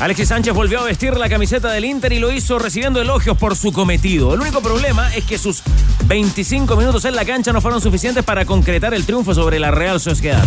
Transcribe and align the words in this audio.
Alexis 0.00 0.28
Sánchez 0.28 0.52
volvió 0.52 0.80
a 0.80 0.84
vestir 0.84 1.16
la 1.16 1.28
camiseta 1.28 1.70
del 1.70 1.84
Inter 1.84 2.12
y 2.12 2.18
lo 2.18 2.32
hizo 2.32 2.58
recibiendo 2.58 3.00
elogios 3.00 3.36
por 3.38 3.56
su 3.56 3.72
cometido. 3.72 4.34
El 4.34 4.40
único 4.40 4.60
problema 4.60 5.14
es 5.14 5.24
que 5.24 5.38
sus 5.38 5.62
25 6.06 6.76
minutos 6.76 7.04
en 7.04 7.14
la 7.14 7.24
cancha 7.24 7.52
no 7.52 7.60
fueron 7.60 7.80
suficientes 7.80 8.24
para 8.24 8.44
concretar 8.44 8.92
el 8.92 9.06
triunfo 9.06 9.34
sobre 9.34 9.58
la 9.58 9.70
Real 9.70 10.00
Sociedad. 10.00 10.44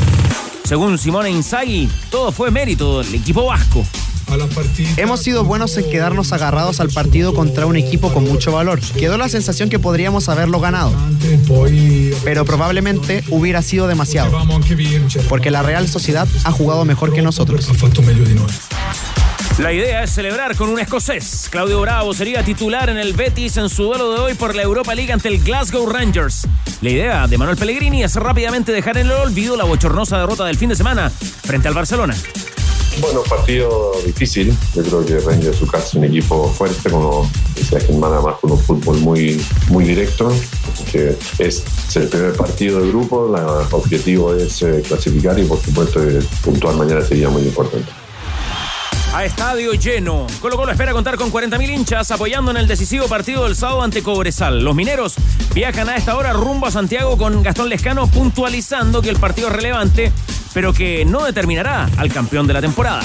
Según 0.63 0.97
Simone 0.97 1.31
Inzaghi, 1.31 1.89
todo 2.11 2.31
fue 2.33 2.51
mérito 2.51 3.01
del 3.01 3.15
equipo 3.15 3.45
vasco. 3.45 3.85
Hemos 4.97 5.21
sido 5.21 5.45
buenos 5.45 5.77
en 5.77 5.89
quedarnos 5.89 6.33
agarrados 6.33 6.81
al 6.81 6.89
partido 6.89 7.33
contra 7.33 7.65
un 7.65 7.77
equipo 7.77 8.13
con 8.13 8.25
mucho 8.25 8.51
valor. 8.51 8.81
Quedó 8.81 9.17
la 9.17 9.29
sensación 9.29 9.69
que 9.69 9.79
podríamos 9.79 10.27
haberlo 10.27 10.59
ganado, 10.59 10.91
pero 12.25 12.43
probablemente 12.43 13.23
hubiera 13.29 13.61
sido 13.61 13.87
demasiado, 13.87 14.37
porque 15.29 15.49
la 15.49 15.63
Real 15.63 15.87
Sociedad 15.87 16.27
ha 16.43 16.51
jugado 16.51 16.83
mejor 16.83 17.13
que 17.13 17.21
nosotros. 17.21 17.69
La 19.59 19.73
idea 19.73 20.03
es 20.03 20.11
celebrar 20.11 20.55
con 20.55 20.69
un 20.69 20.79
escocés. 20.79 21.47
Claudio 21.49 21.81
Bravo 21.81 22.13
sería 22.13 22.43
titular 22.43 22.91
en 22.91 22.97
el 22.97 23.13
Betis 23.13 23.57
en 23.57 23.69
su 23.69 23.85
duelo 23.85 24.11
de 24.11 24.19
hoy 24.19 24.33
por 24.35 24.53
la 24.53 24.61
Europa 24.61 24.93
League 24.93 25.11
ante 25.11 25.29
el 25.29 25.43
Glasgow 25.43 25.89
Rangers. 25.89 26.47
La 26.81 26.91
idea 26.91 27.27
de 27.27 27.39
Manuel 27.39 27.57
Pellegrini 27.57 28.03
es 28.03 28.15
rápidamente 28.17 28.71
dejar 28.71 28.99
en 28.99 29.07
el 29.07 29.13
olvido 29.13 29.57
la 29.57 29.63
bochornosa 29.63 30.19
derrota 30.19 30.45
del 30.45 30.57
fin 30.57 30.69
de 30.69 30.75
semana 30.75 31.09
frente 31.09 31.67
al 31.67 31.73
Barcelona. 31.73 32.15
Bueno, 33.01 33.23
partido 33.23 33.93
difícil. 34.05 34.55
Yo 34.75 34.83
creo 34.83 35.03
que 35.03 35.19
Rangers 35.21 35.57
su 35.57 35.65
casa 35.65 35.87
es 35.87 35.93
un 35.95 36.03
equipo 36.03 36.49
fuerte, 36.49 36.91
como 36.91 37.27
decía 37.55 37.79
Germán, 37.79 38.13
además 38.13 38.35
con 38.39 38.51
un 38.51 38.59
fútbol 38.59 38.99
muy, 38.99 39.43
muy 39.69 39.85
directo. 39.85 40.31
Es 41.39 41.63
el 41.95 42.07
primer 42.09 42.33
partido 42.33 42.79
del 42.79 42.89
grupo, 42.89 43.25
el 43.25 43.73
objetivo 43.73 44.35
es 44.35 44.61
eh, 44.61 44.83
clasificar 44.87 45.39
y 45.39 45.45
por 45.45 45.59
supuesto 45.59 46.03
eh, 46.03 46.19
puntuar 46.43 46.75
mañana 46.75 47.01
sería 47.01 47.29
muy 47.29 47.41
importante 47.41 48.06
a 49.13 49.25
estadio 49.25 49.73
lleno. 49.73 50.27
Colo 50.41 50.57
Colo 50.57 50.71
espera 50.71 50.91
contar 50.91 51.17
con 51.17 51.31
40.000 51.31 51.69
hinchas 51.69 52.11
apoyando 52.11 52.51
en 52.51 52.57
el 52.57 52.67
decisivo 52.67 53.07
partido 53.07 53.45
del 53.45 53.55
sábado 53.55 53.81
ante 53.81 54.03
Cobresal. 54.03 54.63
Los 54.63 54.75
mineros 54.75 55.15
viajan 55.53 55.89
a 55.89 55.95
esta 55.95 56.15
hora 56.15 56.33
rumbo 56.33 56.67
a 56.67 56.71
Santiago 56.71 57.17
con 57.17 57.43
Gastón 57.43 57.69
Lescano 57.69 58.07
puntualizando 58.07 59.01
que 59.01 59.09
el 59.09 59.17
partido 59.17 59.47
es 59.47 59.55
relevante, 59.55 60.11
pero 60.53 60.73
que 60.73 61.05
no 61.05 61.23
determinará 61.23 61.89
al 61.97 62.11
campeón 62.11 62.47
de 62.47 62.53
la 62.53 62.61
temporada 62.61 63.01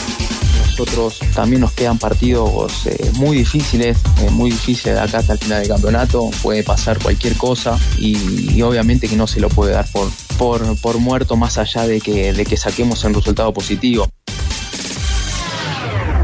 nosotros 0.72 1.18
también 1.34 1.60
nos 1.60 1.72
quedan 1.72 1.98
partidos 1.98 2.86
eh, 2.86 3.10
muy 3.14 3.36
difíciles, 3.36 3.98
eh, 4.20 4.30
muy 4.30 4.50
difíciles 4.50 4.98
acá 4.98 5.18
hasta 5.18 5.34
el 5.34 5.38
final 5.38 5.60
del 5.60 5.68
campeonato. 5.68 6.30
Puede 6.42 6.62
pasar 6.62 6.98
cualquier 6.98 7.36
cosa 7.36 7.78
y, 7.98 8.60
obviamente 8.62 9.06
que 9.06 9.16
no 9.16 9.26
se 9.26 9.38
lo 9.38 9.50
puede 9.50 9.72
dar 9.72 9.86
por, 9.92 10.08
por, 10.38 10.80
por 10.80 10.98
muerto 10.98 11.36
más 11.36 11.58
allá 11.58 11.86
de 11.86 12.00
que, 12.00 12.32
de 12.32 12.44
que 12.46 12.56
saquemos 12.56 13.04
el 13.04 13.14
resultado 13.14 13.52
positivo. 13.52 14.08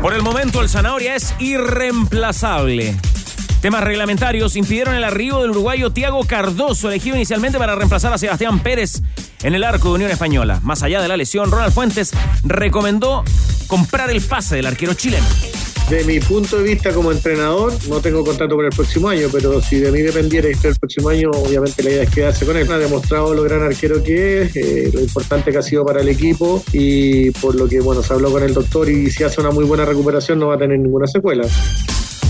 Por 0.03 0.15
el 0.15 0.23
momento 0.23 0.63
el 0.63 0.69
Zanahoria 0.69 1.17
es 1.17 1.35
irreemplazable. 1.41 2.95
Temas 3.61 3.83
reglamentarios 3.83 4.55
impidieron 4.55 4.95
el 4.95 5.03
arribo 5.03 5.43
del 5.43 5.51
uruguayo 5.51 5.91
Tiago 5.91 6.23
Cardoso, 6.25 6.89
elegido 6.89 7.17
inicialmente 7.17 7.59
para 7.59 7.75
reemplazar 7.75 8.13
a 8.13 8.19
Sebastián 8.19 8.61
Pérez 8.61 9.03
en 9.43 9.55
el 9.57 9.65
arco 9.65 9.89
de 9.89 9.95
Unión 9.97 10.11
Española. 10.13 10.61
Más 10.63 10.85
allá 10.85 11.03
de 11.03 11.09
la 11.09 11.17
lesión, 11.17 11.51
Ronald 11.51 11.73
Fuentes 11.73 12.13
recomendó 12.45 13.25
comprar 13.67 14.11
el 14.11 14.21
pase 14.21 14.55
del 14.55 14.67
arquero 14.67 14.95
chileno. 14.95 15.27
De 15.91 16.05
mi 16.05 16.21
punto 16.21 16.59
de 16.59 16.65
vista 16.65 16.93
como 16.93 17.11
entrenador, 17.11 17.73
no 17.89 18.01
tengo 18.01 18.23
contrato 18.23 18.57
para 18.57 18.69
el 18.69 18.75
próximo 18.75 19.09
año, 19.09 19.29
pero 19.33 19.63
si 19.63 19.79
de 19.79 19.91
mí 19.91 20.03
dependiera 20.03 20.49
y 20.49 20.53
el 20.53 20.77
próximo 20.77 21.09
año, 21.09 21.31
obviamente 21.31 21.83
la 21.83 21.91
idea 21.91 22.03
es 22.03 22.11
quedarse 22.11 22.45
con 22.45 22.59
él. 22.59 22.71
Ha 22.71 22.77
demostrado 22.77 23.33
lo 23.33 23.43
gran 23.43 23.63
arquero 23.63 24.03
que 24.03 24.43
es, 24.43 24.57
eh, 24.57 24.91
lo 24.93 25.01
importante 25.01 25.51
que 25.51 25.57
ha 25.57 25.63
sido 25.63 25.87
para 25.87 26.03
el 26.03 26.09
equipo 26.09 26.63
y 26.75 27.31
por 27.31 27.55
lo 27.55 27.67
que, 27.67 27.81
bueno, 27.81 28.03
se 28.03 28.13
habló 28.13 28.31
con 28.31 28.43
el 28.43 28.53
doctor 28.53 28.91
y 28.91 29.11
si 29.11 29.25
hace 29.25 29.41
una 29.41 29.51
muy 29.51 29.65
buena 29.65 29.87
recuperación 29.87 30.39
no 30.39 30.49
va 30.49 30.57
a 30.57 30.59
tener 30.59 30.79
ninguna 30.79 31.07
secuela. 31.07 31.49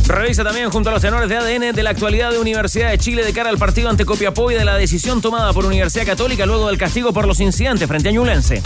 Revisa 0.06 0.44
también 0.44 0.70
junto 0.70 0.90
a 0.90 0.92
los 0.92 1.02
tenores 1.02 1.28
de 1.28 1.36
ADN 1.36 1.74
de 1.74 1.82
la 1.82 1.90
actualidad 1.90 2.30
de 2.30 2.38
Universidad 2.38 2.90
de 2.90 2.98
Chile 2.98 3.24
de 3.24 3.32
cara 3.32 3.50
al 3.50 3.58
partido 3.58 3.90
ante 3.90 4.04
Copiapó 4.04 4.52
y 4.52 4.54
de 4.54 4.64
la 4.64 4.76
decisión 4.76 5.20
tomada 5.20 5.52
por 5.52 5.66
Universidad 5.66 6.06
Católica 6.06 6.46
luego 6.46 6.68
del 6.68 6.78
castigo 6.78 7.12
por 7.12 7.26
los 7.26 7.40
incidentes 7.40 7.88
frente 7.88 8.08
a 8.08 8.12
Ñulense. 8.12 8.62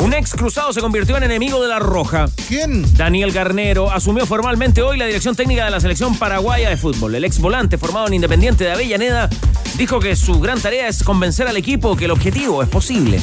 Un 0.00 0.14
ex 0.14 0.32
cruzado 0.32 0.72
se 0.72 0.80
convirtió 0.80 1.18
en 1.18 1.24
enemigo 1.24 1.60
de 1.60 1.68
la 1.68 1.78
Roja. 1.78 2.26
¿Quién? 2.48 2.86
Daniel 2.96 3.32
Garnero 3.32 3.90
asumió 3.90 4.24
formalmente 4.24 4.80
hoy 4.80 4.96
la 4.96 5.04
dirección 5.04 5.36
técnica 5.36 5.66
de 5.66 5.70
la 5.70 5.78
selección 5.78 6.18
paraguaya 6.18 6.70
de 6.70 6.78
fútbol. 6.78 7.14
El 7.14 7.24
ex 7.24 7.38
volante 7.38 7.76
formado 7.76 8.06
en 8.06 8.14
Independiente 8.14 8.64
de 8.64 8.72
Avellaneda 8.72 9.28
dijo 9.76 10.00
que 10.00 10.16
su 10.16 10.40
gran 10.40 10.58
tarea 10.58 10.88
es 10.88 11.02
convencer 11.02 11.48
al 11.48 11.56
equipo 11.58 11.98
que 11.98 12.06
el 12.06 12.12
objetivo 12.12 12.62
es 12.62 12.68
posible. 12.70 13.20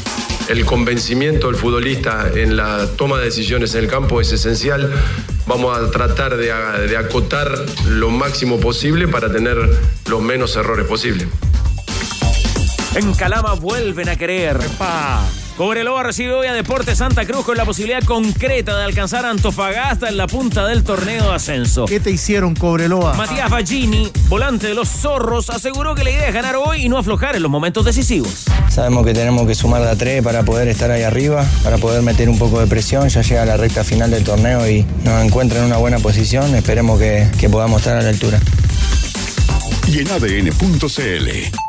El 0.49 0.65
convencimiento 0.65 1.47
del 1.47 1.55
futbolista 1.55 2.29
en 2.35 2.55
la 2.55 2.85
toma 2.95 3.17
de 3.17 3.25
decisiones 3.25 3.73
en 3.73 3.83
el 3.83 3.89
campo 3.89 4.21
es 4.21 4.31
esencial. 4.31 4.93
Vamos 5.47 5.75
a 5.75 5.89
tratar 5.89 6.37
de, 6.37 6.51
acotar 6.95 7.51
lo 7.87 8.11
máximo 8.11 8.59
posible 8.59 9.07
para 9.07 9.31
tener 9.31 9.57
los 10.05 10.21
menos 10.21 10.55
errores 10.55 10.85
posibles. 10.85 11.27
En 12.93 13.13
Calama 13.15 13.53
vuelven 13.53 14.09
a 14.09 14.15
creer. 14.15 14.59
Cobreloa 15.57 16.03
recibe 16.03 16.35
hoy 16.35 16.45
a 16.45 16.53
Deportes 16.53 16.99
Santa 16.99 17.25
Cruz 17.25 17.43
con 17.43 17.57
la 17.57 17.65
posibilidad 17.65 18.03
concreta 18.03 18.77
de 18.77 18.83
alcanzar 18.83 19.25
a 19.25 19.31
Antofagasta 19.31 20.07
en 20.07 20.15
la 20.15 20.27
punta 20.27 20.67
del 20.67 20.83
torneo 20.83 21.29
de 21.29 21.33
ascenso. 21.33 21.85
¿Qué 21.85 21.99
te 21.99 22.11
hicieron, 22.11 22.53
Cobreloa? 22.53 23.15
Matías 23.15 23.49
Ballini, 23.49 24.11
volante 24.29 24.67
de 24.67 24.75
los 24.75 24.87
zorros, 24.87 25.49
aseguró 25.49 25.95
que 25.95 26.03
la 26.03 26.11
idea 26.11 26.27
es 26.27 26.33
ganar 26.35 26.57
hoy 26.57 26.85
y 26.85 26.89
no 26.89 26.99
aflojar 26.99 27.35
en 27.35 27.41
los 27.41 27.49
momentos 27.49 27.83
decisivos. 27.85 28.45
Sabemos 28.69 29.03
que 29.03 29.15
tenemos 29.15 29.47
que 29.47 29.55
sumar 29.55 29.81
la 29.81 29.95
3 29.95 30.21
para 30.21 30.43
poder 30.43 30.67
estar 30.67 30.91
ahí 30.91 31.01
arriba, 31.01 31.43
para 31.63 31.79
poder 31.79 32.03
meter 32.03 32.29
un 32.29 32.37
poco 32.37 32.59
de 32.59 32.67
presión. 32.67 33.09
Ya 33.09 33.23
llega 33.23 33.43
la 33.43 33.57
recta 33.57 33.83
final 33.83 34.11
del 34.11 34.23
torneo 34.23 34.69
y 34.69 34.85
nos 35.03 35.25
encuentra 35.25 35.57
en 35.57 35.65
una 35.65 35.77
buena 35.77 35.97
posición. 35.97 36.53
Esperemos 36.53 36.99
que, 36.99 37.31
que 37.39 37.49
podamos 37.49 37.81
estar 37.81 37.97
a 37.97 38.03
la 38.03 38.09
altura. 38.09 38.39
Y 39.87 40.01
en 40.01 40.11
ADN.cl 40.11 41.66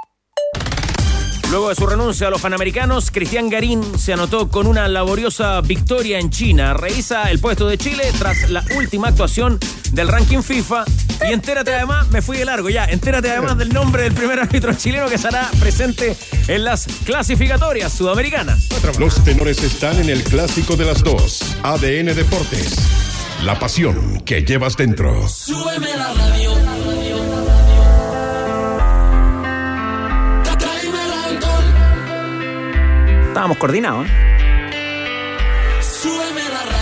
Luego 1.51 1.71
de 1.71 1.75
su 1.75 1.87
renuncia 1.87 2.27
a 2.27 2.31
los 2.31 2.43
Panamericanos, 2.43 3.11
Cristian 3.11 3.49
Garín 3.49 3.99
se 3.99 4.13
anotó 4.13 4.49
con 4.51 4.67
una 4.67 4.87
laboriosa 4.87 5.59
victoria 5.63 6.19
en 6.19 6.29
China. 6.29 6.75
Revisa 6.75 7.31
el 7.31 7.39
puesto 7.39 7.67
de 7.67 7.79
Chile 7.79 8.05
tras 8.19 8.51
la 8.51 8.63
última 8.77 9.09
actuación 9.09 9.59
del 9.93 10.09
ranking 10.09 10.43
FIFA. 10.43 10.85
Y 11.27 11.33
entérate 11.33 11.75
además, 11.75 12.09
me 12.11 12.21
fui 12.21 12.37
de 12.37 12.45
largo 12.45 12.69
ya, 12.69 12.85
entérate 12.85 13.31
además 13.31 13.57
del 13.57 13.73
nombre 13.73 14.03
del 14.03 14.13
primer 14.13 14.39
árbitro 14.39 14.75
chileno 14.75 15.09
que 15.09 15.15
estará 15.15 15.51
presente 15.59 16.15
en 16.49 16.65
las 16.65 16.87
clasificatorias 17.07 17.95
sudamericanas. 17.95 18.69
Los 18.99 19.25
tenores 19.25 19.63
están 19.63 19.99
en 20.01 20.11
el 20.11 20.23
clásico 20.25 20.77
de 20.77 20.85
las 20.85 21.03
dos, 21.03 21.57
ADN 21.63 22.15
Deportes. 22.15 22.77
La 23.43 23.59
pasión 23.59 24.21
que 24.21 24.43
llevas 24.43 24.77
dentro. 24.77 25.27
Súbeme 25.29 25.97
la 25.97 26.13
radio. 26.13 27.28
Estábamos 33.39 33.59
coordinados. 33.59 34.05
¿eh? 34.05 34.11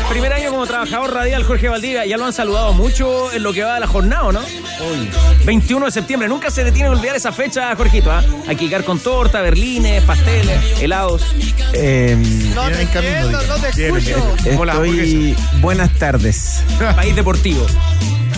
Primer 0.09 0.33
año 0.33 0.53
como 0.53 0.67
trabajador 0.67 1.13
radial 1.13 1.45
Jorge 1.45 1.69
Valdivia, 1.69 2.07
ya 2.07 2.17
lo 2.17 2.25
han 2.25 2.33
saludado 2.33 2.73
mucho 2.73 3.31
en 3.31 3.43
lo 3.43 3.53
que 3.53 3.63
va 3.63 3.75
de 3.75 3.81
la 3.81 3.87
jornada, 3.87 4.33
¿no? 4.33 4.41
Hoy. 4.41 5.11
21 5.45 5.85
de 5.85 5.93
septiembre, 5.93 6.31
nunca 6.31 6.51
se 6.51 6.65
le 6.65 6.73
tiene 6.73 6.89
que 6.89 6.95
olvidar 6.95 7.15
esa 7.15 7.31
fecha, 7.31 7.77
Jorgito, 7.77 8.11
¿ah? 8.11 8.25
Hay 8.49 8.57
que 8.57 8.65
llegar 8.65 8.85
con 8.85 8.99
torta, 8.99 9.43
berlines, 9.43 10.03
pasteles, 10.05 10.81
helados. 10.81 11.27
Eh, 11.75 12.17
no 12.55 12.69
te 12.71 12.81
entiendo, 12.81 13.43
no 13.43 13.55
te 13.57 13.69
escucho. 13.69 14.35
Estoy... 14.47 15.37
Buenas 15.61 15.93
tardes. 15.99 16.63
País 16.97 17.15
Deportivo. 17.15 17.67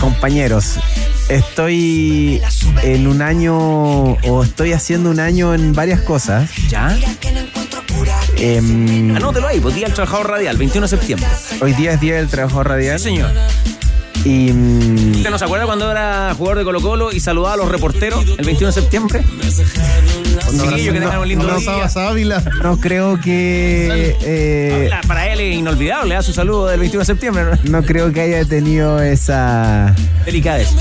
Compañeros, 0.01 0.77
estoy 1.29 2.41
en 2.83 3.07
un 3.07 3.21
año 3.21 3.57
o 3.57 4.43
estoy 4.43 4.73
haciendo 4.73 5.09
un 5.09 5.21
año 5.21 5.53
en 5.53 5.71
varias 5.71 6.01
cosas. 6.01 6.49
¿Ya? 6.67 6.97
Eh, 8.41 8.57
Anótelo 9.15 9.47
ahí, 9.47 9.59
pues 9.59 9.75
Día 9.75 9.85
del 9.87 9.93
Trabajador 9.93 10.29
Radial, 10.29 10.57
21 10.57 10.85
de 10.85 10.89
septiembre. 10.89 11.27
Hoy 11.61 11.73
día 11.73 11.91
es 11.93 11.99
Día 11.99 12.15
del 12.15 12.27
Trabajador 12.29 12.69
Radial. 12.69 12.97
Sí, 12.97 13.09
señor. 13.09 13.31
Y. 14.23 14.51
mm, 14.53 15.15
¿Usted 15.17 15.29
no 15.29 15.37
se 15.37 15.45
acuerda 15.45 15.65
cuando 15.65 15.91
era 15.91 16.33
jugador 16.37 16.59
de 16.59 16.63
Colo 16.63 16.81
Colo 16.81 17.11
y 17.11 17.19
saludaba 17.19 17.53
a 17.55 17.57
los 17.57 17.69
reporteros 17.69 18.23
el 18.37 18.45
21 18.45 18.67
de 18.67 18.73
septiembre? 18.73 19.23
Que 20.51 20.99
tengan 20.99 21.19
un 21.19 21.27
lindo 21.27 21.45
día. 21.59 21.83
No 22.63 22.77
creo 22.79 23.19
que. 23.19 24.15
eh, 24.21 24.89
Para 25.07 25.27
él 25.31 25.39
es 25.39 25.55
inolvidable, 25.57 26.15
¿eh? 26.15 26.23
su 26.23 26.33
saludo 26.33 26.67
del 26.67 26.79
21 26.79 26.99
de 27.01 27.05
septiembre. 27.05 27.43
¿no? 27.65 27.79
no 27.79 27.83
creo 27.85 28.11
que 28.11 28.21
haya 28.21 28.45
tenido 28.45 29.01
esa. 29.01 29.95
Delicadez. 30.25 30.69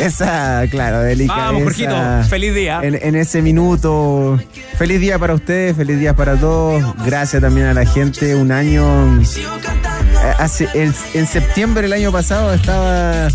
Esa, 0.00 0.64
claro, 0.68 1.00
delicadeza. 1.00 1.46
Vamos, 1.46 1.62
Jorgito, 1.62 1.94
feliz 2.28 2.54
día. 2.54 2.80
En, 2.82 2.98
en 3.00 3.14
ese 3.14 3.40
minuto. 3.40 4.36
Feliz 4.76 4.98
día 5.00 5.16
para 5.18 5.34
ustedes, 5.34 5.76
feliz 5.76 6.00
día 6.00 6.16
para 6.16 6.34
todos. 6.36 6.82
Gracias 7.06 7.40
también 7.40 7.68
a 7.68 7.74
la 7.74 7.86
gente. 7.86 8.34
Un 8.34 8.50
año. 8.50 9.20
eh, 9.22 10.34
Hace, 10.38 10.66
el- 10.74 10.92
en 11.14 11.26
septiembre 11.28 11.82
del 11.82 11.92
año 11.92 12.10
pasado 12.10 12.52
estaba 12.52 13.28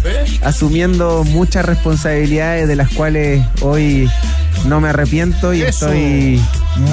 asumiendo 0.44 1.24
muchas 1.26 1.64
responsabilidades 1.66 2.68
de 2.68 2.76
las 2.76 2.90
cuales 2.92 3.46
hoy 3.62 4.10
no 4.66 4.80
me 4.82 4.90
arrepiento 4.90 5.54
y 5.54 5.62
Eso. 5.62 5.88
estoy 5.92 6.42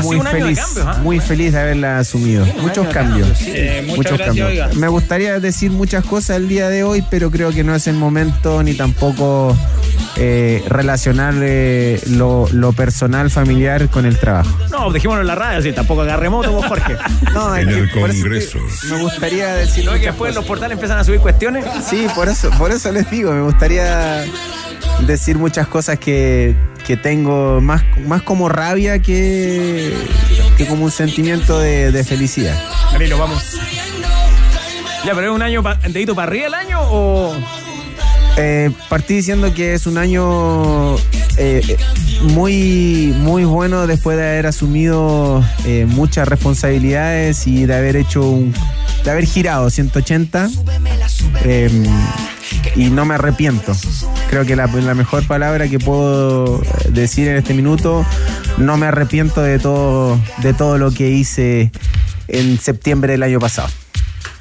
muy 0.02 0.20
feliz, 0.20 0.58
cambios, 0.60 0.86
¿ah? 0.86 1.00
muy 1.02 1.20
feliz 1.20 1.52
de 1.52 1.60
haberla 1.60 1.98
asumido. 1.98 2.44
Muchos 2.60 2.86
cambios. 2.88 3.28
cambios, 3.28 3.38
sí. 3.38 3.52
Eh, 3.54 3.82
muchas 3.86 3.96
Muchos 3.96 4.18
gracias, 4.18 4.26
cambios. 4.28 4.48
oiga. 4.48 4.68
Me 4.80 4.88
gustaría 4.88 5.40
decir 5.40 5.70
muchas 5.70 6.04
cosas 6.04 6.36
el 6.36 6.48
día 6.48 6.68
de 6.68 6.84
hoy, 6.84 7.04
pero 7.10 7.30
creo 7.30 7.50
que 7.52 7.64
no 7.64 7.74
es 7.74 7.86
el 7.86 7.94
momento 7.96 8.62
ni 8.62 8.74
tampoco 8.74 9.56
eh, 10.16 10.62
relacionar 10.68 11.34
eh, 11.42 12.00
lo, 12.10 12.46
lo 12.52 12.72
personal 12.72 13.30
familiar 13.30 13.88
con 13.90 14.06
el 14.06 14.18
trabajo. 14.18 14.50
No, 14.70 14.90
dejémoslo 14.90 15.22
en 15.22 15.26
la 15.26 15.34
radio, 15.34 15.58
así 15.58 15.72
tampoco 15.72 16.02
agarremos 16.02 16.46
vos, 16.46 16.64
Jorge. 16.66 16.96
No, 17.34 17.56
En 17.56 17.68
el 17.68 17.90
Congreso. 17.90 18.58
Me 18.90 19.02
gustaría 19.02 19.48
decir 19.54 19.84
¿No? 19.84 19.92
Que 19.92 19.98
después 20.00 20.28
los 20.34 20.44
cosas. 20.44 20.48
portales 20.48 20.72
empiezan 20.74 20.98
a 20.98 21.04
subir 21.04 21.20
cuestiones. 21.20 21.64
Sí, 21.88 22.06
por 22.14 22.28
eso, 22.28 22.50
por 22.58 22.70
eso 22.70 22.92
les 22.92 23.10
digo, 23.10 23.32
me 23.32 23.42
gustaría 23.42 24.24
decir 25.06 25.36
muchas 25.36 25.66
cosas 25.66 25.98
que, 25.98 26.54
que 26.86 26.96
tengo 26.96 27.60
más, 27.60 27.82
más 28.06 28.22
como 28.22 28.48
rabia 28.48 28.98
que, 29.00 29.92
que 30.56 30.66
como 30.66 30.84
un 30.84 30.90
sentimiento 30.90 31.58
de, 31.58 31.90
de 31.92 32.04
felicidad. 32.04 32.56
Danilo, 32.92 33.18
vamos. 33.18 33.42
Ya, 35.04 35.14
pero 35.14 35.30
es 35.30 35.34
un 35.34 35.42
año 35.42 35.62
pa- 35.62 35.74
dedito 35.76 36.14
para 36.14 36.28
arriba 36.28 36.46
el 36.46 36.54
año 36.54 36.78
o. 36.82 37.34
Eh, 38.36 38.70
partí 38.88 39.14
diciendo 39.14 39.54
que 39.54 39.74
es 39.74 39.86
un 39.86 39.96
año 39.96 40.96
eh, 41.36 41.76
muy, 42.22 43.14
muy 43.18 43.44
bueno 43.44 43.86
después 43.86 44.16
de 44.16 44.24
haber 44.24 44.46
asumido 44.48 45.44
eh, 45.64 45.86
muchas 45.88 46.26
responsabilidades 46.26 47.46
y 47.46 47.64
de 47.66 47.74
haber 47.76 47.94
hecho 47.94 48.22
un, 48.28 48.52
de 49.04 49.10
haber 49.10 49.24
girado 49.26 49.70
180 49.70 50.48
eh, 51.44 51.70
y 52.76 52.90
no 52.90 53.04
me 53.04 53.14
arrepiento. 53.14 53.72
Creo 54.30 54.44
que 54.44 54.56
la, 54.56 54.66
la 54.66 54.94
mejor 54.94 55.26
palabra 55.26 55.68
que 55.68 55.78
puedo 55.78 56.60
decir 56.88 57.28
en 57.28 57.36
este 57.36 57.54
minuto, 57.54 58.04
no 58.58 58.76
me 58.76 58.86
arrepiento 58.86 59.42
de 59.42 59.58
todo, 59.58 60.18
de 60.38 60.54
todo 60.54 60.78
lo 60.78 60.90
que 60.90 61.10
hice 61.10 61.70
en 62.28 62.58
septiembre 62.58 63.12
del 63.12 63.22
año 63.22 63.38
pasado. 63.38 63.68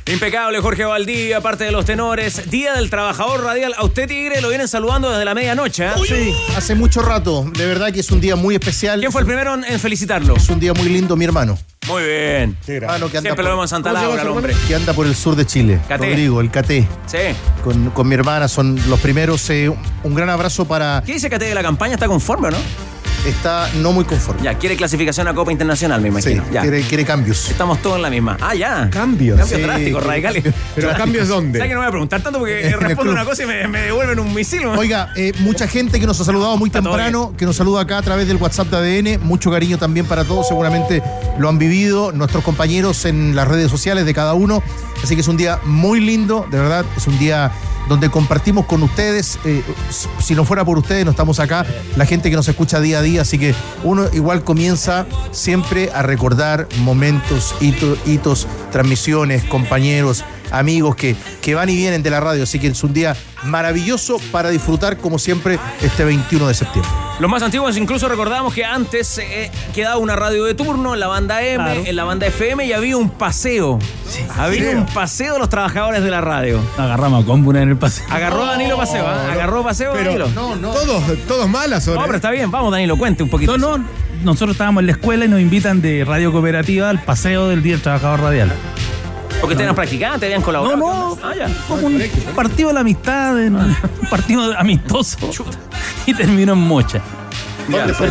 Impecable, 0.06 0.60
Jorge 0.60 0.84
Valdivia, 0.84 1.40
parte 1.40 1.64
de 1.64 1.72
los 1.72 1.86
tenores. 1.86 2.50
Día 2.50 2.74
del 2.74 2.90
Trabajador 2.90 3.42
Radial. 3.44 3.74
A 3.78 3.86
usted, 3.86 4.08
Tigre, 4.08 4.42
lo 4.42 4.50
vienen 4.50 4.68
saludando 4.68 5.10
desde 5.10 5.24
la 5.24 5.34
medianoche. 5.34 5.86
¿eh? 5.86 5.92
Sí, 6.06 6.34
hace 6.58 6.76
mucho 6.76 7.02
rato. 7.02 7.50
De 7.58 7.66
verdad 7.66 7.92
que 7.94 8.02
es 8.02 8.12
un 8.12 8.20
día 8.20 8.36
muy 8.36 8.56
especial. 8.56 9.00
¿Quién 9.00 9.14
fue 9.14 9.22
el 9.22 9.28
primero 9.28 9.54
en 9.54 9.64
en 9.64 9.80
felicitarlo? 9.80 10.36
Es 10.36 10.50
un 10.50 10.60
día 10.60 10.74
muy 10.74 10.90
lindo, 10.90 11.16
mi 11.16 11.24
hermano. 11.24 11.58
Muy 11.88 12.04
bien. 12.04 12.58
Hermano 12.68 13.10
que 13.10 13.18
anda 13.18 13.28
Siempre 13.30 13.44
lo 13.44 13.50
vemos 13.52 13.64
en 13.66 13.68
Santa 13.70 13.90
¿Cómo 13.90 14.00
se 14.02 14.06
llama 14.06 14.16
Laura, 14.16 14.22
su 14.24 14.28
el 14.30 14.38
hombre. 14.38 14.52
hermano? 14.54 14.68
Que 14.68 14.76
anda 14.76 14.94
por 14.94 15.06
el 15.08 15.16
sur 15.16 15.36
de 15.36 15.46
Chile. 15.46 15.80
Caté. 15.88 16.08
Rodrigo, 16.10 16.42
el 16.42 16.50
Caté. 16.52 16.88
Sí. 17.08 17.18
Con, 17.64 17.90
con 17.92 18.08
mi 18.08 18.16
hermana 18.16 18.48
son 18.48 18.80
los 18.90 19.00
primeros. 19.00 19.50
eh, 19.50 19.70
un 20.04 20.16
gran 20.16 20.30
abrazo 20.30 20.66
para. 20.66 21.04
¿Qué 21.06 21.14
dice 21.14 21.30
Cate 21.30 21.46
de 21.46 21.56
la 21.56 21.62
campaña? 21.62 21.94
¿Está 21.96 22.08
conforme 22.08 22.48
o 22.48 22.52
no? 22.52 22.58
Está 23.26 23.70
no 23.76 23.94
muy 23.94 24.04
conforme. 24.04 24.42
Ya, 24.44 24.58
quiere 24.58 24.76
clasificación 24.76 25.28
a 25.30 25.34
Copa 25.34 25.52
Internacional, 25.52 26.02
me 26.02 26.10
Sí, 26.22 26.32
imagino. 26.32 26.52
ya. 26.54 26.62
quiere, 26.62 26.82
quiere 26.82 27.06
cambios. 27.06 27.50
Estamos 27.50 27.82
todos 27.82 27.96
en 27.96 28.02
la 28.02 28.10
misma. 28.10 28.38
Ah, 28.42 28.54
ya. 28.54 28.90
Cambios. 28.90 29.40
Cambios 29.40 29.60
Sí. 29.62 29.66
drásticos, 29.66 30.04
radicales. 30.06 30.44
Pero 30.76 30.94
¿cambios 30.98 31.28
dónde? 31.30 31.60
¿Sabes 31.60 31.70
que 31.70 31.74
no 31.76 31.80
voy 31.80 31.88
a 31.88 31.92
preguntar 31.92 32.22
tanto 32.22 32.40
porque 32.40 32.76
respondo 32.80 33.14
una 33.14 33.24
cosa 33.24 33.44
y 33.44 33.46
me, 33.46 33.66
me 33.70 33.80
devuelven 33.82 34.20
un 34.20 34.34
misil? 34.34 34.64
¿no? 34.64 34.74
Oiga, 34.74 35.14
eh, 35.16 35.32
mucha 35.40 35.68
gente 35.68 36.00
que 36.02 36.06
nos 36.06 36.20
ha 36.20 36.26
saludado 36.26 36.58
muy 36.58 36.70
temprano, 36.70 37.34
que 37.38 37.46
nos 37.46 37.56
saluda 37.56 37.82
acá 37.82 37.98
a 38.00 38.02
través 38.02 38.28
del 38.28 38.38
WhatsApp 38.38 38.68
de 38.70 38.78
ADN. 38.78 39.24
Mucho 39.26 39.50
cariño 39.52 39.78
también 39.78 40.06
para 40.06 40.26
todos, 40.26 40.48
seguramente 40.48 41.02
lo 41.38 41.48
han 41.48 41.58
vivido 41.58 42.12
nuestros 42.12 42.44
compañeros 42.44 43.06
en 43.06 43.36
las 43.38 43.48
redes 43.48 43.72
sociales 43.72 44.06
de 44.06 44.14
cada 44.14 44.34
uno. 44.34 44.62
Así 45.02 45.16
que 45.16 45.22
es 45.22 45.28
un 45.30 45.38
día 45.38 45.60
muy 45.64 46.02
lindo, 46.02 46.46
de 46.52 46.58
verdad, 46.60 46.86
es 46.98 47.08
un 47.08 47.18
día 47.20 47.52
donde 47.90 48.10
compartimos 48.10 48.66
con 48.66 48.82
ustedes. 48.84 49.38
eh, 49.44 49.62
si 50.20 50.36
no 50.36 50.46
fuera 50.46 50.64
por 50.64 50.78
ustedes, 50.78 51.04
no 51.04 51.12
estamos 51.12 51.40
acá, 51.42 51.66
la 51.98 52.06
gente 52.06 52.30
que 52.30 52.36
nos 52.38 52.48
escucha 52.48 52.80
día 52.80 53.00
a 53.00 53.02
día. 53.02 53.13
Así 53.18 53.38
que 53.38 53.54
uno 53.84 54.06
igual 54.14 54.44
comienza 54.44 55.06
siempre 55.32 55.90
a 55.94 56.02
recordar 56.02 56.68
momentos, 56.80 57.56
hito- 57.62 57.98
hitos, 58.06 58.48
transmisiones, 58.72 59.44
compañeros, 59.46 60.24
amigos 60.52 60.96
que, 60.96 61.16
que 61.42 61.56
van 61.56 61.70
y 61.70 61.76
vienen 61.76 62.04
de 62.04 62.10
la 62.10 62.20
radio. 62.20 62.44
Así 62.44 62.60
que 62.60 62.68
es 62.68 62.84
un 62.84 62.94
día 62.94 63.16
maravilloso 63.44 64.20
para 64.32 64.50
disfrutar, 64.50 64.98
como 64.98 65.20
siempre, 65.20 65.60
este 65.82 66.04
21 66.06 66.48
de 66.48 66.54
septiembre. 66.54 66.92
Los 67.20 67.30
más 67.30 67.44
antiguos 67.44 67.78
incluso 67.78 68.08
recordamos 68.10 68.54
que 68.54 68.66
antes 68.66 69.18
eh, 69.20 69.52
quedaba 69.74 69.98
una 69.98 70.16
radio 70.16 70.46
de 70.46 70.56
turno 70.56 70.94
en 70.94 71.00
la 71.00 71.08
banda 71.08 71.44
M, 71.44 71.64
Claro. 71.64 71.84
en 71.86 71.96
la 71.96 72.04
banda 72.06 72.26
FM 72.28 72.66
y 72.66 72.74
había 72.74 72.98
un 72.98 73.10
paseo. 73.10 73.78
había 74.38 74.72
un 74.72 74.86
paseo 74.88 75.34
de 75.34 75.40
los 75.40 75.50
trabajadores 75.50 76.02
de 76.04 76.10
la 76.10 76.22
radio. 76.22 76.60
Agarramos 76.78 77.24
a 77.24 77.28
Combuna 77.28 77.62
en 77.62 77.70
el 77.70 77.78
paseo. 77.78 78.06
Agarró 78.10 78.46
Danilo 78.46 78.78
paseo, 78.78 79.06
¿ah? 79.08 79.32
Agarró 79.32 79.64
paseo 79.64 79.94
Danilo. 79.94 80.28
no, 80.30 80.56
no. 80.56 80.72
Todos, 80.72 81.04
todos 81.28 81.48
malas 81.50 81.84
son. 81.84 81.96
No, 81.96 82.02
¿eh? 82.02 82.04
pero 82.06 82.16
está 82.16 82.32
bien, 82.32 82.50
vamos 82.50 82.72
Danilo, 82.72 82.98
cuente 82.98 83.22
un 83.24 83.30
poquito. 83.30 83.58
No, 83.58 83.78
no, 83.78 83.86
nosotros 84.24 84.52
estábamos 84.56 84.82
en 84.82 84.88
la 84.88 84.92
escuela 84.94 85.26
y 85.26 85.28
nos 85.28 85.40
invitan 85.42 85.82
de 85.82 86.04
Radio 86.06 86.32
Cooperativa 86.32 86.90
al 86.90 87.02
paseo 87.04 87.50
del 87.50 87.62
Día 87.62 87.74
del 87.74 87.82
Trabajador 87.82 88.22
Radial. 88.22 88.52
Porque 89.44 89.56
ustedes 89.56 89.66
eran 89.66 89.76
practicantes, 89.76 90.24
habían 90.28 90.42
colaborado. 90.42 90.78
No, 90.78 91.16
no. 91.16 91.18
Ah, 91.22 91.34
ya. 91.38 91.48
Como 91.68 91.88
un 91.88 92.02
partido 92.34 92.70
de 92.70 92.74
la 92.76 92.80
amistad, 92.80 93.44
en- 93.44 93.58
un 93.58 93.76
partido 94.10 94.58
amistoso. 94.58 95.18
Y 96.06 96.14
terminó 96.14 96.54
en 96.54 96.60
Mocha. 96.60 97.02
¿Dónde 97.68 97.94
fue? 97.94 98.10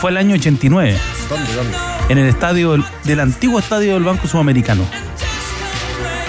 Fue 0.00 0.10
el 0.10 0.18
año 0.18 0.34
89. 0.34 0.94
¿Dónde, 1.30 1.54
dónde? 1.54 1.74
En 2.10 2.18
el 2.18 2.28
estadio 2.28 2.72
del, 2.72 2.84
del 3.04 3.20
antiguo 3.20 3.58
estadio 3.58 3.94
del 3.94 4.04
Banco 4.04 4.28
Sudamericano. 4.28 4.82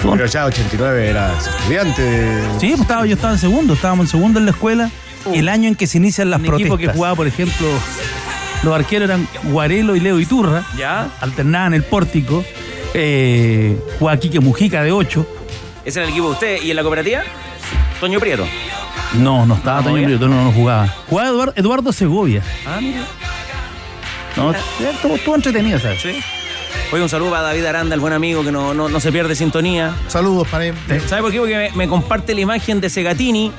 Pero 0.02 0.24
ya 0.24 0.46
89 0.46 1.10
eras 1.10 1.46
estudiante. 1.46 2.00
de- 2.02 2.42
Sí, 2.60 2.68
pues 2.70 2.80
estaba, 2.80 3.04
yo 3.04 3.14
estaba 3.14 3.34
en 3.34 3.38
segundo, 3.38 3.74
estábamos 3.74 4.06
en 4.06 4.10
segundo 4.10 4.38
en 4.38 4.46
la 4.46 4.52
escuela. 4.52 4.90
El 5.34 5.50
año 5.50 5.68
en 5.68 5.74
que 5.74 5.86
se 5.86 5.98
inician 5.98 6.30
las 6.30 6.40
Un 6.40 6.46
protestas. 6.46 6.76
equipo 6.76 6.78
que 6.90 6.96
jugaba, 6.96 7.14
por 7.14 7.26
ejemplo, 7.26 7.66
los 8.62 8.74
arqueros 8.74 9.08
eran 9.10 9.28
Guarelo 9.44 9.96
y 9.96 10.00
Leo 10.00 10.18
Iturra. 10.18 10.64
Ya. 10.78 11.08
Alternaban 11.20 11.74
el 11.74 11.82
pórtico. 11.84 12.42
Eh, 12.94 13.78
jugaba 13.98 14.18
Quique 14.18 14.40
Mujica 14.40 14.82
de 14.82 14.92
8. 14.92 15.26
¿Ese 15.84 15.98
era 16.00 16.06
el 16.06 16.12
equipo 16.12 16.28
de 16.28 16.32
usted? 16.34 16.62
¿Y 16.62 16.70
en 16.70 16.76
la 16.76 16.82
cooperativa? 16.82 17.22
Toño 18.00 18.20
Prieto. 18.20 18.46
No, 19.14 19.46
no 19.46 19.54
estaba 19.54 19.80
¿No, 19.80 19.90
Toño? 19.90 20.04
Prieto, 20.04 20.28
no, 20.28 20.44
no 20.44 20.52
jugaba. 20.52 20.86
Jugaba 21.08 21.28
Eduardo, 21.30 21.52
Eduardo 21.56 21.92
Segovia. 21.92 22.42
Ah, 22.66 22.78
mira. 22.80 23.00
No, 24.36 24.52
estuvo, 24.52 25.14
estuvo 25.16 25.34
entretenido, 25.34 25.78
¿sabes? 25.78 26.00
Sí. 26.02 26.20
Oye, 26.92 27.02
un 27.02 27.08
saludo 27.08 27.30
para 27.30 27.42
David 27.42 27.64
Aranda, 27.64 27.94
el 27.94 28.00
buen 28.00 28.12
amigo 28.12 28.44
que 28.44 28.52
no, 28.52 28.72
no, 28.72 28.88
no 28.88 29.00
se 29.00 29.10
pierde 29.10 29.34
sintonía. 29.34 29.94
Saludos 30.06 30.46
para 30.48 30.66
él. 30.66 30.74
¿Sabe 31.06 31.22
por 31.22 31.32
qué? 31.32 31.38
Porque 31.38 31.56
me, 31.56 31.70
me 31.72 31.88
comparte 31.88 32.34
la 32.34 32.40
imagen 32.42 32.80
de 32.80 32.88
Segatini, 32.88 33.50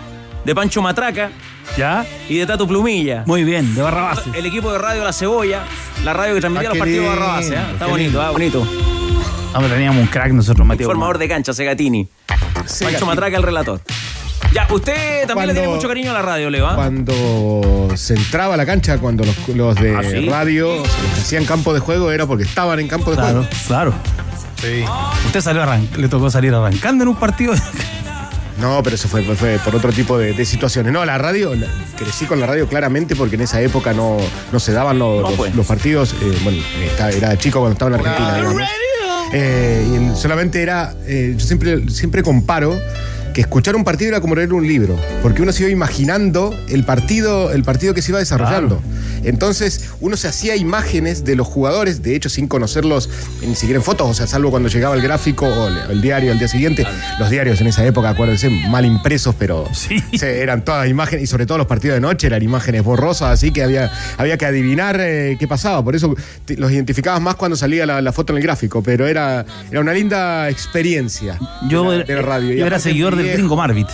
de 0.46 0.56
Pancho 0.56 0.82
Matraca 0.82 1.30
¿Ya? 1.78 2.06
y 2.30 2.38
de 2.38 2.46
Tato 2.46 2.68
Plumilla. 2.68 3.24
Muy 3.26 3.44
bien, 3.44 3.76
de 3.76 3.82
Barrabás. 3.82 4.22
El 4.34 4.46
equipo 4.46 4.72
de 4.72 4.78
Radio 4.80 5.04
La 5.04 5.12
Cebolla, 5.14 5.64
la 6.04 6.14
radio 6.14 6.36
que 6.36 6.40
transmitía 6.42 6.70
Ah, 6.70 6.74
los 6.74 6.80
partidos 6.80 7.04
de 7.04 7.10
Barrabás. 7.10 7.50
¿eh? 7.50 7.58
Está 7.74 7.88
bonito, 7.88 8.22
ah, 8.22 8.30
bonito. 8.32 8.68
Ah, 9.54 9.58
pero 9.60 9.70
teníamos 9.74 10.02
un 10.02 10.08
crack 10.08 10.32
nosotros, 10.32 10.66
Mateo. 10.66 10.88
Formador 10.88 11.18
de 11.18 11.28
cancha, 11.28 11.54
Segatini. 11.54 12.08
Pancho 12.84 13.06
Matraca, 13.06 13.38
el 13.38 13.44
relator. 13.44 13.82
Ya, 14.54 14.68
usted 14.72 15.28
también 15.28 15.48
le 15.48 15.54
tiene 15.54 15.68
mucho 15.68 15.88
cariño 15.88 16.12
a 16.12 16.14
la 16.14 16.22
radio, 16.22 16.50
Leo. 16.50 16.68
¿ah? 16.68 16.76
Cuando 16.76 17.90
se 17.96 18.16
entraba 18.16 18.54
a 18.56 18.58
la 18.58 18.66
cancha, 18.66 18.98
cuando 18.98 19.24
los, 19.24 19.48
los 19.50 19.76
de 19.76 19.96
¿Ah, 19.96 20.02
sí? 20.04 20.28
radio, 20.30 20.78
los 20.78 20.88
que 20.88 21.22
hacían 21.22 21.46
campo 21.46 21.74
de 21.74 21.80
juego, 21.80 22.12
era 22.12 22.26
porque 22.26 22.44
estaban 22.44 22.80
en 22.80 22.88
campo 22.88 23.12
de 23.12 23.18
Claro, 23.18 23.34
juego. 23.44 23.48
claro. 23.68 23.94
Sí. 24.62 24.84
Usted 25.28 25.42
salió 25.42 25.64
arran- 25.64 25.88
le 25.98 26.08
tocó 26.10 26.30
salir 26.30 26.54
arrancando 26.54 27.04
en 27.04 27.10
un 27.10 27.16
partido. 27.16 27.54
No, 28.60 28.84
pero 28.84 28.98
eso 28.98 29.08
fue, 29.08 29.24
fue- 29.24 29.38
fue 29.38 29.58
por 29.64 29.74
otro 29.74 29.94
tipo 29.94 30.18
de, 30.18 30.34
de 30.34 30.44
situaciones. 30.44 30.92
No, 30.92 31.06
la 31.06 31.18
radio, 31.18 31.56
la- 31.56 31.68
crecí 31.98 32.26
con 32.26 32.42
la 32.42 32.46
radio 32.46 32.68
claramente 32.68 33.16
porque 33.16 33.36
en 33.36 33.42
esa 33.44 33.62
época 33.62 33.94
no, 33.94 34.18
no 34.52 34.60
se 34.60 34.74
daban 34.74 35.00
los, 35.00 35.22
No, 35.22 35.30
los- 35.30 35.38
pues. 35.38 35.56
los 35.56 35.66
partidos. 35.66 36.14
eh, 36.22 36.38
bueno, 36.44 36.62
está- 36.84 37.10
era 37.10 37.38
chico 37.38 37.60
cuando 37.62 37.72
estaba 37.76 37.96
en 37.96 38.02
Argentina, 38.06 38.36
digamos. 38.36 38.62
Eh, 39.32 39.84
y 40.14 40.18
solamente 40.18 40.62
era, 40.62 40.94
eh, 41.06 41.36
yo 41.38 41.46
siempre, 41.46 41.90
siempre 41.90 42.24
comparo 42.24 42.76
que 43.40 43.50
escuchar 43.50 43.76
un 43.76 43.84
partido 43.84 44.10
era 44.10 44.22
como 44.22 44.36
leer 44.36 44.52
un 44.54 44.68
libro, 44.68 44.98
porque 45.22 45.42
uno 45.42 45.52
se 45.52 45.64
iba 45.64 45.72
imaginando 45.72 46.54
el 46.70 46.84
partido, 46.84 47.52
el 47.52 47.64
partido 47.64 47.94
que 47.94 48.02
se 48.02 48.12
iba 48.12 48.20
desarrollando. 48.20 48.82
Entonces 49.24 49.90
uno 50.02 50.18
se 50.18 50.28
hacía 50.28 50.56
imágenes 50.56 51.24
de 51.26 51.36
los 51.36 51.48
jugadores, 51.48 52.02
de 52.02 52.16
hecho 52.16 52.30
sin 52.30 52.48
conocerlos 52.48 53.10
ni 53.42 53.56
siquiera 53.56 53.78
en 53.78 53.84
fotos, 53.84 54.10
o 54.10 54.14
sea, 54.14 54.28
salvo 54.28 54.50
cuando 54.50 54.70
llegaba 54.70 54.96
el 54.96 55.02
gráfico 55.02 55.46
o 55.48 55.68
el, 55.68 56.02
diario 56.02 56.32
al 56.32 56.40
día 56.40 56.48
siguiente. 56.48 56.86
Los 57.20 57.30
diarios 57.30 57.60
en 57.62 57.68
esa 57.68 57.86
época, 57.86 58.10
acuérdense, 58.10 58.50
mal 58.50 58.86
impresos, 58.86 59.36
pero 59.38 59.68
se- 59.74 60.42
eran 60.42 60.64
todas 60.64 60.88
imágenes, 60.90 61.24
y 61.24 61.28
sobre 61.28 61.46
todo 61.46 61.58
los 61.58 61.68
partidos 61.68 61.96
de 61.96 62.02
noche 62.02 62.28
eran 62.28 62.42
imágenes 62.44 62.84
borrosas, 62.84 63.30
así 63.32 63.52
que 63.52 63.64
había, 63.64 63.92
había 64.18 64.38
que 64.38 64.46
adivinar 64.46 64.98
eh, 65.00 65.36
qué 65.40 65.48
pasaba. 65.48 65.84
Por 65.84 65.96
eso 65.96 66.16
te- 66.46 66.58
los 66.58 66.72
identificabas 66.72 67.22
más 67.22 67.36
cuando 67.36 67.56
salía 67.58 67.86
la, 67.86 68.02
la 68.02 68.12
foto 68.14 68.34
en 68.34 68.38
el 68.38 68.44
gráfico, 68.44 68.82
pero 68.84 69.08
era, 69.08 69.46
era 69.70 69.80
una 69.82 69.94
linda 69.94 70.50
experiencia 70.50 71.38
Yo, 71.68 71.92
de, 71.92 72.00
la- 72.00 72.04
de 72.04 72.16
la 72.16 72.22
radio. 72.22 72.54
Y 72.54 72.58
yo 72.58 72.66
era 72.66 72.80
seguidor 72.80 73.16
del 73.16 73.29
gringo 73.34 73.56
Marvit. 73.56 73.88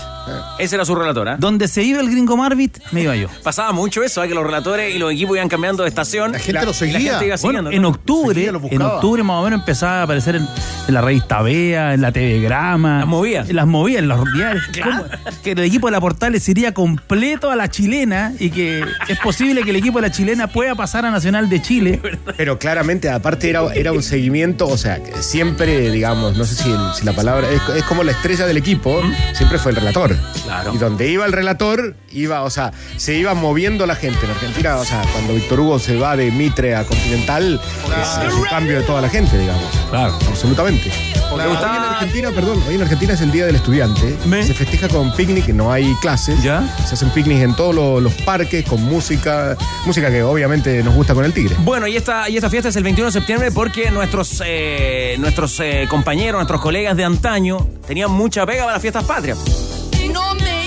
Ese 0.58 0.76
era 0.76 0.86
su 0.86 0.96
relator, 0.96 1.30
¿ah? 1.30 1.36
Donde 1.38 1.68
se 1.68 1.84
iba 1.84 2.00
el 2.00 2.10
gringo 2.10 2.36
Marvit, 2.36 2.80
me 2.92 3.04
iba 3.04 3.16
yo. 3.16 3.28
Pasaba 3.44 3.72
mucho 3.74 4.02
eso, 4.04 4.24
¿eh? 4.24 4.28
que 4.28 4.34
los 4.34 4.44
relatores 4.44 4.96
y 4.96 4.98
los 4.98 5.12
equipos 5.12 5.36
iban 5.38 5.50
cambiando 5.50 5.84
de 5.84 5.90
estación. 5.90 6.32
La 6.32 6.40
gente 6.40 6.62
lo 6.62 6.66
Y 6.66 6.68
la 6.68 6.74
seguía. 6.74 7.00
gente 7.12 7.26
iba 7.28 7.36
Bueno, 7.44 7.60
siguiendo. 7.60 7.72
en 7.72 7.86
octubre, 7.86 8.34
Seguía, 8.34 8.60
en 8.72 8.82
octubre 8.82 9.22
más 9.24 9.36
o 9.38 9.44
menos 9.44 9.60
empezaba 9.60 10.00
a 10.00 10.04
aparecer 10.04 10.38
en, 10.38 10.48
en 10.88 10.94
la 10.94 11.02
revista 11.02 11.42
Bea, 11.44 11.94
en 11.94 12.02
la 12.02 12.12
TV 12.12 12.40
Grama. 12.42 13.00
Las 13.00 13.08
movía. 13.08 13.46
En 13.48 13.56
las 13.56 13.68
movía, 13.68 14.00
en 14.00 14.08
los 14.08 14.34
diarios. 14.34 14.64
¿Cómo? 14.84 15.04
Que 15.44 15.52
el 15.52 15.60
equipo 15.60 15.88
de 15.88 15.92
la 15.92 16.02
Portales 16.02 16.48
iría 16.50 16.74
completo 16.74 17.52
a 17.52 17.56
la 17.56 17.70
chilena 17.70 18.34
y 18.40 18.50
que 18.50 18.84
es 19.08 19.20
posible 19.20 19.62
que 19.64 19.70
el 19.70 19.76
equipo 19.76 20.00
de 20.02 20.08
la 20.08 20.12
chilena 20.12 20.48
pueda 20.48 20.74
pasar 20.74 21.06
a 21.06 21.12
Nacional 21.12 21.50
de 21.50 21.62
Chile. 21.62 22.02
Pero 22.38 22.58
claramente, 22.58 23.12
aparte, 23.12 23.48
era, 23.50 23.62
era 23.76 23.92
un 23.92 24.02
seguimiento, 24.02 24.68
o 24.68 24.78
sea, 24.78 25.04
que 25.04 25.22
siempre, 25.22 25.92
digamos, 25.92 26.36
no 26.36 26.46
sé 26.46 26.56
si, 26.56 27.06
la 27.06 27.14
palabra. 27.14 27.48
Es, 27.52 27.62
es 27.76 27.84
como 27.84 28.04
la 28.04 28.12
estrella 28.12 28.48
del 28.48 28.58
equipo, 28.58 29.00
siempre 29.34 29.58
fue 29.58 29.72
el 29.72 29.78
relator. 29.78 30.16
Claro. 30.44 30.74
Y 30.74 30.78
donde 30.78 31.08
iba 31.10 31.26
el 31.26 31.32
relator, 31.32 31.96
iba, 32.12 32.44
o 32.44 32.50
sea, 32.50 32.72
se 32.98 33.16
iba 33.16 33.34
moviendo 33.34 33.86
la 33.86 33.96
gente. 33.96 34.26
En 34.26 34.32
Argentina, 34.32 34.78
o 34.78 34.86
sea, 34.86 35.02
cuando 35.12 35.34
Víctor 35.34 35.60
Hugo 35.60 35.80
se 35.80 35.98
va 35.98 36.16
de 36.16 36.32
Mitre 36.32 36.76
a 36.76 36.84
Continental, 36.84 37.60
es, 38.02 38.28
es 38.28 38.34
un 38.34 38.44
cambio 38.44 38.78
de 38.80 38.84
toda 38.84 39.02
la 39.02 39.10
gente, 39.10 39.38
digamos. 39.38 39.66
Claro. 39.90 40.18
Absolutamente. 40.28 41.15
Hoy 41.32 41.42
en 41.42 41.48
Argentina, 41.58 42.32
perdón, 42.32 42.62
hoy 42.68 42.76
en 42.76 42.82
Argentina 42.82 43.14
es 43.14 43.22
el 43.22 43.32
Día 43.32 43.46
del 43.46 43.56
Estudiante. 43.56 44.16
Se 44.44 44.54
festeja 44.54 44.88
con 44.88 45.14
picnic, 45.16 45.48
no 45.50 45.72
hay 45.72 45.94
clases. 46.02 46.42
¿Ya? 46.42 46.64
Se 46.86 46.96
hacen 46.96 47.10
picnic 47.10 47.42
en 47.42 47.56
todos 47.56 47.76
los, 47.76 48.02
los 48.02 48.14
parques, 48.24 48.66
con 48.66 48.84
música, 48.84 49.58
música 49.86 50.10
que 50.10 50.24
obviamente 50.24 50.84
nos 50.84 50.94
gusta 50.94 51.14
con 51.14 51.26
el 51.26 51.34
tigre. 51.34 51.56
Bueno, 51.60 51.88
y 51.88 51.96
esta, 51.96 52.30
y 52.30 52.38
esta 52.38 52.50
fiesta 52.50 52.70
es 52.70 52.76
el 52.76 52.84
21 52.84 53.08
de 53.08 53.12
septiembre 53.12 53.52
porque 53.52 53.92
nuestros, 53.92 54.42
eh, 54.46 55.16
nuestros 55.20 55.60
eh, 55.60 55.88
compañeros, 55.90 56.40
nuestros 56.40 56.62
colegas 56.62 56.96
de 56.96 57.04
antaño 57.04 57.68
tenían 57.88 58.12
mucha 58.12 58.46
pega 58.46 58.64
para 58.64 58.74
las 58.74 58.82
fiestas 58.82 59.04
patrias. 59.04 59.38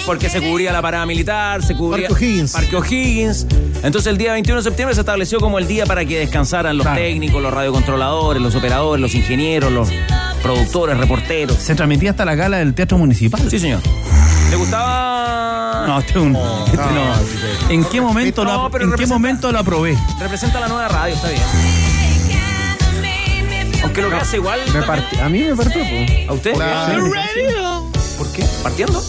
Porque 0.07 0.31
se 0.31 0.41
cubría 0.41 0.73
la 0.73 0.81
parada 0.81 1.05
militar, 1.05 1.62
se 1.62 1.77
cubría. 1.77 2.09
Parque 2.53 2.77
O'Higgins. 2.77 3.47
Entonces 3.82 4.06
el 4.11 4.18
día 4.18 4.32
21 4.32 4.61
de 4.61 4.64
septiembre 4.64 4.94
se 4.94 5.00
estableció 5.00 5.38
como 5.40 5.58
el 5.58 5.66
día 5.66 5.87
para 5.87 6.04
que 6.04 6.18
descansaran 6.18 6.76
los 6.76 6.85
Claro. 6.85 7.00
técnicos, 7.00 7.40
los 7.42 7.52
radiocontroladores, 7.52 8.42
los 8.42 8.54
operadores, 8.54 9.00
los 9.00 9.14
ingenieros, 9.14 9.70
los 9.73 9.88
productores, 10.42 10.99
reporteros. 10.99 11.56
Se 11.56 11.75
transmitía 11.75 12.11
hasta 12.11 12.25
la 12.25 12.35
gala 12.35 12.58
del 12.58 12.75
Teatro 12.75 12.99
Municipal. 12.99 13.40
Sí, 13.49 13.58
señor. 13.58 13.80
¿Le 14.50 14.56
gustaba? 14.56 15.85
No, 15.87 15.99
este, 16.00 16.11
es 16.12 16.16
un- 16.16 16.37
este 16.66 16.76
no. 16.76 17.70
¿En 17.70 17.85
qué 17.85 18.00
momento, 18.00 18.44
No, 18.44 18.64
lo, 18.64 18.70
pero 18.70 18.85
¿en 18.85 18.92
qué 18.94 19.06
momento 19.06 19.52
lo 19.52 19.58
aprobé? 19.61 19.97
Representa 20.20 20.58
la 20.61 20.68
nueva 20.68 20.88
radio, 20.88 21.14
está 21.14 21.28
bien. 21.28 21.42
Aunque 23.85 24.02
lo 24.02 24.11
que 24.11 24.16
hace 24.16 24.37
igual. 24.37 24.61
Me 24.75 24.80
part- 24.82 25.20
a 25.23 25.28
mí 25.28 25.42
me 25.44 25.54
partió. 25.56 25.82
¿A 26.28 26.32
usted? 26.32 26.52
¿Por 28.18 28.32
qué? 28.32 28.44
¿Partiendo? 28.62 29.02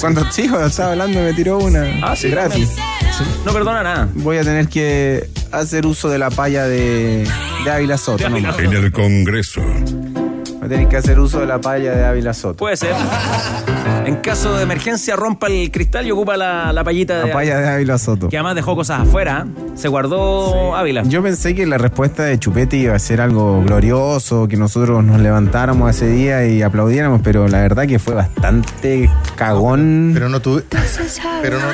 Cuando 0.00 0.30
sí, 0.30 0.48
cuando 0.48 0.68
estaba 0.68 0.92
hablando 0.92 1.20
me 1.20 1.32
tiró 1.34 1.58
una 1.58 1.84
Ah, 2.02 2.14
sí, 2.16 2.28
gratis. 2.28 2.70
No 3.44 3.52
perdona 3.52 3.82
nada. 3.82 4.08
Voy 4.14 4.38
a 4.38 4.42
tener 4.42 4.68
que 4.68 5.28
hacer 5.52 5.86
uso 5.86 6.08
de 6.08 6.18
la 6.18 6.30
palla 6.30 6.66
de, 6.66 7.28
de 7.64 7.70
Ávila 7.70 7.96
Soto. 7.96 8.18
De 8.18 8.26
Ávila 8.26 8.50
nomás. 8.50 8.64
En 8.64 8.72
el 8.72 8.92
Congreso. 8.92 9.60
Voy 9.60 10.66
a 10.66 10.68
tener 10.68 10.88
que 10.88 10.96
hacer 10.96 11.20
uso 11.20 11.40
de 11.40 11.46
la 11.46 11.60
palla 11.60 11.94
de 11.94 12.04
Ávila 12.06 12.32
Soto. 12.32 12.56
Puede 12.56 12.76
ser. 12.76 12.94
En 14.06 14.16
caso 14.16 14.56
de 14.56 14.62
emergencia, 14.62 15.14
rompa 15.14 15.46
el 15.46 15.70
cristal 15.70 16.06
y 16.06 16.10
ocupa 16.10 16.36
la, 16.36 16.72
la 16.72 16.82
pallita 16.82 17.18
de. 17.20 17.28
La 17.28 17.32
palla 17.34 17.58
de 17.60 17.68
Ávila 17.68 17.98
Soto. 17.98 18.28
Que 18.28 18.36
además 18.36 18.54
dejó 18.54 18.74
cosas 18.74 19.02
afuera. 19.02 19.46
Se 19.74 19.88
guardó 19.88 20.74
Ávila. 20.74 21.02
Yo 21.04 21.22
pensé 21.22 21.54
que 21.54 21.66
la 21.66 21.78
respuesta 21.78 22.24
de 22.24 22.38
Chupete 22.38 22.76
iba 22.76 22.94
a 22.94 22.98
ser 22.98 23.20
algo 23.20 23.62
glorioso, 23.62 24.48
que 24.48 24.56
nosotros 24.56 25.04
nos 25.04 25.20
levantáramos 25.20 25.90
ese 25.94 26.06
día 26.06 26.46
y 26.46 26.62
aplaudiéramos, 26.62 27.20
pero 27.22 27.46
la 27.48 27.60
verdad 27.60 27.86
que 27.86 27.98
fue 27.98 28.14
bastante 28.14 29.10
cagón. 29.36 30.12
Pero 30.14 30.28
no 30.28 30.40
tuve, 30.40 30.62
pero 31.42 31.58
no, 31.58 31.66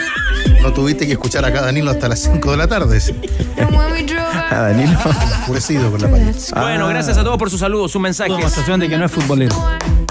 no 0.63 0.73
tuviste 0.73 1.07
que 1.07 1.13
escuchar 1.13 1.45
acá 1.45 1.61
a 1.61 1.63
Danilo 1.67 1.91
hasta 1.91 2.09
las 2.09 2.21
5 2.21 2.51
de 2.51 2.57
la 2.57 2.69
tarde. 2.69 3.01
A 4.51 4.55
Danilo. 4.63 4.99
Enfurecido 5.41 5.91
con 5.91 6.01
la 6.01 6.11
palla. 6.11 6.33
Bueno, 6.55 6.87
Ah. 6.87 6.91
gracias 6.91 7.17
a 7.19 7.25
todos 7.25 7.39
por 7.39 7.51
sus 7.51 7.61
saludos, 7.61 7.91
sus 7.93 8.01
mensajes. 8.01 8.37
Demostración 8.37 8.81
de 8.81 8.89
que 8.89 8.99
no 8.99 9.05
es 9.07 9.13
futbolero. 9.13 9.55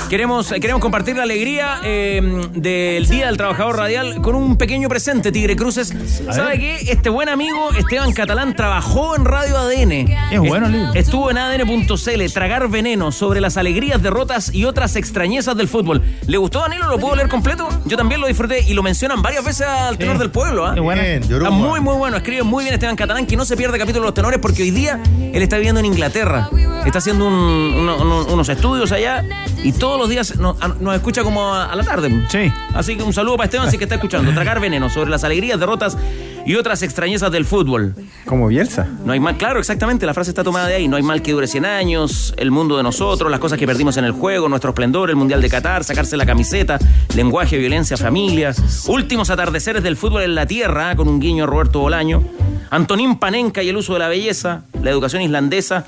Queremos, 0.09 0.51
eh, 0.51 0.59
queremos 0.59 0.81
compartir 0.81 1.15
la 1.15 1.21
alegría 1.23 1.81
eh, 1.83 2.19
del 2.53 3.07
Día 3.07 3.27
del 3.27 3.37
Trabajador 3.37 3.77
Radial 3.77 4.21
con 4.23 4.33
un 4.33 4.57
pequeño 4.57 4.89
presente, 4.89 5.31
Tigre 5.31 5.55
Cruces. 5.55 5.93
¿Sabe 6.31 6.57
qué? 6.57 6.75
Este 6.91 7.09
buen 7.09 7.29
amigo 7.29 7.69
Esteban 7.77 8.11
Catalán 8.13 8.55
trabajó 8.55 9.15
en 9.15 9.23
Radio 9.25 9.55
ADN. 9.57 9.91
Es 10.31 10.39
bueno 10.39 10.65
el 10.65 10.71
libro. 10.71 10.93
Estuvo 10.95 11.29
en 11.29 11.37
ADN.cl, 11.37 12.33
Tragar 12.33 12.67
Veneno, 12.69 13.11
sobre 13.11 13.39
las 13.39 13.55
alegrías, 13.57 14.01
derrotas 14.01 14.51
y 14.53 14.65
otras 14.65 14.95
extrañezas 14.95 15.55
del 15.55 15.67
fútbol. 15.67 16.01
¿Le 16.25 16.37
gustó, 16.37 16.61
Danilo? 16.61 16.89
¿Lo 16.89 16.97
puedo 16.97 17.15
leer 17.15 17.29
completo? 17.29 17.69
Yo 17.85 17.95
también 17.95 18.19
lo 18.19 18.25
disfruté 18.25 18.61
y 18.67 18.73
lo 18.73 18.81
mencionan 18.81 19.21
varias 19.21 19.45
veces 19.45 19.67
al 19.67 19.99
tenor 19.99 20.17
del 20.17 20.31
pueblo. 20.31 20.65
¿ah? 20.65 20.73
Qué 20.73 20.79
bueno. 20.79 21.03
Bien, 21.03 21.15
Está 21.21 21.27
Yoruba. 21.33 21.51
muy, 21.51 21.81
muy 21.81 21.95
bueno. 21.95 22.17
Escribe 22.17 22.41
muy 22.41 22.63
bien 22.63 22.73
Esteban 22.73 22.95
Catalán, 22.95 23.27
que 23.27 23.37
no 23.37 23.45
se 23.45 23.55
pierde 23.55 23.77
capítulo 23.77 24.05
de 24.05 24.07
los 24.07 24.15
tenores 24.15 24.39
porque 24.39 24.63
hoy 24.63 24.71
día 24.71 24.99
él 25.33 25.41
está 25.43 25.57
viviendo 25.57 25.79
en 25.79 25.85
Inglaterra. 25.85 26.49
Está 26.83 26.97
haciendo 26.97 27.27
un- 27.27 27.33
uno- 27.33 27.97
uno- 28.01 28.25
unos 28.25 28.49
estudios 28.49 28.91
allá 28.91 29.23
y 29.63 29.73
todos 29.99 30.09
los 30.09 30.09
días 30.09 30.37
nos, 30.39 30.61
a- 30.61 30.75
nos 30.79 30.95
escucha 30.95 31.23
como 31.23 31.53
a, 31.53 31.65
a 31.65 31.75
la 31.75 31.83
tarde. 31.83 32.25
Sí. 32.29 32.51
Así 32.73 32.95
que 32.95 33.03
un 33.03 33.13
saludo 33.13 33.35
para 33.37 33.45
Esteban, 33.45 33.69
si 33.69 33.77
que 33.77 33.83
está 33.83 33.95
escuchando. 33.95 34.31
Tragar 34.33 34.59
veneno 34.59 34.89
sobre 34.89 35.09
las 35.09 35.23
alegrías, 35.23 35.59
derrotas 35.59 35.97
y 36.45 36.55
otras 36.55 36.81
extrañezas 36.83 37.31
del 37.31 37.45
fútbol. 37.45 37.93
Como 38.25 38.47
Bielsa. 38.47 38.87
No 39.05 39.11
hay 39.11 39.19
mal, 39.19 39.35
claro, 39.37 39.59
exactamente, 39.59 40.05
la 40.05 40.13
frase 40.13 40.31
está 40.31 40.43
tomada 40.43 40.67
de 40.67 40.75
ahí. 40.75 40.87
No 40.87 40.95
hay 40.95 41.03
mal 41.03 41.21
que 41.21 41.33
dure 41.33 41.47
100 41.47 41.65
años, 41.65 42.33
el 42.37 42.49
mundo 42.49 42.77
de 42.77 42.83
nosotros, 42.83 43.29
las 43.29 43.39
cosas 43.41 43.59
que 43.59 43.67
perdimos 43.67 43.97
en 43.97 44.05
el 44.05 44.13
juego, 44.13 44.47
nuestro 44.49 44.69
esplendor, 44.71 45.09
el 45.09 45.15
Mundial 45.17 45.41
de 45.41 45.49
Qatar, 45.49 45.83
sacarse 45.83 46.15
la 46.17 46.25
camiseta, 46.25 46.79
lenguaje, 47.15 47.57
violencia, 47.57 47.97
familia, 47.97 48.53
últimos 48.87 49.29
atardeceres 49.29 49.83
del 49.83 49.97
fútbol 49.97 50.23
en 50.23 50.33
la 50.35 50.45
tierra, 50.45 50.95
con 50.95 51.07
un 51.09 51.19
guiño 51.19 51.43
a 51.43 51.47
Roberto 51.47 51.79
Bolaño, 51.81 52.23
Antonín 52.69 53.17
Panenka 53.19 53.61
y 53.61 53.69
el 53.69 53.77
uso 53.77 53.93
de 53.93 53.99
la 53.99 54.07
belleza, 54.07 54.61
la 54.81 54.89
educación 54.91 55.21
islandesa. 55.21 55.85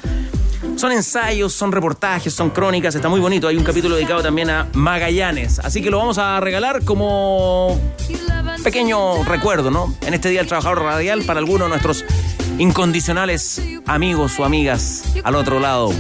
Son 0.81 0.91
ensayos, 0.91 1.53
son 1.53 1.71
reportajes, 1.71 2.33
son 2.33 2.50
crónicas, 2.50 2.95
está 2.95 3.07
muy 3.07 3.19
bonito. 3.19 3.47
Hay 3.47 3.55
un 3.55 3.63
capítulo 3.63 3.93
dedicado 3.93 4.23
también 4.23 4.50
a 4.50 4.67
Magallanes. 4.73 5.59
Así 5.59 5.79
que 5.79 5.91
lo 5.91 6.00
vamos 6.00 6.17
a 6.17 6.39
regalar 6.39 6.83
como 6.83 7.79
pequeño 8.63 9.23
recuerdo, 9.23 9.69
¿no? 9.69 9.93
En 10.01 10.15
este 10.15 10.29
Día 10.29 10.39
del 10.39 10.47
Trabajador 10.47 10.81
Radial 10.81 11.21
para 11.21 11.38
algunos 11.38 11.67
de 11.67 11.69
nuestros 11.69 12.03
incondicionales 12.57 13.61
amigos 13.85 14.39
o 14.39 14.43
amigas 14.43 15.03
al 15.23 15.35
otro 15.35 15.59
lado 15.59 15.93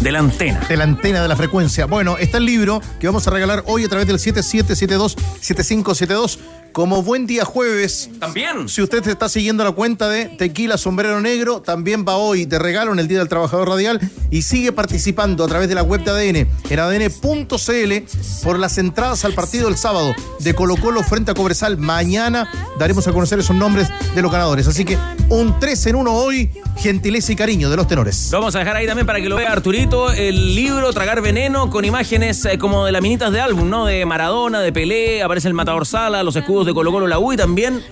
de 0.00 0.12
la 0.12 0.20
antena. 0.20 0.60
de 0.68 0.76
la 0.76 0.84
antena 0.84 1.20
de 1.20 1.26
la 1.26 1.34
frecuencia. 1.34 1.86
Bueno, 1.86 2.16
está 2.16 2.38
el 2.38 2.46
libro 2.46 2.80
que 3.00 3.08
vamos 3.08 3.26
a 3.26 3.32
regalar 3.32 3.64
hoy 3.66 3.84
a 3.84 3.88
través 3.88 4.06
del 4.06 4.18
7772-7572. 4.18 6.38
Como 6.72 7.02
buen 7.02 7.26
día 7.26 7.44
jueves. 7.44 8.10
También. 8.18 8.68
Si 8.68 8.82
usted 8.82 9.06
está 9.08 9.28
siguiendo 9.28 9.64
la 9.64 9.72
cuenta 9.72 10.08
de 10.08 10.26
Tequila 10.26 10.78
Sombrero 10.78 11.20
Negro, 11.20 11.60
también 11.60 12.04
va 12.06 12.16
hoy 12.16 12.44
de 12.44 12.58
regalo 12.58 12.92
en 12.92 12.98
el 12.98 13.08
Día 13.08 13.18
del 13.18 13.28
Trabajador 13.28 13.68
Radial 13.68 14.00
y 14.30 14.42
sigue 14.42 14.72
participando 14.72 15.44
a 15.44 15.48
través 15.48 15.68
de 15.68 15.74
la 15.74 15.82
web 15.82 16.04
de 16.04 16.10
ADN 16.10 16.48
en 16.70 16.78
adn.cl 16.78 18.44
por 18.44 18.58
las 18.58 18.78
entradas 18.78 19.24
al 19.24 19.32
partido 19.34 19.66
del 19.66 19.76
sábado 19.76 20.14
de 20.38 20.54
Colo 20.54 20.76
Colo 20.76 21.02
frente 21.02 21.32
a 21.32 21.34
Cobresal. 21.34 21.76
Mañana 21.76 22.50
daremos 22.78 23.06
a 23.08 23.12
conocer 23.12 23.38
esos 23.38 23.56
nombres 23.56 23.88
de 24.14 24.22
los 24.22 24.30
ganadores. 24.30 24.66
Así 24.68 24.84
que 24.84 24.96
un 25.28 25.58
3 25.58 25.86
en 25.86 25.96
1 25.96 26.12
hoy, 26.12 26.50
gentileza 26.76 27.32
y 27.32 27.36
cariño 27.36 27.70
de 27.70 27.76
los 27.76 27.86
tenores. 27.86 28.30
Lo 28.32 28.38
vamos 28.38 28.54
a 28.54 28.60
dejar 28.60 28.76
ahí 28.76 28.86
también 28.86 29.06
para 29.06 29.20
que 29.20 29.28
lo 29.28 29.36
vea 29.36 29.52
Arturito, 29.52 30.12
el 30.12 30.54
libro 30.54 30.92
Tragar 30.92 31.20
Veneno 31.20 31.70
con 31.70 31.84
imágenes 31.84 32.44
eh, 32.44 32.58
como 32.58 32.84
de 32.86 32.92
laminitas 32.92 33.32
de 33.32 33.40
álbum, 33.40 33.68
¿no? 33.68 33.84
De 33.86 34.04
Maradona, 34.06 34.60
de 34.60 34.72
Pelé, 34.72 35.22
aparece 35.22 35.48
el 35.48 35.54
Matador 35.54 35.86
Sala, 35.86 36.22
los 36.22 36.36
escudos 36.36 36.59
de 36.66 36.74
Colo 36.74 36.92
Colo, 36.92 37.06
la 37.06 37.18
U 37.18 37.32
y 37.32 37.36
también 37.36 37.82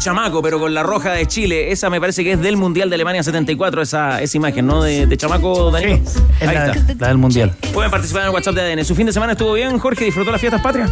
Chamaco, 0.00 0.42
pero 0.42 0.58
con 0.60 0.74
la 0.74 0.82
roja 0.82 1.12
de 1.12 1.26
Chile. 1.26 1.70
Esa 1.72 1.90
me 1.90 2.00
parece 2.00 2.24
que 2.24 2.32
es 2.32 2.40
del 2.40 2.56
Mundial 2.56 2.88
de 2.90 2.94
Alemania 2.96 3.22
74, 3.22 3.82
esa, 3.82 4.20
esa 4.22 4.36
imagen, 4.36 4.66
¿no? 4.66 4.82
De, 4.82 5.06
de 5.06 5.16
Chamaco, 5.16 5.70
Daniel. 5.70 6.02
Es 6.40 6.48
Ahí 6.48 6.54
la, 6.54 6.72
está. 6.72 6.94
la 6.98 7.08
del 7.08 7.18
mundial. 7.18 7.54
Pueden 7.72 7.90
participar 7.90 8.22
en 8.22 8.28
el 8.28 8.34
WhatsApp 8.34 8.54
de 8.54 8.72
ADN. 8.72 8.84
¿Su 8.84 8.94
fin 8.94 9.06
de 9.06 9.12
semana 9.12 9.32
estuvo 9.32 9.52
bien, 9.54 9.78
Jorge? 9.78 10.04
¿Disfrutó 10.04 10.30
las 10.32 10.40
fiestas 10.40 10.60
patrias? 10.62 10.90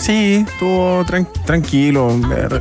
Sí, 0.00 0.44
estuvo 0.48 1.04
tran- 1.04 1.28
tranquilo. 1.44 2.10
eh, 2.36 2.60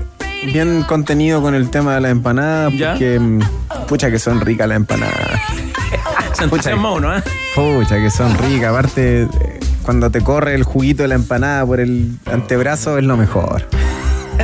Bien 0.53 0.83
contenido 0.83 1.41
con 1.41 1.53
el 1.53 1.69
tema 1.69 1.95
de 1.95 2.01
la 2.01 2.09
empanada, 2.09 2.69
¿Ya? 2.71 2.91
porque 2.91 3.19
mm, 3.19 3.39
pucha 3.87 4.09
que 4.09 4.19
son 4.19 4.39
ricas 4.41 4.67
las 4.69 4.77
empanadas. 4.77 5.41
Entusiasmó 6.41 6.93
uno, 6.95 7.17
¿eh? 7.17 7.21
Pucha 7.55 7.97
que 7.97 8.09
son 8.09 8.37
ricas. 8.37 8.69
Aparte, 8.69 9.23
eh, 9.23 9.58
cuando 9.83 10.09
te 10.09 10.21
corre 10.21 10.55
el 10.55 10.63
juguito 10.63 11.03
de 11.03 11.09
la 11.09 11.15
empanada 11.15 11.65
por 11.65 11.79
el 11.79 12.17
antebrazo 12.25 12.97
es 12.97 13.03
lo 13.03 13.17
mejor. 13.17 13.65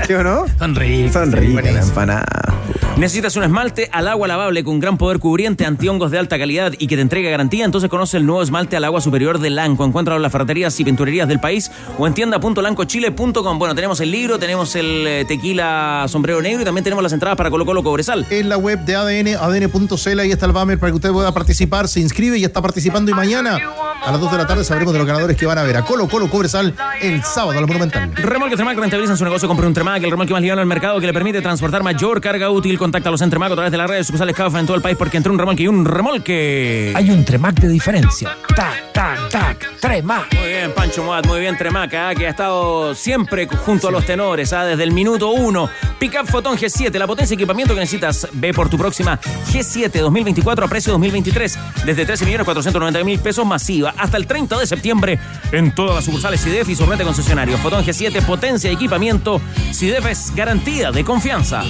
¿Sí 0.08 0.14
o 0.14 0.24
no? 0.24 0.46
Son 0.60 0.76
ricos. 0.76 1.14
Son 1.14 1.32
ricas 1.32 1.88
empanada. 1.88 2.55
¿Necesitas 2.98 3.36
un 3.36 3.44
esmalte 3.44 3.90
al 3.92 4.08
agua 4.08 4.26
lavable 4.26 4.64
con 4.64 4.80
gran 4.80 4.98
poder 4.98 5.20
cubriente, 5.20 5.66
antihongos 5.66 6.12
de 6.12 6.18
alta 6.18 6.40
calidad 6.40 6.74
y 6.80 6.88
que 6.88 6.96
te 6.96 7.02
entregue 7.02 7.30
garantía? 7.30 7.66
Entonces 7.66 7.90
conoce 7.90 8.16
el 8.16 8.26
nuevo 8.26 8.42
esmalte 8.42 8.78
al 8.78 8.86
agua 8.86 9.02
superior 9.02 9.40
de 9.40 9.50
Lanco. 9.50 9.84
Encuéntralo 9.84 10.16
en 10.16 10.22
las 10.22 10.32
ferreterías 10.32 10.80
y 10.80 10.86
pinturerías 10.86 11.28
del 11.28 11.42
país 11.42 11.72
o 11.98 12.08
en 12.08 12.14
tienda.lancochile.com. 12.14 13.60
Bueno, 13.60 13.76
tenemos 13.76 14.00
el 14.00 14.12
libro, 14.12 14.40
tenemos 14.40 14.76
el 14.78 15.08
eh, 15.08 15.26
tequila 15.28 16.06
sombrero 16.08 16.42
negro 16.42 16.62
y 16.62 16.66
también 16.66 16.86
tenemos 16.86 17.04
las 17.04 17.12
entradas 17.12 17.38
para 17.38 17.50
Colo 17.50 17.66
Colo 17.66 17.84
Cobresal. 17.84 18.26
En 18.30 18.48
la 18.48 18.58
web 18.58 18.80
de 18.86 18.96
ADN, 18.96 19.36
adn.cl, 19.42 20.20
ahí 20.20 20.32
está 20.32 20.46
el 20.46 20.54
banner 20.54 20.80
para 20.80 20.92
que 20.92 20.96
usted 20.96 21.12
pueda 21.12 21.34
participar. 21.34 21.88
Se 21.88 22.00
inscribe 22.00 22.38
y 22.38 22.46
está 22.46 22.62
participando. 22.62 23.12
Y 23.12 23.14
mañana 23.14 23.60
a 24.04 24.12
las 24.12 24.22
2 24.22 24.32
de 24.32 24.38
la 24.38 24.48
tarde 24.48 24.64
sabremos 24.64 24.94
de 24.94 25.00
los 25.00 25.08
ganadores 25.08 25.36
que 25.36 25.46
van 25.46 25.58
a 25.58 25.64
ver 25.64 25.76
a 25.76 25.82
Colo 25.84 26.08
Colo 26.08 26.30
Cobresal 26.30 26.74
el 27.02 27.24
sábado 27.24 27.60
al 27.60 27.68
Monumental. 27.68 28.14
Remolque 28.16 28.56
Tremac 28.56 28.78
rentabilizan 28.78 29.18
su 29.18 29.24
negocio. 29.26 29.50
Compre 29.50 29.68
un 29.68 29.74
Tremac, 29.74 30.02
el 30.02 30.12
remolque 30.12 30.32
más 30.32 30.42
ligado 30.42 30.62
al 30.62 30.68
mercado 30.68 31.00
que 31.00 31.08
le 31.08 31.14
permite 31.14 31.42
transportar 31.42 31.84
mayor 31.84 32.22
carga 32.22 32.50
útil. 32.50 32.65
Contacta 32.74 33.10
a 33.10 33.12
los 33.12 33.22
Tremac 33.22 33.52
a 33.52 33.56
través 33.56 33.72
de 33.72 33.78
las 33.78 33.88
redes 33.88 34.08
sucursales 34.08 34.36
CAFA 34.36 34.60
en 34.60 34.66
todo 34.66 34.76
el 34.76 34.82
país 34.82 34.98
porque 34.98 35.18
entre 35.18 35.32
un 35.32 35.38
remolque 35.38 35.64
y 35.64 35.68
un 35.68 35.86
remolque. 35.86 36.92
Hay 36.96 37.12
un 37.12 37.24
Tremac 37.24 37.60
de 37.60 37.70
diferencia. 37.70 38.36
Tac, 38.56 38.92
tac, 38.92 39.30
tac. 39.30 39.80
Tremac. 39.80 40.34
Muy 40.34 40.48
bien, 40.48 40.72
Pancho 40.74 41.04
Moat, 41.04 41.28
muy 41.28 41.42
bien, 41.42 41.56
Tremac, 41.58 41.94
ah, 41.94 42.14
que 42.18 42.26
ha 42.26 42.30
estado 42.32 42.96
siempre 42.96 43.48
junto 43.48 43.88
a 43.88 43.92
los 43.92 44.04
tenores, 44.04 44.52
ah, 44.52 44.66
desde 44.66 44.84
el 44.84 44.92
minuto 44.92 45.30
uno. 45.30 45.70
Pickup 46.00 46.28
Photon 46.28 46.58
G7, 46.58 46.92
la 46.98 47.06
potencia 47.06 47.34
y 47.34 47.36
equipamiento 47.36 47.76
que 47.76 47.82
necesitas. 47.82 48.28
Ve 48.34 48.52
por 48.52 48.68
tu 48.68 48.78
próxima 48.78 49.20
G7 49.52 49.92
2024 50.02 50.66
a 50.66 50.68
precio 50.68 50.92
2023. 50.94 51.60
Desde 51.86 52.08
13.490.000 52.08 53.20
pesos 53.20 53.46
masiva 53.46 53.94
hasta 53.96 54.18
el 54.18 54.26
30 54.26 54.58
de 54.58 54.66
septiembre 54.66 55.20
en 55.52 55.74
todas 55.76 55.96
las 55.96 56.06
sucursales 56.06 56.42
CIDEF 56.42 56.70
y 56.70 56.76
su 56.76 56.86
red 56.86 56.98
de 56.98 57.04
concesionarios. 57.04 57.60
Fotón 57.60 57.84
G7, 57.86 58.26
potencia 58.26 58.72
y 58.72 58.74
equipamiento. 58.74 59.40
CIDEF 59.72 60.06
es 60.08 60.36
garantía 60.36 60.92
de 60.92 61.04
confianza. 61.04 61.64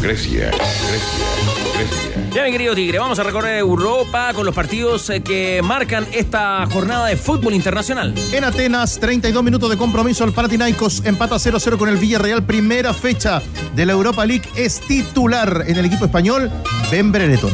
Grecia, 0.00 0.50
Grecia, 0.50 1.26
Grecia. 1.76 2.14
Ya, 2.34 2.44
mi 2.44 2.50
querido 2.50 2.74
Tigre, 2.74 2.98
vamos 2.98 3.18
a 3.20 3.22
recorrer 3.22 3.58
Europa 3.58 4.32
con 4.34 4.44
los 4.44 4.54
partidos 4.54 5.08
eh, 5.08 5.22
que 5.22 5.62
marcan 5.62 6.04
esta 6.12 6.66
jornada 6.66 7.06
de 7.06 7.16
fútbol 7.16 7.54
internacional. 7.54 8.12
En 8.32 8.44
Atenas, 8.44 8.98
32 8.98 9.42
minutos 9.42 9.70
de 9.70 9.76
compromiso. 9.76 10.24
El 10.24 10.32
Panathinaikos 10.32 11.04
empata 11.06 11.36
0-0 11.36 11.78
con 11.78 11.88
el 11.88 11.96
Villarreal. 11.96 12.44
Primera 12.44 12.92
fecha 12.92 13.40
de 13.74 13.86
la 13.86 13.92
Europa 13.92 14.26
League. 14.26 14.48
Es 14.56 14.80
titular 14.80 15.64
en 15.66 15.76
el 15.76 15.84
equipo 15.84 16.04
español, 16.04 16.50
Ben 16.90 17.12
Brereton. 17.12 17.52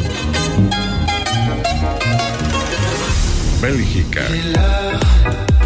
Bélgica. 3.60 4.22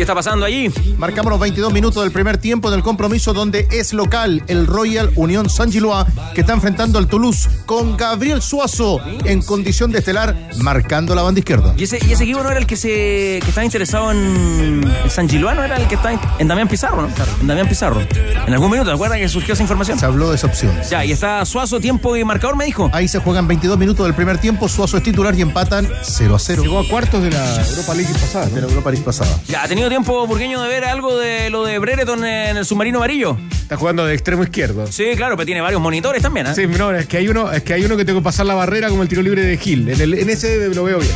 ¿Qué 0.05 0.07
está 0.07 0.15
pasando 0.17 0.45
allí? 0.45 0.71
Marcamos 0.99 1.31
los 1.31 1.41
22 1.41 1.73
minutos 1.73 2.03
del 2.03 2.13
primer 2.13 2.37
tiempo 2.37 2.71
del 2.71 2.83
compromiso 2.83 3.33
donde 3.33 3.67
es 3.71 3.95
local 3.95 4.45
el 4.49 4.67
Royal 4.67 5.11
Unión 5.17 5.49
San 5.49 5.73
Gilois 5.73 6.05
que 6.35 6.43
está 6.43 6.53
enfrentando 6.53 6.99
al 6.99 7.07
Toulouse 7.07 7.49
con 7.65 7.97
Gabriel 7.97 8.43
Suazo 8.43 9.01
en 9.25 9.41
condición 9.41 9.93
de 9.93 10.01
estelar 10.01 10.37
marcando 10.59 11.15
la 11.15 11.23
banda 11.23 11.39
izquierda. 11.39 11.73
¿Y 11.79 11.85
ese, 11.85 12.01
y 12.07 12.13
ese 12.13 12.25
equipo 12.25 12.43
no 12.43 12.51
era 12.51 12.59
el 12.59 12.67
que 12.67 12.77
se 12.77 13.41
que 13.41 13.47
estaba 13.49 13.65
interesado 13.65 14.11
en 14.11 14.85
el 15.05 15.11
San 15.11 15.27
Giluano? 15.27 15.65
¿Era 15.65 15.79
el 15.79 15.89
que 15.89 15.95
está 15.95 16.13
en, 16.13 16.21
en 16.39 16.49
Damián 16.49 16.69
Pizarro, 16.69 17.01
no? 17.01 17.09
En 17.41 17.47
Damián 17.47 17.67
Pizarro. 17.67 18.03
En 18.47 18.53
algún 18.53 18.71
minuto, 18.71 18.91
¿te 18.91 18.95
acuerdas 18.95 19.17
que 19.17 19.29
surgió 19.31 19.55
esa 19.55 19.63
información? 19.63 19.99
Se 19.99 20.05
habló 20.05 20.29
de 20.29 20.37
esa 20.37 20.49
opción. 20.49 20.79
Ya, 20.91 21.03
y 21.03 21.13
está 21.13 21.43
Suazo, 21.47 21.81
tiempo 21.81 22.15
y 22.15 22.25
marcador, 22.25 22.57
me 22.57 22.67
dijo. 22.67 22.91
Ahí 22.93 23.09
se 23.09 23.21
juegan 23.21 23.49
22 23.49 23.79
minutos 23.79 24.05
del 24.05 24.15
primer 24.15 24.37
tiempo. 24.37 24.69
Suazo 24.69 24.99
es 24.99 25.03
titular 25.03 25.35
y 25.35 25.41
empatan 25.41 25.89
0 26.03 26.35
a 26.35 26.39
0. 26.39 26.63
Llegó 26.63 26.81
a 26.81 26.87
cuartos 26.87 27.23
de 27.23 27.31
la 27.31 27.67
Europa 27.71 27.95
League 27.95 28.13
pasada. 28.13 28.47
De 28.49 28.61
la 28.61 28.67
Europa 28.67 28.91
League 28.91 29.05
pasada. 29.07 29.41
Ya, 29.49 29.63
¿ha 29.63 29.69
tenido 29.69 29.94
tiempo 29.95 30.27
Burgueño 30.27 30.61
de 30.61 30.69
ver 30.69 30.85
algo 30.85 31.17
de 31.17 31.51
lo 31.51 31.65
de 31.65 31.79
Brereton 31.79 32.25
en 32.25 32.57
el 32.57 32.65
submarino 32.65 32.99
amarillo? 32.99 33.37
Está 33.63 33.77
jugando 33.77 34.05
de 34.05 34.13
extremo 34.13 34.43
izquierdo. 34.43 34.89
Sí, 34.89 35.05
claro, 35.15 35.37
pero 35.37 35.47
tiene 35.47 35.61
varios 35.61 35.81
monitores 35.81 36.21
también, 36.21 36.49
¿eh? 36.49 36.55
Sí, 36.57 36.67
no, 36.67 36.91
es 36.93 37.07
que 37.07 37.19
hay 37.19 37.29
uno, 37.29 37.53
es 37.53 37.63
que 37.63 37.75
hay 37.75 37.85
uno 37.85 37.97
que 37.97 38.05
tengo 38.05 38.19
que 38.19 38.25
pasar 38.25 38.45
la 38.47 38.55
barrera 38.55 38.89
como 38.89 39.03
el 39.03 39.09
tiro 39.09 39.23
libre 39.23 39.43
de 39.45 39.57
Gil. 39.57 39.89
En, 39.89 40.01
el- 40.01 40.15
en 40.15 40.31
ese 40.31 40.69
lo 40.75 40.83
veo 40.83 40.99
bien. 40.99 41.13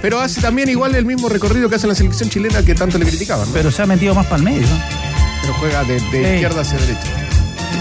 Pero 0.00 0.20
hace 0.20 0.40
también 0.40 0.70
igual 0.70 0.94
el 0.94 1.04
mismo 1.04 1.28
recorrido 1.28 1.68
que 1.68 1.74
hace 1.76 1.86
la 1.86 1.94
selección 1.94 2.30
chilena 2.30 2.62
que 2.64 2.74
tanto 2.74 2.96
le 2.96 3.04
criticaban. 3.04 3.46
¿no? 3.46 3.52
Pero 3.52 3.70
se 3.70 3.82
ha 3.82 3.86
metido 3.86 4.14
más 4.14 4.24
para 4.24 4.36
el 4.38 4.42
medio, 4.44 4.62
¿no? 4.62 4.78
Pero 5.42 5.52
juega 5.54 5.84
de, 5.84 5.94
de 5.94 6.00
Sí. 6.00 6.16
izquierda 6.16 6.62
hacia 6.62 6.78
derecha. 6.78 7.02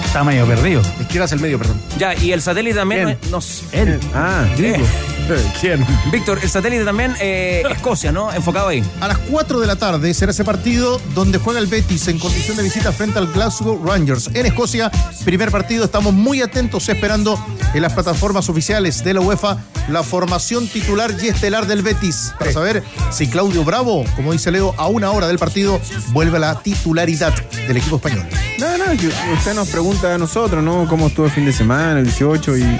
Está 0.03 0.25
medio 0.25 0.45
perdido. 0.45 0.81
De 0.81 1.03
izquierda 1.03 1.23
hacia 1.23 1.35
el 1.35 1.41
medio, 1.41 1.57
perdón. 1.57 1.81
Ya, 1.97 2.13
y 2.15 2.33
el 2.33 2.41
satélite 2.41 2.75
también. 2.75 3.03
¿Quién? 3.05 3.17
eh, 3.17 3.31
Nos, 3.31 3.63
Él. 3.71 3.97
Ah, 4.13 4.45
eh, 4.59 4.83
¿Quién? 5.61 5.85
Víctor, 6.11 6.39
el 6.41 6.49
satélite 6.49 6.85
también, 6.85 7.15
eh, 7.19 7.63
Escocia, 7.69 8.11
¿no? 8.11 8.31
Enfocado 8.33 8.67
ahí. 8.67 8.83
A 9.01 9.07
las 9.07 9.17
4 9.17 9.59
de 9.59 9.67
la 9.67 9.75
tarde 9.75 10.13
será 10.13 10.31
ese 10.31 10.43
partido 10.43 10.99
donde 11.13 11.37
juega 11.37 11.59
el 11.59 11.67
Betis 11.67 12.07
en 12.07 12.19
condición 12.19 12.57
de 12.57 12.63
visita 12.63 12.91
frente 12.91 13.19
al 13.19 13.27
Glasgow 13.27 13.83
Rangers. 13.85 14.29
En 14.33 14.45
Escocia, 14.45 14.91
primer 15.25 15.51
partido, 15.51 15.85
estamos 15.85 16.13
muy 16.13 16.41
atentos 16.41 16.87
esperando 16.89 17.43
en 17.73 17.81
las 17.81 17.93
plataformas 17.93 18.49
oficiales 18.49 19.03
de 19.03 19.13
la 19.13 19.21
UEFA 19.21 19.57
la 19.89 20.03
formación 20.03 20.67
titular 20.67 21.13
y 21.21 21.27
estelar 21.27 21.67
del 21.67 21.81
Betis 21.81 22.33
para 22.39 22.51
saber 22.51 22.83
si 23.11 23.27
Claudio 23.27 23.63
Bravo, 23.63 24.05
como 24.15 24.31
dice 24.31 24.51
Leo, 24.51 24.73
a 24.77 24.87
una 24.87 25.11
hora 25.11 25.27
del 25.27 25.37
partido 25.37 25.79
vuelve 26.09 26.37
a 26.37 26.39
la 26.39 26.59
titularidad 26.59 27.33
del 27.67 27.77
equipo 27.77 27.97
español. 27.97 28.25
No, 28.59 28.77
no, 28.77 28.85
usted 29.33 29.53
nos 29.53 29.67
pregunta 29.69 30.13
a 30.13 30.17
nosotros, 30.17 30.63
¿no? 30.63 30.87
¿Cómo 30.87 31.07
estuvo 31.07 31.25
el 31.25 31.31
fin 31.31 31.45
de 31.45 31.53
semana, 31.53 31.99
el 31.99 32.05
18 32.05 32.57
y 32.57 32.79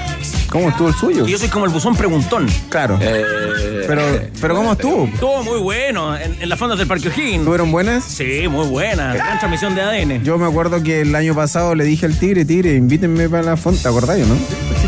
cómo 0.50 0.70
estuvo 0.70 0.88
el 0.88 0.96
suyo? 0.96 1.28
Y 1.28 1.32
yo 1.32 1.38
soy 1.38 1.50
como 1.50 1.66
el 1.66 1.72
buzón 1.72 1.96
Claro. 2.70 3.00
pero, 3.00 4.02
pero 4.42 4.56
¿cómo 4.56 4.72
estuvo? 4.74 5.06
Estuvo 5.06 5.44
muy 5.44 5.60
bueno 5.60 6.18
en, 6.18 6.42
en 6.42 6.50
las 6.50 6.58
fondas 6.58 6.78
del 6.78 6.88
Parque 6.88 7.10
O'Higgins. 7.10 7.46
¿Fueron 7.46 7.72
buenas? 7.72 8.04
Sí, 8.04 8.48
muy 8.50 8.68
buena. 8.68 9.14
Gran 9.14 9.38
transmisión 9.40 9.76
de 9.76 9.82
ADN. 9.82 10.24
Yo 10.24 10.38
me 10.38 10.46
acuerdo 10.48 10.82
que 10.84 11.02
el 11.02 11.16
año 11.16 11.36
pasado 11.36 11.76
le 11.76 11.84
dije 11.84 12.06
al 12.06 12.18
Tigre, 12.18 12.46
Tigre, 12.46 12.76
invítenme 12.76 13.30
para 13.30 13.44
la 13.44 13.58
fonda, 13.58 13.82
¿te 13.82 13.88
acordáis, 13.90 14.26
no? 14.28 14.36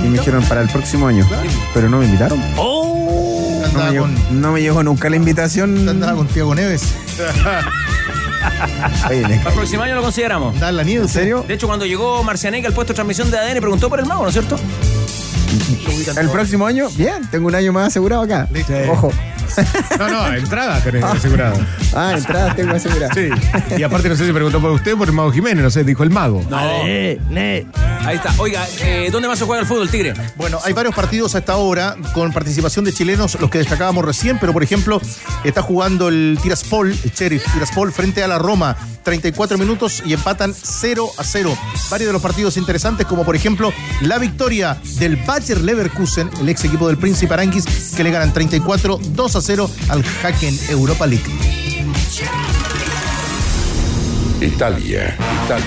Y 0.03 0.07
me 0.07 0.17
dijeron 0.17 0.43
para 0.45 0.61
el 0.61 0.69
próximo 0.69 1.07
año. 1.07 1.27
Pero 1.73 1.89
no 1.89 1.99
me 1.99 2.05
invitaron. 2.05 2.41
¡Oh! 2.57 3.61
No 3.73 3.83
me, 3.83 3.91
llegó, 3.91 4.03
con, 4.05 4.41
no 4.41 4.51
me 4.53 4.61
llegó 4.61 4.83
nunca 4.83 5.09
la 5.09 5.15
invitación. 5.17 5.87
andaba 5.89 6.15
con 6.15 6.27
Tiago 6.27 6.55
Neves. 6.55 6.93
Oye, 9.09 9.21
Para 9.21 9.33
el 9.49 9.53
próximo 9.55 9.83
año 9.83 9.95
lo 9.95 10.01
consideramos. 10.01 10.59
Da 10.59 10.71
la 10.71 10.83
nieve, 10.83 11.03
¿En 11.03 11.09
serio? 11.09 11.43
De 11.47 11.55
hecho, 11.55 11.67
cuando 11.67 11.85
llegó 11.85 12.23
Marcianeca 12.23 12.67
al 12.67 12.73
puesto 12.73 12.93
de 12.93 12.95
transmisión 12.95 13.31
de 13.31 13.37
ADN, 13.37 13.59
preguntó 13.59 13.89
por 13.89 13.99
el 13.99 14.05
mago, 14.05 14.23
¿no 14.23 14.29
es 14.29 14.33
cierto? 14.33 14.57
El 16.17 16.29
próximo 16.29 16.65
año, 16.65 16.87
bien, 16.95 17.27
tengo 17.29 17.47
un 17.47 17.55
año 17.55 17.73
más 17.73 17.87
asegurado 17.87 18.23
acá. 18.23 18.47
Ojo. 18.91 19.11
No, 19.99 20.09
no, 20.09 20.33
entrada 20.33 20.81
tenés 20.81 21.03
asegurada. 21.03 21.55
Ah, 21.93 22.13
entradas 22.17 22.55
tengo 22.55 22.75
aseguradas. 22.75 23.15
Sí. 23.15 23.29
Y 23.77 23.83
aparte 23.83 24.09
no 24.09 24.15
sé 24.15 24.25
si 24.25 24.31
preguntó 24.31 24.59
por 24.59 24.71
usted 24.71 24.93
o 24.93 24.97
por 24.97 25.07
el 25.07 25.13
mago 25.13 25.31
Jiménez, 25.31 25.63
no 25.63 25.69
sé, 25.69 25.83
dijo 25.83 26.03
el 26.03 26.09
mago. 26.09 26.43
No. 26.49 26.57
Ahí 28.05 28.17
está. 28.17 28.33
Oiga, 28.37 28.67
eh, 28.81 29.09
¿dónde 29.11 29.27
más 29.27 29.39
se 29.39 29.45
juega 29.45 29.61
el 29.61 29.67
fútbol, 29.67 29.89
Tigre? 29.89 30.13
Bueno, 30.35 30.59
hay 30.63 30.73
varios 30.73 30.93
partidos 30.93 31.33
a 31.35 31.39
esta 31.39 31.55
hora 31.57 31.95
con 32.13 32.31
participación 32.31 32.85
de 32.85 32.93
chilenos, 32.93 33.39
los 33.39 33.49
que 33.49 33.57
destacábamos 33.57 34.05
recién, 34.05 34.37
pero 34.39 34.53
por 34.53 34.63
ejemplo, 34.63 35.01
está 35.43 35.61
jugando 35.61 36.09
el 36.09 36.37
Tiraspol, 36.41 36.91
el 36.91 37.11
Sheriff 37.11 37.43
Tiraspol, 37.53 37.91
frente 37.91 38.23
a 38.23 38.27
la 38.27 38.37
Roma, 38.37 38.75
34 39.03 39.57
minutos 39.57 40.03
y 40.05 40.13
empatan 40.13 40.53
0 40.53 41.09
a 41.17 41.23
0. 41.23 41.57
Varios 41.89 42.07
de 42.07 42.13
los 42.13 42.21
partidos 42.21 42.57
interesantes, 42.57 43.05
como 43.07 43.23
por 43.23 43.35
ejemplo 43.35 43.71
la 44.01 44.19
victoria 44.19 44.77
del 44.99 45.15
Bayer 45.15 45.61
Leverkusen, 45.61 46.29
el 46.41 46.49
ex 46.49 46.63
equipo 46.65 46.87
del 46.87 46.97
Príncipe 46.97 47.33
Aranguis, 47.33 47.93
que 47.95 48.03
le 48.03 48.11
ganan 48.11 48.33
34 48.33 48.99
2 49.01 49.35
a 49.35 49.41
0 49.41 49.44
al 49.89 50.03
Haken 50.23 50.57
Europa 50.69 51.05
League. 51.05 51.23
Italia, 54.41 55.15
Italia. 55.45 55.65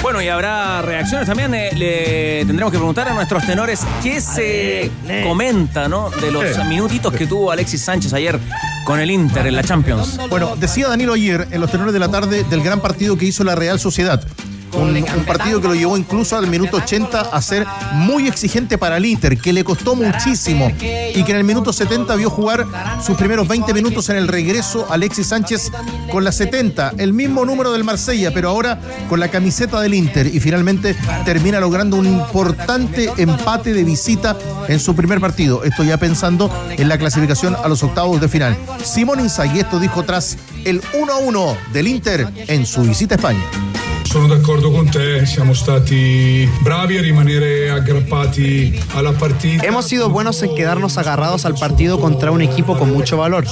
Bueno, 0.00 0.22
y 0.22 0.28
habrá 0.28 0.80
reacciones 0.80 1.26
también. 1.26 1.52
eh, 1.54 1.70
le 1.74 2.46
tendremos 2.46 2.72
que 2.72 2.78
preguntar 2.78 3.06
a 3.06 3.12
nuestros 3.12 3.44
tenores 3.44 3.80
qué 4.02 4.20
se 4.22 4.90
comenta, 5.24 5.88
¿no? 5.88 6.08
De 6.08 6.30
los 6.30 6.64
minutitos 6.66 7.12
que 7.12 7.26
tuvo 7.26 7.50
Alexis 7.50 7.82
Sánchez 7.82 8.14
ayer 8.14 8.40
con 8.84 8.98
el 8.98 9.10
Inter 9.10 9.46
en 9.46 9.54
la 9.54 9.62
Champions. 9.62 10.18
Bueno, 10.30 10.56
decía 10.56 10.88
Danilo 10.88 11.12
ayer 11.12 11.48
en 11.50 11.60
los 11.60 11.70
tenores 11.70 11.92
de 11.92 11.98
la 11.98 12.08
tarde 12.08 12.44
del 12.44 12.62
gran 12.62 12.80
partido 12.80 13.18
que 13.18 13.26
hizo 13.26 13.44
la 13.44 13.56
Real 13.56 13.78
Sociedad. 13.78 14.26
Un, 14.74 14.96
un 14.96 15.24
partido 15.24 15.60
que 15.60 15.68
lo 15.68 15.74
llevó 15.74 15.96
incluso 15.96 16.36
al 16.36 16.46
minuto 16.46 16.76
80 16.76 17.20
a 17.20 17.42
ser 17.42 17.66
muy 17.92 18.28
exigente 18.28 18.78
para 18.78 18.96
el 18.96 19.06
Inter, 19.06 19.38
que 19.38 19.52
le 19.52 19.64
costó 19.64 19.94
muchísimo 19.94 20.68
y 20.68 21.22
que 21.24 21.30
en 21.30 21.36
el 21.36 21.44
minuto 21.44 21.72
70 21.72 22.14
vio 22.16 22.30
jugar 22.30 22.66
sus 23.04 23.16
primeros 23.16 23.48
20 23.48 23.72
minutos 23.74 24.08
en 24.10 24.16
el 24.16 24.28
regreso 24.28 24.86
Alexis 24.90 25.28
Sánchez 25.28 25.70
con 26.10 26.24
la 26.24 26.32
70, 26.32 26.94
el 26.98 27.12
mismo 27.12 27.44
número 27.44 27.72
del 27.72 27.84
Marsella, 27.84 28.32
pero 28.32 28.50
ahora 28.50 28.78
con 29.08 29.20
la 29.20 29.28
camiseta 29.28 29.80
del 29.80 29.94
Inter 29.94 30.26
y 30.26 30.40
finalmente 30.40 30.96
termina 31.24 31.60
logrando 31.60 31.96
un 31.96 32.06
importante 32.06 33.10
empate 33.16 33.72
de 33.72 33.84
visita 33.84 34.36
en 34.68 34.80
su 34.80 34.94
primer 34.94 35.20
partido. 35.20 35.64
Esto 35.64 35.84
ya 35.84 35.96
pensando 35.96 36.50
en 36.70 36.88
la 36.88 36.98
clasificación 36.98 37.56
a 37.56 37.68
los 37.68 37.82
octavos 37.82 38.20
de 38.20 38.28
final. 38.28 38.56
Simón 38.84 39.20
Inzaghi 39.20 39.60
esto 39.60 39.78
dijo 39.78 40.02
tras 40.04 40.36
el 40.64 40.82
1 40.94 41.12
a 41.12 41.16
1 41.18 41.56
del 41.72 41.88
Inter 41.88 42.28
en 42.46 42.66
su 42.66 42.82
visita 42.82 43.14
a 43.14 43.16
España. 43.16 43.67
Sono 44.08 44.26
d'accordo 44.26 44.72
con 44.72 44.90
te, 44.90 45.26
siamo 45.26 45.52
stati 45.52 46.48
bravi 46.62 46.96
a 46.96 47.02
rimanere 47.02 47.68
aggrappati 47.68 48.80
alla 48.94 49.12
partita. 49.12 49.66
Hemos 49.66 49.84
sido 49.84 50.08
buenos 50.08 50.42
en 50.42 50.54
quedarnos 50.54 50.96
agarrados 50.96 51.44
al 51.44 51.54
partido 51.54 52.00
contra 52.00 52.30
un 52.30 52.40
equipo 52.40 52.78
con 52.78 52.90
mucho 52.90 53.18
valor. 53.18 53.44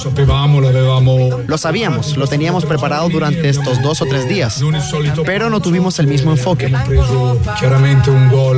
Lo 1.45 1.57
sabíamos, 1.59 2.17
lo 2.17 2.25
teníamos 2.25 2.65
preparado 2.65 3.07
durante 3.07 3.49
estos 3.49 3.83
dos 3.83 4.01
o 4.01 4.05
tres 4.05 4.27
días, 4.27 4.59
pero 5.27 5.51
no 5.51 5.61
tuvimos 5.61 5.99
el 5.99 6.07
mismo 6.07 6.31
enfoque. 6.31 6.73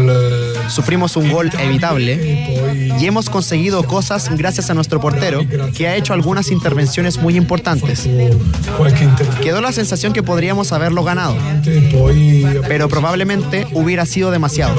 eh, 0.09 0.53
Sufrimos 0.69 1.17
un 1.17 1.31
gol 1.31 1.49
evitable 1.59 2.95
y 2.99 3.05
hemos 3.05 3.29
conseguido 3.29 3.83
cosas 3.83 4.29
gracias 4.37 4.69
a 4.69 4.73
nuestro 4.73 5.01
portero, 5.01 5.41
que 5.75 5.87
ha 5.87 5.95
hecho 5.95 6.13
algunas 6.13 6.51
intervenciones 6.51 7.17
muy 7.17 7.35
importantes. 7.35 8.07
Quedó 9.41 9.61
la 9.61 9.71
sensación 9.71 10.13
que 10.13 10.21
podríamos 10.23 10.71
haberlo 10.71 11.03
ganado, 11.03 11.35
pero 12.67 12.89
probablemente 12.89 13.67
hubiera 13.73 14.05
sido 14.05 14.31
demasiado, 14.31 14.75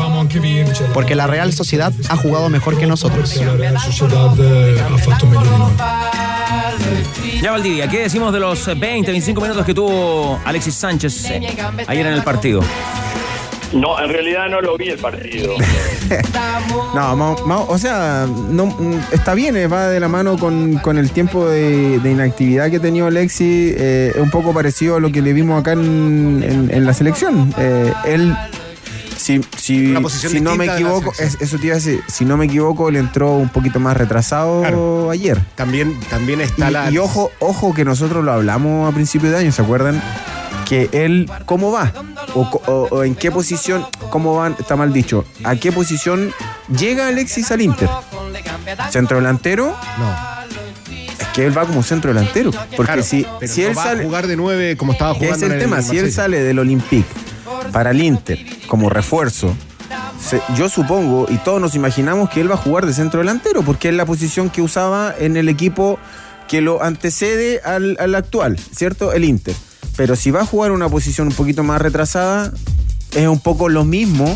porque 0.92 1.14
la 1.14 1.26
Real 1.26 1.52
Sociedad 1.52 1.92
ha 2.08 2.16
jugado 2.16 2.48
mejor 2.48 2.78
que 2.78 2.86
nosotros. 2.86 3.36
Eh. 3.36 3.48
Ya 7.42 7.52
Valdivia, 7.52 7.88
¿qué 7.88 8.00
decimos 8.00 8.32
de 8.32 8.40
los 8.40 8.66
20, 8.66 9.10
25 9.10 9.40
minutos 9.40 9.64
que 9.64 9.74
tuvo 9.74 10.38
Alexis 10.44 10.74
Sánchez 10.74 11.24
eh, 11.26 11.40
ayer 11.86 12.06
en 12.06 12.12
el 12.12 12.22
partido? 12.22 12.62
No, 13.72 14.00
en 14.02 14.10
realidad 14.10 14.48
no 14.50 14.60
lo 14.60 14.76
vi 14.76 14.88
el 14.90 14.98
partido. 14.98 15.54
No, 16.94 17.14
ma- 17.14 17.36
ma- 17.46 17.60
o 17.60 17.78
sea, 17.78 18.26
no, 18.48 18.66
mm, 18.66 18.98
está 19.12 19.32
bien, 19.34 19.56
eh, 19.56 19.68
va 19.68 19.86
de 19.88 20.00
la 20.00 20.08
mano 20.08 20.36
con, 20.36 20.74
con 20.78 20.98
el 20.98 21.10
tiempo 21.12 21.48
de, 21.48 22.00
de 22.00 22.10
inactividad 22.10 22.68
que 22.68 22.76
ha 22.78 22.80
tenido 22.80 23.06
Alexis, 23.06 23.74
eh, 23.76 24.10
es 24.14 24.20
un 24.20 24.28
poco 24.30 24.52
parecido 24.52 24.96
a 24.96 25.00
lo 25.00 25.12
que 25.12 25.22
le 25.22 25.32
vimos 25.32 25.60
acá 25.60 25.72
en, 25.72 26.42
en- 26.44 26.68
en 26.74 26.84
la 26.84 26.92
selección. 26.94 27.54
Eh, 27.58 27.92
él, 28.06 28.34
si, 29.16 29.40
si, 29.56 29.94
si 30.08 30.40
no 30.40 30.56
me 30.56 30.64
equivoco, 30.66 31.12
es- 31.20 31.40
eso 31.40 31.58
te 31.58 31.66
iba 31.66 31.74
a 31.74 31.78
decir, 31.78 32.00
si 32.08 32.24
no 32.24 32.36
me 32.36 32.46
equivoco, 32.46 32.90
le 32.90 32.98
entró 32.98 33.34
un 33.34 33.48
poquito 33.50 33.78
más 33.78 33.96
retrasado 33.96 34.62
Claro. 34.62 35.10
ayer. 35.10 35.38
También, 35.54 35.98
también 36.10 36.40
está 36.40 36.70
Y, 36.70 36.72
la. 36.72 36.90
y 36.90 36.98
ojo, 36.98 37.30
ojo 37.38 37.72
que 37.72 37.84
nosotros 37.84 38.24
lo 38.24 38.32
hablamos 38.32 38.90
a 38.90 38.94
principio 38.94 39.30
de 39.30 39.36
año, 39.38 39.52
¿se 39.52 39.62
acuerdan? 39.62 40.02
Que 40.68 40.88
él, 40.92 41.30
¿cómo 41.46 41.70
va? 41.72 41.92
O, 42.34 42.48
co- 42.50 42.62
o- 42.66 42.88
o 42.90 43.04
en 43.04 43.14
qué 43.14 43.30
posición, 43.32 43.84
¿cómo 44.10 44.34
va? 44.36 44.48
Está 44.58 44.76
mal 44.76 44.92
dicho. 44.92 45.24
¿A 45.44 45.56
qué 45.56 45.72
posición 45.72 46.32
llega 46.76 47.08
Alexis 47.08 47.50
al 47.50 47.60
Inter? 47.62 47.88
¿Centro 48.90 49.16
delantero? 49.18 49.76
No. 49.98 50.14
Es 51.20 51.26
que 51.34 51.46
él 51.46 51.56
va 51.56 51.64
como 51.66 51.82
centro 51.82 52.12
delantero. 52.14 52.50
Porque 52.52 52.76
Claro, 52.84 53.02
si, 53.02 53.26
si 53.46 53.62
no 53.62 53.68
él 53.68 53.78
va 53.78 53.82
sale. 53.84 54.02
a 54.02 54.04
jugar 54.04 54.26
de 54.26 54.36
nueve 54.36 54.76
como 54.76 54.92
estaba 54.92 55.14
jugando 55.14 55.36
es 55.36 55.42
el 55.42 55.52
en 55.52 55.58
tema, 55.58 55.82
si 55.82 55.98
él 55.98 56.12
sale 56.12 56.40
del 56.42 56.58
Olympique 56.58 57.06
para 57.72 57.90
el 57.90 58.00
Inter 58.02 58.38
como 58.68 58.88
refuerzo, 58.90 59.54
se- 60.24 60.42
yo 60.56 60.68
supongo 60.68 61.26
y 61.28 61.36
todos 61.38 61.60
nos 61.60 61.74
imaginamos 61.74 62.30
que 62.30 62.40
él 62.40 62.50
va 62.50 62.54
a 62.54 62.58
jugar 62.58 62.86
de 62.86 62.92
centro 62.94 63.20
delantero, 63.20 63.62
porque 63.62 63.88
es 63.88 63.94
la 63.94 64.06
posición 64.06 64.50
que 64.50 64.62
usaba 64.62 65.14
en 65.18 65.36
el 65.36 65.48
equipo 65.48 65.98
que 66.48 66.60
lo 66.60 66.82
antecede 66.82 67.60
al, 67.64 67.96
al 68.00 68.14
actual, 68.14 68.58
¿cierto? 68.58 69.12
El 69.12 69.24
Inter. 69.24 69.54
Pero 69.96 70.16
si 70.16 70.30
va 70.30 70.40
a 70.42 70.46
jugar 70.46 70.72
una 70.72 70.88
posición 70.88 71.28
un 71.28 71.34
poquito 71.34 71.62
más 71.62 71.80
retrasada, 71.80 72.52
es 73.14 73.26
un 73.28 73.40
poco 73.40 73.68
lo 73.68 73.84
mismo 73.84 74.34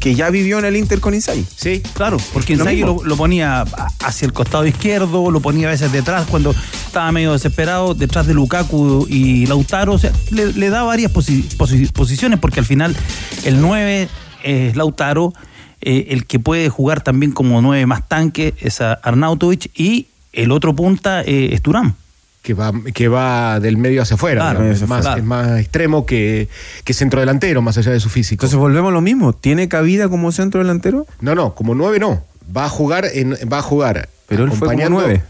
que 0.00 0.16
ya 0.16 0.30
vivió 0.30 0.58
en 0.58 0.64
el 0.64 0.76
Inter 0.76 0.98
con 0.98 1.14
Inzaghi. 1.14 1.46
Sí. 1.56 1.80
Claro, 1.94 2.16
porque 2.32 2.54
Inzaghi 2.54 2.80
lo, 2.80 3.04
lo 3.04 3.16
ponía 3.16 3.64
hacia 4.00 4.26
el 4.26 4.32
costado 4.32 4.66
izquierdo, 4.66 5.30
lo 5.30 5.40
ponía 5.40 5.68
a 5.68 5.70
veces 5.70 5.92
detrás 5.92 6.26
cuando 6.26 6.52
estaba 6.86 7.12
medio 7.12 7.32
desesperado, 7.32 7.94
detrás 7.94 8.26
de 8.26 8.34
Lukaku 8.34 9.06
y 9.08 9.46
Lautaro. 9.46 9.92
O 9.92 9.98
sea, 9.98 10.10
le, 10.30 10.52
le 10.54 10.70
da 10.70 10.82
varias 10.82 11.12
posi- 11.12 11.46
posi- 11.56 11.90
posiciones 11.92 12.40
porque 12.40 12.58
al 12.58 12.66
final 12.66 12.96
el 13.44 13.60
9 13.60 14.08
es 14.42 14.74
Lautaro, 14.76 15.32
eh, 15.80 16.08
el 16.10 16.26
que 16.26 16.40
puede 16.40 16.68
jugar 16.68 17.02
también 17.02 17.30
como 17.30 17.62
9 17.62 17.86
más 17.86 18.08
tanque 18.08 18.54
es 18.60 18.80
Arnautovic 18.80 19.70
y 19.78 20.08
el 20.32 20.50
otro 20.50 20.74
punta 20.74 21.22
eh, 21.22 21.50
es 21.52 21.62
Turán. 21.62 21.94
Que 22.42 22.54
va, 22.54 22.72
que 22.92 23.06
va 23.06 23.60
del 23.60 23.76
medio 23.76 24.02
hacia 24.02 24.16
afuera. 24.16 24.40
Claro, 24.40 24.60
digamos. 24.60 24.74
hacia 24.76 24.84
es, 24.84 24.90
más, 24.90 25.06
afuera. 25.06 25.18
es 25.20 25.24
más 25.24 25.60
extremo 25.60 26.04
que, 26.06 26.48
que 26.82 26.92
centro 26.92 27.20
delantero, 27.20 27.62
más 27.62 27.78
allá 27.78 27.92
de 27.92 28.00
su 28.00 28.08
físico. 28.08 28.40
Entonces 28.40 28.58
volvemos 28.58 28.90
a 28.90 28.92
lo 28.92 29.00
mismo. 29.00 29.32
¿Tiene 29.32 29.68
cabida 29.68 30.08
como 30.08 30.32
centro 30.32 30.60
delantero? 30.60 31.06
no, 31.20 31.34
no, 31.36 31.54
como 31.54 31.74
nueve 31.74 32.00
no. 32.00 32.24
Va 32.54 32.64
a 32.64 32.68
jugar 32.68 33.06
en, 33.14 33.34
va 33.50 33.58
a 33.58 33.62
jugar. 33.62 34.08
Pero 34.26 34.44
él 34.44 34.50
fue 34.52 34.74
como 34.74 34.88
nueve. 34.88 35.22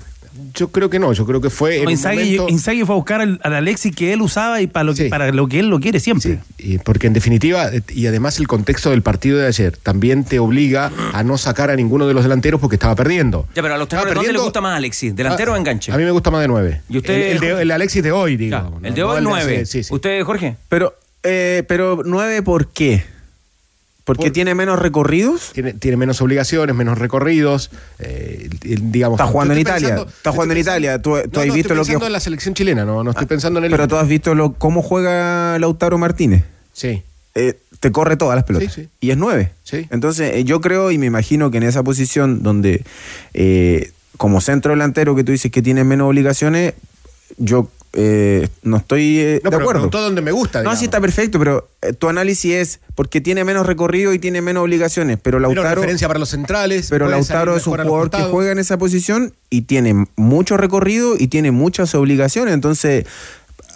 Yo 0.54 0.68
creo 0.68 0.88
que 0.90 0.98
no, 0.98 1.12
yo 1.12 1.26
creo 1.26 1.40
que 1.40 1.50
fue 1.50 1.78
Inzaghi, 1.90 2.16
momento- 2.36 2.48
Inzaghi 2.48 2.84
fue 2.84 2.94
a 2.94 2.96
buscar 2.96 3.20
al, 3.20 3.40
al 3.42 3.54
Alexis 3.54 3.94
que 3.94 4.12
él 4.12 4.22
usaba 4.22 4.60
y 4.60 4.66
para 4.66 4.84
lo, 4.84 4.94
que, 4.94 5.06
para 5.06 5.30
lo 5.32 5.46
que 5.48 5.60
él 5.60 5.68
lo 5.68 5.78
quiere 5.80 6.00
siempre. 6.00 6.38
Y 6.58 6.78
porque 6.78 7.06
en 7.06 7.12
definitiva, 7.12 7.68
eh, 7.72 7.82
y 7.90 8.06
además 8.06 8.38
el 8.38 8.48
contexto 8.48 8.90
del 8.90 9.02
partido 9.02 9.38
de 9.38 9.46
ayer 9.46 9.76
también 9.76 10.24
te 10.24 10.38
obliga 10.38 10.90
a 11.12 11.22
no 11.22 11.38
sacar 11.38 11.70
a 11.70 11.76
ninguno 11.76 12.06
de 12.06 12.14
los 12.14 12.22
delanteros 12.22 12.60
porque 12.60 12.76
estaba 12.76 12.94
perdiendo. 12.94 13.46
Ya, 13.54 13.62
pero 13.62 13.74
a 13.74 13.78
los 13.78 13.88
tenores, 13.88 14.14
¿dónde 14.14 14.32
le 14.32 14.38
gusta 14.38 14.60
más 14.60 14.76
Alexis? 14.76 15.14
¿Delantero 15.14 15.52
Ah, 15.52 15.54
o 15.54 15.58
enganche? 15.58 15.92
A 15.92 15.96
mí 15.96 16.04
me 16.04 16.10
gusta 16.10 16.30
más 16.30 16.40
de 16.42 16.48
nueve. 16.48 16.80
¿Y 16.88 16.98
usted, 16.98 17.14
el, 17.14 17.32
el 17.32 17.40
de- 17.40 17.62
el 17.62 17.70
Alexis 17.70 18.02
de 18.02 18.12
hoy, 18.12 18.36
digo. 18.36 18.56
Ya, 18.56 18.62
¿no? 18.62 18.80
el 18.82 18.94
de 18.94 19.00
No 19.00 19.08
hoy, 19.08 19.18
el 19.18 19.24
9. 19.24 19.42
hace- 19.56 19.66
sí, 19.66 19.84
sí. 19.84 19.94
¿Usted, 19.94 20.22
Jorge? 20.24 20.56
Pero, 20.68 20.94
eh, 21.22 21.62
pero 21.68 22.02
nueve, 22.04 22.42
¿por 22.42 22.68
qué? 22.68 23.04
¿Porque 24.04 24.24
Por- 24.24 24.32
tiene 24.32 24.54
menos 24.56 24.80
recorridos? 24.80 25.50
Tiene, 25.52 25.74
tiene 25.74 25.96
menos 25.96 26.20
obligaciones, 26.20 26.74
menos 26.74 26.98
recorridos. 26.98 27.70
eh, 28.00 28.48
digamos, 28.62 29.20
Está 29.20 29.30
jugando 29.30 29.54
en 29.54 29.60
Italia. 29.60 29.88
pensando- 29.90 30.10
Está 30.10 30.32
jugando 30.32 30.54
en 30.54 30.60
Italia. 30.60 31.00
Tú, 31.02 31.10
tú 31.10 31.30
No, 31.34 31.40
has 31.40 31.46
no, 31.46 31.54
visto 31.54 31.58
estoy 31.60 31.76
lo 31.76 31.82
que. 31.82 31.86
pensando 31.86 32.06
en 32.06 32.12
la 32.12 32.20
selección 32.20 32.54
chilena, 32.54 32.84
no, 32.84 33.04
no 33.04 33.10
estoy 33.10 33.26
pensando 33.26 33.58
en 33.60 33.66
el. 33.66 33.70
Pero 33.70 33.86
tú 33.86 33.96
has 33.96 34.08
visto 34.08 34.34
lo, 34.34 34.54
cómo 34.54 34.82
juega 34.82 35.56
Lautaro 35.60 35.98
Martínez. 35.98 36.42
Sí. 36.72 37.02
Eh, 37.34 37.58
te 37.80 37.90
corre 37.92 38.16
todas 38.16 38.34
las 38.36 38.44
pelotas. 38.44 38.72
Sí, 38.72 38.82
sí. 38.82 38.88
Y 39.00 39.10
es 39.10 39.16
nueve. 39.16 39.52
Sí. 39.64 39.86
Entonces, 39.90 40.34
eh, 40.34 40.44
yo 40.44 40.60
creo 40.60 40.90
y 40.90 40.98
me 40.98 41.06
imagino 41.06 41.50
que 41.50 41.58
en 41.58 41.62
esa 41.64 41.82
posición 41.82 42.42
donde, 42.42 42.84
eh, 43.34 43.92
como 44.16 44.40
centro 44.40 44.72
delantero 44.72 45.14
que 45.16 45.24
tú 45.24 45.32
dices 45.32 45.50
que 45.50 45.62
tiene 45.62 45.82
menos 45.84 46.08
obligaciones, 46.08 46.74
yo 47.38 47.70
eh, 47.94 48.48
no 48.62 48.78
estoy 48.78 49.18
eh, 49.18 49.40
No, 49.44 49.50
de 49.50 49.56
pero 49.56 49.56
acuerdo. 49.56 49.72
preguntó 49.72 50.00
donde 50.00 50.22
me 50.22 50.32
gusta. 50.32 50.62
No, 50.62 50.74
sí 50.76 50.84
está 50.86 51.00
perfecto, 51.00 51.38
pero 51.38 51.68
eh, 51.82 51.92
tu 51.92 52.08
análisis 52.08 52.52
es 52.54 52.80
porque 52.94 53.20
tiene 53.20 53.44
menos 53.44 53.66
recorrido 53.66 54.14
y 54.14 54.18
tiene 54.18 54.40
menos 54.40 54.62
obligaciones. 54.62 55.18
Pero 55.22 55.38
Lautaro, 55.38 55.74
referencia 55.74 56.08
para 56.08 56.18
los 56.18 56.30
centrales. 56.30 56.88
pero 56.88 57.08
Lautaro 57.08 57.56
es 57.56 57.66
un 57.66 57.76
jugador 57.76 58.10
que 58.10 58.22
juega 58.22 58.52
en 58.52 58.58
esa 58.58 58.78
posición 58.78 59.34
y 59.50 59.62
tiene 59.62 60.06
mucho 60.16 60.56
recorrido 60.56 61.16
y 61.18 61.28
tiene 61.28 61.50
muchas 61.50 61.94
obligaciones. 61.94 62.54
Entonces, 62.54 63.04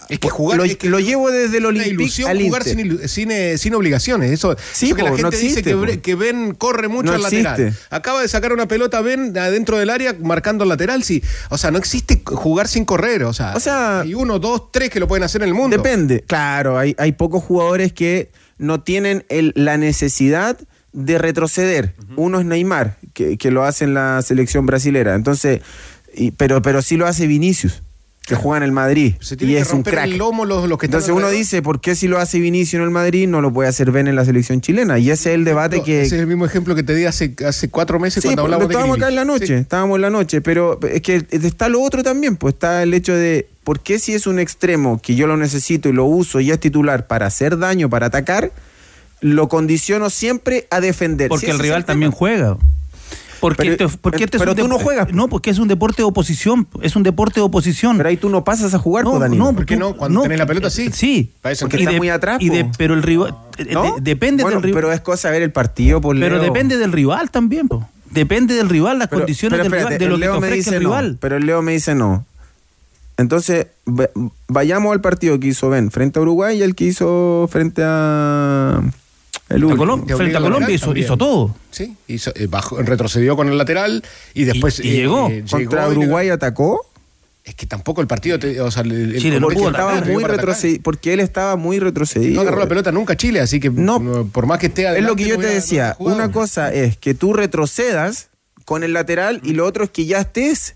Es 0.09 0.19
que 0.21 0.29
jugar 0.31 0.59
lo, 0.59 0.65
es 0.65 0.77
que 0.77 0.89
lo 0.89 1.01
llevo 1.01 1.31
desde 1.31 1.59
el 1.59 1.87
ilusión 1.87 2.31
al 2.31 2.41
jugar 2.41 2.63
sin, 2.65 3.09
sin, 3.09 3.31
eh, 3.31 3.59
sin 3.59 3.75
obligaciones. 3.75 4.31
Eso, 4.31 4.57
Sí, 4.73 4.87
eso 4.87 4.97
que 4.97 5.03
la 5.03 5.09
gente 5.11 5.23
no 5.23 5.31
dice 5.31 5.47
existe, 5.47 5.63
que, 5.71 5.75
po. 5.77 5.83
Bre- 5.83 6.01
que 6.01 6.15
Ben 6.15 6.55
corre 6.55 6.89
mucho 6.89 7.07
No 7.11 7.15
al 7.15 7.23
lateral. 7.23 7.61
existe. 7.61 7.87
Acaba 7.91 8.23
de 8.23 8.29
sacar 8.29 8.53
una 8.53 8.69
pelota 8.69 9.01
Ben 9.01 9.37
adentro 9.37 9.79
del 9.79 9.91
área 9.91 10.15
marcando 10.21 10.65
el 10.65 10.69
lateral. 10.71 11.03
Sí. 11.03 11.23
O 11.51 11.59
sea, 11.59 11.71
no 11.71 11.79
existe 11.79 12.23
jugar 12.25 12.69
sin 12.69 12.85
correr. 12.85 13.25
O 13.25 13.33
sea, 13.33 13.55
O 13.57 13.61
sea, 13.61 14.01
hay 14.01 14.15
uno, 14.15 14.39
dos, 14.39 14.71
tres 14.73 14.91
que 14.91 15.01
lo 15.01 15.09
pueden 15.09 15.25
hacer 15.25 15.43
en 15.43 15.49
el 15.49 15.55
mundo. 15.55 15.77
Depende. 15.77 16.23
Claro, 16.27 16.79
hay, 16.79 16.95
hay 16.99 17.13
pocos 17.13 17.43
jugadores 17.43 17.93
que 17.93 18.31
no 18.59 18.81
tienen 18.83 19.25
el- 19.29 19.53
la 19.57 19.77
necesidad 19.77 20.57
de 20.93 21.19
retroceder. 21.19 21.95
Uno 22.17 22.41
es 22.41 22.47
Neymar, 22.47 22.97
que, 23.13 23.37
que 23.37 23.51
lo 23.51 23.65
hace 23.65 23.85
en 23.85 23.95
la 23.95 24.23
selección 24.23 24.65
brasilera. 24.67 25.15
Entonces, 25.15 25.61
y- 26.15 26.31
pero, 26.31 26.63
pero 26.63 26.81
sí 26.81 26.97
lo 26.97 27.07
hace 27.07 27.27
Vinicius, 27.27 27.83
que 28.27 28.35
juega 28.35 28.57
en 28.59 28.63
el 28.65 28.73
Madrid. 28.73 29.15
Se 29.21 29.37
tiene 29.37 29.53
Y 29.53 29.57
que 29.57 29.63
es 29.63 29.71
un 29.73 29.83
crack. 29.85 30.05
el 30.07 30.19
lomo 30.19 30.45
los, 30.45 30.69
los 30.69 30.79
que 30.79 30.87
Entonces 30.87 31.11
uno 31.11 31.19
alrededor. 31.27 31.39
dice, 31.39 31.63
¿por 31.63 31.81
qué 31.81 31.95
si 31.95 32.09
lo 32.09 32.19
hace 32.19 32.41
Vinicius 32.41 32.81
en 32.81 32.83
el 32.83 32.91
Madrid 32.91 33.29
no 33.29 33.41
lo 33.41 33.53
puede 33.53 33.69
hacer 33.69 33.93
Ben 33.93 34.09
en 34.09 34.17
la 34.17 34.25
selección 34.25 34.61
chilena? 34.61 34.99
Y 34.99 35.11
ese 35.11 35.31
es 35.31 35.35
el 35.37 35.45
debate 35.45 35.83
que... 35.85 36.03
Ese 36.03 36.17
es 36.17 36.21
el 36.23 36.27
mismo 36.27 36.45
ejemplo 36.45 36.75
que 36.75 36.83
te 36.83 36.95
di 36.95 37.05
hace, 37.05 37.35
hace 37.47 37.71
cuatro 37.71 38.01
meses 38.01 38.23
Sí, 38.23 38.27
cuando 38.29 38.43
hablamos 38.43 38.67
de 38.69 38.75
estábamos 38.75 38.97
acá 38.99 39.09
en 39.09 39.15
la 39.15 39.25
noche, 39.25 39.59
estábamos 39.59 39.97
en 39.97 40.03
la 40.03 40.11
noche, 40.11 40.41
pero 40.41 40.81
es 40.83 41.03
que 41.03 41.25
está 41.31 41.69
lo 41.69 41.81
otro 41.81 42.03
también, 42.03 42.37
pues 42.37 42.55
está 42.55 42.83
el 42.83 42.93
hecho 42.95 43.15
de 43.15 43.49
por 43.63 43.79
qué 43.81 43.99
si 44.01 44.13
es 44.15 44.27
un 44.27 44.39
extremo 44.41 45.01
que 45.01 45.15
yo 45.15 45.27
lo 45.29 45.37
necesito 45.37 45.89
y 45.89 45.93
lo 45.93 46.05
uso 46.07 46.41
y 46.41 46.51
es 46.51 46.59
titular 46.59 47.07
para 47.07 47.27
hacer 47.27 47.59
daño, 47.59 47.89
para 47.89 48.07
atacar, 48.07 48.51
lo 49.21 49.49
condiciono 49.49 50.11
siempre 50.11 50.67
a 50.71 50.81
defender. 50.81 51.29
Porque 51.29 51.47
Si 51.47 51.53
el 51.53 51.59
rival 51.61 51.83
tema. 51.85 51.93
también 51.95 52.11
juega. 52.13 52.57
Porque, 53.55 53.71
Pero- 53.77 53.87
este- 53.87 53.99
porque 54.01 54.25
este 54.25 54.37
es 54.37 54.41
pero 54.41 54.53
un 54.53 54.59
tú 54.59 54.69
no 54.69 54.79
juegas. 54.79 55.13
No, 55.13 55.29
porque 55.29 55.51
es 55.51 55.59
un 55.59 55.69
deporte 55.69 55.99
de 55.99 56.05
oposición. 56.05 56.67
Es 56.83 56.97
un 56.97 57.03
deporte 57.03 57.41
de 57.41 57.45
oposición. 57.45 57.97
Pero 57.97 58.09
ahí 58.09 58.17
tú 58.17 58.29
no 58.29 58.43
pasas 58.45 58.75
a 58.75 58.79
jugar, 58.79 59.05
no, 59.05 59.11
pues, 59.13 59.21
Danilo. 59.23 59.45
no, 59.45 59.53
¿Por 59.55 59.67
qué 59.67 59.77
no? 59.77 59.95
Cuando 59.97 60.23
tenés 60.23 60.39
la 60.39 60.47
pelota, 60.47 60.69
sí. 60.71 60.91
Sí. 60.93 61.33
Porque 61.43 61.77
Y 61.77 61.81
está 61.81 61.93
de- 61.93 61.99
muy 61.99 62.09
atrás, 62.09 62.39
y 62.41 62.49
de- 62.49 62.65
po. 62.65 62.73
pero 62.77 62.95
el 62.95 63.03
rival. 63.03 63.37
eh, 63.59 63.69
¿No? 63.73 63.83
de- 63.85 63.91
depende 64.01 64.43
Bueno, 64.43 64.57
del 64.57 64.65
rival. 64.65 64.83
Pero 64.83 64.93
es 64.93 65.01
cosa 65.01 65.31
ver 65.31 65.43
el 65.43 65.53
partido 65.53 66.01
por 66.01 66.19
Pero 66.19 66.37
Leo. 66.37 66.45
depende 66.45 66.77
del 66.77 66.93
rival 66.93 67.31
también. 67.31 67.69
po. 67.69 67.89
Depende 68.11 68.55
del 68.55 68.69
rival, 68.69 68.99
las 68.99 69.09
Pero- 69.09 69.21
condiciones 69.23 69.59
pero 69.59 69.65
del 69.65 69.73
rival, 69.73 69.99
de 69.99 70.07
lo 70.07 70.17
que 70.19 70.27
te 70.41 70.41
me 70.41 70.51
dice 70.57 70.71
el 70.77 70.83
no, 70.83 70.89
rival. 70.91 71.19
pero 71.21 71.37
el 71.37 71.47
Leo 71.47 71.63
me 71.63 71.73
dice 71.73 71.95
no. 71.95 72.25
Entonces, 73.19 73.69
va- 73.89 74.11
vayamos 74.49 74.93
al 74.93 75.01
partido 75.01 75.41
que 75.41 75.49
hizo 75.49 75.71
Ben 75.71 75.91
frente 75.91 76.19
a 76.19 76.23
Uruguay 76.23 76.59
y 76.59 76.63
el 76.63 76.75
que 76.75 76.85
hizo 76.85 77.49
frente 77.51 77.83
a 77.85 78.83
el 79.49 79.63
A. 79.63 79.67
Colom- 79.67 80.17
frente 80.17 80.37
a 80.37 80.41
Colombia 80.41 80.75
hizo, 80.75 81.17
todo. 81.17 81.55
Sí, 81.71 81.95
hizo- 82.09 82.33
eh, 82.35 82.47
bajó- 82.49 82.79
retrocedió 82.83 83.37
con 83.37 83.49
el 83.49 83.57
lateral 83.57 84.03
y 84.35 84.45
después 84.45 84.81
Y- 84.81 84.89
y 84.89 84.93
llegó. 84.93 85.31
Contra 85.51 85.87
y 85.87 85.91
le- 85.93 85.99
Uruguay 85.99 86.29
atacó. 86.31 86.85
Es 87.45 87.55
que 87.55 87.65
tampoco 87.65 88.01
el 88.01 88.09
partido, 88.09 88.41
te- 88.41 88.61
o 88.61 88.71
sea, 88.73 88.83
el, 88.83 89.15
el- 89.15 89.21
Chile 89.23 89.39
no 89.39 89.47
pudo 89.49 89.69
estaba 89.69 90.01
muy 90.01 90.17
atacar. 90.25 90.31
retrocedido, 90.39 90.83
porque 90.83 91.13
él 91.13 91.21
estaba 91.21 91.55
muy 91.55 91.79
retrocedido. 91.79 92.35
No 92.35 92.41
agarró 92.41 92.59
la 92.59 92.67
pelota 92.69 92.91
nunca 92.91 93.17
Chile, 93.17 93.39
así 93.39 93.61
que 93.61 93.71
no, 93.71 94.27
por 94.33 94.47
más 94.47 94.59
que 94.59 94.67
esté 94.67 94.83
Es 94.83 94.89
adelante, 94.89 95.11
lo 95.13 95.17
que 95.17 95.29
yo 95.29 95.37
no 95.37 95.43
te 95.43 95.47
decía. 95.55 95.95
jugado. 95.97 96.17
Una 96.17 96.33
cosa 96.33 96.73
es 96.75 96.97
que 96.97 97.15
tú 97.15 97.33
retrocedas 97.33 98.31
con 98.65 98.83
el 98.83 98.93
lateral 98.95 99.41
y 99.45 99.53
lo 99.53 99.65
otro 99.65 99.85
es 99.85 99.91
que 99.91 100.07
ya 100.07 100.19
estés 100.19 100.75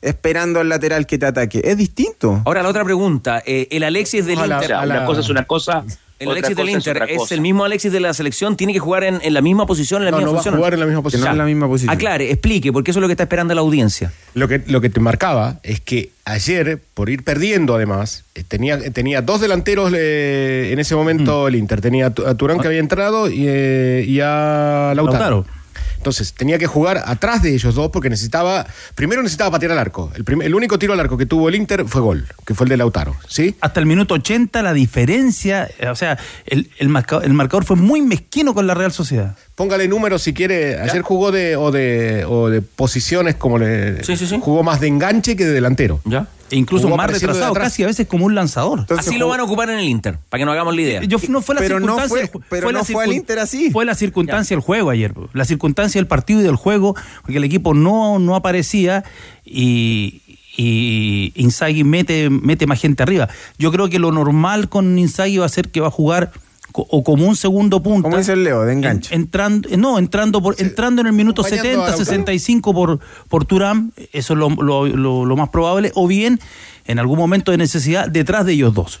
esperando 0.00 0.60
al 0.60 0.68
lateral 0.68 1.06
que 1.06 1.18
te 1.18 1.26
ataque. 1.26 1.60
Es 1.64 1.76
distinto. 1.76 2.40
Ahora 2.44 2.62
la 2.62 2.68
otra 2.68 2.84
pregunta, 2.84 3.42
eh, 3.44 3.66
el 3.72 3.82
Alexis 3.82 4.24
del 4.24 4.36
Ojalá, 4.38 4.56
Inter. 4.62 4.72
O 4.74 4.78
sea, 4.78 4.84
una 4.86 5.04
cosa 5.06 5.20
es 5.20 5.28
una 5.28 5.44
cosa. 5.44 5.84
El 6.22 6.28
otra 6.28 6.38
Alexis 6.46 6.56
del 6.56 6.68
es 6.68 6.74
Inter 6.74 7.02
es, 7.08 7.32
el 7.32 7.40
mismo 7.40 7.64
Alexis 7.64 7.92
de 7.92 8.00
la 8.00 8.14
selección, 8.14 8.56
tiene 8.56 8.72
que 8.72 8.78
jugar 8.78 9.04
en, 9.04 9.18
en 9.22 9.34
la 9.34 9.40
misma 9.40 9.66
posición, 9.66 10.02
en 10.02 10.06
la 10.06 10.10
No, 10.12 10.16
misma 10.18 10.30
no 10.32 10.36
va 10.36 10.40
a 10.50 10.56
jugar 10.56 10.74
en 10.74 10.80
la 10.80 10.86
misma 10.86 11.02
posición. 11.02 11.22
Que 11.22 11.28
no 11.28 11.32
es 11.34 11.38
la 11.38 11.44
misma 11.44 11.66
posición. 11.68 11.94
Aclare, 11.94 12.30
explique, 12.30 12.72
porque 12.72 12.90
eso 12.92 13.00
es 13.00 13.02
lo 13.02 13.08
que 13.08 13.12
está 13.12 13.24
esperando 13.24 13.54
la 13.54 13.60
audiencia. 13.60 14.12
Lo 14.34 14.48
que, 14.48 14.62
lo 14.66 14.80
que 14.80 14.90
te 14.90 15.00
marcaba 15.00 15.60
es 15.62 15.80
que 15.80 16.10
ayer, 16.24 16.80
por 16.94 17.10
ir 17.10 17.22
perdiendo 17.24 17.74
además, 17.74 18.24
eh, 18.34 18.44
tenía, 18.46 18.78
tenía 18.92 19.22
dos 19.22 19.40
delanteros 19.40 19.92
eh, 19.94 20.70
en 20.72 20.78
ese 20.78 20.94
momento 20.94 21.48
el 21.48 21.56
Inter. 21.56 21.80
Tenía 21.80 22.06
a 22.06 22.10
Tu- 22.10 22.26
a 22.26 22.34
Turán 22.34 22.60
que 22.60 22.68
había 22.68 22.80
entrado 22.80 23.28
y, 23.30 23.44
eh, 23.48 24.04
y 24.06 24.20
a 24.20 24.92
Lautaro. 24.96 25.18
Lautaro. 25.18 25.61
Entonces 26.02 26.32
tenía 26.32 26.58
que 26.58 26.66
jugar 26.66 27.00
atrás 27.06 27.42
de 27.42 27.54
ellos 27.54 27.76
dos 27.76 27.90
porque 27.92 28.10
necesitaba, 28.10 28.66
primero 28.96 29.22
necesitaba 29.22 29.52
patear 29.52 29.70
al 29.70 29.78
arco. 29.78 30.10
El, 30.16 30.24
prim- 30.24 30.42
el 30.42 30.52
único 30.52 30.76
tiro 30.76 30.92
al 30.94 30.98
arco 30.98 31.16
que 31.16 31.26
tuvo 31.26 31.48
el 31.48 31.54
Inter 31.54 31.84
fue 31.86 32.00
gol, 32.00 32.26
que 32.44 32.54
fue 32.54 32.64
el 32.64 32.70
de 32.70 32.76
Lautaro. 32.76 33.14
¿sí? 33.28 33.54
Hasta 33.60 33.78
el 33.78 33.86
minuto 33.86 34.14
80 34.14 34.62
la 34.62 34.72
diferencia, 34.72 35.68
eh, 35.78 35.86
o 35.86 35.94
sea, 35.94 36.18
el, 36.46 36.68
el, 36.78 36.88
marca- 36.88 37.20
el 37.22 37.32
marcador 37.34 37.64
fue 37.64 37.76
muy 37.76 38.02
mezquino 38.02 38.52
con 38.52 38.66
la 38.66 38.74
Real 38.74 38.90
Sociedad. 38.90 39.36
Póngale 39.54 39.86
números 39.86 40.22
si 40.22 40.34
quiere. 40.34 40.80
Ayer 40.80 41.02
jugó 41.02 41.30
de 41.30 41.54
o, 41.54 41.70
de 41.70 42.24
o 42.24 42.48
de 42.50 42.62
posiciones 42.62 43.36
como 43.36 43.58
le 43.58 44.02
jugó 44.40 44.64
más 44.64 44.80
de 44.80 44.88
enganche 44.88 45.36
que 45.36 45.44
de 45.44 45.52
delantero. 45.52 46.00
¿Ya? 46.04 46.26
E 46.52 46.56
incluso 46.56 46.88
más 46.88 47.10
retrasado, 47.10 47.54
casi 47.54 47.82
a 47.82 47.86
veces 47.86 48.06
como 48.06 48.26
un 48.26 48.34
lanzador. 48.34 48.86
Así 48.96 49.16
lo 49.18 49.26
van 49.28 49.40
a 49.40 49.44
ocupar 49.44 49.70
en 49.70 49.78
el 49.78 49.88
Inter, 49.88 50.18
para 50.28 50.38
que 50.40 50.44
nos 50.44 50.52
hagamos 50.52 50.76
la 50.76 50.82
idea. 50.82 51.02
Yo, 51.02 51.18
no 51.28 51.40
fue 51.42 51.54
la 51.54 51.60
Pero 51.62 51.80
no 51.80 51.96
circunstancia 51.98 52.08
fue- 52.08 52.20
del 52.20 52.30
ju- 52.30 52.44
pero 52.48 52.70
la 52.70 52.78
no 52.78 52.84
fue 52.84 53.04
al 53.04 53.12
Inter 53.12 53.38
así. 53.38 53.70
Fue 53.70 53.84
la 53.86 53.94
circunstancia 53.94 54.54
del 54.54 54.62
juego 54.62 54.90
ayer. 54.90 55.14
La 55.32 55.44
circunstancia 55.46 55.98
del 55.98 56.06
partido 56.06 56.40
y 56.40 56.42
del 56.44 56.56
juego, 56.56 56.94
porque 57.22 57.38
el 57.38 57.44
equipo 57.44 57.72
no, 57.74 58.18
no 58.18 58.36
aparecía 58.36 59.02
y, 59.44 60.20
y 60.56 61.32
Inzaghi 61.36 61.84
mete, 61.84 62.28
mete 62.30 62.66
más 62.66 62.80
gente 62.80 63.02
arriba. 63.02 63.28
Yo 63.58 63.72
creo 63.72 63.88
que 63.88 63.98
lo 63.98 64.12
normal 64.12 64.68
con 64.68 64.98
Inzaghi 64.98 65.38
va 65.38 65.46
a 65.46 65.48
ser 65.48 65.70
que 65.70 65.80
va 65.80 65.88
a 65.88 65.90
jugar 65.90 66.32
o 66.74 67.04
como 67.04 67.26
un 67.26 67.36
segundo 67.36 67.82
punto. 67.82 68.02
Como 68.04 68.16
dice 68.18 68.32
el 68.32 68.44
Leo, 68.44 68.62
de 68.62 68.72
enganche. 68.72 69.14
entrando, 69.14 69.68
eh, 69.68 69.76
no, 69.76 69.98
entrando 69.98 70.42
por, 70.42 70.54
entrando 70.58 71.00
en 71.02 71.06
el 71.08 71.12
minuto 71.12 71.42
acompañando 71.42 71.68
a 71.84 71.86
70, 71.86 71.90
Lautaro. 71.90 72.04
65 72.04 72.72
por, 72.74 73.00
por 73.28 73.44
Turán, 73.44 73.92
eso 74.12 74.32
es 74.34 74.38
lo, 74.38 74.48
lo- 74.50 74.86
lo- 74.86 75.24
lo 75.26 75.36
más 75.36 75.48
probable, 75.50 75.92
o 75.94 76.06
bien 76.06 76.40
en 76.86 76.98
algún 76.98 77.18
momento 77.18 77.50
de 77.50 77.58
necesidad 77.58 78.08
detrás 78.08 78.46
de 78.46 78.52
ellos 78.54 78.74
dos. 78.74 79.00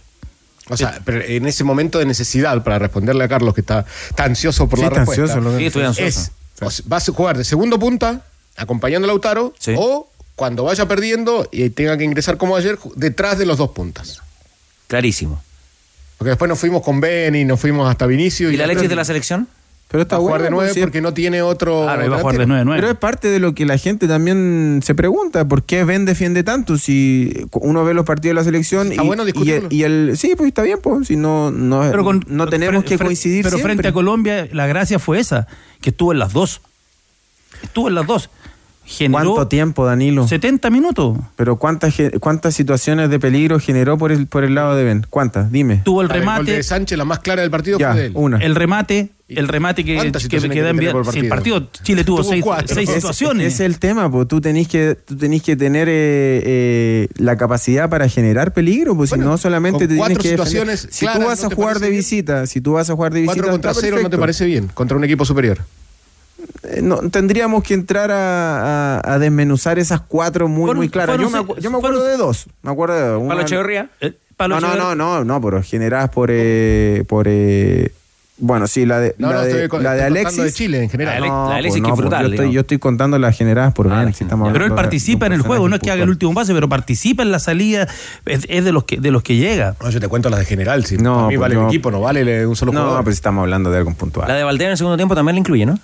O 0.68 0.76
sea, 0.76 1.00
pero 1.04 1.20
en 1.22 1.46
ese 1.46 1.64
momento 1.64 1.98
de 1.98 2.06
necesidad, 2.06 2.62
para 2.62 2.78
responderle 2.78 3.24
a 3.24 3.28
Carlos, 3.28 3.52
que 3.54 3.60
está, 3.62 3.84
está 4.08 4.24
ansioso 4.24 4.68
por 4.68 4.78
Sí, 4.78 4.82
la 4.82 4.88
está 4.88 4.98
respuesta. 5.00 5.22
ansioso, 5.24 5.40
lo- 5.50 5.58
Sí, 5.58 5.66
estoy 5.66 5.82
ansioso. 5.82 6.08
Es, 6.20 6.30
o 6.60 6.70
sea, 6.70 6.84
vas 6.88 7.08
a 7.08 7.12
jugar 7.12 7.36
de 7.36 7.44
segundo 7.44 7.78
punta, 7.78 8.24
acompañando 8.56 9.06
a 9.06 9.08
Lautaro, 9.08 9.52
Sí. 9.58 9.72
o 9.76 10.08
cuando 10.36 10.64
vaya 10.64 10.86
perdiendo 10.86 11.48
y 11.50 11.68
tenga 11.70 11.98
que 11.98 12.04
ingresar 12.04 12.36
como 12.36 12.54
ayer, 12.56 12.78
detrás 12.96 13.38
de 13.38 13.46
los 13.46 13.58
dos 13.58 13.70
puntas. 13.70 14.20
Clarísimo. 14.86 15.42
Porque 16.22 16.30
después 16.30 16.48
nos 16.48 16.60
fuimos 16.60 16.82
con 16.82 17.00
Beni, 17.00 17.44
nos 17.44 17.58
fuimos 17.58 17.90
hasta 17.90 18.06
Vinicius. 18.06 18.52
¿Y 18.52 18.56
yo 18.56 18.62
Alexis 18.62 18.82
creo 18.82 18.90
de 18.90 18.94
la 18.94 19.04
selección? 19.04 19.48
Pero 19.88 20.02
está 20.02 20.14
a 20.14 20.18
jugar 20.20 20.34
bueno. 20.34 20.44
de 20.44 20.50
nueve 20.52 20.66
pues, 20.68 20.74
sí. 20.74 20.80
porque 20.82 21.00
no 21.00 21.12
tiene 21.12 21.42
otro. 21.42 21.82
Claro, 21.82 22.06
iba 22.06 22.14
a 22.16 22.20
jugar 22.20 22.36
de 22.38 22.46
delantero. 22.46 22.70
9-9. 22.70 22.76
Pero 22.76 22.90
es 22.90 22.96
parte 22.96 23.26
de 23.28 23.40
lo 23.40 23.54
que 23.56 23.66
la 23.66 23.76
gente 23.76 24.06
también 24.06 24.82
se 24.84 24.94
pregunta, 24.94 25.48
¿por 25.48 25.64
qué 25.64 25.82
Ben 25.82 26.04
defiende 26.04 26.44
tanto? 26.44 26.78
Si 26.78 27.44
uno 27.54 27.84
ve 27.84 27.92
los 27.92 28.06
partidos 28.06 28.30
de 28.30 28.34
la 28.40 28.44
selección 28.44 28.92
Está 28.92 29.02
y, 29.02 29.06
bueno 29.08 29.24
y, 29.24 29.26
discutirlo. 29.26 29.66
el, 29.68 29.72
y 29.74 29.82
el- 29.82 30.12
sí, 30.16 30.34
pues 30.36 30.46
está 30.46 30.62
bien, 30.62 30.78
pues 30.80 31.08
si 31.08 31.16
no 31.16 31.50
no, 31.50 31.80
Pero 31.90 32.04
con- 32.04 32.24
no 32.28 32.46
tenemos 32.46 32.84
fre- 32.84 32.88
que 32.88 32.98
coincidir 32.98 33.42
Pero 33.42 33.56
siempre. 33.56 33.72
frente 33.74 33.88
a 33.88 33.92
Colombia, 33.92 34.48
la 34.52 34.68
gracia 34.68 35.00
fue 35.00 35.18
esa, 35.18 35.48
que 35.80 35.90
estuvo 35.90 36.12
en 36.12 36.20
las 36.20 36.32
dos. 36.32 36.60
Estuvo 37.64 37.88
en 37.88 37.96
las 37.96 38.06
dos. 38.06 38.30
Generó 38.92 39.32
¿Cuánto 39.34 39.48
tiempo, 39.48 39.86
Danilo? 39.86 40.28
70 40.28 40.70
minutos. 40.70 41.18
Pero 41.36 41.56
cuántas 41.56 41.94
cuántas 42.20 42.54
situaciones 42.54 43.08
de 43.10 43.18
peligro 43.18 43.58
generó 43.58 43.96
por 43.98 44.12
el 44.12 44.26
por 44.26 44.44
el 44.44 44.54
lado 44.54 44.76
de 44.76 44.84
Ben? 44.84 45.06
¿Cuántas? 45.08 45.50
Dime. 45.50 45.82
Tuvo 45.84 46.02
el 46.02 46.08
Para 46.08 46.20
el 46.20 46.24
gol 46.26 46.34
remate, 46.36 46.52
de 46.56 46.62
Sánchez, 46.62 46.98
la 46.98 47.04
más 47.04 47.18
clara 47.20 47.42
del 47.42 47.50
partido 47.50 47.78
Ya, 47.78 47.92
fue 47.92 48.00
de 48.00 48.06
él. 48.06 48.12
una. 48.14 48.38
el 48.38 48.54
remate, 48.54 49.10
el 49.28 49.48
remate 49.48 49.82
que, 49.84 49.94
¿Cuántas 49.96 50.22
que, 50.24 50.28
que 50.28 50.62
da 50.62 50.74
que 50.74 50.90
por 50.90 51.10
Si 51.12 51.20
el 51.20 51.28
partido? 51.28 51.68
Chile 51.82 52.04
tuvo 52.04 52.18
Tuvo 52.22 52.30
seis, 52.30 52.44
seis 52.66 52.88
Es- 52.90 52.94
situaciones. 52.96 53.54
Es 53.54 53.60
el 53.60 53.78
tema, 53.78 54.10
pues 54.10 54.28
tú 54.28 54.40
tenés 54.42 54.68
que, 54.68 54.94
tú 55.06 55.16
tenés 55.16 55.42
que 55.42 55.56
tener 55.56 55.88
eh, 55.88 56.42
eh, 56.44 57.08
la 57.16 57.36
capacidad 57.36 57.88
para 57.88 58.08
generar 58.08 58.52
peligro, 58.52 58.94
pues 58.94 59.08
Bueno, 59.10 59.24
si 59.24 59.30
no 59.30 59.38
solamente 59.38 59.78
te 59.80 59.86
tienes 59.94 59.98
cuatro 60.00 60.22
que 60.22 60.28
situaciones 60.30 60.86
Si 60.90 61.06
claras, 61.06 61.20
tú 61.20 61.26
vas 61.26 61.40
¿no 61.42 61.48
a 61.48 61.54
jugar 61.54 61.78
de 61.80 61.88
bien? 61.88 62.00
visita, 62.00 62.46
si 62.46 62.60
tú 62.60 62.72
vas 62.72 62.90
a 62.90 62.94
jugar 62.94 63.12
de 63.14 63.20
visita, 63.22 63.34
Cuatro 63.36 63.52
contra 63.52 63.74
cero 63.74 63.82
no 63.82 63.96
te 63.96 64.02
perfecto. 64.02 64.20
parece 64.20 64.44
bien, 64.44 64.68
contra 64.74 64.96
un 64.98 65.04
equipo 65.04 65.24
superior. 65.24 65.58
Eh, 66.64 66.80
no, 66.82 66.98
tendríamos 67.10 67.62
que 67.64 67.74
entrar 67.74 68.10
a, 68.10 68.98
a- 68.98 69.14
a 69.14 69.18
desmenuzar 69.18 69.78
esas 69.78 70.00
cuatro 70.00 70.48
muy, 70.48 70.62
Fueron- 70.66 70.76
muy 70.76 70.88
claras. 70.88 71.18
Yo 71.18 71.28
me, 71.30 71.38
yo 71.60 71.70
me 71.70 71.78
acuerdo 71.78 71.98
fueron- 71.98 72.10
de 72.10 72.16
dos. 72.16 72.46
Me 72.62 72.70
acuerdo 72.70 72.94
de 72.94 73.00
dos. 73.02 73.18
¿Pablo 73.18 73.34
Una- 73.34 73.42
Echeverría? 73.42 73.90
Eh, 74.00 74.16
no, 74.38 74.60
no, 74.60 74.74
no, 74.76 74.94
no, 74.94 75.24
no, 75.24 75.40
pero 75.40 75.62
generadas 75.62 76.10
por. 76.10 76.30
eh, 76.32 77.04
por 77.08 77.26
eh, 77.28 77.92
bueno, 78.38 78.66
sí, 78.66 78.86
la 78.86 78.98
de, 78.98 79.14
No, 79.18 79.28
la 79.28 79.34
no, 79.34 79.40
de, 79.42 79.64
estoy 79.64 79.82
la 79.82 79.92
de 79.94 80.02
Alexis. 80.02 80.42
de 80.42 80.52
Chile 80.52 80.82
en 80.82 80.90
general. 80.90 81.20
No, 81.20 81.48
la 81.50 81.56
Alexis 81.56 81.80
pues 81.80 81.82
que 81.82 81.88
no, 81.88 81.94
es 81.94 82.00
brutal, 82.00 82.20
pues 82.22 82.22
yo, 82.22 82.34
estoy, 82.34 82.36
digamos. 82.46 82.54
yo 82.54 82.60
estoy 82.62 82.78
contando 82.78 83.18
las 83.18 83.36
generadas 83.38 83.72
por 83.74 83.92
Ah, 83.92 84.10
si 84.12 84.24
estamos 84.24 84.52
Pero 84.52 84.64
él 84.64 84.70
de- 84.70 84.76
participa 84.76 85.26
de 85.28 85.34
en 85.34 85.40
el 85.40 85.46
juego, 85.46 85.68
no 85.68 85.76
es 85.76 85.82
que 85.82 85.90
haga 85.90 86.02
el 86.02 86.08
último 86.08 86.34
pase, 86.34 86.52
pero 86.54 86.68
participa 86.68 87.22
en 87.22 87.30
la 87.30 87.38
salida, 87.38 87.86
es, 88.26 88.46
es 88.48 88.64
de 88.64 88.72
los 88.72 88.84
que 88.84 88.96
de 88.98 89.10
los 89.10 89.22
que 89.22 89.36
llega. 89.36 89.76
No, 89.82 89.90
yo 89.90 90.00
te 90.00 90.08
cuento 90.08 90.28
las 90.30 90.40
de 90.40 90.46
general. 90.46 90.84
Si 90.86 90.96
No, 90.96 91.14
para 91.14 91.26
mí 91.28 91.34
pues 91.36 91.40
vale 91.40 91.54
no. 91.54 91.60
el 91.62 91.66
equipo, 91.68 91.90
no 91.90 92.00
vale 92.00 92.24
de 92.24 92.46
un 92.46 92.56
solo 92.56 92.72
No, 92.72 92.80
jugador. 92.80 93.04
pues 93.04 93.16
estamos 93.16 93.42
hablando 93.42 93.70
de 93.70 93.78
algo 93.78 93.92
puntual. 93.94 94.26
La 94.28 94.34
de 94.34 94.44
Valdés 94.44 94.64
en 94.66 94.70
el 94.72 94.76
segundo 94.78 94.96
tiempo 94.96 95.14
también 95.14 95.36
la 95.36 95.40
incluye, 95.40 95.66
¿no? 95.66 95.78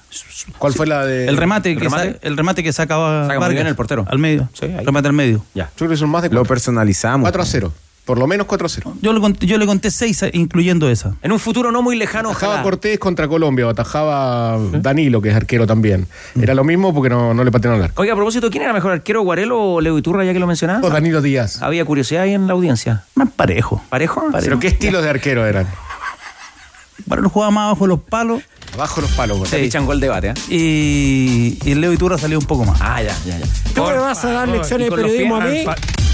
¿Cuál 0.59 0.73
fue 0.73 0.87
la 0.87 1.05
de.? 1.05 1.29
El 1.29 1.37
remate, 1.37 1.71
¿El 1.71 1.79
que 1.79 1.85
remate? 1.85 2.13
sa- 2.15 2.19
el 2.23 2.37
remate 2.37 2.63
que 2.65 2.73
sacaba 2.73 3.23
Saca 3.25 3.35
muy 3.35 3.41
Vargas 3.41 3.55
bien 3.55 3.67
el 3.67 3.77
portero. 3.77 4.05
al 4.09 4.19
medio, 4.19 4.49
Sí, 4.55 4.67
remate 4.85 5.07
al 5.09 5.15
medio. 5.15 5.45
Ya. 5.55 5.67
Yo 5.67 5.71
creo 5.77 5.91
que 5.91 5.97
son 5.97 6.09
más 6.11 6.23
de 6.23 6.29
Lo 6.31 6.37
4, 6.41 6.49
personalizamos. 6.49 7.29
a 7.33 7.45
0. 7.45 7.73
Por 8.09 8.19
lo 8.19 8.27
menos 8.27 8.47
4 8.47 8.65
a 8.65 8.69
0. 8.71 8.95
Yo 9.03 9.13
le 9.13 9.21
conté, 9.21 9.47
yo 9.47 9.59
le 9.59 9.67
conté 9.67 9.91
seis, 9.91 10.23
eh, 10.23 10.31
incluyendo 10.33 10.89
esa. 10.89 11.15
En 11.21 11.31
un 11.31 11.39
futuro 11.39 11.71
no 11.71 11.83
muy 11.83 11.95
lejano, 11.95 12.31
Atajaba 12.31 12.53
ojalá. 12.55 12.63
Cortés 12.63 12.99
contra 12.99 13.29
Colombia, 13.29 13.67
o 13.67 13.69
atajaba 13.69 14.59
Danilo, 14.73 15.21
que 15.21 15.29
es 15.29 15.37
arquero 15.37 15.67
también. 15.67 16.07
Era 16.41 16.55
lo 16.55 16.65
mismo 16.65 16.95
porque 16.95 17.11
no, 17.11 17.35
no 17.35 17.45
le 17.45 17.53
patearon 17.53 17.79
al 17.81 17.85
arco. 17.85 18.01
Oiga, 18.01 18.15
a 18.15 18.17
propósito, 18.17 18.51
¿quién 18.51 18.63
era 18.63 18.73
mejor 18.73 18.93
arquero, 18.93 19.21
Guarelo 19.21 19.61
o 19.75 19.81
Leo 19.83 19.99
Iturra, 19.99 20.25
ya 20.25 20.33
que 20.33 20.39
lo 20.39 20.47
mencionaba? 20.47 20.81
O 20.87 20.89
Danilo 20.89 21.21
Díaz. 21.21 21.61
Había 21.61 21.85
curiosidad 21.85 22.23
ahí 22.23 22.33
en 22.33 22.47
la 22.47 22.55
audiencia. 22.55 23.05
Más 23.15 23.29
parejo. 23.31 23.83
¿Parejo? 23.91 24.25
¿Pero 24.41 24.59
qué 24.59 24.69
estilos 24.69 25.03
de 25.03 25.11
arquero 25.11 25.45
eran? 25.45 25.67
Bueno, 27.07 27.23
lo 27.23 27.31
jugaba 27.31 27.51
más 27.51 27.65
abajo 27.67 27.85
de 27.85 27.89
los 27.89 28.01
palos 28.01 28.43
Abajo 28.75 29.01
los 29.01 29.11
palos. 29.13 29.39
güey. 29.39 29.51
Se 29.51 29.63
echan 29.65 29.87
gol 29.87 29.99
debate, 29.99 30.31
¿eh? 30.31 30.35
y, 30.51 31.59
y 31.65 31.75
Leo 31.75 31.93
Iturra 31.93 32.19
salió 32.19 32.39
un 32.39 32.45
poco 32.45 32.65
más. 32.65 32.79
Ah, 32.81 33.03
ya, 33.03 33.17
ya, 33.27 33.39
ya. 33.39 33.47
¿Tú 33.75 33.83
me 33.83 33.97
vas 33.97 34.25
a 34.25 34.31
dar 34.33 34.49
lecciones 34.49 34.91
de 34.91 34.97
periodismo 34.97 35.37
a 35.37 35.41
mí? 35.41 35.65
que 35.65 35.69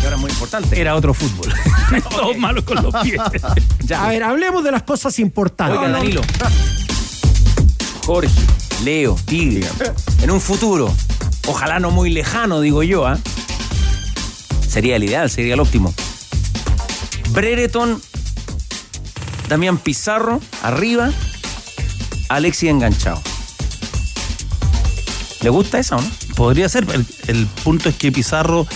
ahora 0.05 0.17
es 0.17 0.21
muy 0.21 0.31
importante. 0.31 0.81
Era 0.81 0.95
otro 0.95 1.15
fútbol. 1.15 1.53
Todos 2.11 2.37
malos 2.39 2.65
con 2.65 2.83
los 2.83 2.95
pies. 3.03 3.21
A 3.99 4.09
ver, 4.09 4.23
hablemos 4.23 4.63
de 4.63 4.71
las 4.71 4.83
cosas 4.83 5.19
importantes. 5.19 5.79
Oiga, 5.79 5.91
Danilo. 5.91 6.21
Jorge, 8.07 8.31
Leo, 8.85 9.17
Tigre. 9.27 9.67
En 10.23 10.31
un 10.31 10.41
futuro, 10.41 10.95
ojalá 11.47 11.81
no 11.81 11.91
muy 11.91 12.11
lejano, 12.11 12.61
digo 12.61 12.83
yo, 12.83 13.07
¿ah? 13.07 13.19
Sería 14.69 14.97
el 14.97 15.05
ideal, 15.05 15.29
sería 15.31 15.55
el 15.55 15.61
óptimo. 15.61 15.93
Brereton, 17.31 18.01
Damián 19.49 19.79
Pizarro, 19.79 20.41
arriba, 20.63 21.11
Alexis 22.29 22.71
enganchado. 22.71 23.21
¿Le 25.43 25.51
gusta 25.51 25.79
esa 25.79 25.97
o 25.97 26.01
no? 26.01 26.09
Podría 26.37 26.69
ser. 26.69 26.87
El, 26.93 27.07
el 27.29 27.47
punto 27.63 27.89
es 27.89 27.97
que 27.97 28.11
Pizarro 28.11 28.67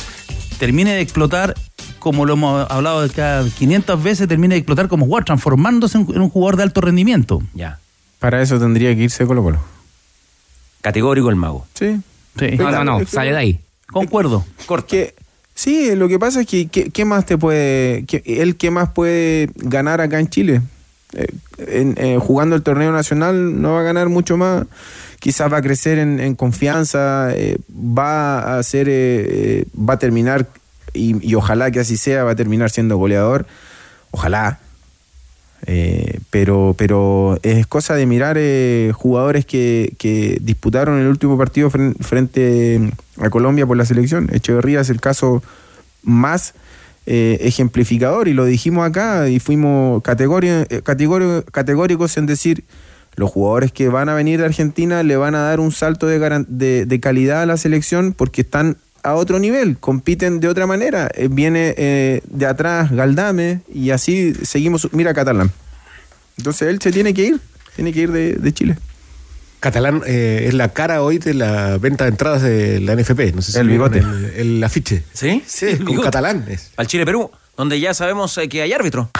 termine 0.59 0.93
de 0.95 1.01
explotar, 1.01 1.55
como 1.99 2.27
lo 2.27 2.35
hemos 2.35 2.71
hablado 2.71 3.03
de 3.03 3.11
cada 3.11 3.49
500 3.49 4.03
veces, 4.03 4.29
termine 4.29 4.55
de 4.55 4.59
explotar 4.59 4.89
como 4.89 5.07
jugador, 5.07 5.25
transformándose 5.25 5.99
en, 5.99 6.07
en 6.15 6.21
un 6.21 6.29
jugador 6.29 6.57
de 6.57 6.65
alto 6.65 6.81
rendimiento. 6.81 7.43
Ya. 7.55 7.79
Para 8.19 8.43
eso 8.43 8.59
tendría 8.59 8.95
que 8.95 9.03
irse 9.03 9.27
Colo 9.27 9.43
Colo. 9.43 9.61
Categórico 10.81 11.31
el 11.31 11.37
mago. 11.37 11.67
Sí. 11.75 12.01
Sí. 12.39 12.51
No, 12.57 12.71
no, 12.71 12.85
no, 12.85 13.07
sale 13.07 13.31
de 13.31 13.37
ahí. 13.37 13.61
Concuerdo. 13.91 14.45
Que, 14.87 15.15
sí, 15.59 15.95
lo 15.97 16.07
que 16.07 16.19
pasa 16.21 16.43
es 16.43 16.47
que 16.47 16.69
¿qué, 16.69 17.05
más 17.05 17.27
te 17.27 17.37
puede, 17.37 18.05
él 18.25 18.57
qué 18.57 18.71
más 18.71 18.91
puede 18.91 19.51
ganar 19.57 20.01
acá 20.01 20.21
en 20.21 20.29
Chile? 20.29 20.63
Eh, 21.15 21.27
en- 21.59 21.95
eh, 21.99 22.19
jugando 22.21 22.55
el 22.55 22.63
torneo 22.63 22.93
nacional 22.93 23.61
no 23.61 23.73
va 23.73 23.81
a 23.81 23.83
ganar 23.83 24.09
mucho 24.09 24.37
más. 24.37 24.65
Quizás 25.19 25.53
va 25.53 25.57
a 25.57 25.63
crecer 25.63 25.99
en, 25.99 26.35
confianza, 26.37 27.31
eh, 27.35 27.59
va 27.69 28.57
a 28.57 28.63
ser, 28.63 28.87
eh, 28.89 29.65
va 29.77 29.95
a 29.95 29.99
terminar 29.99 30.47
y, 30.95 31.17
y 31.29 31.35
ojalá 31.35 31.73
que 31.73 31.81
así 31.81 31.97
sea, 31.97 32.23
va 32.23 32.31
a 32.33 32.37
terminar 32.37 32.71
siendo 32.71 32.97
goleador. 32.97 33.45
Ojalá. 34.13 34.61
Eh, 35.67 36.21
pero, 36.31 36.75
pero 36.79 37.39
es 37.43 37.67
cosa 37.67 37.95
de 37.95 38.07
mirar 38.07 38.37
eh, 38.39 38.93
jugadores 38.95 39.45
que, 39.45 39.95
que 39.99 40.39
disputaron 40.41 41.01
el 41.01 41.09
último 41.09 41.37
partido 41.37 41.69
fren- 41.71 41.97
frente 42.01 42.93
a 43.19 43.29
Colombia 43.29 43.67
por 43.67 43.77
la 43.77 43.85
selección. 43.85 44.29
Echeverría 44.33 44.81
es 44.81 44.89
el 44.91 45.01
caso 45.01 45.43
más 46.03 46.55
eh, 47.07 47.39
ejemplificador 47.43 48.29
y 48.29 48.35
lo 48.35 48.45
dijimos 48.45 48.87
acá 48.89 49.29
y 49.29 49.41
fuimos 49.41 50.01
eh, 50.07 50.83
categóricos 51.53 52.17
en 52.17 52.27
decir 52.27 52.65
los 53.17 53.31
jugadores 53.31 53.73
que 53.73 53.89
van 53.89 54.09
a 54.09 54.15
venir 54.15 54.39
de 54.39 54.47
Argentina 54.47 55.03
le 55.03 55.17
van 55.17 55.35
a 55.35 55.41
dar 55.41 55.59
un 55.59 55.73
salto 55.73 56.07
de, 56.07 56.45
de, 56.49 56.87
de 56.87 57.01
calidad 57.01 57.43
a 57.43 57.47
la 57.47 57.57
selección 57.57 58.13
porque 58.13 58.43
están 58.43 58.77
a 59.11 59.15
otro 59.15 59.39
nivel, 59.39 59.79
compiten 59.79 60.41
de 60.41 60.49
otra 60.49 60.67
manera. 60.67 61.11
Eh, 61.15 61.29
viene 61.31 61.75
eh, 61.77 62.23
de 62.29 62.47
atrás 62.47 62.91
Galdame 62.91 63.61
y 63.73 63.91
así 63.91 64.35
seguimos. 64.43 64.89
Mira 64.93 65.15
Catalán. 65.15 65.51
Entonces 66.37 66.69
él 66.69 66.81
se 66.81 66.93
tiene 66.93 67.15
que 67.15 67.23
ir, 67.25 67.41
tiene 67.75 67.93
que 67.93 68.01
ir 68.01 68.13
de, 68.13 68.35
de 68.35 68.53
Chile. 68.53 68.77
Catalán 69.61 70.03
eh, 70.07 70.45
es 70.47 70.55
la 70.55 70.73
cara 70.73 71.03
hoy 71.03 71.19
de 71.19 71.35
la 71.35 71.79
venta 71.79 72.05
de 72.05 72.11
entradas 72.11 72.43
de 72.43 72.79
la 72.81 72.95
NFP. 72.95 73.35
No 73.35 73.43
sé 73.43 73.53
si 73.53 73.59
El 73.59 73.69
bigote. 73.69 73.99
El, 73.99 74.25
el 74.37 74.65
afiche. 74.65 75.03
¿Sí? 75.13 75.43
Sí, 75.47 75.79
con 75.79 76.01
catalán. 76.01 76.45
es. 76.49 76.71
Al 76.77 76.87
Chile-Perú, 76.87 77.31
donde 77.57 77.81
ya 77.81 77.93
sabemos 77.93 78.39
eh, 78.39 78.49
que 78.49 78.63
hay 78.63 78.73
árbitro. 78.73 79.11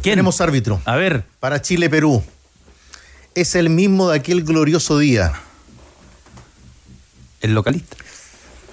Tenemos 0.00 0.40
árbitro. 0.40 0.80
A 0.86 0.96
ver. 0.96 1.24
Para 1.40 1.60
Chile-Perú. 1.60 2.22
Es 3.34 3.54
el 3.54 3.68
mismo 3.68 4.08
de 4.10 4.16
aquel 4.16 4.44
glorioso 4.44 4.98
día. 4.98 5.34
El 7.42 7.52
localista. 7.54 7.97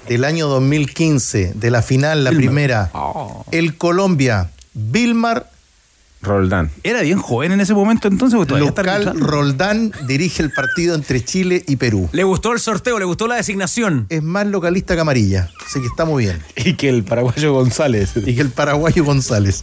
Del 0.08 0.24
año 0.24 0.48
2015, 0.48 1.54
de 1.56 1.72
la 1.72 1.82
final, 1.82 2.24
la 2.24 2.32
primera. 2.32 2.92
El 3.52 3.78
Colombia, 3.78 4.52
Vilmar 4.74 5.50
Roldán. 6.26 6.72
Era 6.84 7.02
bien 7.02 7.20
joven 7.20 7.52
en 7.52 7.62
ese 7.62 7.74
momento 7.74 8.08
entonces. 8.08 8.40
Local. 8.50 9.14
Roldán 9.20 9.92
dirige 10.08 10.42
el 10.44 10.52
partido 10.52 10.96
entre 10.96 11.24
Chile 11.24 11.64
y 11.68 11.76
Perú. 11.78 12.10
Le 12.12 12.24
gustó 12.24 12.52
el 12.54 12.60
sorteo, 12.60 13.00
le 13.00 13.06
gustó 13.06 13.28
la 13.28 13.36
designación. 13.36 14.06
Es 14.10 14.22
más 14.24 14.46
localista 14.48 14.96
que 14.96 15.02
amarilla, 15.02 15.50
así 15.66 15.80
que 15.80 15.88
está 15.88 16.06
muy 16.06 16.26
bien. 16.26 16.40
Y 16.56 16.74
que 16.74 16.90
el 16.90 17.04
paraguayo 17.04 17.54
González. 17.54 18.12
Y 18.16 18.36
que 18.36 18.42
el 18.42 18.50
paraguayo 18.50 19.04
González. 19.04 19.62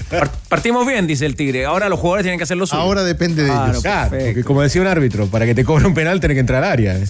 Partimos 0.48 0.87
bien, 0.87 1.07
dice 1.07 1.27
el 1.27 1.37
Tigre. 1.37 1.64
Ahora 1.64 1.88
los 1.88 1.98
jugadores 1.98 2.25
tienen 2.25 2.38
que 2.38 2.44
hacer 2.44 2.57
lo 2.57 2.66
suyo. 2.66 2.81
Ahora 2.81 3.03
depende 3.03 3.42
de 3.42 3.48
Claro, 3.48 3.70
ellos. 3.70 3.83
Claro, 3.83 4.11
porque 4.11 4.44
como 4.44 4.62
decía 4.62 4.81
un 4.81 4.87
árbitro, 4.88 5.27
para 5.27 5.46
que 5.46 5.55
te 5.55 5.64
cobre 5.64 5.87
un 5.87 5.94
penal 5.94 6.20
tenés 6.20 6.37
que 6.37 6.40
entrar 6.40 6.62
al 6.64 6.70
área. 6.70 6.96
eh. 6.96 7.05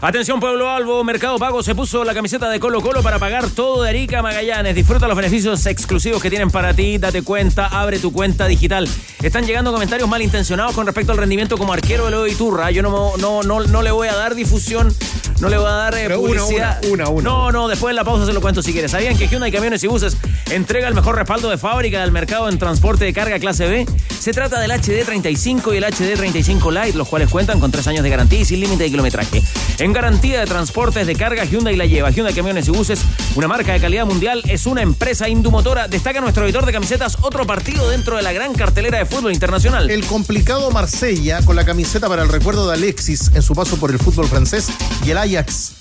Atención 0.00 0.40
Pueblo 0.40 0.70
Albo, 0.70 1.02
Mercado 1.04 1.38
Pago 1.38 1.62
se 1.62 1.74
puso 1.74 2.04
la 2.04 2.14
camiseta 2.14 2.48
de 2.50 2.58
Colo 2.60 2.80
Colo 2.80 3.02
para 3.02 3.18
pagar 3.18 3.48
todo 3.50 3.82
de 3.82 3.90
Arica 3.90 4.18
a 4.18 4.22
Magallanes. 4.22 4.74
Disfruta 4.74 5.06
los 5.08 5.16
beneficios 5.16 5.64
exclusivos 5.66 6.20
que 6.22 6.30
tienen 6.30 6.50
para 6.50 6.74
ti. 6.74 6.98
Date 6.98 7.22
cuenta, 7.22 7.66
abre 7.66 7.98
tu 7.98 8.12
cuenta 8.12 8.46
digital. 8.46 8.88
Están 9.22 9.46
llegando 9.46 9.72
comentarios 9.72 10.08
malintencionados 10.08 10.74
con 10.74 10.84
respecto 10.84 11.12
al 11.12 11.18
rendimiento 11.18 11.56
como 11.56 11.72
arquero 11.72 12.06
de 12.06 12.10
Leo 12.10 12.26
Iturra. 12.26 12.72
Yo 12.72 12.82
no, 12.82 13.16
no, 13.18 13.42
no, 13.42 13.60
no 13.60 13.82
le 13.82 13.92
voy 13.92 14.08
a 14.08 14.16
dar 14.16 14.34
difusión, 14.34 14.92
no 15.40 15.48
le 15.48 15.58
voy 15.58 15.68
a 15.68 15.70
dar 15.70 15.94
eh, 15.94 16.10
publicidad. 16.10 16.80
una, 16.84 17.08
una, 17.08 17.08
una. 17.08 17.22
No, 17.22 17.52
no, 17.52 17.68
después 17.68 17.92
de 17.92 17.94
la 17.94 18.04
pausa 18.04 18.26
se 18.26 18.32
lo 18.32 18.40
cuento 18.40 18.62
si 18.62 18.72
quieres. 18.72 18.90
¿Sabían 18.90 19.16
que 19.16 19.28
Hyundai 19.28 19.52
Camiones 19.52 19.84
y 19.84 19.86
Buses 19.86 20.16
entrega 20.50 20.88
el 20.88 20.94
mejor 20.94 21.14
respaldo 21.14 21.50
de 21.50 21.56
fábrica 21.56 22.00
del 22.00 22.10
mercado 22.10 22.48
en 22.48 22.58
transporte 22.58 23.04
de 23.04 23.12
carga 23.12 23.38
clase 23.38 23.68
B? 23.68 23.86
Se 24.18 24.32
trata 24.32 24.60
del 24.60 24.72
HD35 24.72 25.72
y 25.74 25.76
el 25.76 25.84
HD35 25.84 26.84
Lite, 26.84 26.98
los 26.98 27.08
cuales 27.08 27.28
cuentan 27.28 27.60
con 27.60 27.70
tres 27.70 27.86
años 27.86 28.02
de 28.02 28.10
garantía 28.10 28.40
y 28.40 28.44
sin 28.44 28.60
límite 28.60 28.84
de 28.84 28.90
kilometraje. 28.90 29.42
En 29.78 29.92
garantía 29.92 30.40
de 30.40 30.46
transportes 30.46 31.06
de 31.06 31.14
carga, 31.14 31.44
Hyundai 31.44 31.76
la 31.76 31.86
lleva. 31.86 32.10
Hyundai 32.10 32.34
Camiones 32.34 32.66
y 32.66 32.72
Buses, 32.72 33.00
una 33.36 33.46
marca 33.46 33.72
de 33.72 33.80
calidad 33.80 34.04
mundial, 34.04 34.42
es 34.48 34.66
una 34.66 34.82
empresa 34.82 35.28
indumotora. 35.28 35.86
Destaca 35.86 36.20
nuestro 36.20 36.44
editor 36.44 36.66
de 36.66 36.72
camisetas, 36.72 37.18
otro 37.20 37.46
partido 37.46 37.88
dentro 37.88 38.16
de 38.16 38.22
la 38.22 38.32
gran 38.32 38.52
de 38.90 39.06
fútbol 39.06 39.32
internacional. 39.32 39.90
El 39.90 40.04
complicado 40.04 40.70
Marsella 40.70 41.40
con 41.44 41.54
la 41.54 41.64
camiseta 41.64 42.08
para 42.08 42.22
el 42.22 42.28
recuerdo 42.28 42.66
de 42.66 42.74
Alexis 42.74 43.30
en 43.34 43.42
su 43.42 43.54
paso 43.54 43.76
por 43.76 43.90
el 43.90 43.98
fútbol 43.98 44.26
francés 44.26 44.68
y 45.04 45.10
el 45.10 45.18
Ajax. 45.18 45.74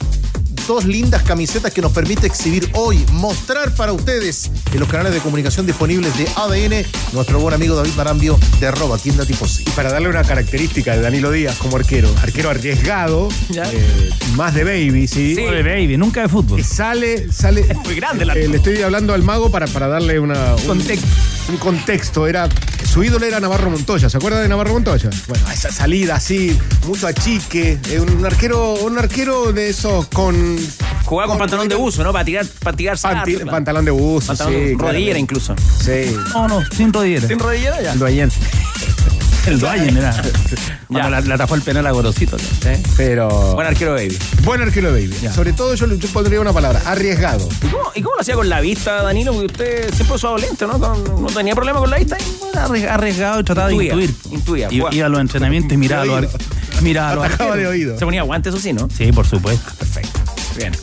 Dos 0.67 0.86
lindas 0.86 1.24
camisetas 1.24 1.74
que 1.74 1.82
nos 1.82 1.91
permite 1.91 2.28
exhibir 2.28 2.69
hoy, 2.76 3.04
mostrar 3.12 3.74
para 3.76 3.91
ustedes 3.91 4.50
en 4.74 4.80
los 4.80 4.88
canales 4.88 5.13
de 5.13 5.19
comunicación 5.19 5.65
disponibles 5.65 6.15
de 6.17 6.28
ADN, 6.36 6.86
nuestro 7.13 7.39
buen 7.39 7.54
amigo 7.54 7.76
David 7.76 7.91
Marambio 7.97 8.39
de 8.60 8.67
arroba 8.67 8.97
tienda 8.97 9.26
tifosi. 9.26 9.63
Y 9.67 9.69
para 9.71 9.91
darle 9.91 10.08
una 10.10 10.24
característica 10.24 10.95
de 10.95 11.02
Danilo 11.02 11.32
Díaz 11.32 11.58
como 11.58 11.76
arquero, 11.78 12.10
arquero 12.21 12.50
arriesgado, 12.52 13.28
eh, 13.54 14.10
más 14.36 14.54
de 14.54 14.63
baby, 14.63 15.08
¿sí? 15.08 15.36
Sí. 15.36 15.41
De 15.41 15.63
baby, 15.63 15.97
nunca 15.97 16.21
de 16.21 16.30
fútbol. 16.30 16.63
Sale, 16.63 17.32
sale. 17.32 17.62
Es 17.67 17.78
muy 17.78 17.95
grande 17.95 18.24
la. 18.24 18.34
le 18.36 18.56
estoy 18.56 18.82
hablando 18.82 19.13
al 19.13 19.24
mago 19.24 19.52
para, 19.52 19.67
para 19.67 19.88
darle 19.88 20.19
una, 20.19 20.56
un, 20.56 20.62
Contexto. 20.67 21.08
un 21.50 21.58
contexto. 21.58 22.28
Era, 22.28 22.47
su 22.89 23.04
ídolo 23.04 23.26
era 23.26 23.39
Navarro 23.39 23.69
Montoya. 23.69 24.10
¿Se 24.10 24.17
acuerda 24.17 24.41
de 24.41 24.47
Navarro 24.47 24.74
Montoya? 24.74 25.10
Bueno, 25.28 25.50
esa 25.52 25.71
salida 25.71 26.15
así, 26.15 26.58
mucho 26.88 27.08
achique. 27.08 27.78
eh, 27.89 28.00
un 28.00 28.26
arquero, 28.26 28.76
un 28.76 28.97
arquero 28.97 29.52
de 29.52 29.69
esos 29.69 30.08
con. 30.08 30.51
Jugaba 31.06 31.30
con 31.30 31.38
pantalón 31.40 31.68
de 31.68 31.76
buzo, 31.76 32.04
¿no? 32.04 32.12
Para 32.14 32.26
tirar, 32.26 32.46
para 32.64 32.78
tirar 32.78 32.98
panti- 32.98 33.34
sarto, 33.38 33.52
pantalón 33.52 33.86
de 33.86 33.92
buzo, 33.92 34.28
Pantalón 34.28 34.54
sí, 34.54 34.60
de 34.60 34.66
rodillera 34.66 34.88
claramente. 34.88 35.20
incluso. 35.20 35.56
Sí. 35.84 36.16
No, 36.34 36.48
no, 36.48 36.62
sin 36.76 36.94
rodillera. 36.94 37.28
¿Sin 37.28 37.40
rodillera 37.40 37.82
ya? 37.82 37.96
Lo 37.96 38.06
ayer. 38.06 38.30
El 39.48 39.60
Duayen 39.60 39.98
era. 39.98 40.14
Cuando 40.88 41.10
la, 41.10 41.20
la 41.22 41.34
atajó 41.34 41.56
el 41.56 41.64
penal 41.64 41.88
a 41.88 41.92
Gorosito. 41.92 42.38
¿sí? 42.38 42.70
Pero. 42.96 43.28
Buen 43.56 43.66
arquero 43.66 43.94
baby. 43.94 44.16
Buen 44.44 44.62
arquero 44.62 44.92
baby. 44.92 45.16
Sobre 45.34 45.52
todo 45.54 45.74
yo, 45.74 45.88
le- 45.88 45.98
yo 45.98 46.08
pondría 46.10 46.40
una 46.40 46.54
palabra, 46.54 46.80
arriesgado. 46.86 47.50
¿Y 47.64 47.68
cómo, 47.70 47.84
y 47.96 48.02
cómo 48.04 48.16
lo 48.18 48.22
hacía 48.22 48.36
con 48.36 48.48
la 48.48 48.62
vista, 48.62 49.02
Danilo? 49.02 49.32
Porque 49.34 49.48
usted 49.48 49.94
siempre 49.96 50.16
usaba 50.16 50.38
lente, 50.38 50.68
¿no? 50.68 50.80
Con- 50.80 51.24
no 51.24 51.28
tenía 51.30 51.56
problema 51.56 51.80
con 51.80 51.90
la 51.90 51.98
vista. 51.98 52.18
Era 52.54 52.68
arries- 52.68 52.88
arriesgado 52.88 53.40
y 53.40 53.44
trataba 53.44 53.72
Intuía, 53.72 53.96
de 53.96 54.04
intuir. 54.04 54.16
intuía, 54.32 54.70
jugaba. 54.70 54.96
Iba 54.96 55.06
a 55.08 55.10
los 55.10 55.20
entrenamientos 55.22 55.74
y 55.74 55.78
miraba 55.78 56.04
a 56.04 56.06
los, 56.06 56.26
miraba 56.84 57.26
a 57.26 57.30
los 57.48 57.58
de 57.58 57.68
oído. 57.68 57.98
Se 57.98 58.06
ponía 58.06 58.22
guantes, 58.22 58.54
eso 58.54 58.62
sí, 58.62 58.74
¿no? 58.74 58.88
Sí, 58.96 59.12
por 59.12 59.26
supuesto. 59.26 59.72
Perfecto. 59.80 60.11
Bien. 60.56 60.74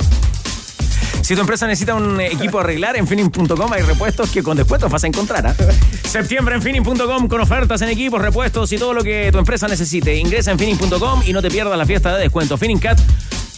Si 1.29 1.35
tu 1.35 1.43
empresa 1.43 1.67
necesita 1.67 1.95
un 1.95 2.19
equipo 2.23 2.59
a 2.59 2.63
arreglar, 2.63 2.97
en 2.97 3.07
Finning.com 3.07 3.71
hay 3.73 3.83
repuestos 3.83 4.31
que 4.31 4.43
con 4.43 4.57
descuentos 4.57 4.91
vas 4.91 5.05
a 5.05 5.09
encontrar. 5.09 5.47
¿ah? 5.47 5.55
Septiembre 6.09 6.55
en 6.55 6.63
Finning.com 6.63 7.29
con 7.29 7.43
ofertas 7.43 7.83
en 7.83 7.91
equipos, 7.91 8.23
repuestos 8.23 8.73
y 8.73 8.79
todo 8.79 8.95
lo 8.95 9.05
que 9.05 9.31
tu 9.31 9.39
empresa 9.39 9.69
necesite. 9.69 10.17
Ingresa 10.17 10.53
en 10.53 10.59
Finning.com 10.59 11.23
y 11.27 11.35
no 11.35 11.43
te 11.43 11.51
pierdas 11.51 11.77
la 11.77 11.85
fiesta 11.85 12.17
de 12.17 12.23
descuento. 12.23 12.57
Finning 12.57 12.79
Cat, 12.79 12.99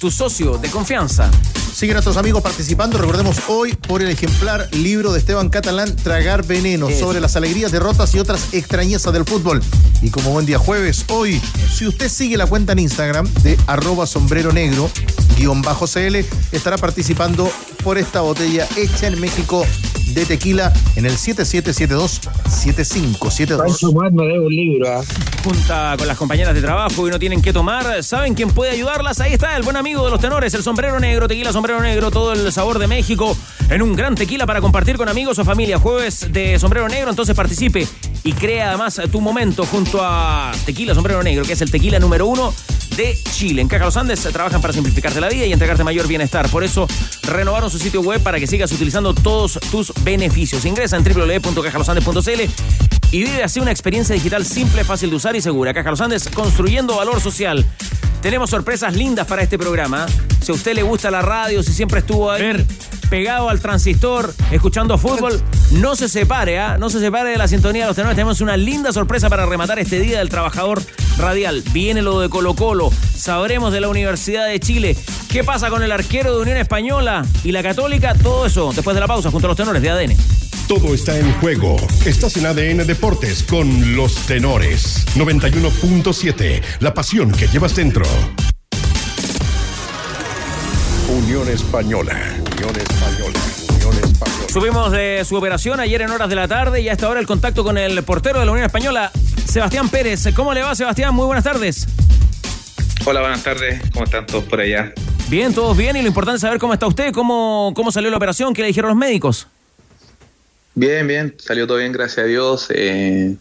tu 0.00 0.10
socio 0.10 0.56
de 0.56 0.70
confianza. 0.70 1.30
Siguen 1.74 1.92
nuestros 1.94 2.16
amigos 2.16 2.42
participando. 2.42 2.96
Recordemos 2.96 3.36
hoy 3.48 3.74
por 3.74 4.00
el 4.00 4.08
ejemplar 4.08 4.66
libro 4.74 5.12
de 5.12 5.18
Esteban 5.18 5.50
Catalán, 5.50 5.94
Tragar 5.94 6.46
Veneno, 6.46 6.88
sobre 6.90 7.20
las 7.20 7.36
alegrías, 7.36 7.70
derrotas 7.70 8.14
y 8.14 8.18
otras 8.18 8.54
extrañezas 8.54 9.12
del 9.12 9.26
fútbol. 9.26 9.60
Y 10.00 10.08
como 10.10 10.30
buen 10.30 10.46
día 10.46 10.58
jueves, 10.58 11.04
hoy, 11.10 11.38
si 11.70 11.86
usted 11.86 12.08
sigue 12.08 12.38
la 12.38 12.46
cuenta 12.46 12.72
en 12.72 12.78
Instagram 12.78 13.28
de 13.42 13.58
arroba 13.66 14.06
sombrero 14.06 14.52
negro, 14.52 14.90
guion 15.36 15.60
bajo 15.60 15.86
CL, 15.86 16.16
estará 16.50 16.78
participando 16.78 17.52
por 17.84 17.98
esta 17.98 18.22
botella 18.22 18.66
hecha 18.76 19.06
en 19.06 19.20
México 19.20 19.66
de 20.14 20.24
tequila 20.24 20.72
en 20.96 21.04
el 21.04 21.12
7772-7572. 21.12 24.12
me 24.12 24.24
debe 24.24 24.46
un 24.46 24.52
libro. 24.52 24.88
¿ah? 24.88 25.02
Junta 25.42 25.94
con 25.96 26.06
las 26.06 26.18
compañeras 26.18 26.54
de 26.54 26.60
trabajo 26.60 27.08
y 27.08 27.10
no 27.10 27.18
tienen 27.18 27.40
que 27.40 27.52
tomar. 27.52 28.02
¿Saben 28.02 28.34
quién 28.34 28.50
puede 28.50 28.72
ayudarlas? 28.72 29.20
Ahí 29.20 29.32
está 29.32 29.56
el 29.56 29.62
buen 29.62 29.76
amigo 29.76 30.04
de 30.04 30.10
los 30.10 30.20
tenores, 30.20 30.52
el 30.52 30.62
sombrero 30.62 31.00
negro, 31.00 31.28
tequila 31.28 31.52
sombrero 31.52 31.80
negro, 31.80 32.10
todo 32.10 32.32
el 32.32 32.52
sabor 32.52 32.78
de 32.78 32.86
México 32.86 33.36
en 33.70 33.80
un 33.80 33.96
gran 33.96 34.14
tequila 34.14 34.46
para 34.46 34.60
compartir 34.60 34.98
con 34.98 35.08
amigos 35.08 35.38
o 35.38 35.44
familia. 35.44 35.78
Jueves 35.78 36.30
de 36.30 36.58
sombrero 36.58 36.88
negro, 36.88 37.10
entonces 37.10 37.34
participe 37.34 37.86
y 38.22 38.32
crea 38.32 38.68
además 38.68 39.00
tu 39.10 39.20
momento 39.20 39.64
junto 39.64 40.00
a 40.02 40.52
Tequila 40.66 40.94
Sombrero 40.94 41.22
Negro, 41.22 41.44
que 41.44 41.54
es 41.54 41.62
el 41.62 41.70
tequila 41.70 41.98
número 41.98 42.26
uno 42.26 42.52
de 42.96 43.16
Chile. 43.32 43.62
En 43.62 43.68
Caja 43.68 43.84
Los 43.84 43.96
Andes 43.96 44.20
trabajan 44.20 44.60
para 44.60 44.74
simplificarte 44.74 45.20
la 45.20 45.28
vida 45.28 45.46
y 45.46 45.52
entregarte 45.52 45.84
mayor 45.84 46.06
bienestar. 46.06 46.48
Por 46.50 46.64
eso 46.64 46.86
renovaron 47.22 47.70
su 47.70 47.78
sitio 47.78 48.02
web 48.02 48.22
para 48.22 48.38
que 48.38 48.46
sigas 48.46 48.70
utilizando 48.72 49.14
todos 49.14 49.58
tus 49.70 49.92
beneficios. 50.02 50.64
Ingresa 50.64 50.96
en 50.96 51.04
www.cajalosandes.cl 51.04 52.89
y 53.12 53.24
vive 53.24 53.42
así 53.42 53.60
una 53.60 53.70
experiencia 53.70 54.14
digital 54.14 54.44
simple, 54.44 54.84
fácil 54.84 55.10
de 55.10 55.16
usar 55.16 55.34
y 55.36 55.40
segura. 55.40 55.74
Caja 55.74 55.90
Los 55.90 56.00
Andes, 56.00 56.28
construyendo 56.28 56.96
valor 56.96 57.20
social. 57.20 57.64
Tenemos 58.22 58.50
sorpresas 58.50 58.94
lindas 58.94 59.26
para 59.26 59.42
este 59.42 59.58
programa. 59.58 60.06
Si 60.42 60.52
a 60.52 60.54
usted 60.54 60.74
le 60.74 60.82
gusta 60.82 61.10
la 61.10 61.22
radio, 61.22 61.62
si 61.62 61.72
siempre 61.72 62.00
estuvo 62.00 62.30
ahí 62.30 62.64
pegado 63.08 63.48
al 63.48 63.60
transistor, 63.60 64.32
escuchando 64.52 64.96
fútbol, 64.96 65.42
no 65.72 65.96
se 65.96 66.08
separe, 66.08 66.60
¿ah? 66.60 66.78
no 66.78 66.90
se 66.90 67.00
separe 67.00 67.30
de 67.30 67.38
la 67.38 67.48
sintonía 67.48 67.82
de 67.82 67.88
los 67.88 67.96
tenores. 67.96 68.14
Tenemos 68.14 68.40
una 68.40 68.56
linda 68.56 68.92
sorpresa 68.92 69.28
para 69.28 69.46
rematar 69.46 69.80
este 69.80 69.98
Día 69.98 70.20
del 70.20 70.28
Trabajador 70.28 70.80
Radial. 71.18 71.64
Viene 71.72 72.02
lo 72.02 72.20
de 72.20 72.28
Colo 72.28 72.54
Colo, 72.54 72.92
sabremos 73.16 73.72
de 73.72 73.80
la 73.80 73.88
Universidad 73.88 74.46
de 74.46 74.60
Chile. 74.60 74.96
¿Qué 75.28 75.42
pasa 75.42 75.70
con 75.70 75.82
el 75.82 75.90
arquero 75.90 76.36
de 76.36 76.42
Unión 76.42 76.58
Española 76.58 77.26
y 77.42 77.50
la 77.50 77.62
Católica? 77.64 78.14
Todo 78.14 78.46
eso 78.46 78.72
después 78.72 78.94
de 78.94 79.00
la 79.00 79.08
pausa 79.08 79.30
junto 79.30 79.48
a 79.48 79.48
los 79.48 79.56
tenores 79.56 79.82
de 79.82 79.90
ADN. 79.90 80.49
Todo 80.70 80.94
está 80.94 81.18
en 81.18 81.32
juego. 81.40 81.76
Estás 82.06 82.36
en 82.36 82.46
ADN 82.46 82.86
Deportes 82.86 83.42
con 83.42 83.96
los 83.96 84.14
tenores. 84.26 85.04
91.7. 85.16 86.62
La 86.78 86.94
pasión 86.94 87.32
que 87.32 87.48
llevas 87.48 87.74
dentro. 87.74 88.04
Unión 91.08 91.48
Española. 91.48 92.14
Unión 92.52 92.76
Española. 92.76 93.40
Unión 93.68 94.04
Española. 94.04 94.46
Subimos 94.48 94.92
de 94.92 95.24
su 95.24 95.34
operación 95.34 95.80
ayer 95.80 96.02
en 96.02 96.10
horas 96.12 96.28
de 96.28 96.36
la 96.36 96.46
tarde 96.46 96.80
y 96.80 96.88
hasta 96.88 97.06
ahora 97.06 97.18
el 97.18 97.26
contacto 97.26 97.64
con 97.64 97.76
el 97.76 98.00
portero 98.04 98.38
de 98.38 98.46
la 98.46 98.52
Unión 98.52 98.66
Española, 98.66 99.10
Sebastián 99.46 99.88
Pérez. 99.88 100.32
¿Cómo 100.36 100.54
le 100.54 100.62
va, 100.62 100.76
Sebastián? 100.76 101.12
Muy 101.16 101.26
buenas 101.26 101.42
tardes. 101.42 101.88
Hola, 103.04 103.22
buenas 103.22 103.42
tardes. 103.42 103.82
¿Cómo 103.92 104.04
están 104.04 104.24
todos 104.24 104.44
por 104.44 104.60
allá? 104.60 104.92
Bien, 105.28 105.52
todos 105.52 105.76
bien 105.76 105.96
y 105.96 106.02
lo 106.02 106.06
importante 106.06 106.36
es 106.36 106.42
saber 106.42 106.60
cómo 106.60 106.74
está 106.74 106.86
usted, 106.86 107.12
cómo, 107.12 107.72
cómo 107.74 107.90
salió 107.90 108.08
la 108.08 108.18
operación, 108.18 108.54
qué 108.54 108.62
le 108.62 108.68
dijeron 108.68 108.90
los 108.90 108.96
médicos. 108.98 109.48
Bien, 110.74 111.06
bien, 111.06 111.34
salió 111.38 111.66
todo 111.66 111.78
bien, 111.78 111.92
gracias 111.92 112.24
a 112.24 112.28
Dios. 112.28 112.68
Eh, 112.70 113.36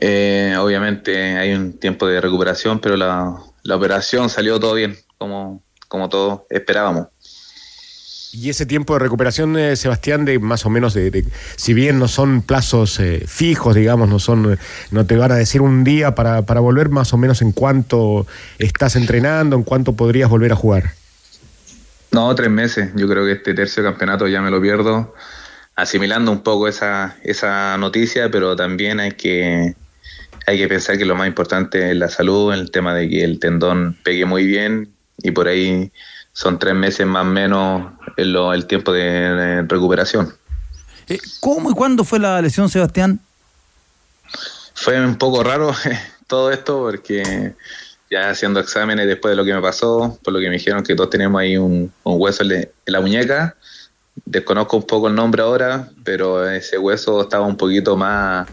eh, 0.00 0.56
obviamente 0.58 1.36
hay 1.36 1.52
un 1.52 1.78
tiempo 1.78 2.06
de 2.06 2.20
recuperación, 2.20 2.80
pero 2.80 2.96
la, 2.96 3.36
la 3.62 3.76
operación 3.76 4.28
salió 4.30 4.58
todo 4.58 4.74
bien, 4.74 4.96
como, 5.18 5.62
como 5.88 6.08
todos 6.08 6.42
esperábamos. 6.50 7.08
Y 8.34 8.48
ese 8.48 8.64
tiempo 8.64 8.94
de 8.94 9.00
recuperación, 9.00 9.58
eh, 9.58 9.76
Sebastián, 9.76 10.24
de 10.24 10.38
más 10.38 10.64
o 10.64 10.70
menos, 10.70 10.94
de, 10.94 11.26
si 11.56 11.74
bien 11.74 11.98
no 11.98 12.08
son 12.08 12.40
plazos 12.40 12.98
eh, 12.98 13.24
fijos, 13.26 13.74
digamos, 13.74 14.08
no 14.08 14.18
son, 14.18 14.58
no 14.90 15.06
te 15.06 15.16
van 15.16 15.32
a 15.32 15.34
decir 15.34 15.60
un 15.60 15.84
día 15.84 16.14
para, 16.14 16.40
para 16.40 16.60
volver, 16.60 16.88
más 16.88 17.12
o 17.12 17.18
menos 17.18 17.42
en 17.42 17.52
cuánto 17.52 18.26
estás 18.58 18.96
entrenando, 18.96 19.54
en 19.54 19.64
cuánto 19.64 19.92
podrías 19.92 20.30
volver 20.30 20.52
a 20.52 20.56
jugar. 20.56 20.94
No, 22.10 22.34
tres 22.34 22.50
meses. 22.50 22.90
Yo 22.96 23.06
creo 23.06 23.26
que 23.26 23.32
este 23.32 23.52
tercio 23.52 23.82
campeonato 23.82 24.26
ya 24.26 24.40
me 24.40 24.50
lo 24.50 24.62
pierdo, 24.62 25.14
asimilando 25.82 26.30
un 26.30 26.42
poco 26.42 26.68
esa, 26.68 27.16
esa 27.24 27.76
noticia, 27.76 28.30
pero 28.30 28.54
también 28.54 29.00
hay 29.00 29.12
que, 29.12 29.74
hay 30.46 30.58
que 30.58 30.68
pensar 30.68 30.96
que 30.96 31.04
lo 31.04 31.16
más 31.16 31.26
importante 31.26 31.90
es 31.90 31.96
la 31.96 32.08
salud, 32.08 32.54
el 32.54 32.70
tema 32.70 32.94
de 32.94 33.08
que 33.08 33.24
el 33.24 33.40
tendón 33.40 33.98
pegue 34.04 34.24
muy 34.24 34.46
bien 34.46 34.92
y 35.18 35.32
por 35.32 35.48
ahí 35.48 35.90
son 36.32 36.60
tres 36.60 36.74
meses 36.74 37.04
más 37.04 37.22
o 37.22 37.30
menos 37.30 37.92
el, 38.16 38.36
el 38.36 38.66
tiempo 38.66 38.92
de, 38.92 39.62
recuperación. 39.62 40.32
Eh, 41.08 41.18
¿Cómo 41.40 41.72
y 41.72 41.74
cuándo 41.74 42.04
fue 42.04 42.20
la 42.20 42.40
lesión, 42.40 42.68
Sebastián? 42.68 43.18
Fue 44.74 45.04
un 45.04 45.16
poco 45.16 45.42
raro 45.42 45.74
todo 46.28 46.52
esto 46.52 46.78
porque 46.78 47.54
ya 48.08 48.30
haciendo 48.30 48.60
exámenes 48.60 49.08
después 49.08 49.32
de 49.32 49.36
lo 49.36 49.44
que 49.44 49.52
me 49.52 49.60
pasó, 49.60 50.16
por 50.22 50.32
lo 50.32 50.38
que 50.38 50.46
me 50.46 50.58
dijeron 50.58 50.84
que 50.84 50.94
todos 50.94 51.10
tenemos 51.10 51.40
ahí 51.40 51.56
un, 51.56 51.92
hueso 52.04 52.44
en 52.44 52.70
la 52.86 53.00
muñeca. 53.00 53.56
Desconozco 54.24 54.76
un 54.76 54.86
poco 54.86 55.08
el 55.08 55.14
nombre 55.14 55.42
ahora, 55.42 55.90
pero 56.04 56.48
ese 56.48 56.78
hueso 56.78 57.22
estaba 57.22 57.46
un 57.46 57.56
poquito 57.56 57.96
más 57.96 58.48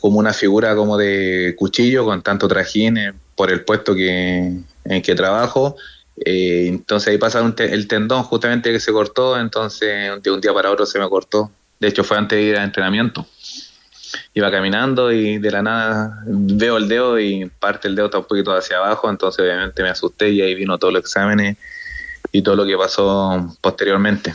como 0.00 0.18
una 0.18 0.32
figura 0.32 0.74
como 0.74 0.96
de 0.96 1.54
cuchillo 1.56 2.04
con 2.04 2.22
tanto 2.22 2.48
trajín 2.48 2.98
por 3.36 3.50
el 3.50 3.64
puesto 3.64 3.94
que, 3.94 4.58
en 4.84 5.02
que 5.02 5.14
trabajo 5.14 5.76
eh, 6.16 6.66
entonces 6.68 7.08
ahí 7.08 7.18
pasa 7.18 7.40
el 7.40 7.88
tendón 7.88 8.22
justamente 8.22 8.70
que 8.70 8.80
se 8.80 8.92
cortó, 8.92 9.38
entonces 9.38 10.22
de 10.22 10.30
un 10.30 10.40
día 10.40 10.52
para 10.52 10.70
otro 10.70 10.86
se 10.86 10.98
me 10.98 11.08
cortó. 11.08 11.50
De 11.80 11.88
hecho 11.88 12.04
fue 12.04 12.16
antes 12.16 12.38
de 12.38 12.44
ir 12.44 12.56
al 12.56 12.64
entrenamiento. 12.64 13.26
Iba 14.32 14.50
caminando 14.50 15.10
y 15.10 15.38
de 15.38 15.50
la 15.50 15.62
nada 15.62 16.22
veo 16.26 16.76
el 16.76 16.88
dedo 16.88 17.18
y 17.18 17.50
parte 17.58 17.88
el 17.88 17.96
dedo 17.96 18.06
está 18.06 18.18
un 18.18 18.26
poquito 18.26 18.52
hacia 18.54 18.76
abajo, 18.76 19.10
entonces 19.10 19.44
obviamente 19.44 19.82
me 19.82 19.88
asusté 19.88 20.30
y 20.30 20.40
ahí 20.40 20.54
vino 20.54 20.78
todos 20.78 20.94
los 20.94 21.00
exámenes 21.00 21.56
y 22.30 22.42
todo 22.42 22.56
lo 22.56 22.64
que 22.64 22.76
pasó 22.76 23.56
posteriormente. 23.60 24.32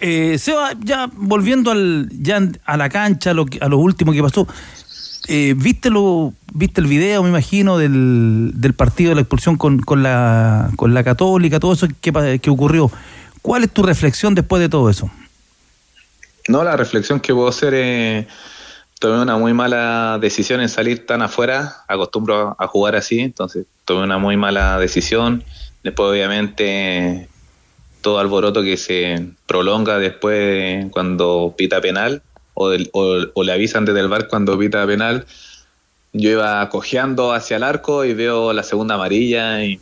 Eh, 0.00 0.38
Seba, 0.38 0.72
ya 0.82 1.08
volviendo 1.12 1.70
al, 1.70 2.08
ya 2.12 2.40
a 2.64 2.76
la 2.76 2.88
cancha, 2.88 3.30
a 3.30 3.68
lo 3.68 3.78
último 3.78 4.12
que 4.12 4.22
pasó, 4.22 4.46
eh, 5.28 5.54
¿viste, 5.56 5.90
lo, 5.90 6.32
¿Viste 6.52 6.80
el 6.80 6.86
video, 6.86 7.22
me 7.22 7.28
imagino, 7.28 7.78
del, 7.78 8.52
del 8.54 8.74
partido 8.74 9.10
de 9.10 9.16
la 9.16 9.20
expulsión 9.22 9.56
con, 9.56 9.80
con, 9.80 10.02
la, 10.02 10.70
con 10.76 10.94
la 10.94 11.02
Católica, 11.02 11.58
todo 11.58 11.72
eso 11.72 11.88
que, 12.00 12.38
que 12.40 12.50
ocurrió? 12.50 12.90
¿Cuál 13.42 13.64
es 13.64 13.70
tu 13.70 13.82
reflexión 13.82 14.34
después 14.34 14.60
de 14.60 14.68
todo 14.68 14.88
eso? 14.90 15.10
No, 16.48 16.62
la 16.62 16.76
reflexión 16.76 17.20
que 17.20 17.34
puedo 17.34 17.48
hacer 17.48 17.74
es 17.74 18.26
tomé 18.98 19.20
una 19.20 19.36
muy 19.36 19.52
mala 19.52 20.18
decisión 20.20 20.60
en 20.60 20.68
salir 20.68 21.06
tan 21.06 21.22
afuera, 21.22 21.84
acostumbro 21.88 22.56
a 22.58 22.66
jugar 22.66 22.96
así, 22.96 23.20
entonces 23.20 23.66
tomé 23.84 24.04
una 24.04 24.18
muy 24.18 24.36
mala 24.36 24.78
decisión. 24.78 25.44
Después 25.82 26.10
obviamente 26.10 27.28
todo 28.06 28.20
alboroto 28.20 28.62
que 28.62 28.76
se 28.76 29.30
prolonga 29.48 29.98
después 29.98 30.86
cuando 30.92 31.56
pita 31.58 31.80
penal, 31.80 32.22
o, 32.54 32.70
le 32.70 33.52
avisan 33.52 33.84
desde 33.84 33.98
el 33.98 34.06
bar 34.06 34.28
cuando 34.28 34.56
pita 34.56 34.86
penal. 34.86 35.26
Yo 36.12 36.30
iba 36.30 36.68
cojeando 36.68 37.32
hacia 37.32 37.56
el 37.56 37.64
arco 37.64 38.04
y 38.04 38.14
veo 38.14 38.52
la 38.52 38.62
segunda 38.62 38.94
amarilla 38.94 39.64
y, 39.64 39.80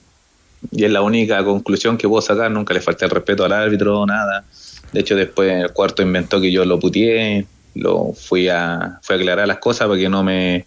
es 0.72 0.91
la 0.91 1.03
única 1.03 1.45
conclusión 1.45 1.99
que 1.99 2.09
puedo 2.09 2.22
sacar. 2.22 2.51
Nunca 2.51 2.72
le 2.72 2.81
falté 2.81 3.05
el 3.05 3.11
respeto 3.11 3.45
al 3.45 3.53
árbitro, 3.53 4.07
nada. 4.07 4.43
De 4.91 5.01
hecho, 5.01 5.16
después 5.16 5.53
el 5.53 5.70
cuarto 5.72 6.01
inventó 6.01 6.41
que 6.41 6.51
yo 6.51 6.64
lo 6.64 6.81
putié, 6.81 7.47
lo 7.75 8.14
fui 8.14 8.49
a, 8.49 9.01
fui 9.03 9.16
a 9.16 9.18
aclarar 9.18 9.47
las 9.47 9.59
cosas 9.59 9.87
para 9.87 10.01
que 10.01 10.09
no 10.09 10.25
me 10.25 10.64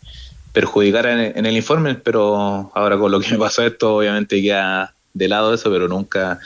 perjudicara 0.54 1.26
en, 1.30 1.44
el 1.44 1.58
informe, 1.58 1.96
pero 1.96 2.72
ahora 2.76 3.00
con 3.00 3.12
lo 3.12 3.20
que 3.20 3.32
me 3.32 3.40
pasó 3.40 3.64
esto, 3.64 3.96
obviamente 3.96 4.44
queda 4.44 4.94
de 5.16 5.28
lado 5.28 5.56
eso, 5.56 5.72
pero 5.72 5.88
nunca 5.88 6.40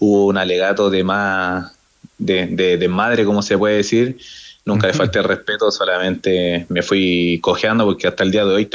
hubo 0.00 0.26
un 0.26 0.36
alegato 0.36 0.90
de 0.90 1.04
más, 1.04 1.72
de, 2.18 2.48
de, 2.48 2.76
de 2.76 2.88
madre, 2.88 3.24
como 3.24 3.42
se 3.42 3.56
puede 3.56 3.76
decir, 3.76 4.18
Nunca 4.64 4.86
le 4.86 4.92
falté 4.92 5.18
el 5.18 5.24
respeto, 5.24 5.70
solamente 5.70 6.66
me 6.68 6.82
fui 6.82 7.38
cojeando 7.42 7.84
porque 7.84 8.06
hasta 8.06 8.24
el 8.24 8.30
día 8.30 8.44
de 8.44 8.54
hoy 8.54 8.66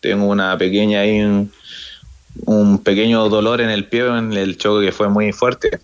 tengo 0.00 0.26
una 0.26 0.56
pequeña 0.56 1.00
ahí, 1.00 1.20
un, 2.44 2.78
pequeño 2.78 3.28
dolor 3.28 3.60
en 3.60 3.68
el 3.68 3.84
pie 3.84 4.06
en 4.06 4.32
el 4.32 4.56
choque 4.56 4.86
que 4.86 4.92
fue 4.92 5.08
muy 5.08 5.32
fuerte. 5.32 5.80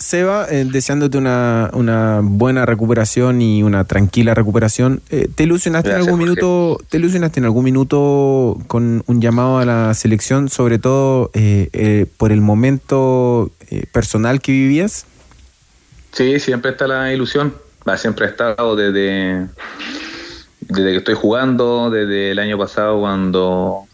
Eh, 0.00 0.02
Seba, 0.02 0.46
eh, 0.50 0.66
deseándote 0.70 1.18
una, 1.18 1.70
una, 1.72 2.20
buena 2.22 2.66
recuperación 2.66 3.40
y 3.42 3.62
una 3.62 3.84
tranquila 3.84 4.34
recuperación. 4.34 5.02
Eh, 5.10 5.28
¿Te 5.34 5.44
ilusionaste 5.44 5.90
en 5.90 5.96
algún 5.96 6.18
minuto? 6.18 6.78
¿Te 6.88 6.96
ilusionaste 6.98 7.40
en 7.40 7.44
algún 7.44 7.64
minuto 7.64 8.58
con 8.66 9.04
un 9.06 9.20
llamado 9.20 9.58
a 9.58 9.64
la 9.64 9.94
selección, 9.94 10.48
sobre 10.48 10.78
todo 10.78 11.30
por 12.16 12.32
el 12.32 12.40
momento 12.40 13.50
personal 13.92 14.40
que 14.40 14.52
vivías? 14.52 15.06
Sí, 16.12 16.40
siempre 16.40 16.72
está 16.72 16.86
la 16.86 17.12
ilusión. 17.12 17.54
Siempre 17.96 18.26
ha 18.26 18.28
estado 18.28 18.76
desde, 18.76 19.48
desde 20.60 20.90
que 20.92 20.96
estoy 20.96 21.14
jugando, 21.14 21.90
desde 21.90 22.30
el 22.30 22.38
año 22.38 22.56
pasado 22.56 23.00
cuando 23.00 23.86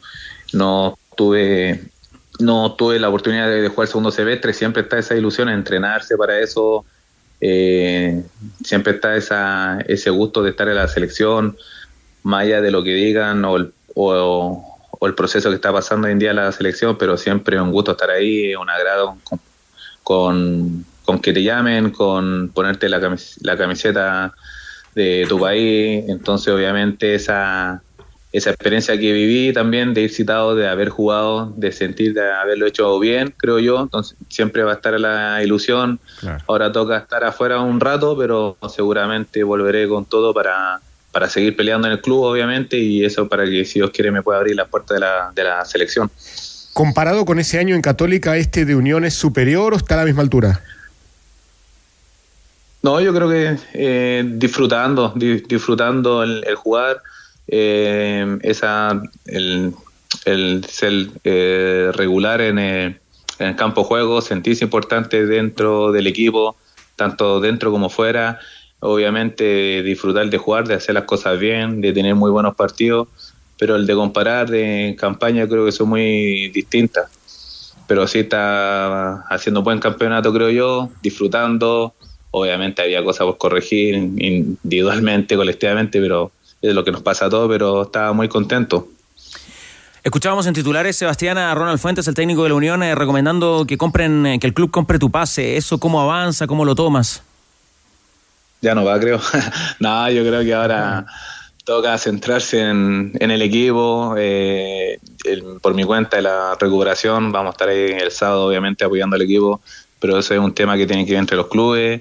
no 0.52 0.98
tuve 1.16 1.88
no 2.39 2.72
tuve 2.74 2.99
la 2.99 3.09
oportunidad 3.09 3.49
de, 3.49 3.68
jugar 3.68 3.89
segundo 3.89 4.11
semestre, 4.11 4.53
siempre 4.53 4.82
está 4.82 4.99
esa 4.99 5.14
ilusión, 5.14 5.49
entrenarse 5.49 6.16
para 6.16 6.39
eso, 6.41 6.84
eh, 7.41 8.22
siempre 8.64 8.95
está 8.95 9.16
esa, 9.16 9.80
ese 9.87 10.11
gusto 10.11 10.43
de 10.43 10.51
estar 10.51 10.68
en 10.68 10.76
la 10.76 10.89
selección, 10.89 11.57
más 12.22 12.43
allá 12.43 12.61
de 12.61 12.70
lo 12.70 12.82
que 12.82 12.95
digan 12.95 13.45
o 13.45 13.57
el, 13.57 13.72
proceso 15.14 15.49
que 15.51 15.55
está 15.55 15.72
pasando 15.72 16.07
hoy 16.07 16.12
en 16.12 16.18
día 16.18 16.32
la 16.32 16.51
selección, 16.53 16.99
pero 16.99 17.16
siempre 17.16 17.61
un 17.61 17.72
gusto 17.72 17.93
estar 17.93 18.11
ahí, 18.11 18.55
un 18.55 18.68
agrado 18.68 19.16
con 20.03 20.84
con 21.07 21.20
que 21.20 21.32
te 21.32 21.43
llamen, 21.43 21.91
con 21.91 22.51
ponerte 22.53 22.89
la, 22.89 23.16
la 23.41 23.57
camiseta 23.57 24.34
de 24.95 25.24
tu 25.28 25.39
país. 25.39 26.05
Entonces, 26.09 26.53
obviamente, 26.53 27.14
esa, 27.14 27.80
esa 28.33 28.51
experiencia 28.51 28.99
que 28.99 29.12
viví 29.12 29.53
también 29.53 29.95
de 29.95 30.03
ir 30.03 30.12
citado, 30.12 30.55
de 30.55 30.68
haber 30.68 30.89
jugado, 30.89 31.53
de 31.57 31.72
sentir 31.72 32.12
de 32.12 32.31
haberlo 32.31 32.66
hecho 32.66 32.99
bien, 32.99 33.33
creo 33.37 33.59
yo. 33.59 33.81
Entonces, 33.81 34.16
siempre 34.29 34.62
va 34.62 34.72
a 34.72 34.74
estar 34.74 34.99
la 35.01 35.43
ilusión. 35.43 35.99
Ahora 36.47 36.70
toca 36.70 36.99
estar 36.99 37.24
afuera 37.24 37.61
un 37.61 37.81
rato, 37.81 38.16
pero 38.18 38.57
seguramente 38.68 39.43
volveré 39.43 39.89
con 39.89 40.05
todo 40.05 40.35
para, 40.35 40.81
para 41.12 41.29
seguir 41.29 41.57
peleando 41.57 41.87
en 41.87 41.95
el 41.95 42.01
club, 42.01 42.24
obviamente, 42.24 42.79
y 42.79 43.05
eso 43.05 43.29
para 43.29 43.45
que, 43.45 43.64
si 43.64 43.79
Dios 43.79 43.91
quiere, 43.91 44.11
me 44.11 44.22
pueda 44.22 44.39
abrir 44.39 44.57
la 44.57 44.66
puerta 44.66 44.95
de 44.95 45.01
la, 45.01 45.33
de 45.35 45.45
la 45.45 45.64
selección. 45.64 46.11
Comparado 46.72 47.24
con 47.24 47.39
ese 47.39 47.59
año 47.59 47.74
en 47.74 47.81
Católica, 47.81 48.37
¿este 48.37 48.66
de 48.66 48.77
Unión 48.77 49.07
es 49.07 49.14
superior 49.14 49.72
o 49.72 49.77
está 49.77 49.95
a 49.95 49.99
la 49.99 50.05
misma 50.05 50.20
altura? 50.20 50.61
No, 52.87 53.01
yo 53.01 53.12
creo 53.12 53.29
que 53.29 53.57
eh, 53.72 54.24
disfrutando, 54.24 55.12
disfrutando 55.16 56.22
el, 56.22 56.55
jugar, 56.55 57.03
eh, 57.49 58.38
esa, 58.42 59.03
el, 59.26 59.74
ser 60.68 61.09
eh, 61.24 61.90
regular 61.94 62.40
en 62.40 62.59
el, 62.59 63.01
en 63.38 63.47
el 63.49 63.57
campo 63.57 63.84
juego, 63.84 64.20
sentirse 64.20 64.64
importante 64.64 65.26
dentro 65.26 65.92
del 65.92 66.07
equipo, 66.07 66.57
tanto 66.97 67.40
dentro 67.40 67.70
como 67.70 67.88
fuera. 67.88 68.38
Obviamente 68.80 69.82
disfrutar 69.82 70.28
de 70.28 70.38
jugar, 70.38 70.68
de 70.68 70.74
hacer 70.74 70.94
las 70.94 71.05
cosas 71.05 71.38
bien, 71.38 71.80
de 71.80 71.92
tener 71.92 72.14
muy 72.14 72.30
buenos 72.30 72.55
partidos, 72.55 73.09
pero 73.59 73.76
el 73.76 73.86
de 73.86 73.94
comparar 73.94 74.51
de 74.51 74.97
campaña 74.99 75.49
creo 75.49 75.64
que 75.64 75.72
son 75.72 75.88
muy 75.88 76.49
distintas. 76.51 77.11
Pero 77.86 78.07
sí 78.07 78.20
está 78.20 79.22
haciendo 79.28 79.62
buen 79.62 79.78
campeonato, 79.78 80.32
creo 80.32 80.51
yo, 80.51 80.90
disfrutando, 81.03 81.94
Obviamente 82.38 82.82
había 82.82 83.03
cosas 83.03 83.24
por 83.26 83.38
corregir 83.38 83.94
individualmente, 83.94 85.36
colectivamente, 85.36 85.99
pero 86.03 86.32
es 86.68 86.74
lo 86.74 86.84
que 86.84 86.92
nos 86.92 87.02
pasa 87.02 87.26
a 87.26 87.30
todos, 87.30 87.48
pero 87.48 87.82
estaba 87.82 88.12
muy 88.12 88.28
contento. 88.28 88.88
Escuchábamos 90.02 90.46
en 90.46 90.54
titulares, 90.54 90.96
Sebastián, 90.96 91.36
a 91.36 91.54
Ronald 91.54 91.80
Fuentes, 91.80 92.06
el 92.06 92.14
técnico 92.14 92.44
de 92.44 92.50
la 92.50 92.54
Unión, 92.54 92.82
eh, 92.82 92.94
recomendando 92.94 93.64
que 93.66 93.76
compren, 93.76 94.24
eh, 94.26 94.38
que 94.38 94.46
el 94.46 94.54
club 94.54 94.70
compre 94.70 94.98
tu 94.98 95.10
pase. 95.10 95.56
¿Eso 95.56 95.78
cómo 95.78 96.00
avanza? 96.00 96.46
¿Cómo 96.46 96.64
lo 96.64 96.74
tomas? 96.74 97.22
Ya 98.60 98.74
no 98.74 98.84
va, 98.84 98.98
creo. 99.00 99.20
no, 99.80 100.10
yo 100.10 100.22
creo 100.22 100.44
que 100.44 100.54
ahora 100.54 101.06
toca 101.66 101.98
centrarse 101.98 102.60
en, 102.60 103.12
el 103.18 103.42
equipo. 103.42 104.14
Eh, 104.16 105.00
por 105.60 105.74
mi 105.74 105.82
cuenta 105.82 106.16
de 106.16 106.22
la 106.22 106.56
recuperación, 106.58 107.32
vamos 107.32 107.50
a 107.50 107.54
estar 107.54 107.68
ahí 107.68 107.90
el 107.90 108.12
sábado, 108.12 108.46
obviamente, 108.46 108.84
apoyando 108.84 109.16
al 109.16 109.22
equipo, 109.22 109.60
pero 109.98 110.16
eso 110.18 110.32
es 110.32 110.40
un 110.40 110.54
tema 110.54 110.76
que 110.76 110.86
tiene 110.86 111.04
que 111.04 111.12
ir 111.12 111.18
entre 111.18 111.36
los 111.36 111.48
clubes. 111.48 112.00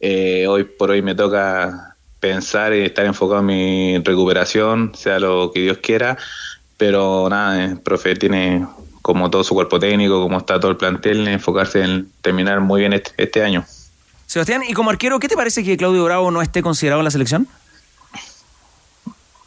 Eh, 0.00 0.46
hoy 0.48 0.64
por 0.64 0.90
hoy 0.90 1.02
me 1.02 1.14
toca 1.14 1.95
pensar 2.20 2.74
y 2.74 2.82
estar 2.82 3.06
enfocado 3.06 3.40
en 3.40 3.46
mi 3.46 3.98
recuperación, 3.98 4.92
sea 4.94 5.18
lo 5.18 5.52
que 5.52 5.60
Dios 5.60 5.78
quiera, 5.78 6.16
pero 6.76 7.28
nada, 7.28 7.64
el 7.64 7.80
profe 7.80 8.14
tiene 8.16 8.66
como 9.02 9.30
todo 9.30 9.44
su 9.44 9.54
cuerpo 9.54 9.78
técnico, 9.78 10.20
como 10.20 10.38
está 10.38 10.58
todo 10.58 10.72
el 10.72 10.76
plantel, 10.76 11.28
enfocarse 11.28 11.82
en 11.82 12.10
terminar 12.22 12.60
muy 12.60 12.80
bien 12.80 12.92
este, 12.92 13.12
este 13.18 13.42
año. 13.42 13.64
Sebastián, 14.26 14.62
y 14.68 14.72
como 14.72 14.90
arquero, 14.90 15.20
¿qué 15.20 15.28
te 15.28 15.36
parece 15.36 15.62
que 15.62 15.76
Claudio 15.76 16.04
Bravo 16.04 16.30
no 16.30 16.42
esté 16.42 16.60
considerado 16.60 17.00
en 17.00 17.04
la 17.04 17.10
selección? 17.12 17.46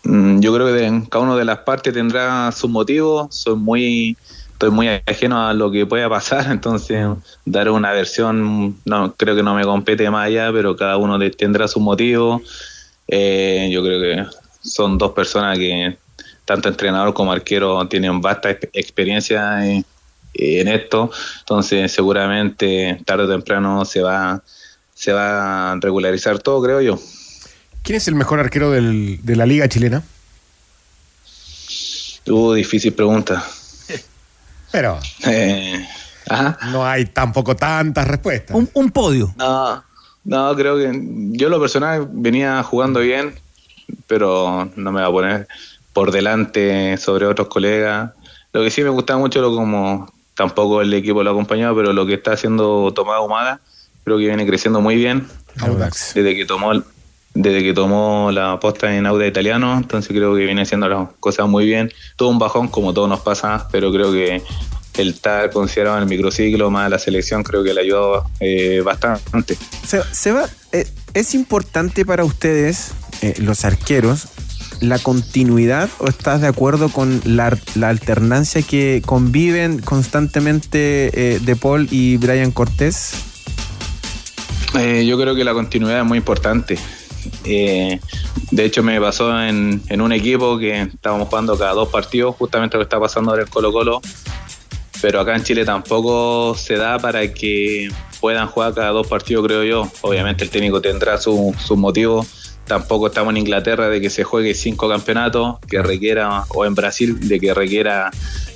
Mm, 0.04 0.40
yo 0.40 0.54
creo 0.54 0.68
que 0.68 1.10
cada 1.10 1.26
una 1.26 1.36
de 1.36 1.46
las 1.46 1.60
partes 1.60 1.94
tendrá 1.94 2.52
sus 2.52 2.70
motivos. 2.70 3.36
Soy 3.36 3.56
muy, 3.56 4.18
estoy 4.60 4.72
muy 4.72 4.90
ajeno 4.90 5.48
a 5.48 5.54
lo 5.54 5.72
que 5.72 5.86
pueda 5.86 6.10
pasar, 6.10 6.48
entonces 6.52 7.08
dar 7.46 7.70
una 7.70 7.94
versión, 7.94 8.78
no 8.84 9.16
creo 9.16 9.34
que 9.34 9.42
no 9.42 9.56
me 9.56 9.64
compete 9.64 10.10
más 10.10 10.28
allá, 10.28 10.52
pero 10.52 10.76
cada 10.76 10.98
uno 10.98 11.18
tendrá 11.32 11.70
sus 11.70 11.82
motivos. 11.82 12.42
Eh, 13.08 13.70
yo 13.72 13.82
creo 13.82 14.02
que 14.02 14.38
son 14.62 14.98
dos 14.98 15.14
personas 15.14 15.58
que 15.58 15.98
tanto 16.44 16.68
entrenador 16.68 17.14
como 17.14 17.32
arquero 17.32 17.88
tienen 17.88 18.20
vasta 18.20 18.50
experiencia 18.50 19.66
en, 19.66 19.86
esto, 20.34 21.10
entonces 21.40 21.92
seguramente 21.92 23.02
tarde 23.06 23.24
o 23.24 23.30
temprano 23.30 23.84
se 23.84 24.02
va 24.02 24.42
se 24.94 25.12
va 25.12 25.72
a 25.72 25.76
regularizar 25.78 26.40
todo, 26.40 26.62
creo 26.62 26.82
yo. 26.82 27.00
¿Quién 27.82 27.96
es 27.96 28.08
el 28.10 28.16
mejor 28.16 28.40
arquero 28.40 28.72
de 28.72 29.36
la 29.36 29.46
liga 29.46 29.70
chilena? 29.70 30.04
Tuvo 32.26 32.54
difícil 32.54 32.94
pregunta. 32.94 33.44
Pero 34.72 35.00
eh, 35.26 35.88
no 36.72 36.86
hay 36.86 37.06
tampoco 37.06 37.56
tantas 37.56 38.08
respuestas. 38.08 38.56
Un, 38.74 38.92
podio. 38.92 39.34
No, 39.38 39.84
no, 40.24 40.56
creo 40.56 40.78
que 40.78 40.92
yo 41.32 41.50
lo 41.50 41.60
personal 41.60 42.08
venía 42.12 42.62
jugando 42.64 43.00
bien, 43.00 43.36
pero 44.08 44.70
no 44.76 44.92
me 44.92 45.02
va 45.02 45.08
a 45.08 45.12
poner 45.12 45.48
por 45.94 46.12
delante 46.12 46.98
sobre 46.98 47.26
otros 47.26 47.48
colegas. 47.48 48.12
Lo 48.54 48.64
que 48.64 48.72
sí 48.72 48.84
me 48.84 48.90
gusta 48.90 49.18
mucho, 49.18 49.42
lo 49.42 49.56
como 49.56 50.12
tampoco 50.36 50.82
el 50.82 50.94
equipo 50.94 51.24
lo 51.24 51.32
ha 51.32 51.34
acompañado, 51.34 51.76
pero 51.76 51.94
lo 51.94 52.06
que 52.06 52.14
está 52.14 52.32
haciendo 52.32 52.92
Tomás 52.94 53.20
Humada, 53.22 53.60
creo 54.04 54.18
que 54.18 54.28
viene 54.28 54.46
creciendo 54.46 54.82
muy 54.82 54.96
bien. 54.96 55.28
Desde 56.16 56.36
que 56.36 56.46
tomó 56.46 56.72
desde 57.42 57.64
que 57.64 57.74
tomó 57.74 58.32
la 58.34 58.60
posta 58.60 58.94
en 58.94 59.06
Auda 59.06 59.26
Italiano, 59.26 59.78
entonces 59.78 60.10
creo 60.10 60.36
que 60.36 60.44
viene 60.44 60.64
haciendo 60.64 60.90
las 60.90 61.08
cosas 61.22 61.48
muy 61.48 61.66
bien. 61.66 61.90
Todo 62.18 62.28
un 62.30 62.38
bajón, 62.38 62.68
como 62.68 62.94
todo 62.94 63.08
nos 63.08 63.22
pasa, 63.22 63.70
pero 63.72 63.94
creo 63.94 64.12
que 64.12 64.44
el 64.98 65.10
estar 65.10 65.50
considerado 65.50 65.96
en 65.96 66.04
el 66.04 66.10
microciclo 66.10 66.70
más 66.70 66.90
la 66.90 67.00
selección 67.00 67.44
creo 67.44 67.64
que 67.64 67.74
le 67.74 67.82
ayudó 67.82 68.26
eh, 68.42 68.82
bastante. 68.84 69.58
Seba, 70.12 70.50
eh, 70.74 70.86
¿es 71.14 71.34
importante 71.34 72.04
para 72.06 72.26
ustedes, 72.26 72.92
eh, 73.22 73.36
los 73.38 73.64
arqueros, 73.64 74.28
la 74.82 75.00
continuidad 75.00 75.90
o 76.00 76.08
estás 76.08 76.42
de 76.42 76.48
acuerdo 76.48 76.90
con 76.90 77.22
la, 77.24 77.58
alternancia 77.84 78.62
que 78.64 79.02
conviven 79.06 79.80
constantemente 79.80 81.40
De 81.42 81.56
Paul 81.56 81.88
y 81.90 82.18
Brian 82.18 82.52
Cortés? 82.52 83.14
yo 84.74 85.20
creo 85.20 85.36
que 85.36 85.44
la 85.44 85.54
continuidad 85.54 86.00
es 86.00 86.06
muy 86.06 86.18
importante. 86.18 86.78
Eh, 87.46 88.00
de 88.52 88.66
hecho, 88.66 88.84
me 88.84 89.00
pasó 89.00 89.42
en, 89.42 89.82
un 90.02 90.12
equipo 90.12 90.58
que 90.58 90.82
estábamos 90.82 91.28
jugando 91.30 91.58
cada 91.58 91.74
dos 91.74 91.90
partidos, 91.90 92.36
justamente 92.36 92.78
lo 92.78 92.82
que 92.82 92.86
está 92.86 93.00
pasando 93.00 93.32
ahora 93.32 93.44
en 93.44 93.50
Colo 93.50 93.72
Colo, 93.72 94.02
pero 95.02 95.22
acá 95.22 95.36
en 95.36 95.44
Chile 95.44 95.66
tampoco 95.66 96.56
se 96.56 96.76
da 96.76 97.00
para 97.00 97.34
que 97.34 97.90
puedan 98.20 98.48
jugar 98.48 98.74
cada 98.74 98.90
dos 98.90 99.08
partidos, 99.08 99.46
creo 99.46 99.64
yo. 99.64 99.92
Obviamente 100.02 100.44
el 100.44 100.50
técnico 100.50 100.82
tendrá 100.82 101.18
sus 101.18 101.56
su 101.58 101.78
motivos. 101.78 102.28
Tampoco 102.66 103.08
estamos 103.08 103.32
en 103.32 103.38
Inglaterra 103.38 103.90
de 103.90 104.00
que 104.00 104.12
se 104.12 104.24
juegue 104.24 104.54
cinco 104.54 104.88
campeonatos, 104.88 105.58
que 105.68 105.82
requiera, 105.82 106.44
o 106.50 106.66
en 106.66 106.76
Brasil, 106.76 107.28
de 107.28 107.40
que 107.40 107.54
requiera 107.54 108.12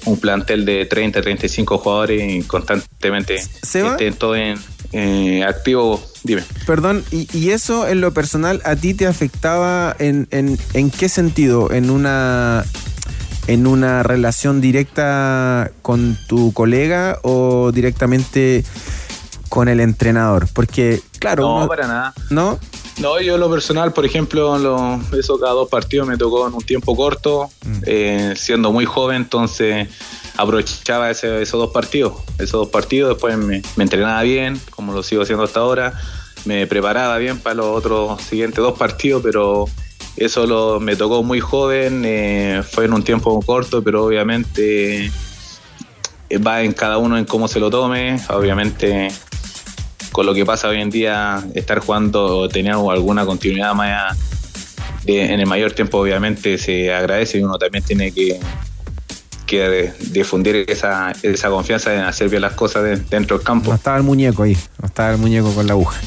un 0.06 0.20
plantel 0.20 0.66
de 0.66 0.86
30, 0.86 1.22
35 1.22 1.78
jugadores 1.78 2.22
y 2.32 2.44
constantemente 2.44 3.36
estén 3.36 4.14
todos 4.14 4.38
en, 4.38 4.60
eh, 4.94 5.44
activo, 5.44 6.00
dime. 6.24 6.44
Perdón, 6.68 7.04
y, 7.12 7.50
eso 7.50 7.88
en 7.88 8.00
lo 8.00 8.14
personal 8.14 8.62
a 8.64 8.76
ti 8.76 8.94
te 8.94 9.08
afectaba 9.08 9.96
en, 9.98 10.28
en, 10.30 10.92
qué 10.92 11.10
sentido? 11.10 11.72
¿En 11.72 11.90
una, 11.90 12.64
¿En 13.48 13.66
una 13.66 14.04
relación 14.04 14.62
directa 14.62 15.72
con 15.82 16.18
tu 16.28 16.54
colega 16.54 17.20
o 17.24 17.72
directamente 17.72 18.64
con 19.50 19.68
el 19.68 19.80
entrenador? 19.80 20.48
Porque, 20.54 21.02
claro. 21.18 21.62
No, 21.62 21.68
para 21.68 21.88
nada. 21.88 22.14
¿No? 22.30 22.60
No, 23.00 23.20
yo 23.20 23.40
lo 23.40 23.50
personal, 23.50 23.94
por 23.94 24.06
ejemplo, 24.06 24.60
lo, 24.60 25.02
eso 25.18 25.40
cada 25.40 25.54
dos 25.54 25.70
partidos 25.70 26.08
me 26.08 26.18
tocó 26.18 26.48
en 26.48 26.54
un 26.54 26.62
tiempo 26.62 26.96
corto, 26.96 27.50
mm. 27.66 27.80
eh, 27.88 28.34
siendo 28.38 28.72
muy 28.72 28.86
joven, 28.86 29.24
entonces 29.24 29.90
aprovechaba 30.38 31.12
esos 31.12 31.52
dos 31.52 31.72
partidos. 31.72 32.14
Esos 32.36 32.52
dos 32.52 32.70
partidos, 32.70 33.10
después 33.10 33.38
me, 33.38 33.62
entrenaba 33.78 34.22
bien, 34.24 34.60
como 34.72 34.94
lo 34.94 35.04
sigo 35.04 35.24
haciendo 35.24 35.44
hasta 35.44 35.60
ahora. 35.60 35.94
Me 36.46 36.68
preparaba 36.68 37.18
bien 37.18 37.40
para 37.40 37.56
los 37.56 37.66
otros 37.68 38.22
siguientes 38.22 38.58
dos 38.58 38.78
partidos, 38.78 39.22
pero 39.24 39.66
eso 40.18 40.46
lo, 40.46 40.80
me 40.80 40.96
tocó 40.96 41.24
muy 41.24 41.40
joven. 41.40 42.04
Eh, 42.06 42.64
fue 42.70 42.86
en 42.86 42.94
un 42.94 43.04
tiempo 43.04 43.40
corto, 43.42 43.84
pero 43.84 44.06
obviamente 44.06 45.12
eh, 46.30 46.38
va 46.38 46.62
en 46.64 46.74
cada 46.74 46.98
uno 46.98 47.18
en 47.18 47.26
cómo 47.26 47.48
se 47.48 47.60
lo 47.60 47.70
tome. 47.70 48.20
Obviamente, 48.30 49.10
con 50.12 50.26
lo 50.26 50.34
que 50.34 50.46
pasa 50.46 50.68
hoy 50.68 50.82
en 50.82 50.90
día, 50.90 51.44
estar 51.54 51.80
jugando 51.80 52.40
o 52.40 52.50
tener 52.50 52.74
alguna 52.74 53.26
continuidad 53.26 53.74
más 53.74 54.18
en 55.06 55.40
el 55.40 55.46
mayor 55.48 55.74
tiempo, 55.74 56.00
obviamente 56.00 56.58
se 56.58 56.94
agradece 56.94 57.38
y 57.38 57.44
uno 57.44 57.58
también 57.58 57.84
tiene 57.84 58.12
que 58.14 58.40
que 59.54 59.94
difundir 60.12 60.66
esa, 60.68 61.14
esa 61.22 61.50
confianza 61.50 61.94
en 61.94 62.02
hacer 62.02 62.30
bien 62.30 62.42
las 62.42 62.54
cosas 62.54 62.84
dentro 63.10 63.38
del 63.38 63.46
campo. 63.46 63.70
No 63.70 63.76
estaba 63.76 63.98
el 63.98 64.04
muñeco 64.04 64.44
ahí, 64.44 64.58
no 64.82 64.88
estaba 64.88 65.12
el 65.12 65.18
muñeco 65.18 65.54
con 65.54 65.68
la 65.68 65.74
aguja. 65.74 66.00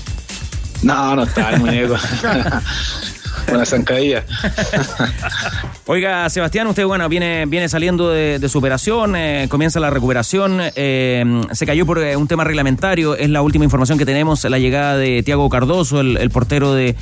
No, 0.82 1.16
no 1.16 1.22
estaba 1.22 1.50
el 1.50 1.60
muñeco. 1.60 1.96
Una 3.52 3.64
zancadilla. 3.64 4.24
Oiga, 5.88 6.28
Sebastián, 6.30 6.66
usted 6.66 6.84
bueno, 6.84 7.08
viene, 7.08 7.46
viene 7.46 7.68
saliendo 7.68 8.10
de, 8.10 8.48
su 8.48 8.58
operación, 8.58 9.14
eh, 9.14 9.46
comienza 9.48 9.78
la 9.78 9.88
recuperación, 9.88 10.58
eh, 10.74 11.42
se 11.52 11.64
cayó 11.64 11.86
por 11.86 12.00
eh, 12.00 12.16
un 12.16 12.26
tema 12.26 12.42
reglamentario, 12.42 13.14
es 13.14 13.30
la 13.30 13.40
última 13.40 13.64
información 13.64 13.96
que 13.96 14.04
tenemos, 14.04 14.42
la 14.44 14.58
llegada 14.58 14.96
de 14.96 15.22
Tiago 15.22 15.48
Cardoso, 15.48 16.00
el, 16.00 16.30
portero 16.30 16.74
de, 16.74 16.96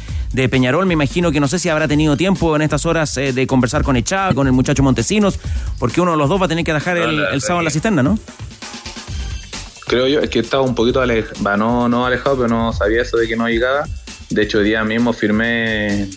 Peñarol, 0.50 0.84
me 0.84 0.92
imagino 0.92 1.32
que 1.32 1.40
no 1.40 1.48
sé 1.48 1.58
si 1.58 1.70
habrá 1.70 1.88
tenido 1.88 2.16
tiempo 2.18 2.54
en 2.56 2.62
estas 2.62 2.84
horas 2.84 3.14
de 3.14 3.46
conversar 3.46 3.82
con 3.84 3.96
Echá, 3.96 4.34
con 4.34 4.46
el 4.46 4.52
muchacho 4.52 4.82
Montesinos, 4.82 5.38
porque 5.78 6.02
uno 6.02 6.10
de 6.10 6.18
los 6.18 6.28
dos 6.28 6.38
va 6.38 6.44
a 6.44 6.48
tener 6.48 6.64
que 6.64 6.74
dejar 6.74 6.98
el, 6.98 7.40
sábado 7.40 7.60
en 7.60 7.64
la 7.64 7.70
cisterna, 7.70 8.02
¿no? 8.02 8.18
Creo 9.86 10.06
yo, 10.08 10.20
es 10.20 10.28
que 10.28 10.40
estaba 10.40 10.62
un 10.62 10.74
poquito 10.74 11.00
alejado, 11.00 11.56
no, 11.56 11.88
no 11.88 12.04
alejado, 12.04 12.36
pero 12.36 12.48
no 12.48 12.72
sabía 12.74 13.00
eso 13.00 13.16
de 13.16 13.28
que 13.28 13.36
no 13.36 13.48
llegaba. 13.48 13.86
De 14.28 14.42
hecho, 14.42 14.58
hoy 14.58 14.64
día 14.64 14.84
mismo 14.84 15.12
firmé 15.12 16.08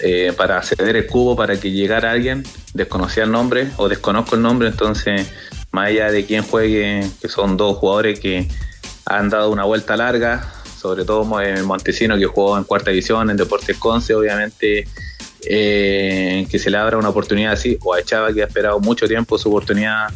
eh, 0.00 0.34
para 0.36 0.58
acceder 0.58 0.94
el 0.94 1.06
cubo 1.06 1.36
para 1.36 1.58
que 1.58 1.70
llegara 1.70 2.10
alguien, 2.10 2.42
desconocía 2.74 3.24
el 3.24 3.32
nombre 3.32 3.68
o 3.78 3.88
desconozco 3.88 4.36
el 4.36 4.42
nombre, 4.42 4.68
entonces 4.68 5.32
más 5.72 5.88
allá 5.88 6.10
de 6.10 6.26
quién 6.26 6.42
juegue, 6.42 7.08
que 7.20 7.28
son 7.28 7.56
dos 7.56 7.78
jugadores 7.78 8.20
que 8.20 8.46
han 9.06 9.30
dado 9.30 9.50
una 9.50 9.64
vuelta 9.64 9.96
larga, 9.96 10.52
sobre 10.78 11.04
todo 11.04 11.24
Montesino 11.24 12.18
que 12.18 12.26
jugó 12.26 12.58
en 12.58 12.64
cuarta 12.64 12.90
división, 12.90 13.30
en 13.30 13.38
Deportes 13.38 13.78
Conce, 13.78 14.14
obviamente 14.14 14.86
eh, 15.48 16.46
que 16.50 16.58
se 16.58 16.70
le 16.70 16.76
abra 16.76 16.98
una 16.98 17.08
oportunidad 17.08 17.52
así, 17.52 17.78
o 17.82 17.94
a 17.94 18.02
Chava 18.02 18.34
que 18.34 18.42
ha 18.42 18.46
esperado 18.46 18.78
mucho 18.80 19.08
tiempo 19.08 19.38
su 19.38 19.48
oportunidad 19.48 20.08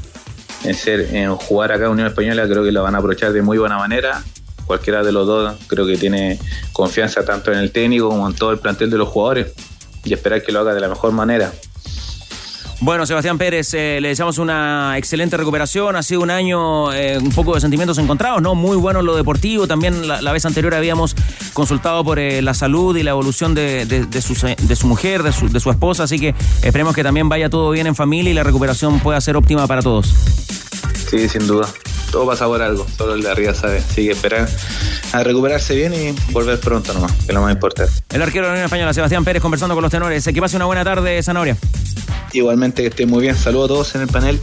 en 0.64 0.74
ser 0.74 1.14
en 1.14 1.34
jugar 1.36 1.72
acá 1.72 1.86
en 1.86 1.92
Unión 1.92 2.08
Española, 2.08 2.46
creo 2.46 2.62
que 2.62 2.72
lo 2.72 2.82
van 2.82 2.94
a 2.94 2.98
aprovechar 2.98 3.32
de 3.32 3.40
muy 3.40 3.56
buena 3.56 3.78
manera. 3.78 4.22
Cualquiera 4.66 5.02
de 5.02 5.10
los 5.10 5.26
dos 5.26 5.56
creo 5.66 5.86
que 5.86 5.96
tiene 5.96 6.38
confianza 6.72 7.24
tanto 7.24 7.50
en 7.50 7.58
el 7.58 7.72
técnico 7.72 8.08
como 8.10 8.28
en 8.28 8.36
todo 8.36 8.52
el 8.52 8.58
plantel 8.58 8.90
de 8.90 8.98
los 8.98 9.08
jugadores 9.08 9.52
y 10.04 10.12
esperar 10.12 10.42
que 10.42 10.52
lo 10.52 10.60
haga 10.60 10.74
de 10.74 10.80
la 10.80 10.88
mejor 10.88 11.12
manera. 11.12 11.52
Bueno, 12.82 13.04
Sebastián 13.04 13.36
Pérez, 13.36 13.74
eh, 13.74 13.98
le 14.00 14.08
deseamos 14.08 14.38
una 14.38 14.96
excelente 14.96 15.36
recuperación. 15.36 15.96
Ha 15.96 16.02
sido 16.02 16.22
un 16.22 16.30
año 16.30 16.90
eh, 16.94 17.18
un 17.18 17.30
poco 17.30 17.54
de 17.54 17.60
sentimientos 17.60 17.98
encontrados, 17.98 18.40
¿no? 18.40 18.54
Muy 18.54 18.78
bueno 18.78 19.02
lo 19.02 19.16
deportivo. 19.16 19.66
También 19.66 20.08
la, 20.08 20.32
vez 20.32 20.46
anterior 20.46 20.74
habíamos 20.74 21.14
consultado 21.52 22.02
por 22.04 22.18
eh, 22.18 22.40
la 22.40 22.54
salud 22.54 22.96
y 22.96 23.02
la 23.02 23.10
evolución 23.10 23.54
de, 23.54 23.84
su, 24.22 24.34
de 24.56 24.76
su, 24.76 24.86
mujer, 24.86 25.22
de 25.22 25.32
su, 25.32 25.50
de 25.50 25.60
su 25.60 25.70
esposa. 25.70 26.04
Así 26.04 26.18
que 26.18 26.34
esperemos 26.62 26.94
que 26.94 27.02
también 27.02 27.28
vaya 27.28 27.50
todo 27.50 27.70
bien 27.70 27.86
en 27.86 27.94
familia 27.94 28.30
y 28.30 28.34
la 28.34 28.44
recuperación 28.44 28.98
pueda 29.00 29.20
ser 29.20 29.36
óptima 29.36 29.66
para 29.66 29.82
todos. 29.82 30.14
Sí, 31.10 31.28
sin 31.28 31.46
duda. 31.46 31.68
Todo 32.10 32.26
pasa 32.26 32.46
por 32.46 32.60
algo, 32.62 32.86
solo 32.96 33.14
el 33.14 33.22
de 33.22 33.30
arriba 33.30 33.54
sabe. 33.54 33.78
Así 33.78 34.06
que 34.06 34.12
esperar 34.12 34.48
a 35.12 35.22
recuperarse 35.22 35.74
bien 35.74 35.94
y 35.94 36.32
volver 36.32 36.60
pronto 36.60 36.92
nomás, 36.92 37.12
que 37.12 37.28
es 37.28 37.34
lo 37.34 37.42
más 37.42 37.52
importante. 37.52 37.92
El 38.10 38.22
arquero 38.22 38.46
de 38.46 38.48
la 38.48 38.52
Unión 38.54 38.64
Española, 38.66 38.92
Sebastián 38.92 39.24
Pérez, 39.24 39.42
conversando 39.42 39.74
con 39.74 39.82
los 39.82 39.90
tenores. 39.90 40.24
Que 40.24 40.40
pase 40.40 40.56
una 40.56 40.66
buena 40.66 40.84
tarde, 40.84 41.22
Zanoria. 41.22 41.56
Igualmente 42.32 42.82
que 42.82 42.88
estén 42.88 43.08
muy 43.08 43.22
bien. 43.22 43.36
Saludos 43.36 43.64
a 43.66 43.68
todos 43.68 43.94
en 43.94 44.02
el 44.02 44.08
panel. 44.08 44.40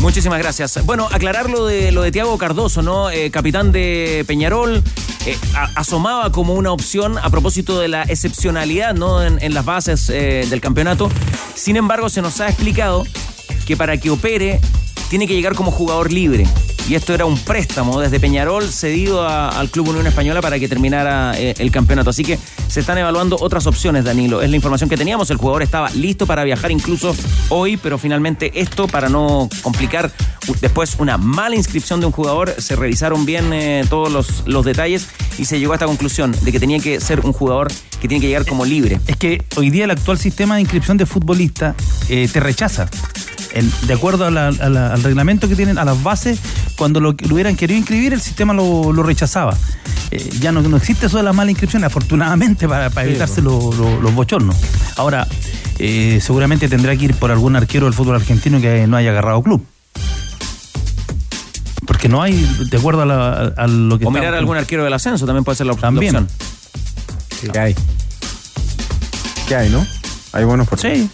Muchísimas 0.00 0.38
gracias. 0.38 0.84
Bueno, 0.84 1.08
aclarar 1.10 1.48
lo 1.48 1.66
de 1.66 1.90
lo 1.90 2.02
de 2.02 2.12
Tiago 2.12 2.36
Cardoso, 2.36 2.82
¿no? 2.82 3.10
Eh, 3.10 3.30
capitán 3.30 3.72
de 3.72 4.24
Peñarol, 4.26 4.82
eh, 5.24 5.38
asomaba 5.74 6.30
como 6.30 6.54
una 6.54 6.70
opción 6.70 7.16
a 7.18 7.30
propósito 7.30 7.78
de 7.80 7.88
la 7.88 8.02
excepcionalidad, 8.02 8.94
¿no? 8.94 9.24
En, 9.24 9.54
las 9.54 9.64
bases 9.64 10.10
eh, 10.10 10.46
del 10.50 10.60
campeonato. 10.60 11.10
Sin 11.54 11.76
embargo, 11.76 12.10
se 12.10 12.20
nos 12.20 12.40
ha 12.40 12.48
explicado 12.48 13.04
que 13.66 13.76
para 13.76 13.96
que 13.96 14.10
opere 14.10 14.60
tiene 15.08 15.26
que 15.26 15.34
llegar 15.34 15.54
como 15.54 15.70
jugador 15.70 16.12
libre 16.12 16.46
y 16.88 16.94
esto 16.94 17.14
era 17.14 17.24
un 17.24 17.38
préstamo 17.38 18.00
desde 18.00 18.20
Peñarol 18.20 18.70
cedido 18.70 19.26
al 19.26 19.70
Club 19.70 19.88
Unión 19.88 20.06
Española 20.06 20.40
para 20.40 20.58
que 20.58 20.68
terminara 20.68 21.32
eh, 21.36 21.54
el 21.58 21.70
campeonato. 21.70 22.10
Así 22.10 22.22
que 22.22 22.38
se 22.68 22.80
están 22.80 22.98
evaluando 22.98 23.36
otras 23.40 23.66
opciones, 23.66 24.04
Danilo. 24.04 24.40
Es 24.40 24.50
la 24.50 24.56
información 24.56 24.88
que 24.88 24.96
teníamos. 24.96 25.30
El 25.30 25.36
jugador 25.36 25.62
estaba 25.62 25.90
listo 25.90 26.26
para 26.26 26.44
viajar 26.44 26.70
incluso 26.70 27.14
hoy, 27.48 27.76
pero 27.76 27.98
finalmente 27.98 28.52
esto, 28.60 28.86
para 28.86 29.08
no 29.08 29.48
complicar 29.62 30.12
después 30.60 30.96
una 30.98 31.18
mala 31.18 31.56
inscripción 31.56 31.98
de 32.00 32.06
un 32.06 32.12
jugador, 32.12 32.54
se 32.58 32.76
revisaron 32.76 33.26
bien 33.26 33.52
eh, 33.52 33.84
todos 33.90 34.12
los, 34.12 34.46
los 34.46 34.64
detalles 34.64 35.08
y 35.38 35.44
se 35.44 35.58
llegó 35.58 35.72
a 35.72 35.76
esta 35.76 35.86
conclusión 35.86 36.34
de 36.42 36.52
que 36.52 36.60
tenía 36.60 36.78
que 36.78 37.00
ser 37.00 37.20
un 37.20 37.32
jugador 37.32 37.68
que 38.00 38.06
tiene 38.06 38.20
que 38.20 38.28
llegar 38.28 38.46
como 38.46 38.64
libre. 38.64 39.00
Es 39.06 39.16
que 39.16 39.42
hoy 39.56 39.70
día 39.70 39.84
el 39.84 39.90
actual 39.90 40.18
sistema 40.18 40.54
de 40.54 40.60
inscripción 40.60 40.96
de 40.96 41.06
futbolista 41.06 41.74
eh, 42.08 42.28
te 42.32 42.40
rechaza 42.40 42.88
de 43.62 43.94
acuerdo 43.94 44.26
al 44.26 45.02
reglamento 45.02 45.48
que 45.48 45.56
tienen, 45.56 45.78
a 45.78 45.84
las 45.84 46.02
bases, 46.02 46.40
cuando 46.76 47.00
lo, 47.00 47.10
hubieran 47.30 47.56
querido 47.56 47.78
inscribir, 47.78 48.12
el 48.12 48.20
sistema 48.20 48.52
lo, 48.52 49.02
rechazaba. 49.02 49.56
Eh, 50.10 50.30
ya 50.40 50.52
no, 50.52 50.62
no, 50.62 50.76
existe 50.76 51.06
eso 51.06 51.16
de 51.16 51.22
la 51.22 51.32
mala 51.32 51.50
inscripción, 51.50 51.84
afortunadamente, 51.84 52.68
para, 52.68 52.86
evitarse 53.04 53.42
los 53.42 54.14
bochornos. 54.14 54.56
Ahora, 54.96 55.26
eh, 55.78 56.20
seguramente 56.22 56.68
tendrá 56.68 56.96
que 56.96 57.06
ir 57.06 57.14
por 57.14 57.30
algún 57.30 57.56
arquero 57.56 57.86
del 57.86 57.94
fútbol 57.94 58.16
argentino 58.16 58.60
que 58.60 58.86
no 58.86 58.96
haya 58.96 59.10
agarrado 59.10 59.42
club. 59.42 59.64
Porque 61.86 62.08
no 62.08 62.22
hay, 62.22 62.34
de 62.70 62.76
acuerdo 62.76 63.02
a, 63.02 63.66
lo 63.66 63.98
que... 63.98 64.06
O 64.06 64.10
mirar 64.10 64.34
algún 64.34 64.56
arquero 64.56 64.84
del 64.84 64.92
ascenso 64.92 65.24
también 65.24 65.44
puede 65.44 65.56
ser 65.56 65.66
la, 65.66 65.74
también. 65.74 66.16
opción. 66.16 66.28
Sí. 67.40 67.48
¿Qué 67.52 67.58
hay? 67.58 67.76
¿Qué 69.48 69.54
hay, 69.54 69.70
no? 69.70 69.86
Hay 70.32 70.44
buenos 70.44 70.68
por 70.68 70.80
Sí, 70.80 71.08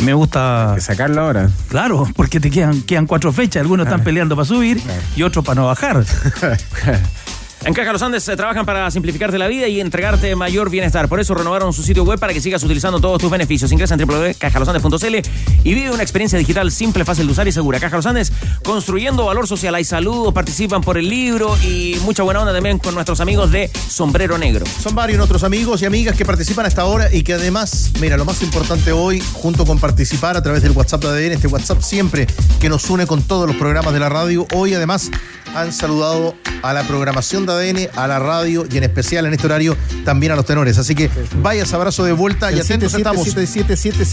me 0.00 0.14
gusta. 0.14 0.72
que 0.74 0.80
sacarlo 0.80 1.20
ahora. 1.22 1.48
Claro, 1.68 2.06
porque 2.14 2.40
te 2.40 2.50
quedan, 2.50 2.82
quedan 2.82 3.06
cuatro 3.06 3.32
fechas. 3.32 3.62
Algunos 3.62 3.86
están 3.86 4.02
peleando 4.02 4.36
para 4.36 4.46
subir 4.46 4.80
y 5.16 5.22
otros 5.22 5.44
para 5.44 5.60
no 5.60 5.66
bajar. 5.66 6.04
En 7.62 7.74
Caja 7.74 7.92
Los 7.92 8.00
Andes 8.00 8.24
se 8.24 8.36
trabajan 8.36 8.64
para 8.64 8.90
simplificarte 8.90 9.36
la 9.36 9.46
vida 9.46 9.68
y 9.68 9.80
entregarte 9.80 10.34
mayor 10.34 10.70
bienestar. 10.70 11.08
Por 11.08 11.20
eso 11.20 11.34
renovaron 11.34 11.74
su 11.74 11.82
sitio 11.82 12.04
web 12.04 12.18
para 12.18 12.32
que 12.32 12.40
sigas 12.40 12.62
utilizando 12.62 13.00
todos 13.00 13.20
tus 13.20 13.30
beneficios. 13.30 13.70
Ingresa 13.70 13.96
en 13.96 14.06
www.cajalosandes.cl 14.06 15.16
y 15.62 15.74
vive 15.74 15.90
una 15.90 16.02
experiencia 16.02 16.38
digital 16.38 16.72
simple, 16.72 17.04
fácil 17.04 17.26
de 17.26 17.32
usar 17.32 17.46
y 17.48 17.52
segura. 17.52 17.78
Caja 17.78 17.96
Los 17.96 18.06
Andes, 18.06 18.32
construyendo 18.64 19.26
valor 19.26 19.46
social. 19.46 19.74
Hay 19.74 19.84
saludos, 19.84 20.32
participan 20.32 20.80
por 20.80 20.96
el 20.96 21.10
libro 21.10 21.54
y 21.62 21.98
mucha 22.02 22.22
buena 22.22 22.40
onda 22.40 22.54
también 22.54 22.78
con 22.78 22.94
nuestros 22.94 23.20
amigos 23.20 23.52
de 23.52 23.68
Sombrero 23.68 24.38
Negro. 24.38 24.64
Son 24.66 24.94
varios 24.94 25.18
nuestros 25.18 25.44
amigos 25.44 25.82
y 25.82 25.84
amigas 25.84 26.16
que 26.16 26.24
participan 26.24 26.64
hasta 26.64 26.80
ahora 26.80 27.12
y 27.12 27.22
que 27.22 27.34
además, 27.34 27.92
mira, 28.00 28.16
lo 28.16 28.24
más 28.24 28.42
importante 28.42 28.92
hoy, 28.92 29.22
junto 29.34 29.66
con 29.66 29.78
participar 29.78 30.34
a 30.34 30.42
través 30.42 30.62
del 30.62 30.72
WhatsApp 30.72 31.02
de 31.02 31.08
ADN, 31.08 31.32
este 31.32 31.46
WhatsApp 31.46 31.82
siempre 31.82 32.26
que 32.58 32.70
nos 32.70 32.88
une 32.88 33.06
con 33.06 33.22
todos 33.22 33.46
los 33.46 33.56
programas 33.56 33.92
de 33.92 34.00
la 34.00 34.08
radio, 34.08 34.46
hoy 34.54 34.72
además 34.72 35.10
han 35.54 35.72
saludado 35.72 36.34
a 36.62 36.72
la 36.72 36.82
programación 36.84 37.46
de 37.46 37.52
ADN, 37.52 37.98
a 37.98 38.06
la 38.06 38.18
radio 38.18 38.66
y 38.70 38.76
en 38.76 38.84
especial 38.84 39.26
en 39.26 39.32
este 39.32 39.46
horario 39.46 39.76
también 40.04 40.32
a 40.32 40.36
los 40.36 40.44
tenores. 40.44 40.78
Así 40.78 40.94
que 40.94 41.10
vayas 41.36 41.72
abrazo 41.72 42.04
de 42.04 42.12
vuelta 42.12 42.52
y 42.52 42.60
atentos 42.60 42.94
estamos. 42.94 43.26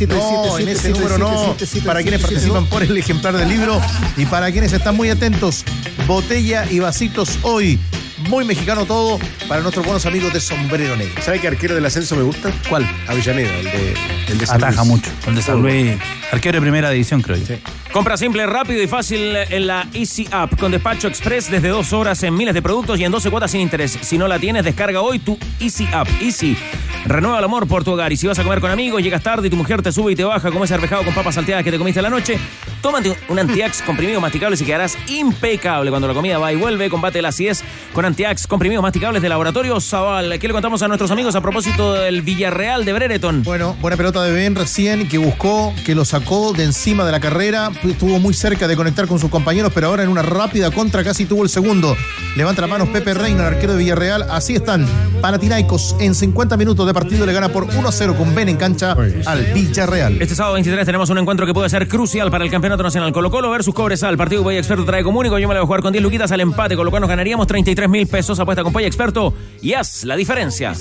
no, 0.07 0.57
en 0.57 0.69
ese 0.69 0.89
número 0.89 1.17
no. 1.17 1.55
Para 1.85 2.01
quienes 2.01 2.21
participan 2.21 2.67
por 2.67 2.83
el 2.83 2.97
ejemplar 2.97 3.35
del 3.37 3.49
libro 3.49 3.81
y 4.15 4.25
para 4.25 4.51
quienes 4.51 4.73
están 4.73 4.95
muy 4.95 5.09
atentos, 5.09 5.63
botella 6.07 6.65
y 6.69 6.79
vasitos 6.79 7.39
hoy 7.43 7.79
muy 8.27 8.45
mexicano 8.45 8.85
todo 8.85 9.19
para 9.47 9.61
nuestros 9.61 9.85
buenos 9.85 10.05
amigos 10.05 10.33
de 10.33 10.39
Sombrero 10.39 10.95
Negro. 10.95 11.21
¿Sabe 11.21 11.39
qué 11.39 11.47
arquero 11.47 11.75
del 11.75 11.85
ascenso 11.85 12.15
me 12.15 12.23
gusta? 12.23 12.51
¿Cuál? 12.69 12.87
Avellaneda, 13.07 13.57
el 13.59 13.65
de, 13.65 13.93
el 14.27 14.37
de 14.37 14.45
Ataja 14.49 14.83
mucho. 14.83 15.09
El 15.27 15.35
de 15.35 15.41
San 15.41 15.61
Luis. 15.61 15.93
Arquero 16.31 16.57
de 16.57 16.61
primera 16.61 16.89
división, 16.89 17.21
creo 17.21 17.37
yo. 17.37 17.55
Compra 17.93 18.17
simple, 18.17 18.45
rápido 18.45 18.83
y 18.83 18.87
fácil 18.87 19.35
en 19.35 19.65
la 19.65 19.87
Easy 19.93 20.27
App 20.31 20.59
con 20.59 20.71
despacho 20.71 21.07
express 21.07 21.49
desde 21.49 21.69
dos 21.69 21.93
horas 21.93 22.21
en 22.23 22.35
miles 22.35 22.53
de 22.53 22.61
productos 22.61 22.99
y 22.99 23.05
en 23.05 23.11
12 23.11 23.31
cuotas 23.31 23.51
sin 23.51 23.61
interés. 23.61 23.97
Si 24.01 24.17
no 24.17 24.27
la 24.27 24.37
tienes, 24.37 24.65
descarga 24.65 25.01
hoy 25.01 25.19
tu 25.19 25.37
Easy 25.59 25.87
App. 25.93 26.07
Easy. 26.21 26.57
Renueva 27.05 27.39
el 27.39 27.45
amor 27.45 27.65
por 27.67 27.85
tu 27.85 27.93
hogar. 27.93 28.11
Y 28.11 28.17
si 28.17 28.27
vas 28.27 28.37
a 28.39 28.43
comer 28.43 28.59
con 28.59 28.69
amigos, 28.69 29.01
llegas 29.01 29.23
tarde 29.23 29.47
y 29.47 29.49
tu 29.49 29.55
mujer 29.55 29.81
te 29.81 29.91
sube 29.93 30.11
y 30.11 30.15
te 30.15 30.25
baja 30.25 30.51
como 30.51 30.65
ese 30.65 30.73
arvejado 30.73 31.05
con 31.05 31.13
papas 31.13 31.35
salteadas 31.35 31.63
que 31.63 31.71
te 31.71 31.77
comiste 31.77 32.01
la 32.01 32.09
noche, 32.09 32.37
tómate 32.81 33.15
un 33.29 33.39
Antiax 33.39 33.81
comprimido 33.81 34.19
masticable 34.19 34.57
y 34.59 34.65
quedarás 34.65 34.97
impecable 35.07 35.89
cuando 35.89 36.07
la 36.09 36.13
comida 36.13 36.37
va 36.37 36.51
y 36.51 36.57
vuelve. 36.57 36.89
Combate 36.89 37.21
la 37.21 37.29
acidez 37.29 37.63
con 37.93 38.03
Antiax 38.03 38.16
comprimidos 38.47 38.81
masticables 38.81 39.21
de 39.21 39.29
Laboratorio 39.29 39.79
Zaval. 39.79 40.39
¿Qué 40.39 40.47
le 40.47 40.53
contamos 40.53 40.81
a 40.81 40.87
nuestros 40.87 41.11
amigos 41.11 41.35
a 41.35 41.41
propósito 41.41 41.93
del 41.93 42.23
Villarreal 42.23 42.83
de 42.83 42.91
Brereton? 42.91 43.43
Bueno, 43.43 43.77
buena 43.79 43.95
pelota 43.95 44.23
de 44.23 44.31
Ben 44.31 44.55
recién 44.55 45.07
que 45.07 45.19
buscó, 45.19 45.71
que 45.85 45.93
lo 45.93 46.03
sacó 46.03 46.51
de 46.53 46.63
encima 46.63 47.05
de 47.05 47.11
la 47.11 47.19
carrera. 47.19 47.69
Estuvo 47.83 48.19
muy 48.19 48.33
cerca 48.33 48.67
de 48.67 48.75
conectar 48.75 49.07
con 49.07 49.19
sus 49.19 49.29
compañeros, 49.29 49.71
pero 49.73 49.87
ahora 49.87 50.01
en 50.01 50.09
una 50.09 50.23
rápida 50.23 50.71
contra 50.71 51.03
casi 51.03 51.25
tuvo 51.25 51.43
el 51.43 51.49
segundo. 51.49 51.95
Levanta 52.35 52.61
las 52.61 52.69
manos 52.71 52.89
Pepe 52.89 53.13
Reina, 53.13 53.47
el 53.47 53.53
arquero 53.53 53.73
de 53.73 53.79
Villarreal. 53.79 54.23
Así 54.31 54.55
están. 54.55 54.87
Panathinaikos 55.21 55.95
en 55.99 56.15
50 56.15 56.57
minutos 56.57 56.87
de 56.87 56.93
partido 56.95 57.23
le 57.25 57.33
gana 57.33 57.49
por 57.49 57.67
1-0 57.67 58.17
con 58.17 58.33
Ben 58.33 58.49
en 58.49 58.57
cancha 58.57 58.95
al 59.25 59.43
Villarreal. 59.53 60.19
Este 60.19 60.33
sábado 60.33 60.55
23 60.55 60.85
tenemos 60.85 61.09
un 61.11 61.19
encuentro 61.19 61.45
que 61.45 61.53
puede 61.53 61.69
ser 61.69 61.87
crucial 61.87 62.31
para 62.31 62.43
el 62.43 62.49
Campeonato 62.49 62.81
Nacional. 62.81 63.11
Colo 63.11 63.29
Colo 63.29 63.51
versus 63.51 63.75
Cobresal. 63.75 64.17
Partido 64.17 64.41
Boy 64.41 64.57
Experto 64.57 64.85
trae 64.85 65.03
comunico. 65.03 65.37
Yo 65.37 65.47
me 65.47 65.53
lo 65.53 65.59
voy 65.59 65.65
a 65.65 65.67
jugar 65.67 65.81
con 65.81 65.91
10 65.91 66.03
luquitas 66.03 66.31
al 66.31 66.41
empate. 66.41 66.75
Con 66.75 66.85
lo 66.85 66.91
cual 66.91 67.01
nos 67.01 67.09
ganaríamos 67.09 67.45
33 67.45 67.87
mil 67.87 68.06
pesos. 68.07 68.39
Apuesta 68.39 68.63
con 68.63 68.73
Poy 68.73 68.85
Experto 68.85 69.33
y 69.61 69.73
haz 69.73 70.03
la 70.03 70.15
diferencia. 70.15 70.73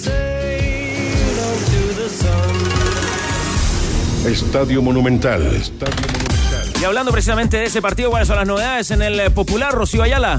Estadio 4.26 4.82
Monumental. 4.82 5.62
Y 6.80 6.84
hablando 6.84 7.12
precisamente 7.12 7.58
de 7.58 7.64
ese 7.64 7.80
partido, 7.80 8.10
¿cuáles 8.10 8.28
son 8.28 8.36
las 8.36 8.46
novedades 8.46 8.90
en 8.90 9.02
el 9.02 9.30
popular 9.32 9.72
Rocío 9.72 10.02
Ayala? 10.02 10.36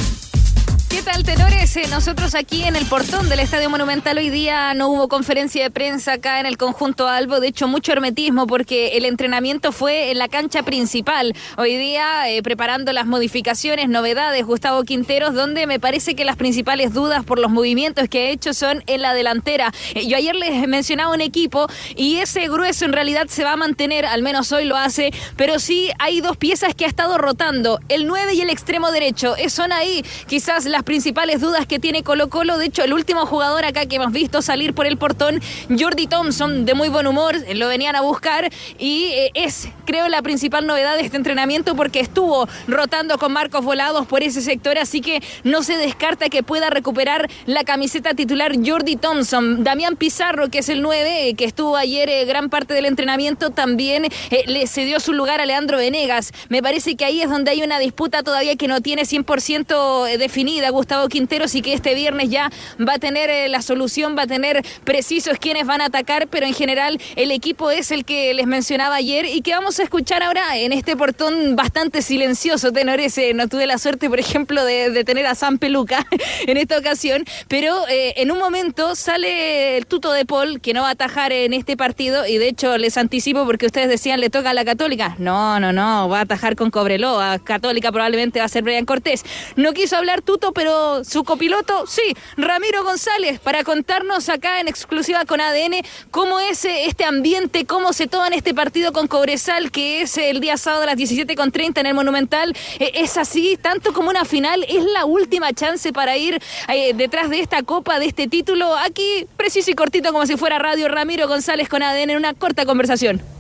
¿Qué 0.90 1.04
tal, 1.04 1.24
tenores? 1.24 1.76
Eh, 1.76 1.84
nosotros 1.90 2.34
aquí 2.34 2.64
en 2.64 2.78
el 2.78 2.86
portón 2.86 3.28
del 3.28 3.42
Estadio 3.42 3.70
Monumental 3.70 4.18
hoy 4.18 4.30
día 4.30 4.74
no 4.74 4.88
hubo 4.88 5.10
conferencia 5.10 5.62
de 5.62 5.70
prensa 5.70 6.14
acá 6.14 6.40
en 6.40 6.46
el 6.46 6.58
conjunto 6.58 7.10
Albo, 7.10 7.42
de 7.42 7.50
hecho 7.50 7.68
mucho 7.68 7.92
hermetismo 7.92 8.48
porque 8.48 8.98
el 8.98 9.04
entrenamiento 9.04 9.74
fue 9.74 10.12
en 10.12 10.18
la 10.18 10.30
cancha 10.30 10.64
principal. 10.64 11.36
Hoy 11.58 11.76
día 11.76 12.30
eh, 12.30 12.42
preparando 12.42 12.94
las 12.94 13.06
modificaciones, 13.06 13.90
novedades, 13.90 14.46
Gustavo 14.46 14.84
Quinteros, 14.84 15.34
donde 15.34 15.68
me 15.68 15.78
parece 15.80 16.16
que 16.16 16.24
las 16.24 16.38
principales 16.38 16.94
dudas 16.94 17.26
por 17.26 17.38
los 17.38 17.52
movimientos 17.52 18.08
que 18.08 18.20
ha 18.20 18.30
hecho 18.30 18.54
son 18.54 18.82
en 18.88 19.02
la 19.02 19.14
delantera. 19.14 19.74
Eh, 19.94 20.08
yo 20.08 20.16
ayer 20.16 20.36
les 20.36 20.68
mencionaba 20.70 21.14
un 21.14 21.22
equipo 21.22 21.68
y 21.98 22.18
ese 22.18 22.48
grueso 22.48 22.86
en 22.86 22.94
realidad 22.94 23.28
se 23.28 23.44
va 23.44 23.52
a 23.52 23.58
mantener, 23.58 24.06
al 24.06 24.24
menos 24.24 24.54
hoy 24.54 24.64
lo 24.64 24.78
hace, 24.78 25.12
pero 25.36 25.60
sí 25.60 25.90
hay 26.00 26.22
dos 26.22 26.38
piezas 26.38 26.74
que 26.74 26.86
ha 26.86 26.88
estado 26.88 27.18
rotando, 27.18 27.80
el 27.90 28.08
9 28.08 28.36
y 28.36 28.42
el 28.42 28.50
extremo 28.50 28.90
derecho. 28.90 29.36
Son 29.50 29.74
ahí 29.74 30.04
quizás 30.28 30.66
las 30.66 30.84
principales 30.88 31.42
dudas 31.42 31.68
que 31.68 31.80
tiene 31.80 32.02
Colo 32.02 32.30
Colo. 32.30 32.58
De 32.58 32.68
hecho, 32.68 32.82
el 32.82 32.94
último 32.94 33.26
jugador 33.26 33.66
acá 33.66 33.86
que 33.88 33.98
hemos 33.98 34.14
visto 34.14 34.42
salir 34.42 34.74
por 34.74 34.88
el 34.88 34.98
portón, 34.98 35.42
Jordi 35.78 36.08
Thompson, 36.08 36.66
de 36.66 36.74
muy 36.76 36.88
buen 36.88 37.08
humor, 37.08 37.36
lo 37.56 37.68
venían 37.68 37.98
a 37.98 38.02
buscar 38.02 38.50
y 38.80 39.10
eh, 39.12 39.32
es, 39.34 39.68
creo, 39.86 40.08
la 40.08 40.22
principal 40.22 40.66
novedad 40.66 40.96
de 40.96 41.02
este 41.02 41.18
entrenamiento 41.18 41.76
porque 41.76 42.00
estuvo 42.00 42.48
rotando 42.70 43.18
con 43.18 43.34
Marcos 43.34 43.66
Volados 43.66 44.08
por 44.08 44.24
ese 44.24 44.42
sector, 44.42 44.78
así 44.78 45.02
que 45.02 45.22
no 45.44 45.62
se 45.62 45.76
descarta 45.76 46.30
que 46.30 46.42
pueda 46.42 46.70
recuperar 46.70 47.30
la 47.48 47.66
camiseta 47.66 48.14
titular 48.14 48.54
Jordi 48.66 48.96
Thompson. 48.96 49.66
Damián 49.66 49.98
Pizarro, 49.98 50.50
que 50.50 50.60
es 50.60 50.70
el 50.70 50.82
9, 50.82 51.28
eh, 51.28 51.34
que 51.34 51.44
estuvo 51.44 51.76
ayer 51.76 52.08
eh, 52.10 52.24
gran 52.24 52.50
parte 52.50 52.74
del 52.74 52.86
entrenamiento, 52.86 53.50
también 53.50 54.08
le 54.48 54.68
cedió 54.68 55.02
su 55.02 55.12
lugar 55.12 55.42
a 55.42 55.46
Leandro 55.46 55.80
Venegas. 55.80 56.32
Me 56.48 56.64
parece 56.64 56.96
que 56.96 57.04
ahí 57.04 57.20
es 57.20 57.30
donde 57.30 57.52
hay 57.52 57.62
una 57.62 57.78
disputa 57.78 58.24
todavía 58.24 58.56
que 58.56 58.70
no 58.70 58.80
tiene 58.80 59.02
100% 59.02 60.18
definida 60.18 60.67
Gustavo 60.70 61.08
Quinteros 61.08 61.54
y 61.54 61.62
que 61.62 61.74
este 61.74 61.94
viernes 61.94 62.30
ya 62.30 62.50
va 62.80 62.94
a 62.94 63.00
tener 63.00 63.30
eh, 63.30 63.48
la 63.48 63.62
solución, 63.62 64.16
va 64.18 64.24
a 64.24 64.28
tener 64.28 64.66
precisos 64.84 65.38
quiénes 65.40 65.68
van 65.68 65.82
a 65.82 65.86
atacar, 65.86 66.28
pero 66.28 66.48
en 66.48 66.54
general 66.54 67.00
el 67.16 67.32
equipo 67.32 67.70
es 67.70 67.92
el 67.92 68.06
que 68.06 68.34
les 68.34 68.48
mencionaba 68.48 68.96
ayer 68.96 69.26
y 69.26 69.42
que 69.42 69.52
vamos 69.52 69.68
vamos 69.68 69.82
a 69.82 69.84
escuchar 69.84 70.24
ahora 70.24 70.56
en 70.56 70.72
este 70.72 70.96
portón 70.96 71.58
bastante 71.58 72.02
silencioso, 72.02 72.72
tenores. 72.72 73.18
Eh, 73.18 73.34
no 73.34 73.50
tuve 73.50 73.68
la 73.68 73.78
suerte, 73.78 74.10
por 74.10 74.18
ejemplo, 74.18 74.64
de, 74.64 75.04
tener 75.04 75.26
a 75.26 75.36
San 75.36 75.58
Peluca 75.58 76.08
en 76.48 76.56
esta 76.56 76.78
ocasión, 76.78 77.26
pero 77.50 77.86
eh, 77.90 78.14
en 78.16 78.32
un 78.32 78.40
momento 78.40 78.96
sale 78.96 79.76
el 79.76 79.88
tuto 79.88 80.14
de 80.14 80.26
Paul, 80.26 80.62
que 80.62 80.74
no 80.74 80.84
va 80.84 80.88
a 80.88 80.92
atajar 80.92 81.34
en 81.34 81.52
este 81.52 81.76
partido, 81.76 82.26
y 82.26 82.38
de 82.38 82.48
hecho 82.48 82.78
les 82.78 82.98
anticipo 82.98 83.46
porque 83.46 83.66
ustedes 83.66 83.90
decían 83.90 84.22
le 84.22 84.30
toca 84.30 84.52
a 84.52 84.54
la 84.54 84.64
Católica. 84.64 85.18
No, 85.18 85.60
no, 85.60 85.74
no, 85.74 86.08
va 86.08 86.20
a 86.20 86.22
atajar 86.22 86.56
con 86.56 86.72
Cobreloa. 86.72 87.40
Católica 87.40 87.92
probablemente 87.92 88.40
va 88.40 88.46
a 88.46 88.48
ser 88.48 88.64
Brian 88.64 88.86
Cortés. 88.86 89.26
No 89.58 89.74
quiso 89.74 89.98
hablar 89.98 90.22
tuto, 90.22 90.54
pero 90.58 91.04
su 91.04 91.24
copiloto, 91.24 91.86
sí, 91.86 92.02
Ramiro 92.36 92.84
González, 92.84 93.40
para 93.40 93.64
contarnos 93.64 94.28
acá 94.28 94.60
en 94.60 94.68
exclusiva 94.68 95.24
con 95.26 95.40
ADN 95.40 95.86
cómo 96.10 96.40
es 96.40 96.66
eh, 96.66 96.86
este 96.86 97.06
ambiente, 97.06 97.68
cómo 97.68 97.94
se 97.94 98.08
toma 98.08 98.26
en 98.26 98.34
este 98.34 98.56
partido 98.56 98.92
con 98.92 99.08
Cobresal, 99.08 99.70
que 99.70 100.02
es 100.02 100.18
el 100.18 100.40
día 100.40 100.58
sábado 100.58 100.82
a 100.82 100.86
las 100.88 100.98
17.30 100.98 101.80
en 101.82 101.86
el 101.86 101.94
Monumental. 101.94 102.56
Eh, 102.80 102.92
es 102.96 103.18
así, 103.18 103.56
tanto 103.62 103.94
como 103.94 104.10
una 104.10 104.26
final, 104.26 104.66
es 104.68 104.84
la 104.84 105.06
última 105.06 105.54
chance 105.54 105.94
para 105.94 106.18
ir 106.18 106.42
eh, 106.70 106.94
detrás 106.96 107.30
de 107.30 107.40
esta 107.40 107.62
copa, 107.62 108.00
de 108.00 108.08
este 108.08 108.28
título. 108.28 108.76
Aquí, 108.78 109.28
preciso 109.38 109.70
y 109.70 109.76
cortito, 109.76 110.12
como 110.12 110.26
si 110.26 110.38
fuera 110.38 110.58
radio, 110.58 110.88
Ramiro 110.88 111.28
González 111.28 111.70
con 111.70 111.84
ADN 111.84 112.10
en 112.10 112.18
una 112.18 112.34
corta 112.34 112.66
conversación. 112.66 113.37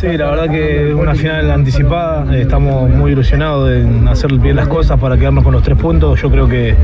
Sí, 0.00 0.16
la 0.16 0.30
verdad 0.30 0.50
que 0.50 0.88
es 0.88 0.94
una 0.94 1.14
final 1.14 1.50
anticipada, 1.50 2.34
estamos 2.34 2.88
muy 2.88 3.12
ilusionados 3.12 3.70
en 3.70 4.08
hacer 4.08 4.32
bien 4.38 4.56
las 4.56 4.68
cosas 4.68 4.98
para 4.98 5.18
quedarnos 5.18 5.44
con 5.44 5.52
los 5.52 5.62
tres 5.62 5.76
puntos, 5.76 6.18
yo 6.22 6.30
creo 6.30 6.48
que, 6.48 6.74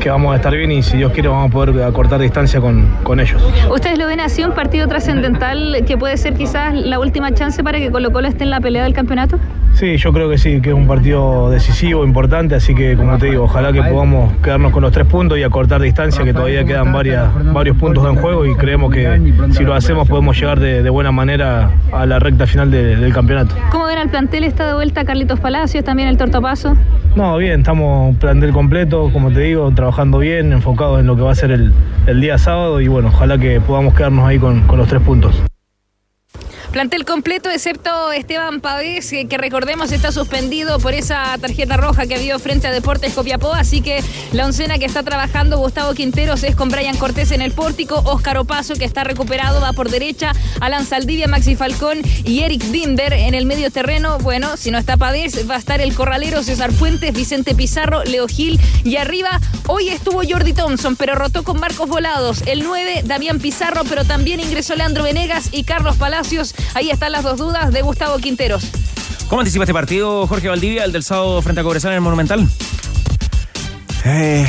que 0.00 0.10
vamos 0.10 0.32
a 0.32 0.36
estar 0.36 0.52
bien 0.52 0.72
y 0.72 0.82
si 0.82 0.96
Dios 0.96 1.12
quiere 1.12 1.28
vamos 1.28 1.50
a 1.50 1.52
poder 1.52 1.84
acortar 1.84 2.20
distancia 2.20 2.60
con, 2.60 2.88
con 3.04 3.20
ellos. 3.20 3.40
¿Ustedes 3.70 3.96
lo 3.96 4.08
ven 4.08 4.18
así, 4.18 4.42
un 4.42 4.54
partido 4.54 4.88
trascendental 4.88 5.84
que 5.86 5.96
puede 5.96 6.16
ser 6.16 6.34
quizás 6.34 6.74
la 6.74 6.98
última 6.98 7.32
chance 7.32 7.62
para 7.62 7.78
que 7.78 7.92
Colo 7.92 8.10
Colo 8.10 8.26
esté 8.26 8.42
en 8.42 8.50
la 8.50 8.60
pelea 8.60 8.82
del 8.82 8.92
campeonato? 8.92 9.38
Sí, 9.74 9.96
yo 9.96 10.12
creo 10.12 10.28
que 10.28 10.36
sí, 10.36 10.60
que 10.60 10.70
es 10.70 10.74
un 10.74 10.86
partido 10.86 11.48
decisivo, 11.48 12.04
importante, 12.04 12.56
así 12.56 12.74
que 12.74 12.96
como 12.96 13.18
te 13.18 13.26
digo, 13.26 13.44
ojalá 13.44 13.72
que 13.72 13.82
podamos 13.82 14.32
quedarnos 14.42 14.72
con 14.72 14.82
los 14.82 14.92
tres 14.92 15.06
puntos 15.06 15.38
y 15.38 15.44
acortar 15.44 15.80
distancia, 15.80 16.24
que 16.24 16.32
todavía 16.32 16.64
quedan 16.64 16.92
varias, 16.92 17.30
varios 17.52 17.76
puntos 17.76 18.04
en 18.08 18.16
juego 18.16 18.46
y 18.46 18.54
creemos 18.56 18.92
que 18.92 19.32
si 19.52 19.64
lo 19.64 19.74
hacemos 19.74 20.08
podemos 20.08 20.38
llegar 20.38 20.58
de, 20.58 20.90
buena 20.90 21.10
manera 21.10 21.70
a 21.90 22.04
la 22.04 22.18
recta 22.18 22.31
final 22.46 22.70
del 22.70 23.12
campeonato. 23.12 23.54
¿Cómo 23.70 23.86
ven 23.86 23.98
al 23.98 24.08
plantel? 24.08 24.44
¿Está 24.44 24.66
de 24.66 24.74
vuelta 24.74 25.04
Carlitos 25.04 25.40
Palacios, 25.40 25.84
también 25.84 26.08
el 26.08 26.16
Tortopaso? 26.16 26.76
No, 27.14 27.36
bien, 27.36 27.60
estamos 27.60 28.16
plantel 28.16 28.52
completo, 28.52 29.10
como 29.12 29.30
te 29.30 29.40
digo, 29.40 29.70
trabajando 29.72 30.18
bien, 30.18 30.52
enfocados 30.52 31.00
en 31.00 31.06
lo 31.06 31.16
que 31.16 31.22
va 31.22 31.32
a 31.32 31.34
ser 31.34 31.50
el, 31.50 32.20
día 32.20 32.38
sábado 32.38 32.80
y 32.80 32.88
bueno, 32.88 33.08
ojalá 33.08 33.38
que 33.38 33.60
podamos 33.60 33.94
quedarnos 33.94 34.26
ahí 34.26 34.38
con 34.38 34.64
los 34.76 34.88
tres 34.88 35.02
puntos. 35.02 35.42
Plantel 36.72 37.04
completo, 37.04 37.50
excepto 37.50 38.12
Esteban 38.12 38.62
Pavés, 38.62 39.10
que, 39.10 39.36
recordemos 39.36 39.92
está 39.92 40.10
suspendido 40.10 40.78
por 40.78 40.94
esa 40.94 41.36
tarjeta 41.38 41.76
roja 41.76 42.06
que 42.06 42.14
habido 42.14 42.38
frente 42.38 42.66
a 42.66 42.72
Deportes 42.72 43.12
Copiapó. 43.12 43.52
Así 43.52 43.82
que 43.82 44.02
la 44.32 44.46
oncena 44.46 44.78
que 44.78 44.86
está 44.86 45.02
trabajando 45.02 45.58
Gustavo 45.58 45.92
Quinteros 45.92 46.42
es 46.44 46.56
con 46.56 46.70
Brian 46.70 46.96
Cortés 46.96 47.30
en 47.30 47.42
el 47.42 47.52
pórtico, 47.52 48.00
Óscar 48.06 48.38
Opaso, 48.38 48.74
que 48.74 48.86
está 48.86 49.04
recuperado, 49.04 49.60
va 49.60 49.74
por 49.74 49.90
derecha, 49.90 50.32
Alan 50.60 50.86
Saldivia, 50.86 51.28
Maxi 51.28 51.56
Falcón 51.56 51.98
y 52.24 52.40
Eric 52.40 52.70
Binder 52.70 53.12
en 53.12 53.34
el 53.34 53.44
medio 53.44 53.70
terreno. 53.70 54.16
Bueno, 54.18 54.56
si 54.56 54.70
no 54.70 54.78
está 54.78 54.96
Pavés, 54.96 55.48
va 55.50 55.56
a 55.56 55.58
estar 55.58 55.82
el 55.82 55.94
corralero 55.94 56.42
César 56.42 56.72
Fuentes, 56.72 57.12
Vicente 57.12 57.54
Pizarro, 57.54 58.02
Leo 58.04 58.26
Gil 58.28 58.58
y 58.82 58.96
arriba 58.96 59.40
hoy 59.66 59.90
estuvo 59.90 60.22
Jordi 60.26 60.54
Thompson, 60.54 60.96
pero 60.96 61.16
rotó 61.16 61.42
con 61.42 61.60
Marcos 61.60 61.86
Volados. 61.86 62.42
El 62.46 62.62
9, 62.62 63.02
Damián 63.04 63.40
Pizarro, 63.40 63.82
pero 63.86 64.06
también 64.06 64.40
ingresó 64.40 64.74
Leandro 64.74 65.04
Venegas 65.04 65.50
y 65.52 65.64
Carlos 65.64 65.96
Palacios 65.96 66.21
Ahí 66.74 66.90
están 66.90 67.10
las 67.10 67.24
dos 67.24 67.36
dudas 67.36 67.72
de 67.72 67.82
Gustavo 67.82 68.16
Quinteros. 68.18 68.64
¿Cómo 69.28 69.40
anticipa 69.40 69.64
este 69.64 69.72
partido, 69.72 70.26
Jorge 70.28 70.48
Valdivia, 70.48 70.84
el 70.84 70.92
del 70.92 71.02
sábado 71.02 71.42
frente 71.42 71.60
a 71.60 71.64
Cobresal 71.64 71.90
en 71.90 71.96
el 71.96 72.00
Monumental? 72.00 72.48
Eh, 74.04 74.46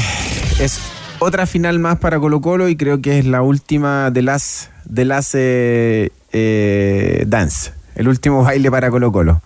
es 0.59 0.79
otra 1.17 1.47
final 1.47 1.79
más 1.79 1.97
para 1.97 2.19
Colo 2.19 2.41
Colo 2.41 2.69
y 2.69 2.75
creo 2.75 3.01
que 3.01 3.17
es 3.17 3.25
la 3.25 3.41
última 3.41 4.11
de 4.11 4.21
las 4.21 4.69
de 4.85 5.05
las 5.05 5.33
eh, 5.33 6.11
eh, 6.31 7.23
dance, 7.25 7.71
el 7.95 8.07
último 8.07 8.43
baile 8.43 8.69
para 8.69 8.91
Colo 8.91 9.11
Colo. 9.11 9.41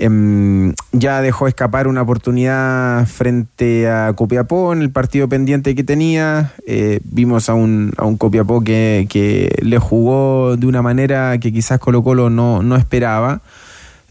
Em, 0.00 0.74
ya 0.92 1.20
dejó 1.22 1.48
escapar 1.48 1.88
una 1.88 2.02
oportunidad 2.02 3.04
frente 3.06 3.88
a 3.88 4.12
Copiapó 4.12 4.72
en 4.72 4.80
el 4.80 4.92
partido 4.92 5.28
pendiente 5.28 5.74
que 5.74 5.82
tenía. 5.82 6.52
Eh, 6.68 7.00
vimos 7.02 7.48
a 7.48 7.54
un, 7.54 7.92
a 7.96 8.04
un 8.04 8.16
Copiapó 8.16 8.62
que, 8.62 9.50
le 9.60 9.78
jugó 9.78 10.56
de 10.56 10.68
una 10.68 10.82
manera 10.82 11.36
que 11.38 11.52
quizás 11.52 11.80
Colo 11.80 12.04
Colo 12.04 12.30
no, 12.30 12.62
no 12.62 12.76
esperaba, 12.76 13.40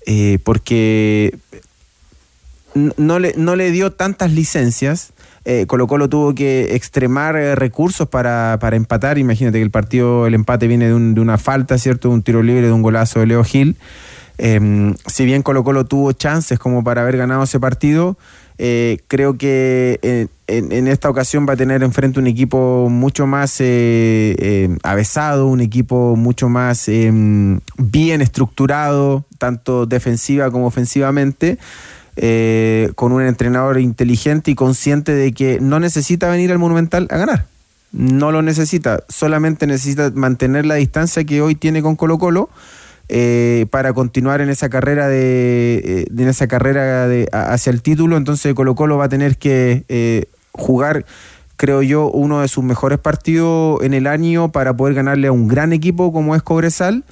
eh, 0.05 0.39
porque 0.43 1.38
no 2.97 3.19
le, 3.19 3.33
no 3.38 3.55
le 3.55 3.71
dio 3.71 3.93
tantas 3.93 4.33
licencias. 4.33 5.13
Eh, 5.45 5.67
Colo 5.67 5.88
Colo 5.88 6.09
tuvo 6.09 6.35
que 6.35 6.75
extremar 6.75 7.35
recursos 7.57 8.09
para, 8.09 8.57
para, 8.59 8.75
empatar. 8.75 9.17
Imagínate 9.17 9.59
que 9.59 9.63
el 9.63 9.71
partido, 9.71 10.27
el 10.27 10.33
empate 10.33 10.67
viene 10.67 10.89
de, 10.89 10.99
de 11.13 11.21
una 11.21 11.38
falta, 11.38 11.77
¿cierto? 11.77 12.09
Un 12.09 12.23
tiro 12.23 12.43
libre 12.43 12.67
de 12.67 12.73
un 12.73 12.81
golazo 12.81 13.21
de 13.21 13.27
Leo 13.27 13.45
Gil. 13.45 13.77
Em, 14.38 14.95
si 15.07 15.25
bien 15.25 15.41
Colo 15.41 15.63
Colo 15.63 15.85
tuvo 15.85 16.11
chances 16.11 16.59
como 16.59 16.83
para 16.83 17.01
haber 17.01 17.17
ganado 17.17 17.43
ese 17.43 17.59
partido, 17.59 18.17
eh, 18.59 18.99
creo 19.07 19.38
que 19.38 19.99
eh, 20.01 20.27
en, 20.47 20.88
esta 20.88 21.09
ocasión 21.09 21.45
va 21.47 21.53
a 21.53 21.57
tener 21.57 21.83
enfrente 21.83 22.19
un 22.19 22.27
equipo 22.27 22.88
mucho 22.89 23.27
más 23.27 23.55
eh, 23.59 24.75
avesado, 24.83 25.47
un 25.47 25.61
equipo 25.61 26.15
mucho 26.15 26.49
más 26.49 26.88
em, 26.88 27.59
bien 27.77 28.21
estructurado, 28.21 29.25
tanto 29.38 29.85
defensiva 29.85 30.49
como 30.51 30.67
ofensivamente. 30.67 31.57
con 32.95 33.11
un 33.11 33.21
entrenador 33.21 33.79
inteligente 33.79 34.49
y 34.49 34.55
consciente 34.55 35.13
de 35.13 35.33
que 35.33 35.59
no 35.61 35.79
necesita 35.79 36.29
venir 36.29 36.51
al 36.51 36.57
Monumental 36.57 37.07
a 37.11 37.17
ganar. 37.17 37.45
No 37.91 38.31
lo 38.31 38.41
necesita, 38.41 39.03
solamente 39.07 39.67
necesita 39.67 40.11
mantener 40.15 40.65
la 40.65 40.75
distancia 40.75 41.23
que 41.25 41.41
hoy 41.41 41.53
tiene 41.53 41.83
con 41.83 41.95
Colo 41.95 42.17
Colo 42.17 42.49
eh, 43.09 43.67
para 43.69 43.93
continuar 43.93 44.41
en 44.41 44.49
esa 44.49 44.69
carrera 44.69 45.07
de, 45.07 45.81
eh, 45.83 46.07
en 46.15 46.27
esa 46.27 46.47
carrera 46.47 47.07
de, 47.07 47.29
hacia 47.31 47.71
el 47.71 47.81
título. 47.81 48.17
Entonces 48.17 48.53
Colo 48.53 48.75
Colo 48.75 48.97
va 48.97 49.05
a 49.05 49.09
tener 49.09 49.37
que 49.37 49.85
eh, 49.87 50.25
jugar, 50.51 51.05
creo 51.55 51.81
yo, 51.81 52.09
uno 52.09 52.41
de 52.41 52.47
sus 52.47 52.63
mejores 52.63 52.99
partidos 52.99 53.81
en 53.83 53.93
el 53.93 54.07
año 54.07 54.51
para 54.51 54.75
poder 54.75 54.93
ganarle 54.93 55.27
a 55.27 55.31
un 55.31 55.47
gran 55.47 55.73
equipo 55.73 56.11
como 56.11 56.35
es 56.35 56.43
Cobresal. 56.43 57.03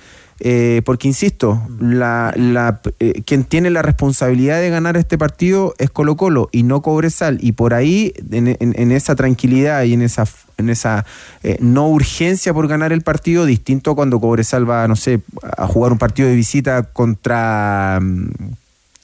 Eh, 0.42 0.82
porque 0.84 1.08
insisto, 1.08 1.62
la, 1.80 2.34
la, 2.36 2.82
eh, 3.00 3.22
quien 3.26 3.46
tiene 3.46 3.70
la 3.70 3.82
responsabilidad 3.82 4.60
de 4.60 4.70
ganar 4.70 4.98
este 4.98 5.18
partido 5.18 5.74
es 5.78 5.90
Colo 5.90 6.18
Colo 6.18 6.50
y 6.52 6.64
no 6.64 6.82
Cobresal. 6.82 7.38
Y 7.42 7.54
por 7.54 7.74
ahí, 7.74 8.14
en, 8.32 8.92
esa 8.92 9.16
tranquilidad 9.16 9.84
y 9.84 9.94
en 9.94 10.02
esa, 10.02 10.28
en 10.58 10.70
esa 10.70 11.06
eh, 11.44 11.58
no 11.62 11.88
urgencia 11.88 12.54
por 12.54 12.68
ganar 12.68 12.92
el 12.92 13.02
partido, 13.02 13.46
distinto 13.46 13.92
a 13.92 13.96
cuando 13.96 14.20
Cobresal 14.20 14.70
va, 14.70 14.88
no 14.88 14.98
sé, 14.98 15.22
a 15.58 15.68
jugar 15.68 15.94
un 15.94 15.98
partido 15.98 16.28
de 16.28 16.36
visita 16.36 16.84
contra 16.84 18.00
um, 18.02 18.30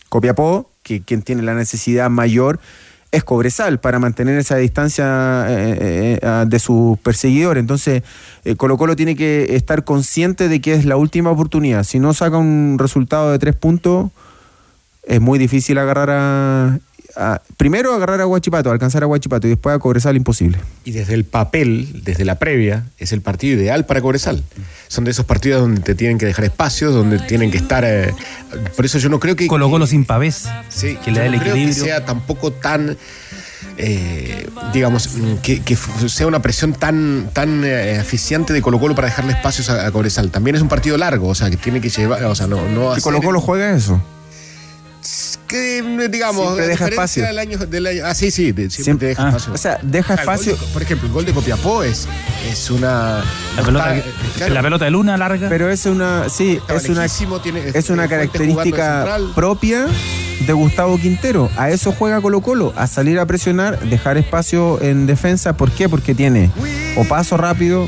Copiapó, 0.09 0.69
que 0.84 1.01
quien 1.01 1.21
tiene 1.21 1.43
la 1.43 1.55
necesidad 1.55 2.09
mayor 2.09 2.59
es 3.12 3.24
Cobresal 3.26 3.80
para 3.80 3.99
mantener 3.99 4.38
esa 4.38 4.55
distancia 4.55 5.45
eh, 5.49 5.78
eh, 5.80 6.20
eh, 6.22 6.45
de 6.47 6.59
sus 6.59 6.97
perseguidores. 6.99 7.59
Entonces, 7.59 8.03
Colo 8.57 8.78
Colo 8.78 8.95
tiene 8.95 9.16
que 9.16 9.55
estar 9.55 9.84
consciente 9.84 10.47
de 10.47 10.62
que 10.62 10.74
es 10.74 10.86
la 10.86 10.95
última 10.95 11.30
oportunidad. 11.30 11.84
Si 11.84 11.99
no 11.99 12.14
saca 12.14 12.38
un 12.38 12.78
resultado 12.80 13.32
de 13.32 13.39
tres 13.39 13.55
puntos, 13.55 14.12
es 15.03 15.20
muy 15.20 15.39
difícil 15.39 15.78
agarrar 15.78 16.09
a, 16.12 16.80
primero 17.57 17.93
agarrar 17.93 18.22
a 18.22 18.26
Guachipato, 18.26 18.72
alcanzar 18.72 19.03
a 19.03 19.05
Guachipato 19.05 19.47
y 19.47 19.51
después 19.51 19.76
a 19.76 19.80
Cobresal 19.80 20.16
imposible. 20.16 20.57
Y 20.84 20.91
desde 20.91 21.14
el 21.14 21.26
papel, 21.26 22.01
desde 22.03 22.26
la 22.26 22.39
previa, 22.39 22.86
es 22.97 23.12
el 23.12 23.22
partido 23.22 23.59
ideal 23.59 23.86
para 23.86 24.01
Cobresal. 24.01 24.43
Son 24.88 25.03
de 25.03 25.12
esos 25.12 25.26
partidos 25.26 25.62
donde 25.62 25.82
te 25.82 25.95
tienen 25.95 26.18
que 26.18 26.26
dejar 26.26 26.45
espacios, 26.45 26.93
donde 26.93 27.20
tienen 27.20 27.51
que 27.51 27.57
estar. 27.57 27.84
Eh, 27.86 28.14
por 28.76 28.86
eso 28.86 28.97
yo 28.97 29.09
no 29.09 29.20
creo 29.20 29.36
que. 29.36 29.47
Colo 29.47 29.70
Colo 29.70 29.88
sin 29.88 30.05
pavés. 30.05 30.47
Sí, 30.70 30.97
que 31.03 31.12
le 31.12 31.20
da 31.20 31.26
el 31.26 31.34
no 31.34 31.39
creo 31.39 31.55
que 31.55 31.74
sea 31.74 32.05
tampoco 32.05 32.51
tan. 32.51 32.97
Eh, 33.78 34.47
digamos, 34.74 35.09
que, 35.41 35.78
sea 36.07 36.28
una 36.28 36.41
presión 36.41 36.74
tan, 36.74 37.30
tan 37.34 37.64
eh, 37.64 37.95
eficiente 37.95 38.53
de 38.53 38.62
Colo 38.62 38.80
Colo 38.80 38.95
para 38.95 39.07
dejarle 39.07 39.34
espacios 39.34 39.70
a, 39.70 39.91
Cobresal. 39.91 40.30
También 40.30 40.55
es 40.55 40.62
un 40.62 40.68
partido 40.68 40.97
largo, 40.97 41.30
o 41.30 41.36
sea, 41.36 41.49
que 41.49 41.57
tiene 41.57 41.80
que 41.82 41.89
llevar, 41.89 42.24
o 42.26 42.36
sea, 42.36 42.47
no, 42.47 42.68
no 42.70 42.93
Colo 43.01 43.22
Colo 43.22 43.39
juega 43.39 43.76
eso? 43.76 44.01
Que 45.47 45.82
digamos 46.10 46.45
siempre 46.45 46.68
deja 46.68 46.88
espacio. 46.88 47.24
del 47.24 47.39
año, 47.88 48.06
ah 48.06 48.14
sí 48.14 48.32
sí 48.32 48.54
siempre, 48.70 49.10
deja 49.10 49.26
ah, 49.26 49.30
espacio. 49.30 49.54
o 49.54 49.58
sea 49.58 49.80
deja 49.82 50.14
espacio. 50.14 50.56
por 50.74 50.82
ejemplo 50.82 51.08
el 51.08 51.14
gol 51.14 51.26
de 51.26 51.34
Copiapó 51.34 51.84
es 51.84 52.08
es 52.49 52.70
una 52.70 53.24
la 53.56 53.64
pelota, 53.64 53.95
la 54.49 54.62
pelota 54.62 54.86
de 54.86 54.91
luna 54.91 55.18
larga. 55.18 55.49
Pero 55.49 55.70
es 55.70 55.86
una 55.86 56.30
sí 56.30 56.60
es 56.70 56.89
una 56.89 57.06
es 57.06 57.89
una 57.89 58.08
característica 58.08 59.18
propia 59.36 59.88
de 60.45 60.54
Gustavo 60.54 60.97
Quintero. 60.97 61.49
A 61.58 61.70
eso 61.70 61.91
juega 61.91 62.22
Colo 62.22 62.41
Colo 62.41 62.74
a 62.76 62.88
salir 62.88 63.20
a 63.20 63.26
presionar 63.26 63.80
dejar 63.80 64.18
espacio 64.18 64.82
en 64.82 65.06
defensa. 65.06 65.54
¿por 65.54 65.72
qué? 65.72 65.89
porque 65.89 66.16
tiene 66.16 66.52
o 66.95 67.04
paso 67.06 67.38
rápido 67.38 67.88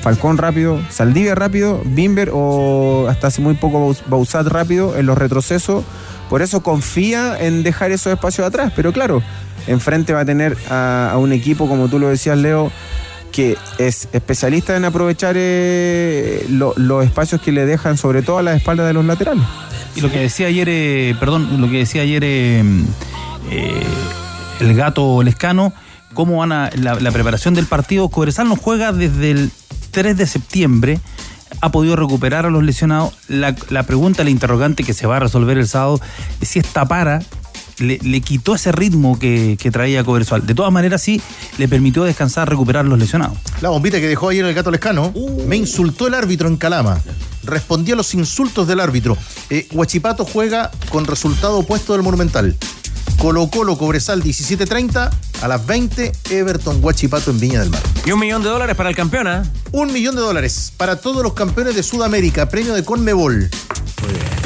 Falcón 0.00 0.38
rápido, 0.38 0.80
Saldivia 0.88 1.34
rápido, 1.34 1.82
Bimber 1.84 2.30
o 2.32 3.06
hasta 3.08 3.26
hace 3.26 3.42
muy 3.42 3.54
poco 3.54 3.94
Bausat 4.06 4.46
rápido 4.46 4.96
en 4.96 5.06
los 5.06 5.18
retrocesos. 5.18 5.84
Por 6.30 6.42
eso 6.42 6.62
confía 6.62 7.36
en 7.40 7.64
dejar 7.64 7.90
esos 7.90 8.12
espacios 8.12 8.46
atrás. 8.46 8.72
Pero 8.76 8.92
claro, 8.92 9.20
enfrente 9.66 10.12
va 10.12 10.20
a 10.20 10.24
tener 10.24 10.56
a, 10.70 11.16
un 11.18 11.32
equipo, 11.32 11.68
como 11.68 11.88
tú 11.88 11.98
lo 11.98 12.08
decías, 12.08 12.38
Leo, 12.38 12.70
que 13.32 13.58
es 13.78 14.08
especialista 14.12 14.76
en 14.76 14.84
aprovechar 14.84 15.34
eh, 15.36 16.46
los 16.48 17.04
espacios 17.04 17.40
que 17.40 17.50
le 17.50 17.66
dejan, 17.66 17.98
sobre 17.98 18.22
todo 18.22 18.38
a 18.38 18.42
la 18.44 18.54
espalda 18.54 18.86
de 18.86 18.92
los 18.92 19.04
laterales. 19.04 19.44
Y 19.96 20.02
lo 20.02 20.10
que 20.10 20.20
decía 20.20 20.46
ayer, 20.46 20.68
eh, 20.70 21.16
perdón, 21.18 21.60
lo 21.60 21.68
que 21.68 21.78
decía 21.78 22.02
ayer 22.02 22.22
eh, 22.24 22.62
el 24.60 24.74
gato 24.76 25.24
Lescano, 25.24 25.72
cómo 26.14 26.36
van 26.38 26.52
a 26.52 26.70
la, 26.76 27.10
preparación 27.10 27.54
del 27.54 27.66
partido. 27.66 28.08
Cobresal 28.08 28.48
no 28.48 28.54
juega 28.54 28.92
desde 28.92 29.32
el 29.32 29.50
3 29.90 30.16
de 30.16 30.26
septiembre 30.28 31.00
ha 31.60 31.70
podido 31.70 31.96
recuperar 31.96 32.46
a 32.46 32.50
los 32.50 32.62
lesionados. 32.62 33.14
La, 33.28 33.54
pregunta, 33.84 34.24
la 34.24 34.30
interrogante 34.30 34.84
que 34.84 34.94
se 34.94 35.06
va 35.06 35.16
a 35.16 35.20
resolver 35.20 35.58
el 35.58 35.68
sábado 35.68 36.00
es 36.40 36.48
si 36.48 36.58
esta 36.58 36.86
para 36.86 37.20
le, 37.78 38.20
quitó 38.20 38.54
ese 38.54 38.72
ritmo 38.72 39.18
que, 39.18 39.56
traía 39.72 40.04
Cobersual. 40.04 40.46
De 40.46 40.54
todas 40.54 40.72
maneras, 40.72 41.02
sí, 41.02 41.20
le 41.58 41.68
permitió 41.68 42.04
descansar, 42.04 42.48
recuperar 42.48 42.84
a 42.84 42.88
los 42.88 42.98
lesionados. 42.98 43.38
La 43.60 43.70
bombita 43.70 44.00
que 44.00 44.08
dejó 44.08 44.28
ayer 44.28 44.44
el 44.44 44.54
gato 44.54 44.70
Lescano, 44.70 45.12
uh. 45.14 45.46
me 45.46 45.56
insultó 45.56 46.06
el 46.06 46.14
árbitro 46.14 46.48
en 46.48 46.56
Calama. 46.56 47.00
Respondió 47.42 47.94
a 47.94 47.96
los 47.96 48.14
insultos 48.14 48.68
del 48.68 48.80
árbitro. 48.80 49.16
Eh, 49.48 49.66
Huachipato 49.72 50.26
juega 50.26 50.70
con 50.90 51.06
resultado 51.06 51.58
opuesto 51.58 51.94
del 51.94 52.02
Monumental. 52.02 52.54
Colo 53.20 53.50
Colo 53.50 53.76
Cobresal 53.76 54.22
17.30 54.22 55.10
a 55.42 55.48
las 55.48 55.66
20 55.66 56.10
Everton 56.30 56.82
Huachipato 56.82 57.30
en 57.30 57.38
Viña 57.38 57.60
del 57.60 57.68
Mar. 57.68 57.82
Y 58.06 58.12
un 58.12 58.18
millón 58.18 58.42
de 58.42 58.48
dólares 58.48 58.74
para 58.74 58.88
el 58.88 58.96
campeón, 58.96 59.28
¿eh? 59.28 59.42
Un 59.72 59.92
millón 59.92 60.14
de 60.14 60.22
dólares 60.22 60.72
para 60.74 60.96
todos 60.96 61.22
los 61.22 61.34
campeones 61.34 61.74
de 61.74 61.82
Sudamérica, 61.82 62.48
premio 62.48 62.72
de 62.72 62.82
Conmebol. 62.82 63.50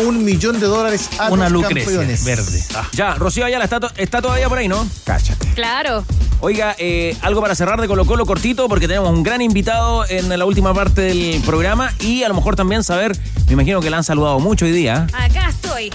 Un 0.05 0.25
millón 0.25 0.59
de 0.59 0.66
dólares 0.66 1.09
a 1.20 1.31
Una 1.31 1.49
los 1.49 1.62
campeones. 1.62 2.25
verde. 2.25 2.64
Ah. 2.75 2.89
Ya, 2.95 3.14
Rocío 3.14 3.45
Ayala 3.45 3.62
está, 3.62 3.79
está 3.97 4.20
todavía 4.20 4.49
por 4.49 4.59
ahí, 4.59 4.66
¿no? 4.66 4.85
Cáchate. 5.05 5.47
Claro. 5.55 6.05
Oiga, 6.41 6.75
eh, 6.77 7.16
algo 7.22 7.41
para 7.41 7.55
cerrar 7.55 7.81
de 7.81 7.87
Colo 7.87 8.05
Colo 8.05 8.27
cortito, 8.27 8.68
porque 8.68 8.89
tenemos 8.89 9.09
un 9.11 9.22
gran 9.22 9.41
invitado 9.41 10.05
en 10.09 10.29
la 10.37 10.45
última 10.45 10.75
parte 10.75 11.03
del 11.03 11.41
programa 11.43 11.93
y 12.01 12.25
a 12.25 12.29
lo 12.29 12.35
mejor 12.35 12.57
también 12.57 12.83
saber, 12.83 13.16
me 13.47 13.53
imagino 13.53 13.81
que 13.81 13.89
le 13.89 13.95
han 13.95 14.05
saludado 14.05 14.41
mucho 14.41 14.64
hoy 14.64 14.72
día. 14.72 15.07
Acá 15.12 15.49
estoy. 15.51 15.93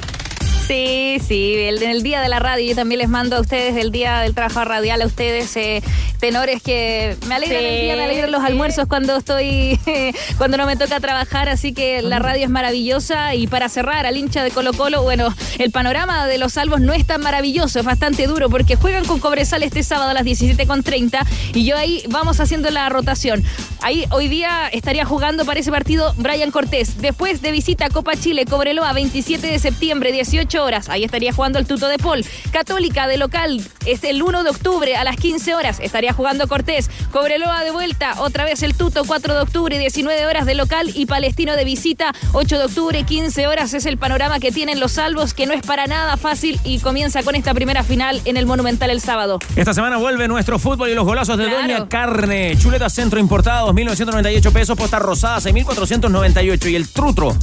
Sí, 0.69 1.17
sí, 1.27 1.55
el, 1.55 1.81
en 1.81 1.89
el 1.89 2.03
día 2.03 2.21
de 2.21 2.29
la 2.29 2.37
radio. 2.37 2.69
Yo 2.69 2.75
también 2.75 2.99
les 2.99 3.09
mando 3.09 3.37
a 3.37 3.41
ustedes 3.41 3.75
el 3.75 3.91
día 3.91 4.19
del 4.19 4.35
trabajo 4.35 4.63
radial 4.65 5.01
a 5.01 5.07
ustedes 5.07 5.57
eh, 5.57 5.81
tenores 6.19 6.61
que 6.61 7.17
me 7.27 7.33
alegran 7.33 7.63
el 7.63 7.81
día, 7.81 7.95
me 7.95 8.03
alegran 8.03 8.31
los 8.31 8.43
almuerzos 8.43 8.85
cuando 8.87 9.17
estoy 9.17 9.79
cuando 10.37 10.57
no 10.57 10.67
me 10.67 10.77
toca 10.77 10.99
trabajar, 10.99 11.49
así 11.49 11.73
que 11.73 12.03
la 12.03 12.19
radio 12.19 12.43
es 12.43 12.51
maravillosa. 12.51 13.33
Y 13.33 13.47
para 13.47 13.67
cerrar 13.67 14.05
al 14.05 14.15
hincha 14.15 14.43
de 14.43 14.51
Colo 14.51 14.73
Colo, 14.73 15.01
bueno, 15.01 15.33
el 15.57 15.71
panorama 15.71 16.27
de 16.27 16.37
los 16.37 16.53
salvos 16.53 16.81
no 16.81 16.93
es 16.93 17.03
tan 17.03 17.21
maravilloso, 17.21 17.79
es 17.79 17.85
bastante 17.85 18.27
duro 18.27 18.47
porque 18.51 18.75
juegan 18.75 19.05
con 19.05 19.19
Cobresal 19.19 19.63
este 19.63 19.81
sábado 19.81 20.11
a 20.11 20.13
las 20.13 20.23
17.30 20.23 21.25
y 21.55 21.65
yo 21.65 21.77
ahí 21.77 22.03
vamos 22.09 22.39
haciendo 22.39 22.69
la 22.69 22.87
rotación. 22.89 23.43
Ahí 23.81 24.05
hoy 24.11 24.27
día 24.27 24.67
estaría 24.67 25.03
jugando 25.03 25.45
para 25.45 25.61
ese 25.61 25.71
partido 25.71 26.13
Brian 26.17 26.51
Cortés. 26.51 27.01
Después 27.01 27.41
de 27.41 27.51
visita 27.51 27.85
a 27.85 27.89
Copa 27.89 28.15
Chile, 28.15 28.45
Cobreloa, 28.45 28.93
27 28.93 29.47
de 29.47 29.57
septiembre, 29.57 30.11
18 30.11 30.58
horas. 30.63 30.89
Ahí 30.89 31.03
estaría 31.03 31.33
jugando 31.33 31.59
el 31.59 31.65
tuto 31.65 31.87
de 31.87 31.97
Paul. 31.97 32.25
Católica 32.51 33.07
de 33.07 33.17
local 33.17 33.61
es 33.85 34.03
el 34.03 34.21
1 34.21 34.43
de 34.43 34.49
octubre 34.49 34.95
a 34.95 35.03
las 35.03 35.15
15 35.17 35.55
horas. 35.55 35.79
Estaría 35.79 36.13
jugando 36.13 36.47
Cortés. 36.47 36.89
Cobreloa 37.11 37.63
de 37.63 37.71
vuelta. 37.71 38.15
Otra 38.19 38.45
vez 38.45 38.63
el 38.63 38.75
tuto 38.75 39.03
4 39.05 39.33
de 39.33 39.41
octubre, 39.41 39.77
19 39.77 40.25
horas 40.25 40.45
de 40.45 40.55
local. 40.55 40.91
Y 40.93 41.05
Palestino 41.05 41.55
de 41.55 41.65
visita 41.65 42.13
8 42.33 42.57
de 42.57 42.65
octubre, 42.65 43.03
15 43.03 43.47
horas. 43.47 43.73
Es 43.73 43.85
el 43.85 43.97
panorama 43.97 44.39
que 44.39 44.51
tienen 44.51 44.79
los 44.79 44.93
salvos, 44.93 45.33
que 45.33 45.45
no 45.45 45.53
es 45.53 45.61
para 45.61 45.87
nada 45.87 46.17
fácil 46.17 46.59
y 46.63 46.79
comienza 46.79 47.23
con 47.23 47.35
esta 47.35 47.53
primera 47.53 47.83
final 47.83 48.21
en 48.25 48.37
el 48.37 48.45
Monumental 48.45 48.89
el 48.89 49.01
sábado. 49.01 49.39
Esta 49.55 49.73
semana 49.73 49.97
vuelve 49.97 50.27
nuestro 50.27 50.59
fútbol 50.59 50.89
y 50.89 50.95
los 50.95 51.05
golazos 51.05 51.37
de 51.37 51.49
Doña 51.49 51.87
Carne. 51.87 52.57
Chuleta 52.57 52.89
Centro 52.89 53.19
importados, 53.19 53.73
1.998 53.73 54.51
pesos. 54.51 54.77
Posta 54.77 54.99
rosada, 54.99 55.39
6.498. 55.39 56.71
Y 56.71 56.75
el 56.75 56.89
trutro 56.89 57.35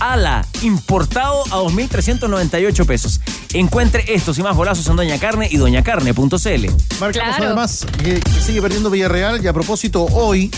ala 0.00 0.46
importado 0.62 1.44
a 1.50 1.60
2.398 1.60 2.86
pesos. 2.86 3.20
Encuentre 3.52 4.04
estos 4.12 4.38
y 4.38 4.42
más 4.42 4.56
bolazos 4.56 4.86
en 4.88 4.96
Doña 4.96 5.18
Carne 5.18 5.48
y 5.50 5.56
doñacarne.cl. 5.56 6.66
Marcamos 6.98 7.36
además 7.38 7.86
que, 8.02 8.20
sigue 8.44 8.60
perdiendo 8.62 8.90
Villarreal 8.90 9.44
y 9.44 9.46
a 9.46 9.52
propósito, 9.52 10.04
hoy, 10.04 10.50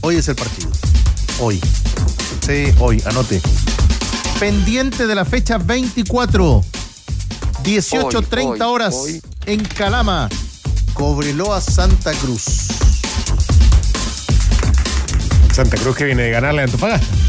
hoy 0.00 0.16
es 0.16 0.28
el 0.28 0.36
partido. 0.36 0.70
Hoy. 1.40 1.60
Sí, 2.46 2.72
hoy, 2.78 3.02
anote. 3.06 3.42
Pendiente 4.38 5.06
de 5.06 5.14
la 5.14 5.24
fecha 5.24 5.58
24. 5.58 6.64
18.30 7.64 8.62
horas 8.62 8.94
en 9.46 9.64
Calama. 9.64 10.28
Cobreloa 10.92 11.60
Santa 11.60 12.12
Cruz. 12.12 12.68
Santa 15.52 15.76
Cruz 15.76 15.96
que 15.96 16.04
viene 16.04 16.24
de 16.24 16.30
ganarle 16.30 16.62
a 16.62 16.64
Antofagasta 16.64 17.23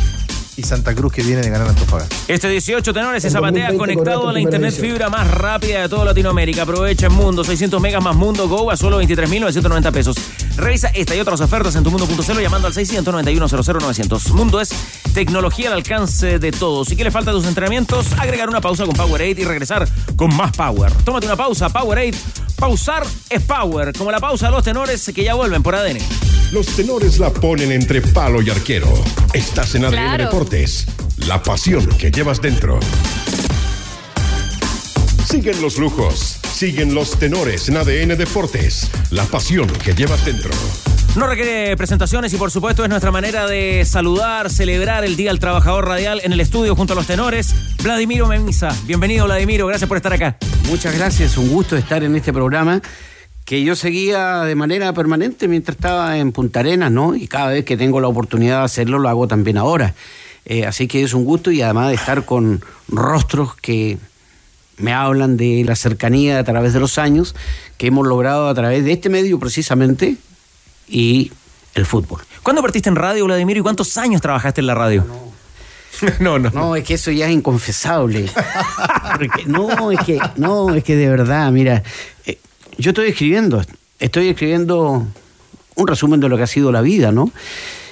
y 0.57 0.63
Santa 0.63 0.93
Cruz 0.95 1.13
que 1.13 1.23
viene 1.23 1.41
de 1.41 1.49
ganar 1.49 1.67
Antofagasta. 1.67 2.15
Este 2.27 2.47
18 2.49 2.93
tenores 2.93 3.23
se 3.23 3.29
zapatea 3.29 3.75
conectado 3.77 4.29
a 4.29 4.33
la 4.33 4.39
internet 4.39 4.73
fibra 4.73 5.09
más 5.09 5.29
rápida 5.29 5.81
de 5.81 5.89
toda 5.89 6.05
Latinoamérica. 6.05 6.63
Aprovecha 6.63 7.07
en 7.07 7.13
Mundo, 7.13 7.43
600 7.43 7.81
megas 7.81 8.03
más 8.03 8.15
Mundo 8.15 8.47
Go 8.47 8.71
a 8.71 8.77
solo 8.77 9.01
23.990 9.01 9.91
pesos. 9.91 10.17
Revisa 10.57 10.89
esta 10.89 11.15
y 11.15 11.19
otras 11.19 11.41
ofertas 11.41 11.75
en 11.75 11.83
tu 11.83 11.91
mundo.cl 11.91 12.41
llamando 12.41 12.67
al 12.67 12.73
691-00900. 12.73 14.31
Mundo 14.31 14.61
es 14.61 14.69
tecnología 15.13 15.67
al 15.67 15.73
alcance 15.73 16.39
de 16.39 16.51
todos. 16.51 16.87
Si 16.87 16.95
quieres 16.95 17.13
falta 17.13 17.31
tus 17.31 17.45
entrenamientos, 17.45 18.13
agregar 18.13 18.49
una 18.49 18.61
pausa 18.61 18.85
con 18.85 18.95
Powerade 18.95 19.41
y 19.41 19.43
regresar 19.43 19.87
con 20.15 20.35
más 20.35 20.55
Power. 20.55 20.91
Tómate 21.03 21.25
una 21.25 21.35
pausa, 21.35 21.69
Powerade. 21.69 22.13
Pausar 22.57 23.05
es 23.29 23.41
Power, 23.43 23.93
como 23.93 24.11
la 24.11 24.19
pausa 24.19 24.47
de 24.47 24.51
los 24.53 24.63
tenores 24.63 25.11
que 25.13 25.23
ya 25.23 25.33
vuelven 25.33 25.61
por 25.61 25.75
ADN. 25.75 25.97
Los 26.51 26.67
tenores 26.67 27.19
la 27.19 27.29
ponen 27.31 27.71
entre 27.71 28.01
palo 28.01 28.41
y 28.41 28.49
arquero. 28.49 28.91
Estás 29.33 29.75
en 29.75 29.85
ADN 29.85 30.17
Deportes. 30.17 30.85
La 31.27 31.41
pasión 31.43 31.85
que 31.97 32.11
llevas 32.11 32.41
dentro. 32.41 32.79
Siguen 35.27 35.61
los 35.61 35.77
lujos. 35.77 36.39
Siguen 36.53 36.93
los 36.93 37.19
tenores 37.19 37.67
en 37.67 37.77
ADN 37.77 38.17
Deportes. 38.17 38.89
La 39.09 39.25
pasión 39.25 39.67
que 39.67 39.93
llevas 39.93 40.23
dentro. 40.23 40.51
No 41.15 41.27
requiere 41.27 41.77
presentaciones 41.77 42.33
y 42.33 42.37
por 42.37 42.51
supuesto 42.51 42.83
es 42.83 42.89
nuestra 42.89 43.09
manera 43.09 43.47
de 43.47 43.85
saludar, 43.85 44.49
celebrar 44.49 45.05
el 45.05 45.15
Día 45.15 45.29
del 45.29 45.39
Trabajador 45.39 45.87
Radial 45.87 46.19
en 46.25 46.33
el 46.33 46.41
estudio 46.41 46.75
junto 46.75 46.91
a 46.91 46.95
los 46.97 47.07
tenores. 47.07 47.55
Vladimiro 47.81 48.27
Memisa, 48.27 48.75
bienvenido 48.85 49.23
Vladimiro, 49.23 49.65
gracias 49.65 49.87
por 49.87 49.95
estar 49.95 50.11
acá. 50.11 50.35
Muchas 50.67 50.93
gracias, 50.93 51.37
un 51.37 51.47
gusto 51.47 51.77
estar 51.77 52.03
en 52.03 52.17
este 52.17 52.33
programa 52.33 52.81
que 53.45 53.63
yo 53.63 53.77
seguía 53.77 54.41
de 54.41 54.55
manera 54.55 54.91
permanente 54.91 55.47
mientras 55.47 55.77
estaba 55.77 56.17
en 56.17 56.33
Punta 56.33 56.59
Arenas, 56.59 56.91
¿no? 56.91 57.15
Y 57.15 57.29
cada 57.29 57.51
vez 57.51 57.63
que 57.63 57.77
tengo 57.77 58.01
la 58.01 58.09
oportunidad 58.09 58.59
de 58.59 58.65
hacerlo, 58.65 58.99
lo 58.99 59.07
hago 59.07 59.25
también 59.25 59.57
ahora. 59.57 59.93
Eh, 60.43 60.65
así 60.65 60.85
que 60.85 61.01
es 61.01 61.13
un 61.13 61.23
gusto 61.23 61.49
y 61.49 61.61
además 61.61 61.89
de 61.89 61.95
estar 61.95 62.25
con 62.25 62.61
rostros 62.89 63.55
que 63.55 63.97
me 64.77 64.91
hablan 64.91 65.37
de 65.37 65.63
la 65.65 65.77
cercanía 65.77 66.39
a 66.39 66.43
través 66.43 66.73
de 66.73 66.81
los 66.81 66.97
años 66.97 67.35
que 67.77 67.87
hemos 67.87 68.05
logrado 68.05 68.49
a 68.49 68.53
través 68.53 68.83
de 68.83 68.91
este 68.91 69.07
medio 69.07 69.39
precisamente 69.39 70.17
y 70.87 71.31
el 71.73 71.85
fútbol. 71.85 72.21
¿Cuándo 72.43 72.61
partiste 72.61 72.89
en 72.89 72.95
radio, 72.95 73.25
Vladimir, 73.25 73.57
y 73.57 73.61
cuántos 73.61 73.97
años 73.97 74.21
trabajaste 74.21 74.61
en 74.61 74.67
la 74.67 74.75
radio? 74.75 75.05
No, 76.19 76.39
no. 76.39 76.49
No, 76.49 76.75
es 76.75 76.83
que 76.83 76.95
eso 76.95 77.11
ya 77.11 77.27
es 77.27 77.33
inconfesable. 77.33 78.29
no, 79.47 79.91
es 79.91 79.99
que, 80.05 80.19
no, 80.37 80.73
es 80.73 80.83
que 80.83 80.95
de 80.95 81.09
verdad, 81.09 81.51
mira, 81.51 81.83
eh, 82.25 82.37
yo 82.77 82.91
estoy 82.91 83.09
escribiendo, 83.09 83.61
estoy 83.99 84.29
escribiendo 84.29 85.07
un 85.75 85.87
resumen 85.87 86.19
de 86.19 86.29
lo 86.29 86.37
que 86.37 86.43
ha 86.43 86.47
sido 86.47 86.71
la 86.71 86.81
vida, 86.81 87.11
¿no? 87.11 87.31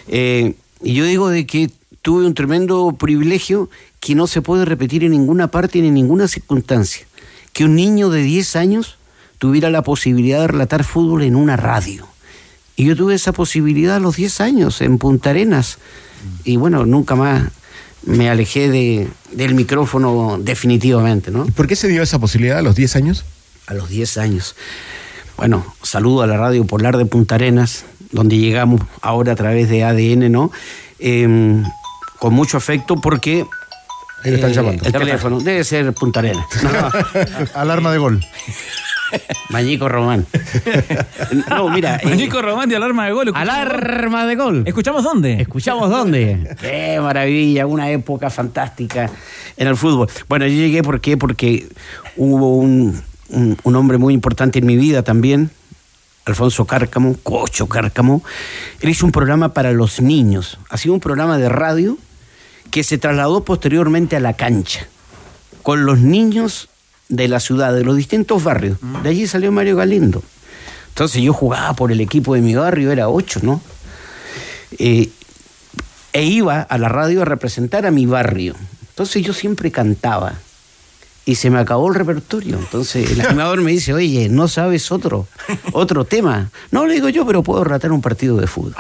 Eh, 0.07 0.55
y 0.81 0.93
yo 0.93 1.05
digo 1.05 1.29
de 1.29 1.45
que 1.45 1.69
tuve 2.01 2.25
un 2.25 2.33
tremendo 2.33 2.95
privilegio 2.97 3.69
que 3.99 4.15
no 4.15 4.27
se 4.27 4.41
puede 4.41 4.65
repetir 4.65 5.03
en 5.03 5.11
ninguna 5.11 5.47
parte 5.47 5.79
ni 5.79 5.87
en 5.87 5.93
ninguna 5.93 6.27
circunstancia. 6.27 7.07
Que 7.53 7.65
un 7.65 7.75
niño 7.75 8.09
de 8.09 8.21
10 8.21 8.55
años 8.55 8.97
tuviera 9.37 9.69
la 9.69 9.81
posibilidad 9.81 10.41
de 10.41 10.47
relatar 10.47 10.83
fútbol 10.83 11.23
en 11.23 11.35
una 11.35 11.55
radio. 11.55 12.07
Y 12.75 12.85
yo 12.85 12.95
tuve 12.95 13.15
esa 13.15 13.33
posibilidad 13.33 13.97
a 13.97 13.99
los 13.99 14.15
10 14.15 14.41
años 14.41 14.81
en 14.81 14.97
Punta 14.97 15.29
Arenas. 15.29 15.77
Y 16.43 16.57
bueno, 16.57 16.85
nunca 16.85 17.15
más 17.15 17.51
me 18.05 18.29
alejé 18.29 18.69
de, 18.69 19.07
del 19.31 19.55
micrófono 19.55 20.37
definitivamente, 20.39 21.31
¿no? 21.31 21.45
¿Por 21.45 21.67
qué 21.67 21.75
se 21.75 21.87
dio 21.87 22.01
esa 22.01 22.19
posibilidad 22.19 22.57
a 22.57 22.61
los 22.61 22.75
10 22.75 22.95
años? 22.95 23.25
a 23.67 23.73
los 23.73 23.89
10 23.89 24.17
años. 24.17 24.55
Bueno, 25.37 25.65
saludo 25.81 26.21
a 26.21 26.27
la 26.27 26.37
radio 26.37 26.65
Polar 26.65 26.97
de 26.97 27.05
Punta 27.05 27.35
Arenas, 27.35 27.85
donde 28.11 28.37
llegamos 28.37 28.81
ahora 29.01 29.33
a 29.33 29.35
través 29.35 29.69
de 29.69 29.83
ADN, 29.83 30.31
¿no? 30.31 30.51
Em, 30.99 31.63
con 32.19 32.33
mucho 32.33 32.57
afecto 32.57 32.95
porque... 32.97 33.45
Ahí 34.23 34.35
están 34.35 34.51
eh, 34.51 34.53
llamando. 34.53 34.85
El 34.85 34.93
teléfono 34.93 35.39
debe 35.39 35.63
ser 35.63 35.93
Punta 35.93 36.19
Arenas. 36.19 36.45
Alarma 37.55 37.91
de 37.91 37.97
gol. 37.97 38.25
Mañico 39.49 39.87
Román. 39.89 40.25
No, 41.49 41.69
mira. 41.69 41.99
eh, 42.03 42.15
Nico 42.15 42.41
Román 42.41 42.69
de 42.69 42.75
alarma 42.75 43.05
de 43.05 43.11
gol. 43.11 43.31
Alarma 43.35 44.25
de 44.25 44.35
gol. 44.35 44.63
¿Escuchamos 44.65 45.03
dónde? 45.03 45.41
¿Escuchamos 45.41 45.89
dónde? 45.89 46.55
Qué 46.59 46.99
maravilla, 47.01 47.65
una 47.65 47.89
época 47.91 48.29
fantástica 48.29 49.09
en 49.57 49.67
el 49.67 49.75
fútbol. 49.77 50.07
Bueno, 50.27 50.45
yo 50.47 50.53
llegué 50.53 50.83
¿por 50.83 51.01
qué? 51.01 51.17
porque 51.17 51.67
hubo 52.17 52.57
un, 52.57 53.01
un- 53.29 53.57
un 53.63 53.75
hombre 53.75 53.97
muy 53.97 54.13
importante 54.13 54.59
en 54.59 54.65
mi 54.65 54.75
vida 54.77 55.03
también, 55.03 55.51
Alfonso 56.25 56.65
Cárcamo, 56.65 57.15
Cocho 57.21 57.67
Cárcamo. 57.67 58.23
Él 58.81 58.89
hizo 58.89 59.05
un 59.05 59.11
programa 59.11 59.53
para 59.53 59.71
los 59.71 60.01
niños. 60.01 60.57
Ha 60.69 60.77
sido 60.77 60.93
un 60.93 60.99
programa 60.99 61.37
de 61.37 61.49
radio 61.49 61.97
que 62.71 62.83
se 62.83 62.97
trasladó 62.97 63.43
posteriormente 63.43 64.15
a 64.15 64.19
la 64.19 64.33
cancha 64.33 64.87
con 65.61 65.85
los 65.85 65.99
niños 65.99 66.69
de 67.09 67.27
la 67.27 67.39
ciudad, 67.39 67.73
de 67.73 67.83
los 67.83 67.95
distintos 67.95 68.43
barrios. 68.43 68.77
De 69.03 69.09
allí 69.09 69.27
salió 69.27 69.51
Mario 69.51 69.75
Galindo. 69.75 70.23
Entonces 70.89 71.21
yo 71.21 71.33
jugaba 71.33 71.73
por 71.73 71.91
el 71.91 72.01
equipo 72.01 72.35
de 72.35 72.41
mi 72.41 72.55
barrio, 72.55 72.91
era 72.91 73.09
ocho, 73.09 73.39
¿no? 73.43 73.61
Eh, 74.77 75.09
e 76.13 76.23
iba 76.23 76.61
a 76.61 76.77
la 76.77 76.89
radio 76.89 77.23
a 77.23 77.25
representar 77.25 77.85
a 77.85 77.91
mi 77.91 78.05
barrio. 78.05 78.55
Entonces 78.89 79.23
yo 79.23 79.33
siempre 79.33 79.71
cantaba. 79.71 80.35
Y 81.25 81.35
se 81.35 81.49
me 81.49 81.59
acabó 81.59 81.87
el 81.87 81.95
repertorio. 81.95 82.57
Entonces 82.57 83.09
el 83.11 83.21
animador 83.21 83.61
me 83.61 83.71
dice, 83.71 83.93
oye, 83.93 84.27
¿no 84.27 84.47
sabes 84.49 84.91
otro, 84.91 85.27
otro 85.71 86.03
tema? 86.03 86.49
No, 86.71 86.85
le 86.85 86.95
digo 86.95 87.07
yo, 87.09 87.25
pero 87.25 87.43
puedo 87.43 87.63
relatar 87.63 87.93
un 87.93 88.01
partido 88.01 88.37
de 88.37 88.47
fútbol. 88.47 88.75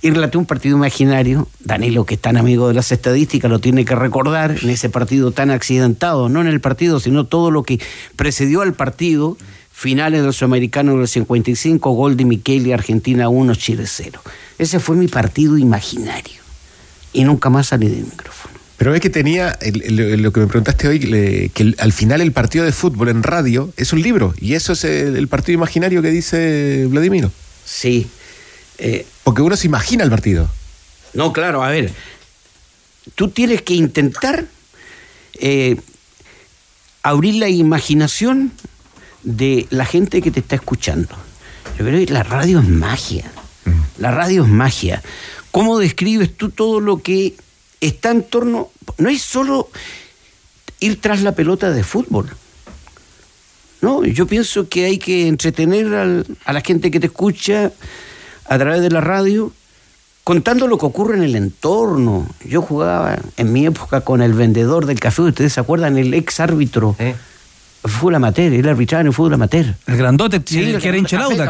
Y 0.00 0.10
relaté 0.10 0.38
un 0.38 0.46
partido 0.46 0.76
imaginario. 0.76 1.48
Danilo, 1.60 2.06
que 2.06 2.14
es 2.14 2.20
tan 2.20 2.36
amigo 2.36 2.68
de 2.68 2.74
las 2.74 2.90
estadísticas, 2.90 3.50
lo 3.50 3.58
tiene 3.58 3.84
que 3.84 3.94
recordar 3.94 4.56
en 4.62 4.70
ese 4.70 4.88
partido 4.88 5.32
tan 5.32 5.50
accidentado. 5.50 6.28
No 6.28 6.40
en 6.40 6.46
el 6.46 6.60
partido, 6.60 7.00
sino 7.00 7.26
todo 7.26 7.50
lo 7.50 7.62
que 7.62 7.80
precedió 8.16 8.62
al 8.62 8.74
partido. 8.74 9.36
Finales 9.70 10.22
del 10.22 10.32
Sudamericano 10.32 10.96
del 10.96 11.08
55, 11.08 11.90
gol 11.90 12.16
de 12.16 12.24
Micheli, 12.24 12.72
Argentina 12.72 13.28
1, 13.28 13.54
Chile 13.56 13.84
0. 13.86 14.20
Ese 14.56 14.78
fue 14.78 14.94
mi 14.94 15.08
partido 15.08 15.58
imaginario. 15.58 16.40
Y 17.12 17.24
nunca 17.24 17.50
más 17.50 17.68
salí 17.68 17.88
del 17.88 18.04
micrófono. 18.04 18.43
Pero 18.76 18.90
ves 18.90 19.00
que 19.00 19.10
tenía, 19.10 19.50
el- 19.62 19.82
el- 20.00 20.22
lo 20.22 20.32
que 20.32 20.40
me 20.40 20.46
preguntaste 20.46 20.88
hoy, 20.88 20.98
le- 20.98 21.48
que 21.50 21.62
el- 21.62 21.76
al 21.78 21.92
final 21.92 22.20
el 22.20 22.32
partido 22.32 22.64
de 22.64 22.72
fútbol 22.72 23.08
en 23.08 23.22
radio 23.22 23.72
es 23.76 23.92
un 23.92 24.02
libro. 24.02 24.34
Y 24.40 24.54
eso 24.54 24.72
es 24.72 24.84
el, 24.84 25.16
el 25.16 25.28
partido 25.28 25.54
imaginario 25.54 26.02
que 26.02 26.10
dice 26.10 26.86
Vladimiro. 26.88 27.30
Sí. 27.64 28.06
eh, 28.78 29.06
Porque 29.22 29.40
uno 29.42 29.56
se 29.56 29.66
imagina 29.68 30.02
el 30.04 30.10
partido. 30.10 30.50
No, 31.14 31.32
claro, 31.32 31.62
a 31.62 31.70
ver. 31.70 31.92
Tú 33.14 33.28
tienes 33.28 33.62
que 33.62 33.74
intentar 33.74 34.46
eh, 35.40 35.76
abrir 37.02 37.34
la 37.36 37.48
imaginación 37.48 38.52
de 39.22 39.66
la 39.70 39.84
gente 39.86 40.20
que 40.20 40.30
te 40.30 40.40
está 40.40 40.56
escuchando. 40.56 41.08
Yo 41.78 41.84
creo 41.86 42.04
que 42.04 42.12
la 42.12 42.22
radio 42.24 42.58
es 42.60 42.68
magia. 42.68 43.30
La 43.98 44.10
radio 44.10 44.42
es 44.44 44.48
magia. 44.48 45.02
¿Cómo 45.50 45.78
describes 45.78 46.36
tú 46.36 46.50
todo 46.50 46.80
lo 46.80 47.00
que 47.02 47.34
está 47.86 48.10
en 48.10 48.22
torno? 48.24 48.70
No 48.98 49.08
es 49.08 49.22
solo 49.22 49.68
ir 50.80 51.00
tras 51.00 51.22
la 51.22 51.32
pelota 51.32 51.70
de 51.70 51.82
fútbol. 51.82 52.28
No, 53.80 54.04
yo 54.04 54.26
pienso 54.26 54.68
que 54.68 54.86
hay 54.86 54.98
que 54.98 55.28
entretener 55.28 55.92
al- 55.94 56.26
a 56.44 56.52
la 56.52 56.60
gente 56.62 56.90
que 56.90 57.00
te 57.00 57.06
escucha 57.06 57.70
a 58.48 58.58
través 58.58 58.80
de 58.80 58.90
la 58.90 59.00
radio, 59.02 59.52
contando 60.22 60.66
lo 60.66 60.78
que 60.78 60.86
ocurre 60.86 61.16
en 61.18 61.22
el 61.22 61.36
entorno. 61.36 62.26
Yo 62.46 62.62
jugaba 62.62 63.18
en 63.36 63.52
mi 63.52 63.66
época 63.66 64.00
con 64.00 64.22
el 64.22 64.32
vendedor 64.32 64.86
del 64.86 65.00
café, 65.00 65.22
ustedes 65.22 65.52
se 65.52 65.60
acuerdan, 65.60 65.98
el 65.98 66.14
ex 66.14 66.40
árbitro. 66.40 66.96
Fútbol 67.86 68.14
amateur, 68.14 68.50
él 68.54 68.66
arbitraba 68.66 69.02
en 69.02 69.08
el 69.08 69.12
fútbol 69.12 69.34
amateur. 69.34 69.74
El 69.86 69.96
grandote, 69.98 70.40
Sí, 70.46 70.60
el, 70.60 70.76
el 70.76 70.80
que 70.80 70.88
era 70.88 70.96
hincha 70.96 71.18
Lauda. 71.18 71.44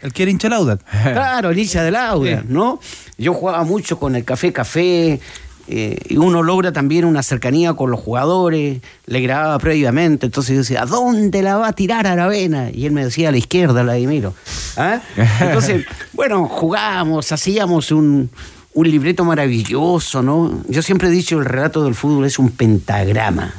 El 0.00 0.12
que 0.14 0.22
era 0.22 0.30
hincha 0.30 0.48
Lauda. 0.48 0.78
Claro, 0.78 1.50
el 1.50 1.58
hincha 1.58 1.82
del 1.82 1.96
Auda, 1.96 2.42
¿no? 2.48 2.80
Yo 3.18 3.34
jugaba 3.34 3.62
mucho 3.64 3.98
con 3.98 4.16
el 4.16 4.24
Café 4.24 4.50
Café, 4.54 5.20
eh, 5.66 5.98
y 6.08 6.18
uno 6.18 6.42
logra 6.42 6.72
también 6.72 7.04
una 7.04 7.22
cercanía 7.22 7.74
con 7.74 7.90
los 7.90 8.00
jugadores, 8.00 8.82
le 9.06 9.20
grababa 9.20 9.58
previamente, 9.58 10.26
entonces 10.26 10.52
yo 10.52 10.58
decía, 10.58 10.82
¿a 10.82 10.86
dónde 10.86 11.42
la 11.42 11.56
va 11.56 11.68
a 11.68 11.72
tirar 11.72 12.06
Aravena? 12.06 12.70
Y 12.70 12.84
él 12.86 12.92
me 12.92 13.04
decía, 13.04 13.30
a 13.30 13.32
la 13.32 13.38
izquierda, 13.38 13.82
Vladimiro. 13.82 14.34
¿Ah? 14.76 15.00
Entonces, 15.40 15.86
bueno, 16.12 16.46
jugábamos, 16.48 17.32
hacíamos 17.32 17.90
un, 17.92 18.30
un 18.74 18.90
libreto 18.90 19.24
maravilloso, 19.24 20.22
¿no? 20.22 20.62
Yo 20.68 20.82
siempre 20.82 21.08
he 21.08 21.10
dicho, 21.10 21.38
el 21.38 21.46
relato 21.46 21.84
del 21.84 21.94
fútbol 21.94 22.26
es 22.26 22.38
un 22.38 22.50
pentagrama. 22.50 23.54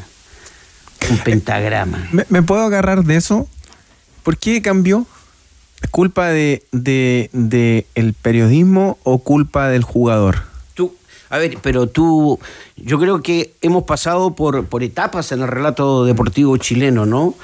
Un 1.10 1.18
pentagrama. 1.20 2.08
¿Me, 2.12 2.26
me 2.30 2.44
puedo 2.44 2.62
agarrar 2.62 3.04
de 3.04 3.16
eso? 3.16 3.48
¿Por 4.22 4.38
qué 4.38 4.62
cambió? 4.62 5.08
¿Es 5.82 5.90
culpa 5.90 6.28
de, 6.28 6.64
de, 6.72 7.30
de 7.34 7.86
el 7.96 8.14
periodismo 8.14 8.98
o 9.04 9.20
culpa 9.20 9.70
del 9.70 9.84
jugador? 9.84 10.55
A 11.30 11.38
ver, 11.38 11.58
pero 11.62 11.88
tú, 11.88 12.40
yo 12.76 13.00
creo 13.00 13.22
que 13.22 13.54
hemos 13.62 13.84
pasado 13.84 14.36
por, 14.36 14.66
por 14.66 14.84
etapas 14.84 15.32
en 15.32 15.42
el 15.42 15.48
relato 15.48 16.06
deportivo 16.06 16.58
chileno, 16.58 17.06
¿no? 17.06 17.36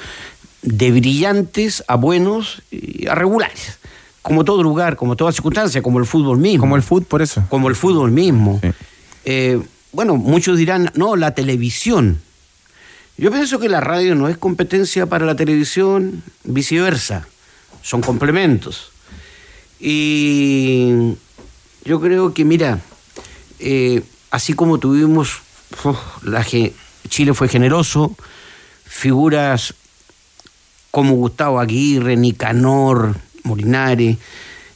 De 0.62 0.92
brillantes 0.92 1.84
a 1.88 1.96
buenos 1.96 2.62
y 2.70 3.08
a 3.08 3.16
regulares. 3.16 3.80
Como 4.22 4.46
todo 4.46 4.62
lugar, 4.62 4.96
como 4.98 5.16
toda 5.16 5.32
circunstancia, 5.32 5.82
como 5.82 6.00
el 6.00 6.06
fútbol 6.06 6.38
mismo. 6.38 6.62
Como 6.62 6.76
el 6.76 6.84
fútbol, 6.84 7.06
por 7.06 7.22
eso. 7.24 7.44
Como 7.50 7.70
el 7.70 7.76
fútbol 7.76 8.12
mismo. 8.12 8.62
Eh, 9.26 9.60
bueno, 9.92 10.16
muchos 10.16 10.58
dirán, 10.58 10.92
no, 10.94 11.16
la 11.16 11.34
televisión. 11.34 12.22
Yo 13.18 13.32
pienso 13.32 13.60
que 13.60 13.70
la 13.70 13.82
radio 13.82 14.16
no 14.16 14.30
es 14.30 14.38
competencia 14.38 15.06
para 15.08 15.26
la 15.26 15.36
televisión, 15.36 16.24
viceversa. 16.44 17.28
Son 17.82 18.02
complementos. 18.02 18.92
Y 19.80 21.16
yo 21.84 22.00
creo 22.00 22.34
que, 22.34 22.46
mira, 22.46 22.80
eh, 23.62 24.04
así 24.32 24.54
como 24.54 24.78
tuvimos, 24.80 25.42
la 26.24 26.44
ge- 26.44 26.74
Chile 27.10 27.34
fue 27.34 27.48
generoso, 27.48 28.16
figuras 28.86 29.74
como 30.92 31.16
Gustavo 31.16 31.60
Aguirre, 31.60 32.18
Nicanor, 32.18 33.16
Molinari, 33.44 34.18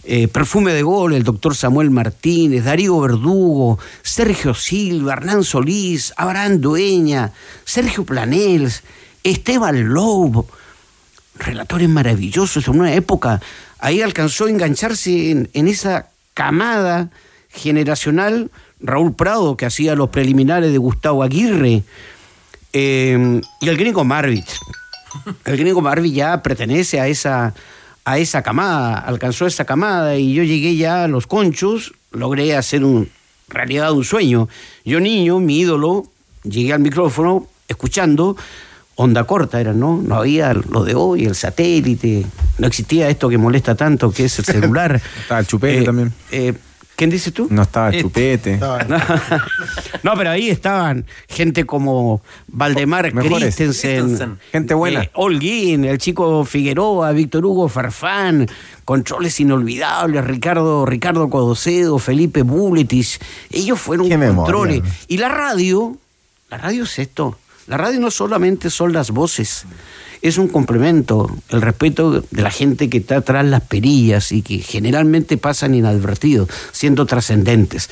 eh, 0.05 0.27
Perfume 0.27 0.71
de 0.73 0.83
Gol, 0.83 1.13
el 1.13 1.23
doctor 1.23 1.55
Samuel 1.55 1.89
Martínez, 1.89 2.63
Darío 2.63 2.99
Verdugo, 2.99 3.79
Sergio 4.01 4.53
Silva, 4.53 5.13
Hernán 5.13 5.43
Solís, 5.43 6.13
Abraham 6.15 6.61
Dueña, 6.61 7.31
Sergio 7.65 8.05
Planels, 8.05 8.83
Esteban 9.23 9.89
Lobo, 9.93 10.47
relatores 11.37 11.89
maravillosos 11.89 12.67
en 12.67 12.79
una 12.79 12.93
época. 12.93 13.41
Ahí 13.79 14.01
alcanzó 14.01 14.45
a 14.45 14.49
engancharse 14.49 15.31
en, 15.31 15.49
en 15.53 15.67
esa 15.67 16.09
camada 16.33 17.09
generacional 17.49 18.51
Raúl 18.81 19.15
Prado, 19.15 19.55
que 19.57 19.65
hacía 19.65 19.95
los 19.95 20.09
preliminares 20.09 20.71
de 20.71 20.77
Gustavo 20.77 21.23
Aguirre, 21.23 21.83
eh, 22.73 23.41
y 23.61 23.67
el 23.69 23.77
gringo 23.77 24.03
Marvit. 24.03 24.45
El 25.45 25.57
gringo 25.57 25.81
Marvit 25.81 26.13
ya 26.13 26.41
pertenece 26.43 26.99
a 26.99 27.07
esa, 27.07 27.53
a 28.03 28.17
esa 28.17 28.41
camada, 28.43 28.99
alcanzó 28.99 29.47
esa 29.47 29.65
camada, 29.65 30.17
y 30.17 30.33
yo 30.33 30.43
llegué 30.43 30.75
ya 30.75 31.05
a 31.05 31.07
los 31.07 31.25
conchos, 31.27 31.93
logré 32.11 32.55
hacer 32.55 32.83
un 32.83 33.09
realidad 33.47 33.91
un 33.93 34.03
sueño. 34.03 34.49
Yo 34.83 34.99
niño, 34.99 35.39
mi 35.39 35.59
ídolo, 35.59 36.05
llegué 36.43 36.73
al 36.73 36.79
micrófono 36.79 37.47
escuchando 37.67 38.35
onda 38.97 39.25
corta 39.25 39.59
era, 39.59 39.73
¿no? 39.73 40.01
No 40.01 40.15
había 40.15 40.53
lo 40.53 40.83
de 40.85 40.95
hoy, 40.95 41.25
el 41.25 41.35
satélite, 41.35 42.25
no 42.57 42.67
existía 42.67 43.09
esto 43.09 43.27
que 43.29 43.37
molesta 43.37 43.75
tanto, 43.75 44.09
que 44.11 44.25
es 44.25 44.39
el 44.39 44.45
celular. 44.45 45.01
Estaba 45.21 45.41
el 45.41 45.47
chupete 45.47 45.79
Eh, 45.79 45.83
también. 45.83 46.13
eh, 46.31 46.53
¿Quién 46.95 47.09
dices 47.09 47.33
tú? 47.33 47.47
No 47.49 47.63
estaba 47.63 47.89
Eh, 47.91 48.01
chupete. 48.01 48.57
no, 50.03 50.13
pero 50.15 50.29
ahí 50.29 50.49
estaban 50.49 51.05
gente 51.27 51.65
como 51.65 52.21
Valdemar 52.47 53.13
Mejores. 53.13 53.55
Christensen, 53.55 53.99
Christensen. 54.05 54.39
Gente 54.51 54.73
buena. 54.73 55.03
eh, 55.03 55.09
Holguín, 55.13 55.85
el 55.85 55.97
chico 55.97 56.45
Figueroa, 56.45 57.11
Víctor 57.11 57.45
Hugo 57.45 57.67
Farfán, 57.69 58.47
controles 58.85 59.39
inolvidables, 59.39 60.23
Ricardo, 60.25 60.85
Ricardo 60.85 61.29
Codocedo, 61.29 61.99
Felipe 61.99 62.43
Buletis. 62.43 63.19
Ellos 63.51 63.79
fueron 63.79 64.09
controles. 64.35 64.81
Y 65.07 65.17
la 65.17 65.29
radio, 65.29 65.97
la 66.49 66.57
radio 66.57 66.83
es 66.83 66.97
esto. 66.99 67.37
La 67.67 67.77
radio 67.77 67.99
no 67.99 68.11
solamente 68.11 68.69
son 68.69 68.93
las 68.93 69.09
voces, 69.09 69.65
es 70.21 70.37
un 70.37 70.47
complemento, 70.47 71.29
el 71.49 71.61
respeto 71.61 72.21
de 72.21 72.41
la 72.41 72.51
gente 72.51 72.89
que 72.89 72.97
está 72.97 73.17
atrás 73.17 73.45
las 73.45 73.61
perillas 73.61 74.31
y 74.31 74.41
que 74.41 74.59
generalmente 74.59 75.37
pasan 75.37 75.75
inadvertidos, 75.75 76.49
siendo 76.71 77.05
trascendentes. 77.05 77.89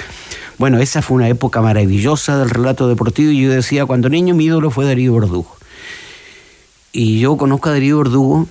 Bueno, 0.57 0.80
esa 0.80 1.01
fue 1.01 1.15
una 1.15 1.30
época 1.30 1.61
maravillosa 1.61 2.38
del 2.38 2.49
relato 2.49 2.88
deportivo 2.88 3.32
y 3.32 3.41
yo 3.41 3.51
decía, 3.51 3.86
cuando 3.86 4.09
niño 4.09 4.36
mi 4.36 4.45
ídolo 4.45 4.71
fue 4.71 4.86
Darío 4.86 5.13
Verdugo. 5.13 5.57
Y 6.91 7.19
yo 7.19 7.38
conozco 7.38 7.69
a 7.69 7.74
Darío 7.74 7.97
Verdugo 7.97 8.47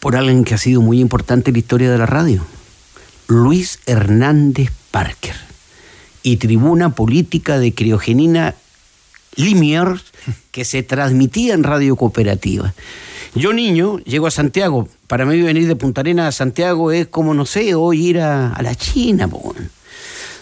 por 0.00 0.16
alguien 0.16 0.44
que 0.44 0.54
ha 0.54 0.58
sido 0.58 0.80
muy 0.80 1.00
importante 1.00 1.50
en 1.50 1.54
la 1.54 1.58
historia 1.58 1.90
de 1.90 1.98
la 1.98 2.06
radio, 2.06 2.44
Luis 3.28 3.78
Hernández 3.86 4.70
Parker 4.90 5.34
y 6.22 6.36
tribuna 6.36 6.90
política 6.90 7.58
de 7.58 7.74
criogenina 7.74 8.54
Limiers 9.36 10.02
que 10.50 10.64
se 10.64 10.82
transmitía 10.82 11.54
en 11.54 11.62
Radio 11.62 11.96
Cooperativa. 11.96 12.74
Yo 13.34 13.52
niño 13.52 13.98
llego 14.00 14.26
a 14.26 14.30
Santiago. 14.30 14.88
Para 15.06 15.24
mí 15.24 15.40
venir 15.40 15.66
de 15.66 15.76
Punta 15.76 16.02
Arenas 16.02 16.28
a 16.28 16.32
Santiago 16.32 16.92
es 16.92 17.06
como, 17.06 17.32
no 17.32 17.46
sé, 17.46 17.74
hoy 17.74 18.06
ir 18.08 18.20
a, 18.20 18.52
a 18.52 18.62
la 18.62 18.74
China. 18.74 19.28
po. 19.28 19.54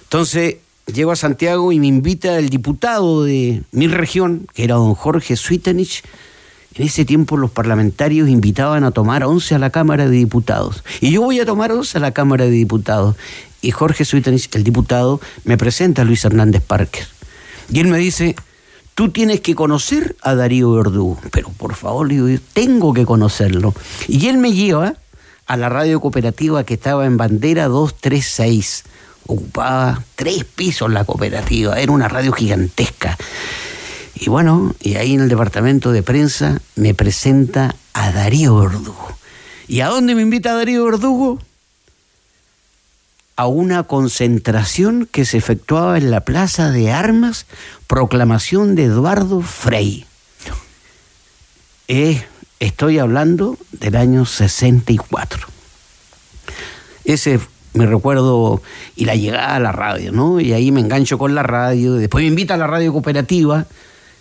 Entonces 0.03 0.57
llego 0.93 1.13
a 1.13 1.17
Santiago 1.17 1.71
y 1.71 1.79
me 1.79 1.87
invita 1.87 2.37
el 2.39 2.49
diputado 2.49 3.23
de 3.23 3.63
mi 3.71 3.87
región, 3.87 4.47
que 4.55 4.65
era 4.65 4.75
don 4.75 4.95
Jorge 4.95 5.37
Suitenich. 5.37 6.03
En 6.75 6.87
ese 6.87 7.05
tiempo 7.05 7.37
los 7.37 7.51
parlamentarios 7.51 8.29
invitaban 8.29 8.85
a 8.85 8.91
tomar 8.91 9.25
once 9.25 9.55
a 9.55 9.59
la 9.59 9.71
Cámara 9.71 10.09
de 10.09 10.17
Diputados. 10.17 10.83
Y 11.01 11.13
yo 11.13 11.23
voy 11.23 11.41
a 11.41 11.47
tomar 11.47 11.73
once 11.73 11.99
a 11.99 12.01
la 12.01 12.13
Cámara 12.13 12.45
de 12.45 12.51
Diputados. 12.51 13.17
Y 13.63 13.71
Jorge 13.71 14.05
Suitenich, 14.05 14.49
el 14.55 14.65
diputado, 14.65 15.21
me 15.45 15.57
presenta 15.57 16.03
a 16.03 16.05
Luis 16.05 16.25
Hernández 16.25 16.63
Parker. 16.63 17.07
Y 17.73 17.81
él 17.81 17.89
me 17.89 17.99
dice, 17.99 18.35
tú 18.95 19.11
tienes 19.11 19.41
que 19.41 19.55
conocer 19.55 20.17
a 20.23 20.35
Darío 20.35 20.73
Verdugo. 20.73 21.19
Pero 21.33 21.51
por 21.51 21.75
favor, 21.75 22.09
digo, 22.09 22.29
yo 22.29 22.39
tengo 22.53 22.93
que 22.93 23.05
conocerlo. 23.07 23.75
Y 24.09 24.29
él 24.29 24.39
me 24.39 24.53
lleva 24.53 24.95
a 25.47 25.57
la 25.57 25.69
radio 25.69 26.01
cooperativa 26.01 26.65
que 26.65 26.75
estaba 26.75 27.07
en 27.07 27.17
bandera 27.17 27.69
236. 27.69 28.85
Ocupaba 29.27 30.03
tres 30.17 30.45
pisos 30.45 30.91
la 30.91 31.05
cooperativa, 31.05 31.81
era 31.81 31.93
una 31.93 32.09
radio 32.09 32.33
gigantesca. 32.33 33.17
Y 34.15 34.29
bueno, 34.29 34.75
y 34.81 34.97
ahí 34.97 35.15
en 35.15 35.23
el 35.23 35.29
departamento 35.29 35.93
de 35.93 36.03
prensa 36.03 36.61
me 36.77 36.95
presenta 36.95 37.75
a 37.95 38.13
Darío 38.13 38.57
Verdugo. 38.57 39.09
¿Y 39.67 39.81
a 39.81 39.89
dónde 39.89 40.15
me 40.15 40.23
invita 40.23 40.55
Darío 40.55 40.85
Verdugo? 40.85 41.39
A 43.41 43.47
una 43.47 43.85
concentración 43.85 45.09
que 45.11 45.25
se 45.25 45.39
efectuaba 45.39 45.97
en 45.97 46.11
la 46.11 46.21
Plaza 46.27 46.71
de 46.71 46.93
Armas, 46.93 47.47
proclamación 47.87 48.75
de 48.75 48.85
Eduardo 48.85 49.41
Frei. 49.41 50.05
Eh, 51.89 52.23
estoy 52.59 52.99
hablando 52.99 53.57
del 53.73 53.97
año 53.97 54.27
64. 54.27 55.49
Ese 57.07 57.41
me 57.73 57.87
recuerdo, 57.87 58.61
y 58.95 59.07
la 59.07 59.15
llegada 59.15 59.57
a 59.57 59.59
la 59.59 59.73
radio, 59.73 60.13
¿no? 60.13 60.39
Y 60.39 60.53
ahí 60.53 60.71
me 60.71 60.81
engancho 60.81 61.17
con 61.17 61.35
la 61.35 61.43
radio, 61.43 61.95
después 61.95 62.23
me 62.23 62.29
invita 62.29 62.55
a 62.55 62.59
la 62.59 62.67
radio 62.67 62.93
cooperativa, 62.93 63.65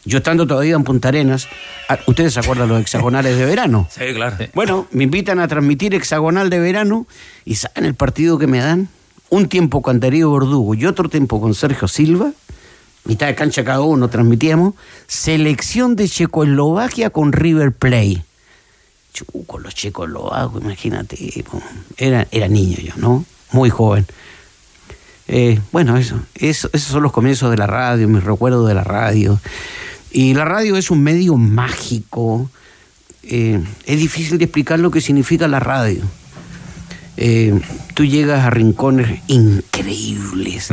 yo 0.06 0.20
estando 0.20 0.48
todavía 0.48 0.76
en 0.76 0.86
Punta 0.86 1.10
Arenas, 1.10 1.50
ah, 1.90 2.00
¿ustedes 2.08 2.36
se 2.36 2.40
acuerdan 2.40 2.70
los 2.70 2.80
hexagonales 2.80 3.38
de 3.38 3.44
verano? 3.44 3.90
Sí, 3.92 4.14
claro. 4.16 4.38
Bueno, 4.54 4.88
me 4.92 5.04
invitan 5.04 5.42
a 5.42 5.50
transmitir 5.50 5.94
hexagonal 5.94 6.50
de 6.50 6.60
verano 6.60 7.06
y 7.44 7.56
¿saben 7.56 7.84
el 7.84 7.96
partido 7.96 8.38
que 8.38 8.48
me 8.48 8.60
dan? 8.60 8.88
Un 9.30 9.48
tiempo 9.48 9.82
con 9.82 10.00
Darío 10.00 10.32
Verdugo 10.32 10.74
y 10.74 10.86
otro 10.86 11.10
tiempo 11.10 11.40
con 11.40 11.54
Sergio 11.54 11.88
Silva, 11.88 12.32
mitad 13.06 13.28
de 13.28 13.36
cancha 13.36 13.64
cada 13.64 13.82
uno 13.82 14.10
transmitíamos, 14.10 14.74
selección 15.08 15.96
de 15.96 16.08
Checoslovaquia 16.08 17.10
con 17.10 17.32
River 17.32 17.72
Play. 17.72 18.24
Chu, 19.14 19.26
con 19.46 19.64
los 19.64 19.74
checoslovacos, 19.74 20.62
imagínate, 20.62 21.44
era, 21.98 22.28
era 22.32 22.48
niño 22.48 22.78
yo, 22.78 22.94
¿no? 22.98 23.26
Muy 23.52 23.70
joven. 23.70 24.06
Eh, 25.28 25.60
bueno, 25.72 25.96
eso, 25.98 26.20
eso, 26.36 26.70
esos 26.74 26.92
son 26.92 27.04
los 27.04 27.12
comienzos 27.12 27.52
de 27.52 27.58
la 27.58 27.68
radio, 27.68 28.08
mis 28.08 28.24
recuerdos 28.24 28.68
de 28.68 28.74
la 28.74 28.84
radio. 28.84 29.40
Y 30.12 30.34
la 30.34 30.46
radio 30.46 30.76
es 30.76 30.90
un 30.90 31.04
medio 31.04 31.36
mágico. 31.38 32.50
Eh, 33.24 33.64
es 33.86 34.00
difícil 34.00 34.40
de 34.40 34.46
explicar 34.46 34.80
lo 34.80 34.90
que 34.90 35.02
significa 35.02 35.48
la 35.48 35.60
radio. 35.60 36.02
Eh, 37.22 37.54
tú 37.96 38.06
llegas 38.06 38.46
a 38.46 38.50
rincones 38.50 39.20
increíbles. 39.28 40.70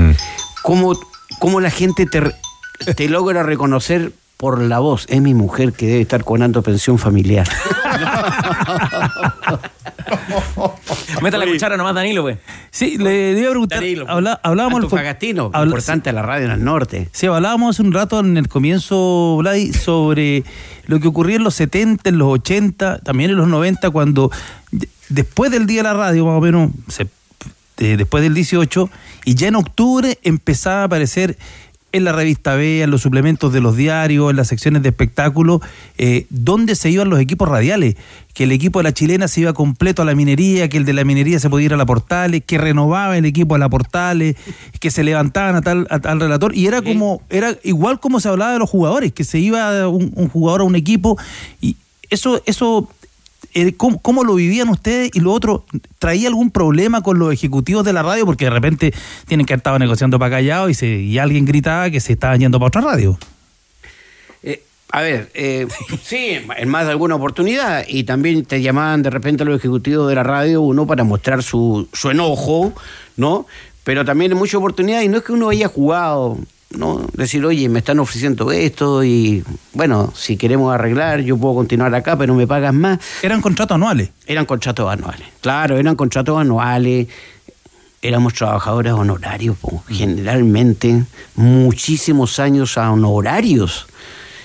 ¿Cómo, 0.63 0.97
cómo 1.41 1.61
la 1.61 1.71
gente 1.71 2.07
te, 2.07 3.09
logra 3.09 3.43
reconocer 3.43 4.13
por 4.37 4.61
la 4.63 4.79
voz? 4.79 5.07
Es 5.09 5.21
mi 5.21 5.35
mujer 5.35 5.73
que 5.73 5.87
debe 5.87 6.03
estar 6.03 6.23
conando 6.23 6.63
pensión 6.63 7.01
familiar. 7.01 7.49
Meta 11.21 11.37
la 11.39 11.47
cuchara 11.47 11.77
nomás, 11.77 11.95
Danilo, 11.97 12.23
pues. 12.23 12.39
Sí, 12.71 12.97
le, 12.97 13.33
iba 13.33 13.49
a 13.49 13.51
preguntar. 13.51 13.83
habla- 14.07 14.41
hablábamos 14.43 14.77
Antofagastino, 14.85 15.51
habla- 15.53 15.71
importante 15.71 16.13
la 16.13 16.23
radio 16.23 16.47
en 16.47 16.53
el 16.53 16.63
norte. 16.65 17.09
Sí, 17.13 17.27
hablábamos 17.27 17.75
hace 17.77 17.83
un 17.83 17.93
rato 17.93 18.21
en 18.21 18.37
el 18.37 18.49
comienzo, 18.49 19.37
Vladi, 19.39 19.73
sobre 19.73 20.45
lo 20.87 21.01
que 21.01 21.09
ocurrió 21.09 21.37
en 21.39 21.45
los 21.45 21.55
70, 21.55 22.09
en 22.11 22.19
los 22.19 22.29
80, 22.29 22.99
también 22.99 23.31
en 23.31 23.37
los 23.37 23.49
90, 23.49 23.91
cuando 23.91 24.31
después 25.09 25.51
del 25.51 25.67
Día 25.67 25.79
de 25.79 25.83
la 25.85 25.95
Radio, 25.95 26.27
más 26.27 26.39
o 26.39 26.41
menos, 26.41 26.71
se- 26.89 27.07
de- 27.77 27.97
después 27.97 28.23
del 28.23 28.35
18, 28.35 28.91
y 29.25 29.35
ya 29.35 29.49
en 29.49 29.57
octubre 29.57 30.19
empezaba 30.23 30.83
a 30.83 30.85
aparecer 30.85 31.37
en 31.93 32.05
la 32.05 32.13
revista 32.13 32.57
B, 32.57 32.83
en 32.83 32.91
los 32.91 33.01
suplementos 33.01 33.53
de 33.55 33.61
los 33.61 33.75
diarios, 33.75 34.29
en 34.31 34.37
las 34.37 34.49
secciones 34.49 34.83
de 34.83 34.91
espectáculos, 34.91 35.63
eh, 35.97 36.27
dónde 36.29 36.75
se 36.75 36.91
iban 36.91 37.09
los 37.09 37.19
equipos 37.21 37.49
radiales, 37.49 37.97
que 38.35 38.45
el 38.45 38.53
equipo 38.53 38.81
de 38.81 38.83
la 38.85 38.93
chilena 38.93 39.29
se 39.29 39.41
iba 39.43 39.55
completo 39.55 40.03
a 40.03 40.05
la 40.05 40.15
minería, 40.15 40.69
que 40.69 40.77
el 40.77 40.85
de 40.85 40.93
la 40.93 41.05
minería 41.05 41.39
se 41.41 41.49
podía 41.49 41.67
ir 41.67 41.75
a 41.75 41.79
la 41.79 41.87
Portales, 41.87 42.43
que 42.45 42.59
renovaba 42.59 43.17
el 43.17 43.25
equipo 43.25 43.55
a 43.55 43.59
la 43.59 43.71
Portales, 43.71 44.37
que 44.79 44.91
se 44.91 45.05
levantaban 45.05 45.57
a 45.57 45.63
tal, 45.63 45.87
a 45.89 45.99
tal 46.01 46.21
relator, 46.21 46.55
y 46.55 46.67
era 46.67 46.83
como, 46.83 47.23
era 47.31 47.57
igual 47.63 47.99
como 47.99 48.21
se 48.21 48.29
hablaba 48.29 48.53
de 48.53 48.59
los 48.59 48.69
jugadores, 48.69 49.13
que 49.13 49.25
se 49.25 49.39
iba 49.39 49.89
un, 49.89 50.13
un 50.17 50.29
jugador 50.29 50.63
a 50.63 50.65
un 50.65 50.77
equipo, 50.77 51.17
y 51.63 51.77
eso, 52.11 52.43
eso 52.45 52.91
eh, 53.03 53.06
¿cómo, 53.77 54.01
cómo 54.01 54.25
lo 54.25 54.35
vivían 54.35 54.69
ustedes? 54.69 55.11
Y 55.15 55.21
lo 55.21 55.33
otro, 55.33 55.65
¿traía 55.99 56.29
algún 56.29 56.51
problema 56.51 57.03
con 57.03 57.19
los 57.19 57.33
ejecutivos 57.33 57.85
de 57.85 57.93
la 57.93 58.03
radio? 58.03 58.27
Porque 58.27 58.45
de 58.47 58.51
repente 58.51 58.95
tienen 59.27 59.47
que 59.47 59.55
haber 59.55 59.61
estado 59.61 59.79
negociando 59.79 60.19
para 60.19 60.37
callado 60.37 60.69
y 60.69 61.19
alguien 61.19 61.45
gritaba 61.45 61.91
que 61.91 62.01
se 62.01 62.13
estaban 62.13 62.39
yendo 62.39 62.59
para 62.59 62.69
otra 62.69 62.81
radio. 62.83 63.19
Eh, 64.43 64.63
a 64.91 65.01
ver, 65.01 65.31
eh, 65.35 65.67
sí, 66.03 66.39
en 66.57 66.69
más 66.69 66.85
de 66.85 66.91
alguna 66.91 67.15
oportunidad. 67.15 67.85
Y 67.89 68.05
también 68.05 68.45
te 68.45 68.61
llamaban 68.61 69.03
de 69.03 69.11
repente 69.11 69.45
los 69.45 69.59
ejecutivos 69.59 70.09
de 70.09 70.15
la 70.15 70.23
radio, 70.23 70.61
uno 70.61 70.87
para 70.87 71.05
mostrar 71.05 71.43
su, 71.43 71.89
su 71.93 72.11
enojo, 72.11 72.73
¿no? 73.17 73.47
Pero 73.85 74.05
también 74.05 74.33
en 74.33 74.39
muchas 74.39 74.57
oportunidades, 74.57 75.07
y 75.07 75.09
no 75.09 75.19
es 75.19 75.25
que 75.25 75.33
uno 75.33 75.49
haya 75.49 75.69
jugado, 75.69 76.39
¿no? 76.71 77.07
Decir, 77.13 77.45
oye, 77.45 77.69
me 77.69 77.79
están 77.79 77.99
ofreciendo 77.99 78.51
esto 78.53 79.05
y, 79.05 79.45
bueno, 79.73 80.13
si 80.15 80.37
queremos 80.37 80.75
arreglar, 80.75 81.21
yo 81.21 81.37
puedo 81.37 81.55
continuar 81.55 81.95
acá, 81.95 82.17
pero 82.17 82.35
me 82.35 82.47
pagas 82.47 82.75
más. 82.75 82.99
¿Eran 83.23 83.41
contratos 83.41 83.75
anuales? 83.75 84.11
Eran 84.27 84.47
contratos 84.47 84.91
anuales, 84.91 85.27
claro, 85.41 85.79
eran 85.79 85.97
contratos 85.97 86.39
anuales. 86.39 87.09
Éramos 88.03 88.35
trabajadores 88.35 88.93
honorarios, 88.93 89.57
po, 89.57 89.83
generalmente, 89.89 91.03
muchísimos 91.35 92.39
años 92.39 92.79
a 92.79 92.93
honorarios. 92.93 93.87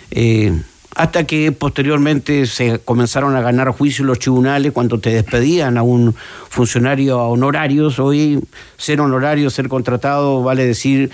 Eh, 0.09 0.59
hasta 0.95 1.25
que 1.25 1.51
posteriormente 1.51 2.45
se 2.45 2.79
comenzaron 2.79 3.35
a 3.35 3.41
ganar 3.41 3.69
juicios 3.69 4.05
los 4.05 4.19
tribunales 4.19 4.71
cuando 4.73 4.99
te 4.99 5.09
despedían 5.11 5.77
a 5.77 5.83
un 5.83 6.13
funcionario 6.49 7.19
a 7.19 7.27
honorarios. 7.27 7.99
Hoy 7.99 8.41
ser 8.77 8.99
honorario, 9.01 9.49
ser 9.49 9.69
contratado, 9.69 10.43
vale 10.43 10.65
decir, 10.65 11.09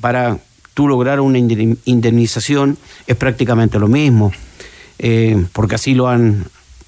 para 0.00 0.38
tú 0.74 0.88
lograr 0.88 1.20
una 1.20 1.38
indemni- 1.38 1.78
indemnización 1.84 2.78
es 3.06 3.16
prácticamente 3.16 3.78
lo 3.78 3.88
mismo, 3.88 4.32
Eh, 5.04 5.46
porque 5.52 5.74
así 5.74 5.94
lo 5.94 6.06
han... 6.08 6.44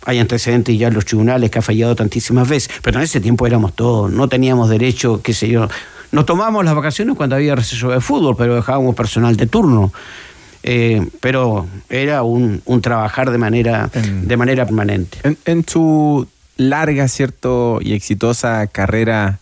Hay 0.06 0.18
antecedentes 0.18 0.78
ya 0.78 0.88
en 0.88 0.94
los 0.94 1.04
tribunales 1.04 1.50
que 1.50 1.58
ha 1.58 1.62
fallado 1.62 1.96
tantísimas 1.96 2.46
veces, 2.48 2.70
pero 2.82 2.98
en 2.98 3.04
ese 3.04 3.20
tiempo 3.20 3.46
éramos 3.46 3.72
todos, 3.74 4.12
no 4.12 4.28
teníamos 4.28 4.68
derecho, 4.68 5.20
qué 5.22 5.32
sé 5.32 5.48
yo. 5.48 5.66
Nos 6.12 6.26
tomábamos 6.26 6.64
las 6.64 6.74
vacaciones 6.74 7.16
cuando 7.16 7.34
había 7.36 7.56
receso 7.56 7.88
de 7.88 8.00
fútbol, 8.00 8.36
pero 8.36 8.54
dejábamos 8.54 8.94
personal 8.94 9.34
de 9.36 9.46
turno. 9.46 9.92
Eh, 10.66 11.06
pero 11.20 11.66
era 11.90 12.22
un, 12.22 12.62
un 12.64 12.80
trabajar 12.80 13.30
de 13.30 13.36
manera, 13.36 13.90
de 13.92 14.36
manera 14.38 14.64
permanente. 14.64 15.18
En, 15.22 15.36
en 15.44 15.68
su 15.68 16.26
larga, 16.56 17.06
cierto, 17.08 17.80
y 17.82 17.92
exitosa 17.92 18.66
carrera 18.66 19.40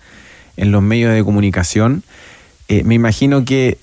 en 0.56 0.72
los 0.72 0.82
medios 0.82 1.14
de 1.14 1.22
comunicación, 1.22 2.02
eh, 2.68 2.82
me 2.82 2.94
imagino 2.96 3.44
que 3.44 3.78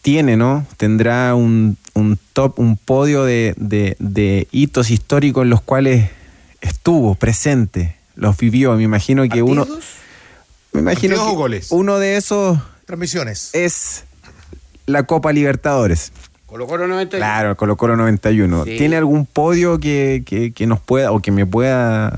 tiene, 0.00 0.36
¿no? 0.38 0.66
Tendrá 0.78 1.34
un, 1.34 1.76
un 1.92 2.18
top, 2.32 2.58
un 2.58 2.76
podio 2.78 3.24
de, 3.24 3.54
de- 3.58 3.96
de 3.98 4.48
hitos 4.50 4.90
históricos 4.90 5.42
en 5.44 5.50
los 5.50 5.60
cuales 5.60 6.10
estuvo 6.62 7.14
presente, 7.14 7.96
los 8.16 8.36
vivió. 8.38 8.74
Me 8.76 8.84
imagino 8.84 9.28
que 9.28 9.42
uno. 9.42 9.66
Me 10.72 10.80
imagino 10.80 11.14
¿Partidos 11.16 11.30
que 11.30 11.36
goles? 11.36 11.66
uno 11.70 11.98
de 11.98 12.16
esos 12.16 12.58
Transmisiones. 12.86 13.50
es 13.52 14.04
la 14.86 15.02
Copa 15.04 15.32
Libertadores. 15.32 16.12
Colo 16.54 16.68
Colo 16.68 16.86
91. 16.86 17.18
Claro, 17.18 17.56
Colo 17.56 17.76
Colo 17.76 17.96
91. 17.96 18.62
Sí. 18.64 18.76
¿Tiene 18.78 18.94
algún 18.96 19.26
podio 19.26 19.80
que, 19.80 20.22
que- 20.24 20.52
que 20.52 20.68
nos 20.68 20.78
pueda 20.78 21.10
o 21.10 21.18
que 21.18 21.32
me 21.32 21.46
pueda... 21.46 22.16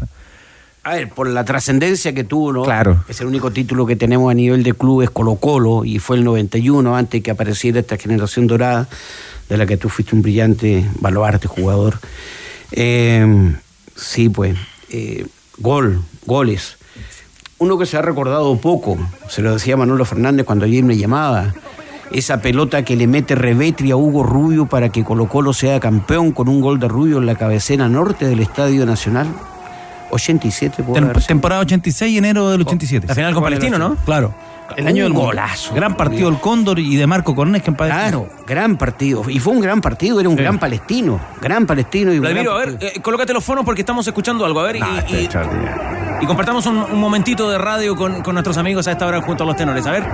A 0.84 0.92
ver, 0.92 1.08
por 1.08 1.26
la 1.26 1.42
trascendencia 1.46 2.12
que 2.12 2.22
tuvo, 2.22 2.52
¿no? 2.52 2.62
Claro. 2.62 3.02
Es 3.08 3.18
el 3.22 3.28
único 3.28 3.50
título 3.50 3.86
que 3.86 3.96
tenemos 3.96 4.30
a 4.30 4.34
nivel 4.34 4.62
de 4.62 4.74
clubes 4.74 5.08
Colo 5.08 5.36
Colo 5.36 5.86
y 5.86 6.00
fue 6.00 6.18
el 6.18 6.24
91 6.24 6.94
antes 6.94 7.22
que 7.22 7.30
apareciera 7.30 7.80
esta 7.80 7.96
generación 7.96 8.46
dorada 8.46 8.86
de 9.48 9.56
la 9.56 9.64
que 9.64 9.78
tú 9.78 9.88
fuiste 9.88 10.14
un 10.14 10.20
brillante 10.20 10.84
baluarte 11.00 11.48
jugador. 11.48 11.98
Eh, 12.72 13.54
sí, 13.96 14.28
pues, 14.28 14.54
eh, 14.90 15.24
gol, 15.56 16.02
goles. 16.26 16.76
Uno 17.56 17.78
que 17.78 17.86
se 17.86 17.96
ha 17.96 18.02
recordado 18.02 18.54
poco, 18.60 18.98
se 19.30 19.40
lo 19.40 19.54
decía 19.54 19.78
Manolo 19.78 20.04
Fernández 20.04 20.44
cuando 20.44 20.66
ayer 20.66 20.84
me 20.84 20.98
llamaba, 20.98 21.54
esa 22.12 22.40
pelota 22.40 22.82
que 22.84 22.96
le 22.96 23.06
mete 23.06 23.34
Revetri 23.34 23.90
a 23.90 23.96
Hugo 23.96 24.22
Rubio 24.22 24.66
para 24.66 24.88
que 24.90 25.04
Colo 25.04 25.26
Colo 25.28 25.52
sea 25.52 25.80
campeón 25.80 26.32
con 26.32 26.48
un 26.48 26.60
gol 26.60 26.78
de 26.78 26.88
Rubio 26.88 27.18
en 27.18 27.26
la 27.26 27.34
cabecera 27.34 27.88
norte 27.88 28.26
del 28.26 28.40
Estadio 28.40 28.86
Nacional. 28.86 29.26
87, 30.10 30.84
puede 30.84 31.02
Tem- 31.04 31.26
temporada 31.26 31.62
86, 31.62 32.16
enero 32.16 32.48
del 32.50 32.60
87. 32.62 33.08
La 33.08 33.14
final 33.14 33.34
con 33.34 33.42
Palestino, 33.42 33.76
¿no? 33.78 33.96
Claro. 34.04 34.32
El 34.76 34.86
año 34.86 35.06
Un 35.06 35.12
del 35.12 35.20
golazo. 35.22 35.74
Gran 35.74 35.96
partido 35.96 36.28
del 36.30 36.40
Cóndor 36.40 36.78
y 36.80 36.96
de 36.96 37.06
Marco 37.06 37.34
Cornés 37.34 37.62
que 37.62 37.70
empadre- 37.70 37.92
Claro, 37.92 38.28
gran 38.46 38.76
partido. 38.76 39.22
Y 39.28 39.38
fue 39.40 39.52
un 39.52 39.60
gran 39.60 39.80
partido, 39.80 40.18
era 40.20 40.28
un 40.28 40.34
gran 40.36 40.58
palestino. 40.58 41.20
Gran 41.40 41.66
palestino 41.66 42.12
y 42.12 42.18
a 42.18 42.20
ver, 42.20 42.76
eh, 42.80 43.00
colócate 43.00 43.32
los 43.32 43.44
fonos 43.44 43.64
porque 43.64 43.82
estamos 43.82 44.06
escuchando 44.06 44.44
algo. 44.44 44.60
A 44.60 44.64
ver, 44.64 44.76
y- 44.76 44.80
y, 45.14 45.28
y 46.20 46.26
compartamos 46.26 46.66
un, 46.66 46.78
un 46.78 46.98
momentito 47.00 47.48
de 47.50 47.58
radio 47.58 47.94
con, 47.94 48.22
con 48.22 48.34
nuestros 48.34 48.56
amigos 48.58 48.86
a 48.88 48.92
esta 48.92 49.06
hora 49.06 49.20
junto 49.22 49.44
a 49.44 49.46
los 49.46 49.56
tenores. 49.56 49.86
A 49.86 49.90
ver. 49.92 50.04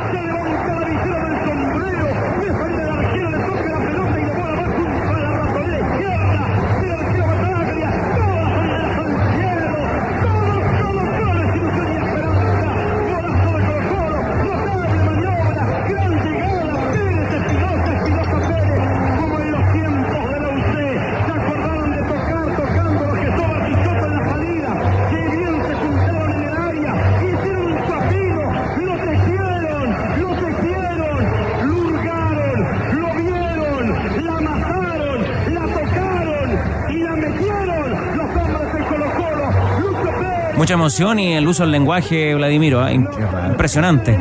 Mucha 40.62 40.74
emoción 40.74 41.18
y 41.18 41.32
el 41.32 41.48
uso 41.48 41.64
del 41.64 41.72
lenguaje, 41.72 42.36
Vladimiro. 42.36 42.86
¿eh? 42.86 42.94
Impresionante. 42.94 44.16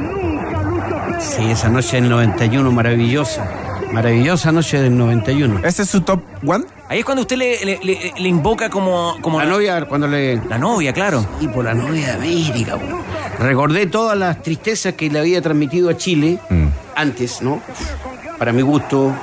Sí, 1.20 1.44
esa 1.52 1.70
noche 1.70 1.98
del 2.02 2.10
91 2.10 2.72
maravillosa. 2.72 3.48
Maravillosa 3.94 4.52
noche 4.52 4.82
del 4.82 4.98
91. 4.98 5.60
¿Ese 5.64 5.84
es 5.84 5.90
su 5.90 6.02
top 6.02 6.20
one? 6.44 6.66
Ahí 6.90 6.98
es 6.98 7.06
cuando 7.06 7.22
usted 7.22 7.36
le, 7.38 7.64
le- 7.64 7.80
le- 7.84 8.14
le 8.18 8.28
invoca 8.28 8.72
como, 8.72 9.18
como 9.22 9.38
La 9.38 9.46
novia, 9.46 9.86
cuando 9.86 10.08
le. 10.08 10.38
La 10.50 10.58
novia, 10.58 10.94
claro. 10.94 11.24
Y 11.42 11.48
por 11.48 11.64
la 11.64 11.76
novia 11.76 12.08
de 12.08 12.14
América. 12.14 12.76
Recordé 13.38 13.86
todas 13.86 14.18
las 14.18 14.42
tristezas 14.42 14.96
que 14.96 15.12
le 15.12 15.20
había 15.20 15.44
transmitido 15.44 15.92
a 15.92 15.98
Chile 15.98 16.40
antes, 16.96 17.44
¿no? 17.44 17.62
Para 18.40 18.52
mi 18.52 18.64
gusto, 18.64 19.14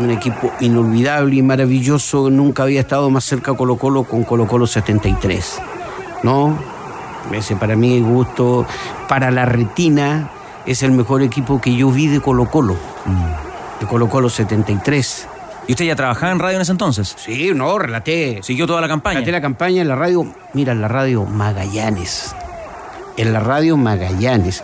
un 0.00 0.10
equipo 0.10 0.52
inolvidable 0.58 1.36
y 1.36 1.42
maravilloso. 1.42 2.30
Nunca 2.30 2.64
había 2.64 2.80
estado 2.80 3.10
más 3.10 3.22
cerca 3.22 3.54
Colo 3.54 3.76
Colo 3.76 4.02
con 4.02 4.24
Colo 4.24 4.48
Colo 4.48 4.66
73, 4.66 5.60
¿no? 6.24 6.58
Ese 7.32 7.54
para 7.54 7.76
mi 7.76 8.00
gusto, 8.00 8.66
para 9.08 9.30
la 9.30 9.44
retina, 9.44 10.30
es 10.66 10.82
el 10.82 10.90
mejor 10.90 11.22
equipo 11.22 11.60
que 11.60 11.76
yo 11.76 11.90
vi 11.90 12.08
de 12.08 12.20
Colo 12.20 12.50
Colo. 12.50 12.76
De 13.80 13.86
Colo 13.86 14.08
Colo 14.08 14.28
73. 14.28 15.28
¿Y 15.66 15.72
usted 15.72 15.84
ya 15.84 15.96
trabajaba 15.96 16.32
en 16.32 16.38
radio 16.38 16.56
en 16.56 16.62
ese 16.62 16.72
entonces? 16.72 17.14
Sí, 17.16 17.52
no, 17.54 17.78
relaté. 17.78 18.40
¿Siguió 18.42 18.66
toda 18.66 18.80
la 18.80 18.88
campaña? 18.88 19.14
Relaté 19.14 19.32
la 19.32 19.40
campaña 19.40 19.82
en 19.82 19.88
la 19.88 19.96
radio, 19.96 20.26
mira, 20.52 20.72
en 20.72 20.80
la 20.80 20.88
radio 20.88 21.24
Magallanes. 21.24 22.34
En 23.16 23.32
la 23.32 23.40
radio 23.40 23.76
Magallanes. 23.76 24.62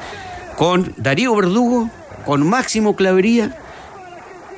Con 0.56 0.92
Darío 0.96 1.34
Verdugo, 1.36 1.88
con 2.26 2.46
Máximo 2.48 2.96
Clavería. 2.96 3.56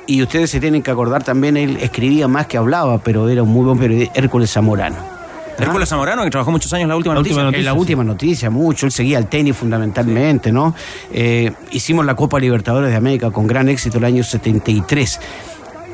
Y 0.05 0.21
ustedes 0.21 0.51
se 0.51 0.59
tienen 0.59 0.81
que 0.81 0.91
acordar 0.91 1.23
también, 1.23 1.55
él 1.55 1.77
escribía 1.79 2.27
más 2.27 2.47
que 2.47 2.57
hablaba, 2.57 2.97
pero 2.97 3.29
era 3.29 3.43
un 3.43 3.49
muy 3.49 3.63
buen 3.63 3.79
periodista, 3.79 4.19
Hércules 4.19 4.51
Zamorano. 4.51 5.12
Hércules 5.59 5.89
Zamorano, 5.89 6.23
que 6.23 6.29
trabajó 6.29 6.51
muchos 6.51 6.71
años 6.73 6.83
en 6.83 6.89
la 6.89 6.95
última 6.95 7.15
noticia. 7.15 7.41
En 7.41 7.65
la 7.65 7.73
última 7.73 8.03
noticia, 8.03 8.49
mucho. 8.49 8.85
Él 8.85 8.91
seguía 8.91 9.17
el 9.17 9.27
tenis 9.27 9.55
fundamentalmente, 9.55 10.51
¿no? 10.51 10.75
Eh, 11.11 11.51
hicimos 11.71 12.05
la 12.05 12.15
Copa 12.15 12.39
Libertadores 12.39 12.89
de 12.89 12.95
América 12.95 13.31
con 13.31 13.47
gran 13.47 13.69
éxito 13.69 13.97
el 13.97 14.05
año 14.05 14.23
73. 14.23 15.19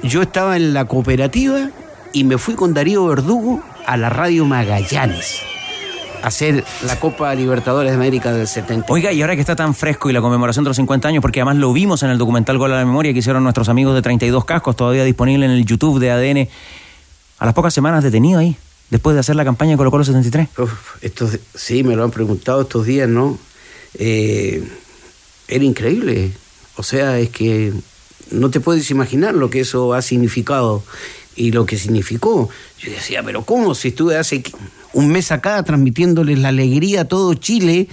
Yo 0.03 0.21
estaba 0.21 0.55
en 0.55 0.73
la 0.73 0.85
cooperativa 0.85 1.69
y 2.13 2.23
me 2.23 2.37
fui 2.37 2.55
con 2.55 2.73
Darío 2.73 3.05
Verdugo 3.05 3.61
a 3.85 3.97
la 3.97 4.09
radio 4.09 4.45
Magallanes 4.45 5.41
a 6.21 6.27
hacer 6.27 6.63
la 6.85 6.99
Copa 6.99 7.33
Libertadores 7.33 7.91
de 7.91 7.95
América 7.95 8.31
del 8.31 8.47
70. 8.47 8.91
Oiga, 8.91 9.11
y 9.11 9.21
ahora 9.21 9.35
que 9.35 9.41
está 9.41 9.55
tan 9.55 9.73
fresco 9.73 10.09
y 10.09 10.13
la 10.13 10.21
conmemoración 10.21 10.63
de 10.63 10.69
los 10.69 10.77
50 10.77 11.07
años, 11.07 11.21
porque 11.21 11.39
además 11.39 11.57
lo 11.57 11.71
vimos 11.73 12.03
en 12.03 12.09
el 12.09 12.17
documental 12.17 12.57
Gol 12.57 12.73
a 12.73 12.77
la 12.77 12.85
Memoria 12.85 13.13
que 13.13 13.19
hicieron 13.19 13.43
nuestros 13.43 13.69
amigos 13.69 13.95
de 13.95 14.01
32 14.01 14.45
Cascos, 14.45 14.75
todavía 14.75 15.03
disponible 15.03 15.45
en 15.45 15.51
el 15.51 15.65
YouTube 15.65 15.99
de 15.99 16.11
ADN, 16.11 16.49
a 17.39 17.45
las 17.45 17.53
pocas 17.53 17.73
semanas 17.73 18.03
detenido 18.03 18.39
ahí, 18.39 18.57
después 18.89 19.13
de 19.15 19.19
hacer 19.21 19.35
la 19.35 19.45
campaña 19.45 19.71
de 19.71 19.77
Colo 19.77 19.91
Colo 19.91 20.03
73. 20.03 20.49
Uf, 20.57 20.71
estos, 21.01 21.37
sí, 21.55 21.83
me 21.83 21.95
lo 21.95 22.03
han 22.03 22.11
preguntado 22.11 22.61
estos 22.61 22.85
días, 22.85 23.07
¿no? 23.09 23.37
Eh, 23.95 24.63
era 25.47 25.63
increíble. 25.63 26.31
O 26.75 26.83
sea, 26.83 27.19
es 27.19 27.29
que 27.29 27.73
no 28.31 28.49
te 28.49 28.59
puedes 28.59 28.89
imaginar 28.91 29.33
lo 29.35 29.49
que 29.49 29.61
eso 29.61 29.93
ha 29.93 30.01
significado 30.01 30.83
y 31.35 31.51
lo 31.51 31.65
que 31.65 31.77
significó. 31.77 32.49
Yo 32.79 32.91
decía, 32.91 33.23
pero 33.23 33.43
¿cómo? 33.43 33.73
Si 33.75 33.89
estuve 33.89 34.17
hace 34.17 34.43
un 34.93 35.07
mes 35.09 35.31
acá 35.31 35.61
transmitiéndoles 35.63 36.37
la 36.39 36.49
alegría 36.49 37.01
a 37.01 37.05
todo 37.05 37.33
Chile. 37.33 37.87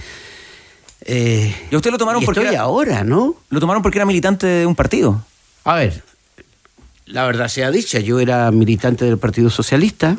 Eh, 1.01 1.55
y 1.71 1.75
usted 1.75 1.91
lo 1.91 1.97
tomaron 1.97 2.21
y 2.21 2.25
porque 2.25 2.41
estoy 2.41 2.55
era- 2.55 2.63
ahora, 2.63 3.03
¿no? 3.03 3.35
Lo 3.49 3.59
tomaron 3.59 3.81
porque 3.81 3.97
era 3.99 4.05
militante 4.05 4.45
de 4.47 4.65
un 4.65 4.75
partido. 4.75 5.23
A 5.63 5.75
ver, 5.75 6.03
la 7.05 7.25
verdad 7.25 7.47
sea 7.47 7.71
dicha, 7.71 7.99
yo 7.99 8.19
era 8.19 8.51
militante 8.51 9.05
del 9.05 9.17
Partido 9.17 9.49
Socialista. 9.49 10.17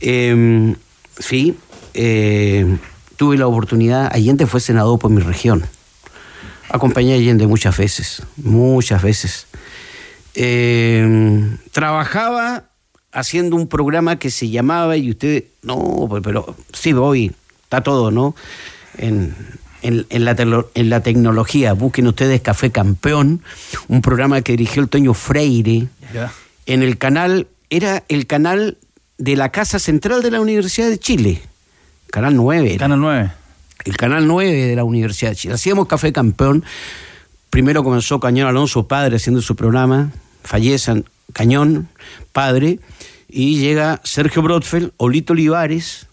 Eh, 0.00 0.74
sí, 1.18 1.56
eh, 1.94 2.76
tuve 3.16 3.36
la 3.36 3.46
oportunidad, 3.46 4.10
Allende 4.12 4.46
fue 4.46 4.60
senador 4.60 4.98
por 4.98 5.10
mi 5.10 5.20
región. 5.20 5.64
Acompañé 6.70 7.14
a 7.14 7.16
Allende 7.16 7.46
muchas 7.46 7.76
veces, 7.76 8.22
muchas 8.36 9.02
veces. 9.02 9.46
Eh, 10.34 11.56
trabajaba 11.72 12.64
haciendo 13.12 13.56
un 13.56 13.66
programa 13.66 14.18
que 14.18 14.30
se 14.30 14.50
llamaba, 14.50 14.96
y 14.96 15.10
usted, 15.10 15.44
no, 15.62 16.08
pero, 16.22 16.54
sí, 16.72 16.92
voy, 16.92 17.32
está 17.64 17.82
todo, 17.82 18.10
¿no? 18.10 18.36
En, 18.98 19.34
en- 19.82 20.06
en 20.10 20.24
la, 20.24 20.36
telo- 20.36 20.70
en 20.74 20.90
la 20.90 21.00
tecnología, 21.02 21.72
busquen 21.72 22.06
ustedes 22.06 22.40
Café 22.42 22.70
Campeón, 22.70 23.42
un 23.88 24.02
programa 24.02 24.42
que 24.42 24.52
dirigió 24.52 24.82
el 24.82 24.88
Toño 24.88 25.14
Freire, 25.14 25.88
en 26.66 26.82
el 26.82 26.98
canal, 26.98 27.48
era 27.70 28.04
el 28.08 28.26
canal 28.26 28.76
de 29.18 29.36
la 29.36 29.50
Casa 29.50 29.78
Central 29.78 30.22
de 30.22 30.30
la 30.30 30.40
Universidad 30.40 30.88
de 30.88 30.98
Chile, 30.98 31.42
Canal 32.10 32.36
9. 32.36 32.74
era. 32.74 32.78
Canal 32.78 33.00
9. 33.00 33.32
El 33.84 33.96
Canal 33.96 34.26
9 34.26 34.52
de 34.52 34.76
la 34.76 34.84
Universidad 34.84 35.30
de 35.30 35.36
Chile. 35.36 35.54
Hacíamos 35.54 35.86
Café 35.86 36.12
Campeón. 36.12 36.64
Primero 37.50 37.84
comenzó 37.84 38.20
Cañón 38.20 38.48
Alonso, 38.48 38.86
padre, 38.86 39.16
haciendo 39.16 39.42
su 39.42 39.56
programa. 39.56 40.12
Fallece 40.42 41.04
Cañón, 41.32 41.88
padre. 42.32 42.80
Y 43.28 43.58
llega 43.58 44.00
Sergio 44.04 44.40
Brodfeld, 44.42 44.92
Olito 44.96 45.34
Olivares 45.34 46.06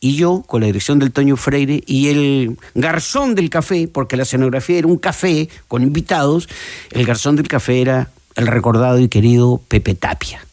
y 0.00 0.16
yo, 0.16 0.42
con 0.46 0.60
la 0.60 0.66
dirección 0.66 0.98
del 0.98 1.12
Toño 1.12 1.36
Freire, 1.36 1.82
y 1.86 2.08
el 2.08 2.58
garzón 2.74 3.34
del 3.34 3.48
café, 3.48 3.88
porque 3.88 4.18
la 4.18 4.24
escenografía 4.24 4.76
era 4.76 4.86
un 4.86 4.98
café 4.98 5.48
con 5.66 5.82
invitados, 5.82 6.46
el 6.90 7.06
garzón 7.06 7.36
del 7.36 7.48
café 7.48 7.80
era 7.80 8.10
el 8.34 8.46
recordado 8.46 8.98
y 8.98 9.08
querido 9.08 9.62
Pepe 9.66 9.94
Tapia. 9.94 10.44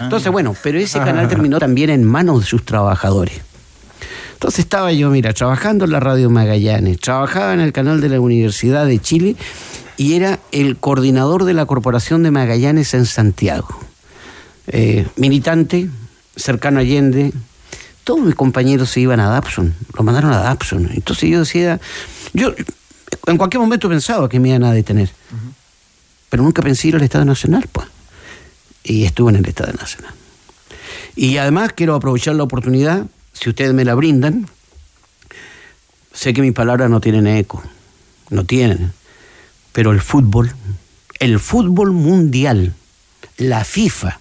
Entonces, 0.00 0.32
bueno, 0.32 0.56
pero 0.62 0.78
ese 0.78 0.98
canal 1.00 1.28
terminó 1.28 1.58
también 1.58 1.90
en 1.90 2.04
manos 2.04 2.40
de 2.40 2.46
sus 2.46 2.64
trabajadores. 2.64 3.40
Entonces 4.34 4.60
estaba 4.60 4.90
yo, 4.92 5.10
mira, 5.10 5.34
trabajando 5.34 5.84
en 5.84 5.92
la 5.92 6.00
radio 6.00 6.30
Magallanes, 6.30 6.98
trabajaba 6.98 7.52
en 7.52 7.60
el 7.60 7.72
canal 7.72 8.00
de 8.00 8.08
la 8.08 8.20
Universidad 8.20 8.86
de 8.86 8.98
Chile 8.98 9.36
y 9.98 10.14
era 10.14 10.38
el 10.50 10.78
coordinador 10.78 11.44
de 11.44 11.52
la 11.52 11.66
Corporación 11.66 12.22
de 12.22 12.30
Magallanes 12.30 12.94
en 12.94 13.04
Santiago. 13.04 13.68
Eh, 14.68 15.06
militante, 15.16 15.90
cercano 16.36 16.78
a 16.78 16.80
Allende, 16.80 17.34
todos 18.02 18.20
mis 18.20 18.34
compañeros 18.34 18.88
se 18.88 19.00
iban 19.00 19.20
a 19.20 19.28
Dapson, 19.28 19.74
lo 19.92 20.02
mandaron 20.04 20.32
a 20.32 20.38
Dapson. 20.38 20.88
Entonces 20.94 21.28
yo 21.28 21.40
decía, 21.40 21.78
yo 22.32 22.54
en 23.26 23.36
cualquier 23.36 23.60
momento 23.60 23.90
pensaba 23.90 24.26
que 24.28 24.40
me 24.40 24.48
iban 24.48 24.64
a 24.64 24.72
detener, 24.72 25.10
pero 26.30 26.42
nunca 26.42 26.62
pensé 26.62 26.88
ir 26.88 26.96
al 26.96 27.02
Estado 27.02 27.26
Nacional, 27.26 27.66
pues. 27.70 27.86
Y 28.82 29.04
estuve 29.04 29.30
en 29.30 29.36
el 29.36 29.46
Estado 29.46 29.72
Nacional. 29.72 30.14
Y 31.16 31.36
además 31.36 31.72
quiero 31.74 31.94
aprovechar 31.94 32.34
la 32.34 32.44
oportunidad, 32.44 33.06
si 33.32 33.48
ustedes 33.48 33.74
me 33.74 33.84
la 33.84 33.94
brindan, 33.94 34.48
sé 36.12 36.32
que 36.32 36.42
mis 36.42 36.52
palabras 36.52 36.90
no 36.90 37.00
tienen 37.00 37.26
eco, 37.26 37.62
no 38.30 38.44
tienen, 38.44 38.92
pero 39.72 39.92
el 39.92 40.00
fútbol, 40.00 40.54
el 41.18 41.38
fútbol 41.38 41.92
mundial, 41.92 42.74
la 43.36 43.64
FIFA, 43.64 44.20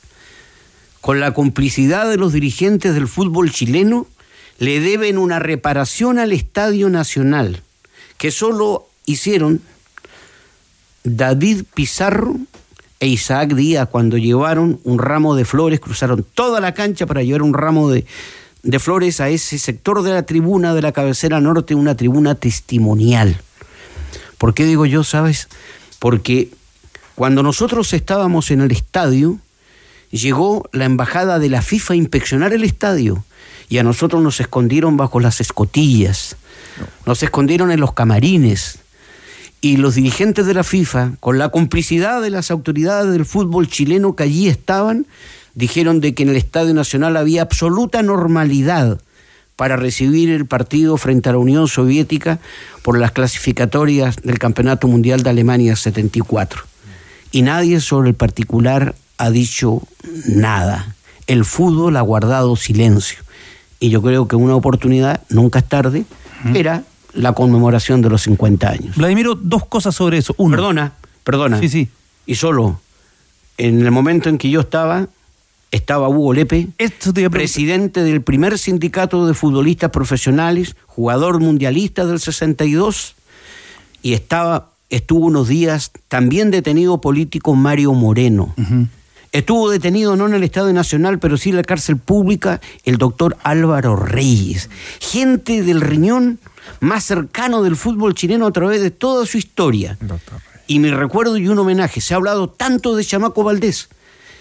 con 1.01 1.19
la 1.19 1.33
complicidad 1.33 2.09
de 2.09 2.17
los 2.17 2.33
dirigentes 2.33 2.93
del 2.93 3.07
fútbol 3.07 3.51
chileno, 3.51 4.07
le 4.57 4.79
deben 4.81 5.17
una 5.17 5.39
reparación 5.39 6.19
al 6.19 6.33
Estadio 6.33 6.89
Nacional, 6.89 7.63
que 8.17 8.31
solo 8.31 8.87
hicieron 9.05 9.61
David 11.03 11.63
Pizarro 11.73 12.35
e 12.99 13.07
Isaac 13.07 13.53
Díaz, 13.53 13.87
cuando 13.89 14.17
llevaron 14.17 14.79
un 14.83 14.99
ramo 14.99 15.35
de 15.35 15.45
flores, 15.45 15.79
cruzaron 15.79 16.25
toda 16.33 16.59
la 16.59 16.73
cancha 16.73 17.05
para 17.05 17.23
llevar 17.23 17.43
un 17.43 17.53
ramo 17.53 17.89
de, 17.89 18.05
de 18.63 18.79
flores 18.79 19.21
a 19.21 19.29
ese 19.29 19.57
sector 19.57 20.01
de 20.03 20.11
la 20.11 20.23
tribuna 20.23 20.73
de 20.73 20.81
la 20.81 20.91
cabecera 20.91 21.39
norte, 21.39 21.75
una 21.75 21.95
tribuna 21.95 22.35
testimonial. 22.35 23.41
¿Por 24.37 24.53
qué 24.53 24.65
digo 24.65 24.85
yo, 24.85 25.03
sabes? 25.03 25.47
Porque 25.99 26.49
cuando 27.15 27.43
nosotros 27.43 27.93
estábamos 27.93 28.51
en 28.51 28.61
el 28.61 28.71
estadio, 28.71 29.39
llegó 30.11 30.67
la 30.71 30.85
embajada 30.85 31.39
de 31.39 31.49
la 31.49 31.61
FIFA 31.61 31.93
a 31.93 31.97
inspeccionar 31.97 32.53
el 32.53 32.63
estadio 32.63 33.23
y 33.69 33.77
a 33.77 33.83
nosotros 33.83 34.21
nos 34.21 34.39
escondieron 34.39 34.97
bajo 34.97 35.19
las 35.19 35.41
escotillas, 35.41 36.35
nos 37.05 37.21
escondieron 37.23 37.71
en 37.71 37.79
los 37.79 37.93
camarines. 37.93 38.79
Y 39.61 39.77
los 39.77 39.95
dirigentes 39.95 40.45
de 40.45 40.53
la 40.53 40.63
FIFA, 40.63 41.13
con 41.19 41.37
la 41.37 41.49
complicidad 41.49 42.21
de 42.21 42.29
las 42.29 42.49
autoridades 42.49 43.11
del 43.11 43.25
fútbol 43.25 43.67
chileno 43.67 44.15
que 44.15 44.23
allí 44.23 44.47
estaban, 44.47 45.05
dijeron 45.53 45.99
de 45.99 46.13
que 46.13 46.23
en 46.23 46.29
el 46.29 46.37
Estadio 46.37 46.73
Nacional 46.73 47.17
había 47.17 47.41
absoluta 47.41 48.01
normalidad 48.01 48.99
para 49.57 49.75
recibir 49.75 50.29
el 50.29 50.45
partido 50.45 50.95
frente 50.95 51.27
a 51.27 51.33
la 51.33 51.37
Unión 51.37 51.67
Soviética 51.67 52.39
por 52.81 52.97
las 52.97 53.11
clasificatorias 53.11 54.15
del 54.23 54.39
Campeonato 54.39 54.87
Mundial 54.87 55.21
de 55.21 55.31
Alemania 55.31 55.75
74. 55.75 56.63
Y 57.33 57.41
nadie 57.41 57.81
sobre 57.81 58.09
el 58.09 58.15
particular 58.15 58.95
ha 59.17 59.29
dicho 59.29 59.81
nada. 60.25 60.95
El 61.27 61.43
fútbol 61.43 61.97
ha 61.97 62.01
guardado 62.01 62.55
silencio. 62.55 63.19
Y 63.81 63.89
yo 63.89 64.01
creo 64.01 64.29
que 64.29 64.37
una 64.37 64.55
oportunidad, 64.55 65.21
nunca 65.29 65.59
es 65.59 65.65
tarde, 65.65 66.05
era 66.53 66.83
la 67.13 67.33
conmemoración 67.33 68.01
de 68.01 68.09
los 68.09 68.23
50 68.23 68.69
años. 68.69 68.95
Vladimiro, 68.95 69.35
dos 69.35 69.65
cosas 69.65 69.95
sobre 69.95 70.17
eso. 70.17 70.33
Uno. 70.37 70.55
Perdona, 70.55 70.93
perdona. 71.23 71.59
Sí, 71.59 71.69
sí. 71.69 71.89
Y 72.25 72.35
solo, 72.35 72.79
en 73.57 73.81
el 73.81 73.91
momento 73.91 74.29
en 74.29 74.37
que 74.37 74.49
yo 74.49 74.61
estaba, 74.61 75.07
estaba 75.71 76.09
Hugo 76.09 76.33
Lepe, 76.33 76.67
presidente 77.31 78.03
del 78.03 78.21
primer 78.21 78.57
sindicato 78.57 79.27
de 79.27 79.33
futbolistas 79.33 79.91
profesionales, 79.91 80.75
jugador 80.87 81.39
mundialista 81.39 82.05
del 82.05 82.19
62, 82.19 83.15
y 84.01 84.13
estaba, 84.13 84.69
estuvo 84.89 85.25
unos 85.25 85.47
días 85.47 85.91
también 86.07 86.51
detenido 86.51 87.01
político 87.01 87.55
Mario 87.55 87.93
Moreno. 87.93 88.53
Estuvo 89.31 89.69
detenido 89.69 90.15
no 90.15 90.27
en 90.27 90.33
el 90.33 90.43
Estado 90.43 90.73
Nacional, 90.73 91.19
pero 91.19 91.37
sí 91.37 91.49
en 91.49 91.57
la 91.57 91.63
cárcel 91.63 91.97
pública, 91.97 92.61
el 92.83 92.97
doctor 92.97 93.37
Álvaro 93.43 93.95
Reyes. 93.95 94.71
Gente 94.99 95.61
del 95.61 95.81
riñón 95.81 96.39
más 96.79 97.03
cercano 97.03 97.63
del 97.63 97.75
fútbol 97.75 98.13
chileno 98.13 98.47
a 98.47 98.51
través 98.51 98.81
de 98.81 98.91
toda 98.91 99.25
su 99.25 99.37
historia. 99.37 99.97
Y 100.67 100.79
mi 100.79 100.91
recuerdo 100.91 101.37
y 101.37 101.47
un 101.47 101.59
homenaje. 101.59 102.01
Se 102.01 102.13
ha 102.13 102.17
hablado 102.17 102.49
tanto 102.49 102.95
de 102.95 103.03
Chamaco 103.03 103.43
Valdés. 103.43 103.89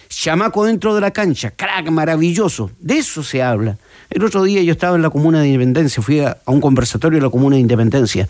Chamaco 0.09 0.65
dentro 0.65 0.95
de 0.95 1.01
la 1.01 1.11
cancha, 1.11 1.51
crack, 1.51 1.91
maravilloso. 1.91 2.71
De 2.81 2.99
eso 2.99 3.23
se 3.23 3.43
habla. 3.43 3.77
El 4.11 4.25
otro 4.25 4.43
día 4.43 4.63
yo 4.63 4.73
estaba 4.73 4.97
en 4.97 5.03
la 5.03 5.11
Comuna 5.11 5.41
de 5.41 5.49
Independencia, 5.49 6.03
fui 6.03 6.21
a, 6.21 6.39
a 6.45 6.51
un 6.51 6.61
conversatorio 6.61 7.19
de 7.19 7.25
la 7.27 7.31
Comuna 7.31 7.57
de 7.57 7.61
Independencia. 7.61 8.27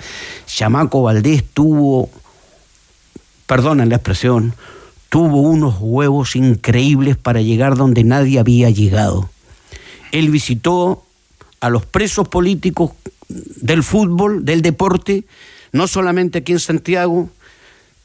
Chamaco 0.46 1.02
Valdés 1.02 1.44
tuvo, 1.54 2.10
perdonen 3.46 3.88
la 3.88 3.96
expresión, 3.96 4.54
tuvo 5.08 5.40
unos 5.40 5.76
huevos 5.78 6.34
increíbles 6.34 7.16
para 7.16 7.42
llegar 7.42 7.76
donde 7.76 8.02
nadie 8.02 8.40
había 8.40 8.70
llegado. 8.70 9.30
Él 10.10 10.30
visitó 10.30 11.04
a 11.60 11.70
los 11.70 11.84
presos 11.86 12.28
políticos 12.28 12.92
del 13.28 13.82
fútbol, 13.82 14.44
del 14.44 14.62
deporte, 14.62 15.24
no 15.72 15.86
solamente 15.86 16.38
aquí 16.38 16.52
en 16.52 16.60
Santiago, 16.60 17.28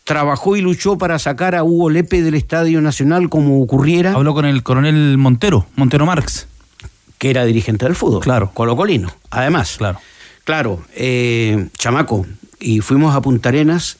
trabajó 0.03 0.55
y 0.55 0.61
luchó 0.61 0.97
para 0.97 1.17
sacar 1.19 1.55
a 1.55 1.63
Hugo 1.63 1.89
Lepe 1.89 2.21
del 2.21 2.35
Estadio 2.35 2.81
Nacional 2.81 3.29
como 3.29 3.61
ocurriera. 3.61 4.13
Habló 4.13 4.33
con 4.33 4.45
el 4.45 4.63
coronel 4.63 5.17
Montero, 5.17 5.65
Montero 5.75 6.05
Marx. 6.05 6.47
Que 7.17 7.29
era 7.29 7.45
dirigente 7.45 7.85
del 7.85 7.95
fútbol. 7.95 8.21
Claro. 8.21 8.51
Colocolino, 8.53 9.13
además. 9.29 9.75
Claro. 9.77 9.99
Claro, 10.43 10.81
eh, 10.93 11.69
chamaco. 11.77 12.25
Y 12.59 12.81
fuimos 12.81 13.15
a 13.15 13.21
Punta 13.21 13.49
Arenas 13.49 13.97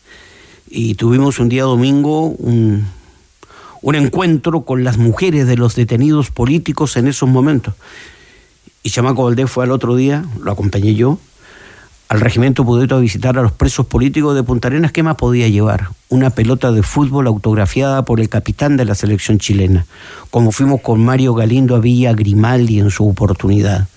y 0.69 0.95
tuvimos 0.95 1.39
un 1.39 1.47
día 1.47 1.63
domingo 1.63 2.27
un, 2.27 2.85
un 3.81 3.95
encuentro 3.95 4.63
con 4.65 4.83
las 4.83 4.97
mujeres 4.97 5.47
de 5.47 5.55
los 5.55 5.75
detenidos 5.75 6.31
políticos 6.31 6.97
en 6.97 7.07
esos 7.07 7.29
momentos. 7.29 7.75
Y 8.83 8.89
Chamaco 8.89 9.23
Valdés 9.23 9.49
fue 9.49 9.63
al 9.63 9.71
otro 9.71 9.95
día, 9.95 10.25
lo 10.41 10.51
acompañé 10.51 10.93
yo, 10.93 11.17
al 12.09 12.19
regimiento 12.19 12.65
Pudeto 12.65 12.95
a 12.95 12.99
visitar 12.99 13.37
a 13.39 13.41
los 13.41 13.53
presos 13.53 13.85
políticos 13.85 14.35
de 14.35 14.43
Punta 14.43 14.67
Arenas. 14.67 14.91
¿Qué 14.91 15.01
más 15.01 15.15
podía 15.15 15.47
llevar? 15.47 15.87
Una 16.09 16.29
pelota 16.29 16.71
de 16.71 16.83
fútbol 16.83 17.27
autografiada 17.27 18.03
por 18.03 18.19
el 18.19 18.27
capitán 18.27 18.75
de 18.75 18.85
la 18.85 18.93
selección 18.93 19.39
chilena, 19.39 19.85
como 20.29 20.51
fuimos 20.51 20.81
con 20.81 21.03
Mario 21.03 21.33
Galindo 21.33 21.75
a 21.75 21.79
Villa 21.79 22.13
Grimaldi 22.13 22.79
en 22.79 22.91
su 22.91 23.07
oportunidad. 23.07 23.87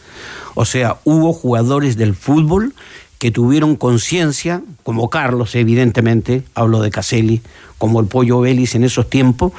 O 0.55 0.65
sea, 0.65 0.97
hubo 1.05 1.33
jugadores 1.33 1.97
del 1.97 2.15
fútbol 2.15 2.73
que 3.19 3.31
tuvieron 3.31 3.77
conciencia, 3.77 4.63
como 4.83 5.11
Carlos, 5.11 5.55
evidentemente, 5.55 6.45
hablo 6.55 6.81
de 6.81 6.91
Caselli, 6.91 7.43
como 7.77 8.01
el 8.01 8.07
Pollo 8.07 8.41
Vélez 8.41 8.75
en 8.77 8.85
esos 8.85 9.11
tiempos, 9.11 9.53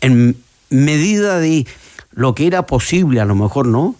en 0.00 0.36
medida 0.68 1.38
de 1.38 1.66
lo 2.12 2.34
que 2.34 2.46
era 2.46 2.66
posible, 2.66 3.20
a 3.20 3.24
lo 3.24 3.34
mejor, 3.34 3.66
¿no? 3.66 3.94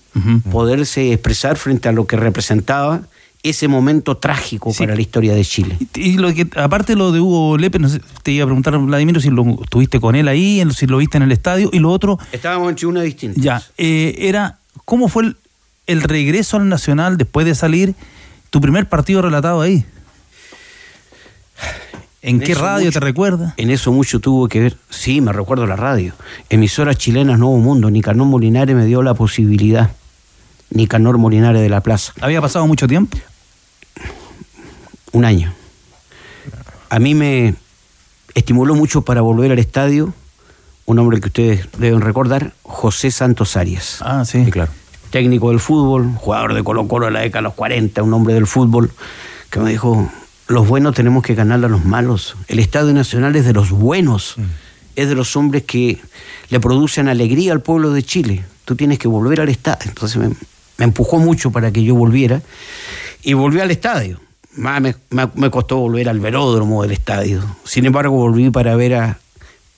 Poderse 0.51 1.13
expresar 1.13 1.57
frente 1.57 1.89
a 1.89 1.93
lo 1.93 2.07
que 2.07 2.17
representaba 2.17 3.03
ese 3.43 3.67
momento 3.67 4.17
trágico 4.17 4.73
para 4.73 4.95
la 4.95 5.01
historia 5.01 5.35
de 5.35 5.45
Chile. 5.45 5.77
Y 5.95 6.19
lo 6.19 6.33
que, 6.33 6.47
aparte 6.57 6.95
lo 6.95 7.11
de 7.11 7.21
Hugo 7.21 7.59
Lepe, 7.59 7.79
no 7.79 7.89
sé, 7.89 8.01
te 8.23 8.31
iba 8.31 8.45
a 8.45 8.47
preguntar, 8.47 8.79
Vladimiro, 8.79 9.21
si 9.21 9.31
lo 9.31 9.63
estuviste 9.63 10.01
con 10.01 10.15
él 10.15 10.29
ahí, 10.29 10.63
si 10.77 10.87
lo 10.87 10.99
viste 10.99 11.17
en 11.17 11.25
el 11.25 11.33
estadio, 11.33 11.71
y 11.73 11.79
lo 11.79 11.91
otro... 11.91 12.19
Estábamos 12.31 12.71
en 12.71 12.77
tribuna 12.77 13.03
distinta. 13.03 13.41
Ya, 13.41 13.63
eh, 13.79 14.15
era, 14.19 14.59
¿cómo 14.85 15.09
fue 15.09 15.25
el, 15.25 15.37
el 15.87 16.03
regreso 16.03 16.57
al 16.57 16.69
Nacional 16.69 17.17
después 17.17 17.45
de 17.45 17.55
salir 17.55 17.95
tu 18.51 18.61
primer 18.61 18.89
partido 18.89 19.23
relatado 19.23 19.61
ahí? 19.61 19.85
¿En, 22.23 22.39
qué 22.41 22.55
radio 22.55 22.87
mucho- 22.87 23.01
te 23.01 23.05
recuerda? 23.05 23.55
En 23.57 23.71
eso 23.71 23.91
mucho 23.93 24.21
tuvo 24.21 24.49
que 24.49 24.61
ver. 24.61 24.77
Sí, 24.91 25.21
me 25.21 25.33
recuerdo 25.33 25.67
la 25.67 25.77
radio. 25.77 26.13
Emisoras 26.51 26.97
chilenas 26.97 27.39
Nuevo 27.39 27.59
Mundo. 27.59 27.91
Nicanor 27.91 28.27
Molinares 28.29 28.75
me 28.77 28.85
dio 28.87 29.03
la 29.03 29.15
posibilidad. 29.15 29.91
Nicanor 30.71 31.19
Molinares 31.19 31.61
de 31.61 31.69
la 31.69 31.81
Plaza. 31.81 32.13
¿Había 32.21 32.41
pasado 32.41 32.67
mucho 32.67 32.87
tiempo? 32.87 33.19
Un 35.13 35.25
año. 35.25 35.53
A 36.89 36.99
mí 36.99 37.15
me 37.15 37.55
estimuló 38.35 38.75
mucho 38.75 39.03
para 39.03 39.21
volver 39.21 39.51
al 39.53 39.59
estadio 39.59 40.15
un 40.87 40.99
hombre 40.99 41.21
que 41.21 41.29
ustedes 41.29 41.69
deben 41.79 42.01
recordar, 42.01 42.53
José 42.63 43.11
Santos 43.11 43.57
Arias. 43.57 43.99
Ah, 44.01 44.25
sí. 44.25 44.45
claro. 44.51 44.71
Técnico 45.11 45.51
del 45.51 45.61
fútbol, 45.61 46.11
jugador 46.17 46.55
de 46.55 46.65
Colo 46.65 46.89
Colo 46.89 47.07
de 47.07 47.13
la 47.13 47.21
década 47.21 47.41
de 47.41 47.45
los 47.45 47.55
40, 47.55 48.03
un 48.03 48.15
hombre 48.15 48.35
del 48.35 48.47
fútbol, 48.47 48.91
que 49.51 49.61
me 49.61 49.71
dijo, 49.71 50.11
los 50.49 50.67
buenos 50.69 50.95
tenemos 50.95 51.23
que 51.23 51.35
ganarle 51.35 51.67
a 51.67 51.69
los 51.69 51.85
malos. 51.85 52.37
El 52.49 52.59
Estadio 52.59 52.93
Nacional 52.93 53.37
es 53.37 53.45
de 53.45 53.53
los 53.53 53.71
buenos, 53.71 54.37
es 54.97 55.09
de 55.09 55.15
los 55.15 55.37
hombres 55.37 55.63
que 55.65 55.99
le 56.51 56.61
producen 56.61 57.09
alegría 57.09 57.53
al 57.53 57.61
pueblo 57.61 57.93
de 57.93 58.03
Chile. 58.03 58.45
Tú 58.65 58.77
tienes 58.77 58.99
que 58.99 59.09
volver 59.09 59.41
al 59.41 59.49
estadio. 59.49 59.89
Entonces 59.89 60.17
me, 60.19 60.29
me 60.79 60.85
empujó 60.85 61.19
mucho 61.19 61.51
para 61.51 61.71
que 61.73 61.83
yo 61.83 61.95
volviera 61.95 62.43
y 63.23 63.33
volví 63.35 63.61
al 63.61 63.71
estadio. 63.71 64.21
Más 64.57 64.81
me, 64.83 64.95
me- 65.11 65.31
me 65.35 65.51
costó 65.51 65.79
volver 65.79 66.09
al 66.09 66.21
velódromo 66.21 66.83
del 66.83 66.93
estadio. 66.93 67.43
Sin 67.65 67.87
embargo, 67.87 68.15
volví 68.17 68.51
para 68.51 68.77
ver 68.77 68.95
a 68.95 69.19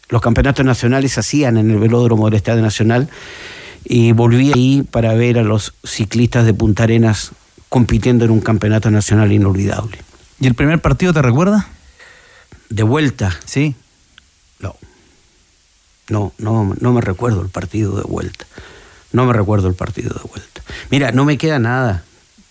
los 0.09 0.20
campeonatos 0.20 0.66
nacionales 0.66 1.12
se 1.12 1.20
hacían 1.20 1.57
en 1.57 1.70
el 1.70 1.78
velódromo 1.78 2.27
del 2.27 2.35
Estadio 2.35 2.61
Nacional 2.62 3.09
y 3.85 4.12
volví 4.12 4.53
ahí 4.55 4.82
para 4.82 5.15
ver 5.15 5.39
a 5.39 5.43
los 5.43 5.74
ciclistas 5.85 6.45
de 6.45 6.53
Punta 6.55 6.82
Arenas 6.82 7.32
compitiendo 7.69 8.24
en 8.24 8.31
un 8.31 8.41
campeonato 8.41 8.91
nacional 8.91 9.32
inolvidable. 9.32 9.99
¿Y 10.40 10.47
el 10.47 10.55
primer 10.55 10.81
partido 10.81 11.12
te 11.12 11.23
recuerda? 11.23 11.69
De 12.69 12.82
vuelta. 12.82 13.36
Sí. 13.44 13.74
No. 14.61 14.77
No, 16.09 16.32
no, 16.39 16.74
no 16.81 16.93
me 16.93 17.01
recuerdo 17.01 17.43
el 17.43 17.48
partido 17.48 17.97
de 17.97 18.02
vuelta. 18.02 18.47
No 19.12 19.24
me 19.27 19.32
recuerdo 19.32 19.69
el 19.69 19.74
partido 19.74 20.11
de 20.11 20.28
vuelta. 20.28 20.62
Mira, 20.90 21.12
no 21.12 21.24
me 21.24 21.39
queda 21.39 21.59
nada, 21.59 22.02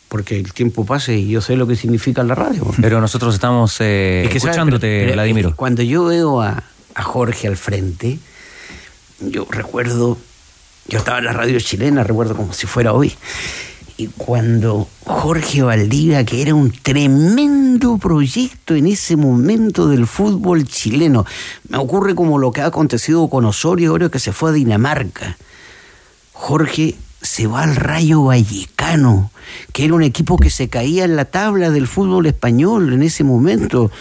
porque 0.08 0.38
el 0.40 0.54
tiempo 0.54 0.86
pasa 0.86 1.12
y 1.12 1.28
yo 1.30 1.42
sé 1.42 1.56
lo 1.58 1.68
que 1.68 1.76
significa 1.76 2.24
la 2.24 2.36
radio. 2.36 2.66
Pero 2.82 3.02
nosotros 3.02 3.34
estamos 3.34 3.76
eh, 3.82 4.24
Es 4.26 4.32
que, 4.32 4.40
¿sabes? 4.40 4.56
escuchándote, 4.56 4.88
Pero- 4.88 5.02
pero 5.04 5.14
Vladimiro. 5.14 5.56
Cuando 5.56 5.82
yo 5.84 6.06
veo 6.06 6.42
a, 6.42 6.64
a 6.96 7.04
Jorge 7.04 7.48
al 7.48 7.58
frente, 7.58 8.18
yo 9.20 9.46
recuerdo, 9.50 10.18
yo 10.88 10.98
estaba 11.00 11.20
en 11.20 11.26
la 11.26 11.34
radio 11.34 11.60
chilena, 11.60 12.04
recuerdo 12.04 12.36
como 12.36 12.54
si 12.54 12.66
fuera 12.66 12.94
hoy, 12.94 13.14
y 13.98 14.08
cuando 14.08 14.88
Jorge 15.06 15.62
Valdivia, 15.62 16.26
que 16.26 16.42
era 16.42 16.56
un 16.56 16.72
tremendo 16.72 17.98
proyecto 17.98 18.76
en 18.76 18.88
ese 18.88 19.16
momento 19.16 19.88
del 19.88 20.08
fútbol 20.08 20.66
chileno, 20.66 21.26
me 21.70 21.78
ocurre 21.78 22.16
como 22.16 22.40
lo 22.40 22.52
que 22.52 22.62
ha 22.62 22.68
acontecido 22.68 23.30
con 23.30 23.46
Osorio 23.46 23.92
ahora 23.92 24.10
que 24.10 24.20
se 24.20 24.34
fue 24.34 24.50
a 24.50 24.54
Dinamarca. 24.54 25.38
Jorge 26.32 26.96
se 27.22 27.48
va 27.48 27.64
al 27.64 27.76
Rayo 27.76 28.24
Vallecano, 28.24 29.32
que 29.72 29.86
era 29.86 29.94
un 29.94 30.04
equipo 30.04 30.38
que 30.38 30.50
se 30.50 30.70
caía 30.70 31.06
en 31.06 31.16
la 31.16 31.26
tabla 31.26 31.70
del 31.70 31.88
fútbol 31.88 32.26
español 32.26 32.94
en 32.94 33.04
ese 33.04 33.24
momento. 33.24 33.92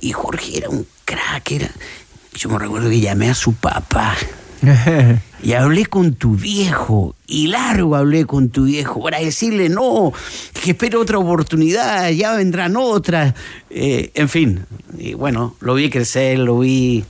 Y 0.00 0.12
Jorge 0.12 0.58
era 0.58 0.68
un 0.68 0.86
crack, 1.04 1.50
era. 1.50 1.70
Yo 2.34 2.48
me 2.48 2.58
recuerdo 2.58 2.88
que 2.88 3.00
llamé 3.00 3.28
a 3.28 3.34
su 3.34 3.52
papá. 3.54 4.16
Y 5.42 5.54
hablé 5.54 5.86
con 5.86 6.14
tu 6.14 6.36
viejo, 6.36 7.16
y 7.26 7.48
largo 7.48 7.96
hablé 7.96 8.26
con 8.26 8.50
tu 8.50 8.64
viejo, 8.64 9.02
para 9.02 9.18
decirle, 9.18 9.68
no, 9.68 10.12
que 10.62 10.70
espero 10.70 11.00
otra 11.00 11.18
oportunidad, 11.18 12.10
ya 12.10 12.34
vendrán 12.34 12.76
otras. 12.76 13.34
Eh, 13.68 14.12
en 14.14 14.28
fin, 14.28 14.64
y 14.96 15.14
bueno, 15.14 15.56
lo 15.60 15.74
vi 15.74 15.90
crecer, 15.90 16.38
lo 16.38 16.60
vi, 16.60 17.04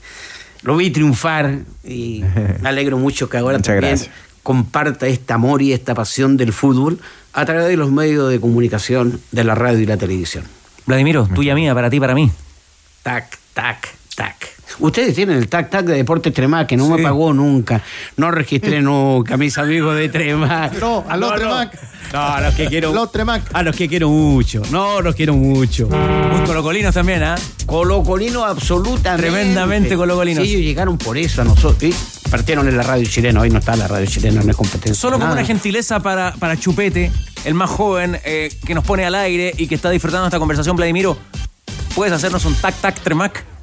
lo 0.63 0.77
vi 0.77 0.91
triunfar, 0.91 1.59
y 1.85 2.25
me 2.63 2.69
alegro 2.69 2.97
mucho 2.97 3.29
que 3.29 3.37
ahora 3.37 3.59
Muchas 3.59 3.67
también 3.75 3.91
gracias. 3.91 4.15
comparta 4.43 5.07
este 5.07 5.33
amor 5.33 5.61
y 5.61 5.75
esta 5.75 5.95
pasión 5.95 6.39
del 6.39 6.55
fútbol 6.55 6.99
a 7.35 7.45
través 7.45 7.69
de 7.69 7.77
los 7.77 7.91
medios 7.91 8.31
de 8.31 8.41
comunicación, 8.41 9.21
de 9.31 9.45
la 9.45 9.55
radio 9.55 9.81
y 9.81 9.87
la 9.87 9.99
televisión. 9.99 10.45
Vladimiro, 10.87 11.29
tuya 11.35 11.55
mía, 11.55 11.75
para 11.75 11.91
ti, 11.91 12.01
para 12.01 12.15
mí. 12.15 12.31
Tac, 13.03 13.39
tac, 13.55 13.95
tac. 14.17 14.62
Ustedes 14.79 15.15
tienen 15.15 15.37
el 15.37 15.49
tac 15.49 15.71
tac 15.71 15.85
de 15.87 15.95
Deportes 15.95 16.33
Tremac, 16.33 16.67
que 16.67 16.77
no 16.77 16.89
me 16.89 17.03
pagó 17.03 17.33
nunca. 17.33 17.83
No 18.17 18.31
registré 18.31 18.81
nunca, 18.81 19.37
mis 19.37 19.57
amigos 19.59 19.97
de 19.97 20.09
Tremac. 20.09 20.81
No, 20.81 21.05
a 21.09 21.17
los 21.17 21.31
no. 21.31 21.37
Tremac. 21.37 21.79
No, 22.13 22.21
a 22.21 22.41
los 22.41 22.55
que 22.55 22.67
quiero. 22.67 22.93
Los 22.93 23.11
Tremac. 23.11 23.43
A 23.53 23.63
los 23.63 23.75
que 23.75 23.89
quiero 23.89 24.09
mucho. 24.09 24.63
No, 24.71 25.01
los 25.01 25.15
quiero 25.15 25.35
mucho. 25.35 25.89
Muy 25.89 26.47
colocolinos 26.47 26.95
también, 26.95 27.23
¿ah? 27.23 27.37
Colocolino 27.67 28.45
absolutamente. 28.45 29.31
Tremendamente 29.31 29.97
colocolinos. 29.97 30.45
Sí, 30.45 30.51
ellos 30.51 30.63
llegaron 30.63 30.99
por 30.99 31.17
eso 31.17 31.43
a 31.43 31.45
nosotros. 31.45 31.83
Y 31.83 32.29
partieron 32.29 32.69
en 32.69 32.77
la 32.77 32.83
radio 32.83 33.07
chilena. 33.07 33.41
Hoy 33.41 33.51
no 33.51 33.59
está 33.59 33.77
la 33.77 33.89
radio 33.89 34.07
chilena, 34.07 34.43
no 34.43 34.51
es 34.51 34.57
competencia. 34.57 34.95
Solo 34.95 35.19
como 35.19 35.33
una 35.33 35.45
gentileza 35.45 36.01
para, 36.01 36.33
para 36.39 36.59
Chupete, 36.59 37.11
el 37.45 37.55
más 37.55 37.71
joven 37.71 38.19
eh, 38.25 38.51
que 38.67 38.75
nos 38.75 38.85
pone 38.85 39.05
al 39.05 39.15
aire 39.15 39.55
y 39.57 39.67
que 39.67 39.75
está 39.75 39.91
disfrutando 39.91 40.27
esta 40.27 40.39
conversación, 40.39 40.77
Vladimiro. 40.77 41.17
¿Puedes 41.95 42.13
hacernos 42.13 42.45
un 42.45 42.55
tac 42.55 42.75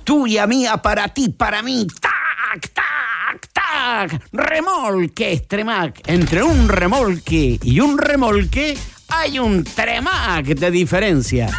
Tuya, 0.09 0.47
mía, 0.47 0.77
para 0.77 1.07
ti, 1.09 1.29
para 1.29 1.61
mí. 1.61 1.85
Tac, 2.01 2.71
tac, 2.73 3.47
tac. 3.53 4.19
Remolque, 4.31 5.45
Tremac. 5.47 6.01
Entre 6.07 6.41
un 6.41 6.67
remolque 6.67 7.59
y 7.61 7.79
un 7.79 7.95
remolque 7.95 8.75
hay 9.09 9.37
un 9.37 9.63
Tremac 9.63 10.47
de 10.47 10.71
diferencia. 10.71 11.47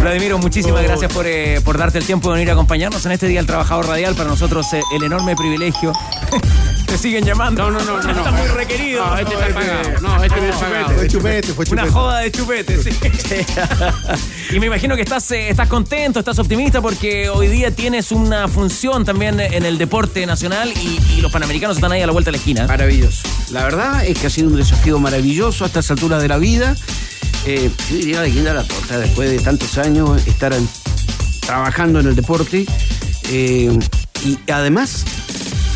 Vladimiro, 0.00 0.38
muchísimas 0.38 0.82
gracias 0.82 1.12
por, 1.12 1.26
eh, 1.26 1.60
por 1.62 1.76
darte 1.76 1.98
el 1.98 2.06
tiempo 2.06 2.30
de 2.30 2.36
venir 2.36 2.48
a 2.48 2.54
acompañarnos 2.54 3.04
en 3.04 3.12
este 3.12 3.28
Día 3.28 3.40
del 3.40 3.46
Trabajador 3.46 3.88
Radial. 3.88 4.14
Para 4.14 4.30
nosotros 4.30 4.72
eh, 4.72 4.80
el 4.94 5.02
enorme 5.04 5.36
privilegio. 5.36 5.92
Te 6.96 7.02
siguen 7.02 7.24
llamando. 7.26 7.70
No, 7.70 7.78
no, 7.78 7.84
no, 7.84 8.00
no. 8.02 8.10
Está 8.10 8.30
muy 8.30 8.46
requerido. 8.48 9.04
No, 9.06 9.18
este 9.18 9.34
está 9.34 9.48
pagado. 9.48 10.00
No, 10.00 10.24
este 10.24 10.40
no 10.40 10.46
está 10.46 10.60
pagado. 10.66 10.94
Fue 10.94 11.08
chupete, 11.08 11.48
fue 11.52 11.64
Una 11.70 11.82
chupete. 11.82 11.90
joda 11.92 12.18
de 12.20 12.32
chupete, 12.32 12.82
sí. 12.82 12.90
y 14.56 14.60
me 14.60 14.66
imagino 14.66 14.96
que 14.96 15.02
estás, 15.02 15.30
eh, 15.32 15.50
estás 15.50 15.68
contento, 15.68 16.20
estás 16.20 16.38
optimista 16.38 16.80
porque 16.80 17.28
hoy 17.28 17.48
día 17.48 17.70
tienes 17.70 18.12
una 18.12 18.48
función 18.48 19.04
también 19.04 19.38
en 19.40 19.66
el 19.66 19.76
deporte 19.76 20.24
nacional 20.24 20.72
y, 20.74 20.98
y 21.18 21.20
los 21.20 21.30
panamericanos 21.30 21.76
están 21.76 21.92
ahí 21.92 22.00
a 22.00 22.06
la 22.06 22.12
vuelta 22.12 22.28
de 22.28 22.32
la 22.32 22.38
esquina. 22.38 22.66
Maravilloso. 22.66 23.28
La 23.50 23.64
verdad 23.64 24.02
es 24.06 24.18
que 24.18 24.28
ha 24.28 24.30
sido 24.30 24.48
un 24.48 24.56
desafío 24.56 24.98
maravilloso 24.98 25.64
a 25.64 25.66
estas 25.66 25.90
alturas 25.90 26.22
de 26.22 26.28
la 26.28 26.38
vida. 26.38 26.74
Eh, 27.44 27.70
yo 27.90 27.96
diría 27.96 28.20
de 28.22 28.30
guinda 28.30 28.54
la 28.54 28.64
torta, 28.64 28.98
después 28.98 29.30
de 29.30 29.38
tantos 29.40 29.76
años 29.76 30.26
estar 30.26 30.54
en- 30.54 30.66
trabajando 31.40 32.00
en 32.00 32.06
el 32.06 32.16
deporte. 32.16 32.64
eh, 33.28 33.78
y 34.24 34.38
además, 34.50 35.04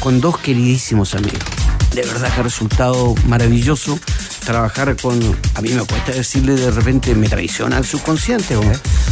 con 0.00 0.20
dos 0.20 0.38
queridísimos 0.38 1.14
amigos. 1.14 1.38
De 1.94 2.02
verdad 2.02 2.32
que 2.32 2.40
ha 2.40 2.42
resultado 2.42 3.14
maravilloso 3.26 3.98
trabajar 4.44 4.96
con. 4.96 5.20
A 5.54 5.60
mí 5.60 5.70
me 5.70 5.84
cuesta 5.84 6.12
decirle 6.12 6.54
de 6.54 6.70
repente, 6.70 7.14
me 7.14 7.28
traiciona 7.28 7.78
el 7.78 7.84
subconsciente. 7.84 8.56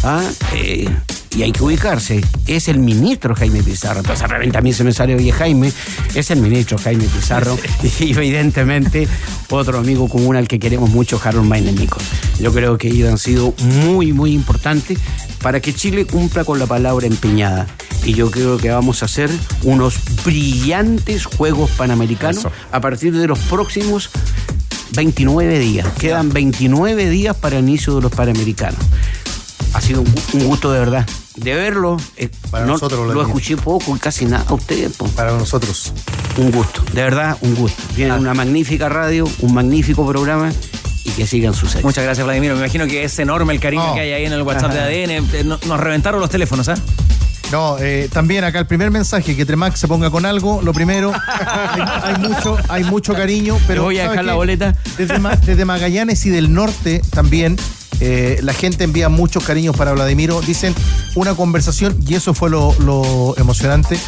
Ah, 0.02 0.22
eh, 0.54 0.88
y 1.36 1.42
hay 1.42 1.52
que 1.52 1.62
ubicarse. 1.62 2.22
Es 2.46 2.68
el 2.68 2.78
ministro 2.78 3.34
Jaime 3.34 3.62
Pizarro. 3.62 4.00
Entonces, 4.00 4.28
de 4.28 4.34
repente 4.34 4.58
a 4.58 4.60
mí 4.60 4.72
se 4.72 4.84
me 4.84 4.92
sale, 4.92 5.14
oye, 5.14 5.32
Jaime, 5.32 5.72
es 6.14 6.30
el 6.30 6.40
ministro 6.40 6.78
Jaime 6.78 7.04
Pizarro. 7.04 7.58
Y 8.00 8.12
evidentemente, 8.12 9.08
otro 9.50 9.78
amigo 9.78 10.08
común 10.08 10.36
al 10.36 10.46
que 10.48 10.58
queremos 10.58 10.90
mucho, 10.90 11.20
Harold 11.22 11.48
Mainemico. 11.48 11.98
Yo 12.40 12.52
creo 12.52 12.78
que 12.78 12.88
ellos 12.88 13.10
han 13.10 13.18
sido 13.18 13.54
muy, 13.84 14.12
muy 14.12 14.32
importantes 14.32 14.98
para 15.42 15.60
que 15.60 15.74
Chile 15.74 16.06
cumpla 16.06 16.44
con 16.44 16.58
la 16.58 16.66
palabra 16.66 17.06
empeñada. 17.06 17.66
Y 18.04 18.14
yo 18.14 18.30
creo 18.30 18.56
que 18.58 18.70
vamos 18.70 19.02
a 19.02 19.06
hacer 19.06 19.30
unos 19.64 19.96
brillantes 20.24 21.26
Juegos 21.26 21.70
Panamericanos 21.72 22.46
a 22.72 22.80
partir 22.80 23.14
de 23.14 23.26
los 23.26 23.38
próximos 23.40 24.10
29 24.92 25.58
días. 25.58 25.86
Quedan 25.98 26.30
29 26.30 27.10
días 27.10 27.36
para 27.36 27.58
el 27.58 27.64
inicio 27.68 27.96
de 27.96 28.02
los 28.02 28.12
Panamericanos. 28.12 28.80
Ha 29.74 29.80
sido 29.80 30.00
un, 30.00 30.06
gu- 30.14 30.34
un 30.34 30.44
gusto 30.46 30.72
de 30.72 30.78
verdad. 30.80 31.06
De 31.36 31.54
verlo, 31.54 31.96
eh, 32.16 32.28
Para 32.50 32.66
no- 32.66 32.72
nosotros, 32.72 33.00
lo 33.00 33.12
Vladimir. 33.14 33.26
escuché 33.28 33.56
poco 33.56 33.94
y 33.94 33.98
casi 33.98 34.24
nada 34.26 34.44
a 34.48 34.54
ustedes. 34.54 34.92
po. 34.96 35.06
Para 35.08 35.32
nosotros. 35.32 35.92
Un 36.36 36.50
gusto, 36.50 36.82
de 36.92 37.02
verdad, 37.02 37.36
un 37.42 37.54
gusto. 37.54 37.82
Tienen 37.94 38.14
una 38.18 38.34
magnífica 38.34 38.88
radio, 38.88 39.28
un 39.40 39.54
magnífico 39.54 40.06
programa 40.06 40.50
y 41.04 41.10
que 41.10 41.26
sigan 41.26 41.52
sus 41.54 41.64
éxitos. 41.70 41.84
Muchas 41.84 42.04
gracias, 42.04 42.24
Vladimiro. 42.26 42.54
Me 42.54 42.60
imagino 42.60 42.86
que 42.86 43.04
es 43.04 43.18
enorme 43.18 43.52
el 43.52 43.60
cariño 43.60 43.94
que 43.94 44.00
hay 44.00 44.12
ahí 44.12 44.24
en 44.24 44.32
el 44.32 44.42
WhatsApp 44.42 44.72
de 44.72 44.80
ADN. 44.80 45.10
Eh, 45.34 45.44
no- 45.44 45.58
Nos 45.66 45.78
reventaron 45.80 46.20
los 46.20 46.30
teléfonos, 46.30 46.68
¿ah? 46.68 46.74
No, 47.52 47.76
eh, 47.78 48.10
también 48.12 48.44
acá 48.44 48.58
el 48.58 48.66
primer 48.66 48.90
mensaje, 48.90 49.34
que 49.34 49.46
Tremac 49.46 49.74
se 49.74 49.88
ponga 49.88 50.10
con 50.10 50.26
algo, 50.26 50.60
lo 50.62 50.74
primero, 50.74 51.12
hay, 51.14 51.82
hay 52.02 52.16
mucho, 52.28 52.58
hay 52.68 52.84
mucho 52.84 53.14
cariño, 53.14 53.56
pero 53.66 53.82
Le 53.82 53.84
voy 53.86 53.98
a 53.98 54.02
¿sabe 54.02 54.10
dejar 54.10 54.24
la 54.26 54.34
boleta. 54.34 54.76
Desde, 54.98 55.18
Ma- 55.18 55.34
desde 55.36 55.64
Magallanes 55.64 56.26
y 56.26 56.30
del 56.30 56.52
norte 56.52 57.00
también, 57.10 57.56
eh, 58.00 58.38
la 58.42 58.52
gente 58.52 58.84
envía 58.84 59.08
muchos 59.08 59.44
cariños 59.44 59.76
para 59.76 59.92
Vladimiro, 59.92 60.40
dicen 60.40 60.74
una 61.14 61.34
conversación, 61.34 61.98
y 62.06 62.14
eso 62.14 62.34
fue 62.34 62.50
lo, 62.50 62.74
lo 62.80 63.34
emocionante 63.38 63.98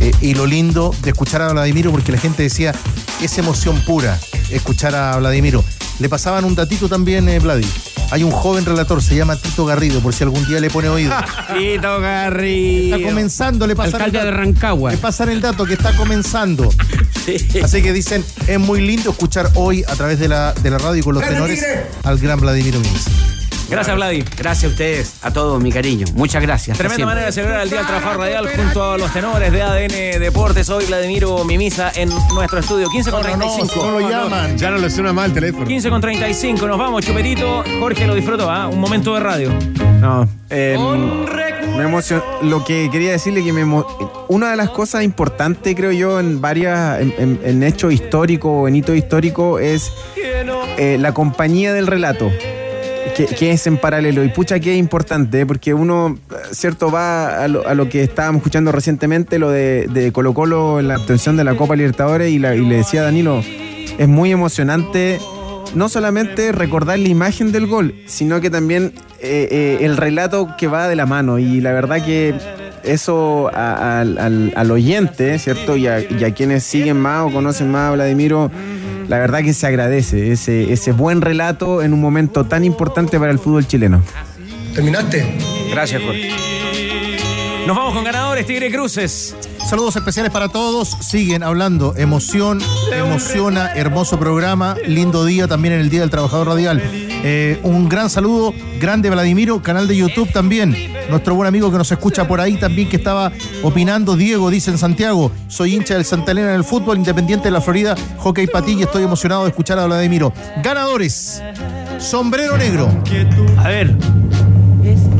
eh, 0.00 0.12
y 0.20 0.34
lo 0.34 0.46
lindo 0.46 0.94
de 1.02 1.10
escuchar 1.10 1.42
a 1.42 1.52
Vladimiro, 1.52 1.90
porque 1.90 2.12
la 2.12 2.18
gente 2.18 2.42
decía, 2.42 2.74
es 3.22 3.38
emoción 3.38 3.80
pura 3.86 4.18
escuchar 4.50 4.94
a 4.94 5.16
Vladimiro. 5.16 5.64
Le 5.98 6.08
pasaban 6.08 6.44
un 6.44 6.54
datito 6.54 6.88
también, 6.88 7.28
eh, 7.28 7.38
Vladi. 7.40 7.66
Hay 8.10 8.22
un 8.22 8.30
joven 8.30 8.64
relator, 8.64 9.02
se 9.02 9.16
llama 9.16 9.36
Tito 9.36 9.66
Garrido, 9.66 10.00
por 10.00 10.14
si 10.14 10.24
algún 10.24 10.46
día 10.46 10.60
le 10.60 10.70
pone 10.70 10.88
oído. 10.88 11.12
Tito 11.58 12.00
Garrido. 12.00 12.96
Está 12.96 13.08
comenzando, 13.08 13.66
le 13.66 13.76
pasan 13.76 14.00
Alcalde 14.00 14.18
el 14.18 14.24
de 14.24 14.30
dato. 14.30 14.42
Rancagua. 14.42 14.90
Le 14.92 14.96
pasan 14.96 15.28
el 15.28 15.40
dato 15.40 15.66
que 15.66 15.74
está 15.74 15.94
comenzando. 15.96 16.70
Así 17.62 17.82
que 17.82 17.92
dicen, 17.92 18.24
es 18.46 18.58
muy 18.58 18.80
lindo 18.80 19.10
escuchar 19.10 19.50
hoy 19.54 19.84
a 19.86 19.94
través 19.96 20.18
de 20.18 20.28
la, 20.28 20.54
de 20.54 20.70
la 20.70 20.78
radio 20.78 20.96
y 20.96 21.02
con 21.02 21.14
los 21.14 21.24
tenores 21.24 21.62
al 22.04 22.18
gran 22.18 22.40
Vladimiro 22.40 22.80
Mínez. 22.80 23.06
Gracias, 23.68 23.94
Vladi. 23.96 24.24
Gracias 24.38 24.64
a 24.64 24.68
ustedes, 24.68 25.14
a 25.22 25.30
todos, 25.30 25.62
mi 25.62 25.70
cariño. 25.70 26.06
Muchas 26.14 26.40
gracias. 26.42 26.76
Tremenda 26.78 27.04
manera 27.04 27.26
de 27.26 27.32
celebrar 27.32 27.60
el 27.62 27.68
Día 27.68 27.78
del 27.78 27.86
Trabajador 27.86 28.18
Radial 28.18 28.48
junto 28.56 28.92
a 28.92 28.96
los 28.98 29.12
tenores 29.12 29.52
de 29.52 29.62
ADN 29.62 30.20
Deportes. 30.20 30.68
Hoy 30.70 30.86
Vladimiro 30.86 31.44
Mimisa 31.44 31.92
en 31.94 32.08
nuestro 32.34 32.60
estudio. 32.60 32.88
15 32.88 33.10
con 33.10 33.22
35. 33.22 33.72
No 33.76 34.00
lo 34.00 34.08
llaman. 34.08 34.56
Ya 34.56 34.70
no 34.70 34.78
le 34.78 34.88
suena 34.88 35.12
mal 35.12 35.26
el 35.26 35.34
teléfono. 35.34 35.66
15 35.66 35.90
con 35.90 36.00
35. 36.00 36.66
Nos 36.66 36.78
vamos, 36.78 37.04
Chupetito. 37.04 37.62
Jorge 37.78 38.06
lo 38.06 38.14
disfrutó, 38.14 38.50
¿ah? 38.50 38.68
Un 38.68 38.80
momento 38.80 39.12
de 39.14 39.20
radio. 39.20 39.52
No, 40.00 40.26
eh, 40.48 40.76
me 41.76 41.82
emocionó. 41.84 42.22
Lo 42.42 42.64
que 42.64 42.88
quería 42.90 43.10
decirle 43.12 43.44
que 43.44 43.52
me 43.52 43.64
emo- 43.66 43.84
una 44.28 44.50
de 44.50 44.56
las 44.56 44.70
cosas 44.70 45.02
importantes, 45.04 45.74
creo 45.74 45.92
yo, 45.92 46.20
en 46.20 46.40
varias, 46.40 47.00
en, 47.00 47.14
en- 47.18 47.40
en 47.44 47.62
hechos 47.64 47.92
históricos 47.92 48.50
o 48.54 48.68
en 48.68 48.76
hitos 48.76 48.96
históricos 48.96 49.60
es 49.60 49.92
eh, 50.78 50.96
la 50.98 51.12
compañía 51.12 51.72
del 51.74 51.86
relato. 51.86 52.30
Que, 53.26 53.50
es 53.52 53.66
en 53.66 53.78
paralelo. 53.78 54.22
Y 54.24 54.28
pucha, 54.28 54.60
que 54.60 54.72
es 54.72 54.78
importante, 54.78 55.44
porque 55.46 55.74
uno, 55.74 56.18
cierto, 56.52 56.90
va 56.90 57.42
a 57.44 57.48
lo, 57.48 57.88
que 57.88 58.02
estábamos 58.02 58.40
escuchando 58.40 58.70
recientemente, 58.72 59.38
lo 59.38 59.50
de, 59.50 59.86
de 59.92 60.12
Colo 60.12 60.34
Colo 60.34 60.80
la 60.82 60.98
obtención 60.98 61.36
de 61.36 61.44
la 61.44 61.56
Copa 61.56 61.74
Libertadores, 61.76 62.30
y, 62.30 62.38
la- 62.38 62.54
y 62.54 62.64
le 62.64 62.76
decía 62.76 63.00
a 63.00 63.04
Danilo, 63.04 63.42
es 63.98 64.08
muy 64.08 64.30
emocionante 64.30 65.18
no 65.74 65.88
solamente 65.88 66.52
recordar 66.52 66.98
la 66.98 67.08
imagen 67.08 67.50
del 67.52 67.66
gol, 67.66 67.94
sino 68.06 68.40
que 68.40 68.50
también 68.50 68.92
eh, 69.20 69.48
eh, 69.50 69.78
el 69.84 69.96
relato 69.96 70.54
que 70.56 70.66
va 70.68 70.88
de 70.88 70.96
la 70.96 71.04
mano. 71.06 71.38
Y 71.38 71.60
la 71.60 71.72
verdad 71.72 72.04
que 72.04 72.34
eso 72.84 73.50
al- 73.52 74.52
al 74.54 74.70
oyente, 74.70 75.38
¿cierto? 75.38 75.76
Y 75.76 75.88
a, 75.88 76.00
y 76.00 76.24
a 76.24 76.32
quienes 76.32 76.62
siguen 76.64 76.96
más 76.98 77.26
o 77.26 77.32
conocen 77.32 77.70
más 77.70 77.90
a 77.90 77.94
Vladimiro, 77.94 78.50
la 79.08 79.18
verdad 79.18 79.42
que 79.42 79.54
se 79.54 79.66
agradece 79.66 80.32
ese, 80.32 80.72
ese 80.72 80.92
buen 80.92 81.20
relato 81.20 81.82
en 81.82 81.92
un 81.92 82.00
momento 82.00 82.44
tan 82.44 82.64
importante 82.64 83.18
para 83.18 83.32
el 83.32 83.38
fútbol 83.38 83.66
chileno. 83.66 84.02
¿Terminaste? 84.74 85.26
Gracias, 85.70 86.02
Jorge. 86.02 86.30
Nos 87.66 87.76
vamos 87.76 87.94
con 87.94 88.04
ganadores, 88.04 88.46
Tigre 88.46 88.70
Cruces. 88.70 89.34
Saludos 89.68 89.96
especiales 89.96 90.32
para 90.32 90.48
todos. 90.48 90.96
Siguen 91.00 91.42
hablando. 91.42 91.94
Emoción, 91.96 92.60
emociona, 92.92 93.72
hermoso 93.74 94.18
programa. 94.18 94.76
Lindo 94.86 95.24
día 95.26 95.48
también 95.48 95.74
en 95.74 95.80
el 95.80 95.90
Día 95.90 96.00
del 96.00 96.10
Trabajador 96.10 96.46
Radial. 96.46 96.82
Eh, 96.82 97.58
un 97.64 97.88
gran 97.88 98.08
saludo, 98.08 98.54
grande 98.80 99.10
Vladimiro, 99.10 99.62
canal 99.62 99.88
de 99.88 99.96
YouTube 99.96 100.32
también. 100.32 100.97
Nuestro 101.08 101.34
buen 101.34 101.48
amigo 101.48 101.70
que 101.70 101.78
nos 101.78 101.90
escucha 101.90 102.28
por 102.28 102.40
ahí 102.40 102.56
también 102.56 102.88
que 102.88 102.96
estaba 102.96 103.32
opinando. 103.62 104.16
Diego 104.16 104.50
dice 104.50 104.70
en 104.70 104.78
Santiago, 104.78 105.32
soy 105.48 105.74
hincha 105.74 105.94
del 105.94 106.04
Santa 106.04 106.32
Elena 106.32 106.50
en 106.50 106.56
el 106.56 106.64
fútbol, 106.64 106.98
independiente 106.98 107.46
de 107.46 107.50
la 107.50 107.60
Florida, 107.60 107.94
hockey 108.18 108.46
patilla. 108.46 108.84
Estoy 108.84 109.04
emocionado 109.04 109.44
de 109.44 109.50
escuchar 109.50 109.78
a 109.78 109.86
Vladimiro. 109.86 110.32
Ganadores. 110.62 111.42
Sombrero 111.98 112.56
negro. 112.56 112.88
A 113.58 113.68
ver, 113.68 113.94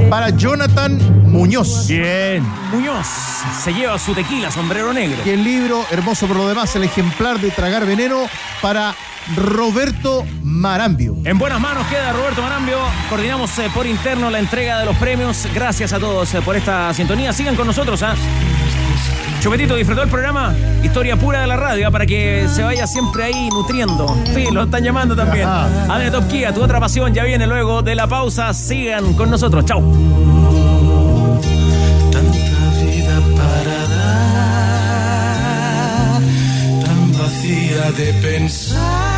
para 0.09 0.31
Jonathan 0.31 0.99
Muñoz. 1.31 1.87
Bien. 1.89 2.43
Muñoz 2.73 3.07
se 3.63 3.73
lleva 3.73 3.99
su 3.99 4.15
tequila, 4.15 4.51
sombrero 4.51 4.93
negro. 4.93 5.19
Y 5.25 5.31
el 5.31 5.45
libro, 5.45 5.85
hermoso 5.91 6.27
por 6.27 6.37
lo 6.37 6.49
demás, 6.49 6.75
el 6.77 6.85
ejemplar 6.85 7.39
de 7.41 7.51
Tragar 7.51 7.87
Veneno 7.87 8.27
para 8.63 8.95
Roberto 9.37 10.25
Marambio. 10.43 11.17
En 11.25 11.39
buenas 11.39 11.61
manos 11.61 11.87
queda 11.89 12.13
Roberto 12.13 12.43
Marambio. 12.43 12.79
Coordinamos 13.09 13.59
eh, 13.59 13.71
por 13.75 13.87
interno 13.87 14.31
la 14.31 14.39
entrega 14.39 14.79
de 14.79 14.87
los 14.87 14.97
premios. 14.97 15.47
Gracias 15.55 15.93
a 15.93 15.99
todos 15.99 16.33
eh, 16.35 16.41
por 16.43 16.57
esta 16.57 16.93
sintonía. 16.95 17.33
Sigan 17.33 17.57
con 17.57 17.67
nosotros. 17.67 18.03
¿ah? 18.03 18.15
Chupetito, 19.41 19.77
¿disfrutó 19.77 20.03
el 20.03 20.09
programa? 20.09 20.53
Historia 20.83 21.17
pura 21.17 21.41
de 21.43 21.47
la 21.47 21.57
radio, 21.57 21.87
¿ah? 21.89 21.91
para 21.93 22.07
que 22.07 22.49
se 22.53 22.63
vaya 22.65 22.87
siempre 22.89 23.25
ahí 23.25 23.49
nutriendo. 23.51 24.17
Sí, 24.35 24.47
lo 24.53 24.65
están 24.65 24.83
llamando 24.83 25.15
también. 25.15 25.47
Adene 25.47 26.11
Top 26.11 26.27
Kia, 26.29 26.53
tu 26.53 26.63
otra 26.63 26.81
pasión, 26.81 27.15
ya 27.15 27.23
viene 27.23 27.47
luego 27.47 27.83
de 27.83 27.95
la 27.95 28.09
pausa. 28.09 28.53
Sigan 28.53 29.15
con 29.15 29.31
nosotros. 29.31 29.65
Chau. 29.65 29.81
Tanta 32.11 32.39
vida 32.83 33.21
para 33.37 33.87
dar, 36.11 36.23
tan 36.85 37.13
vacía 37.13 37.93
de 37.93 38.13
pensar 38.15 39.18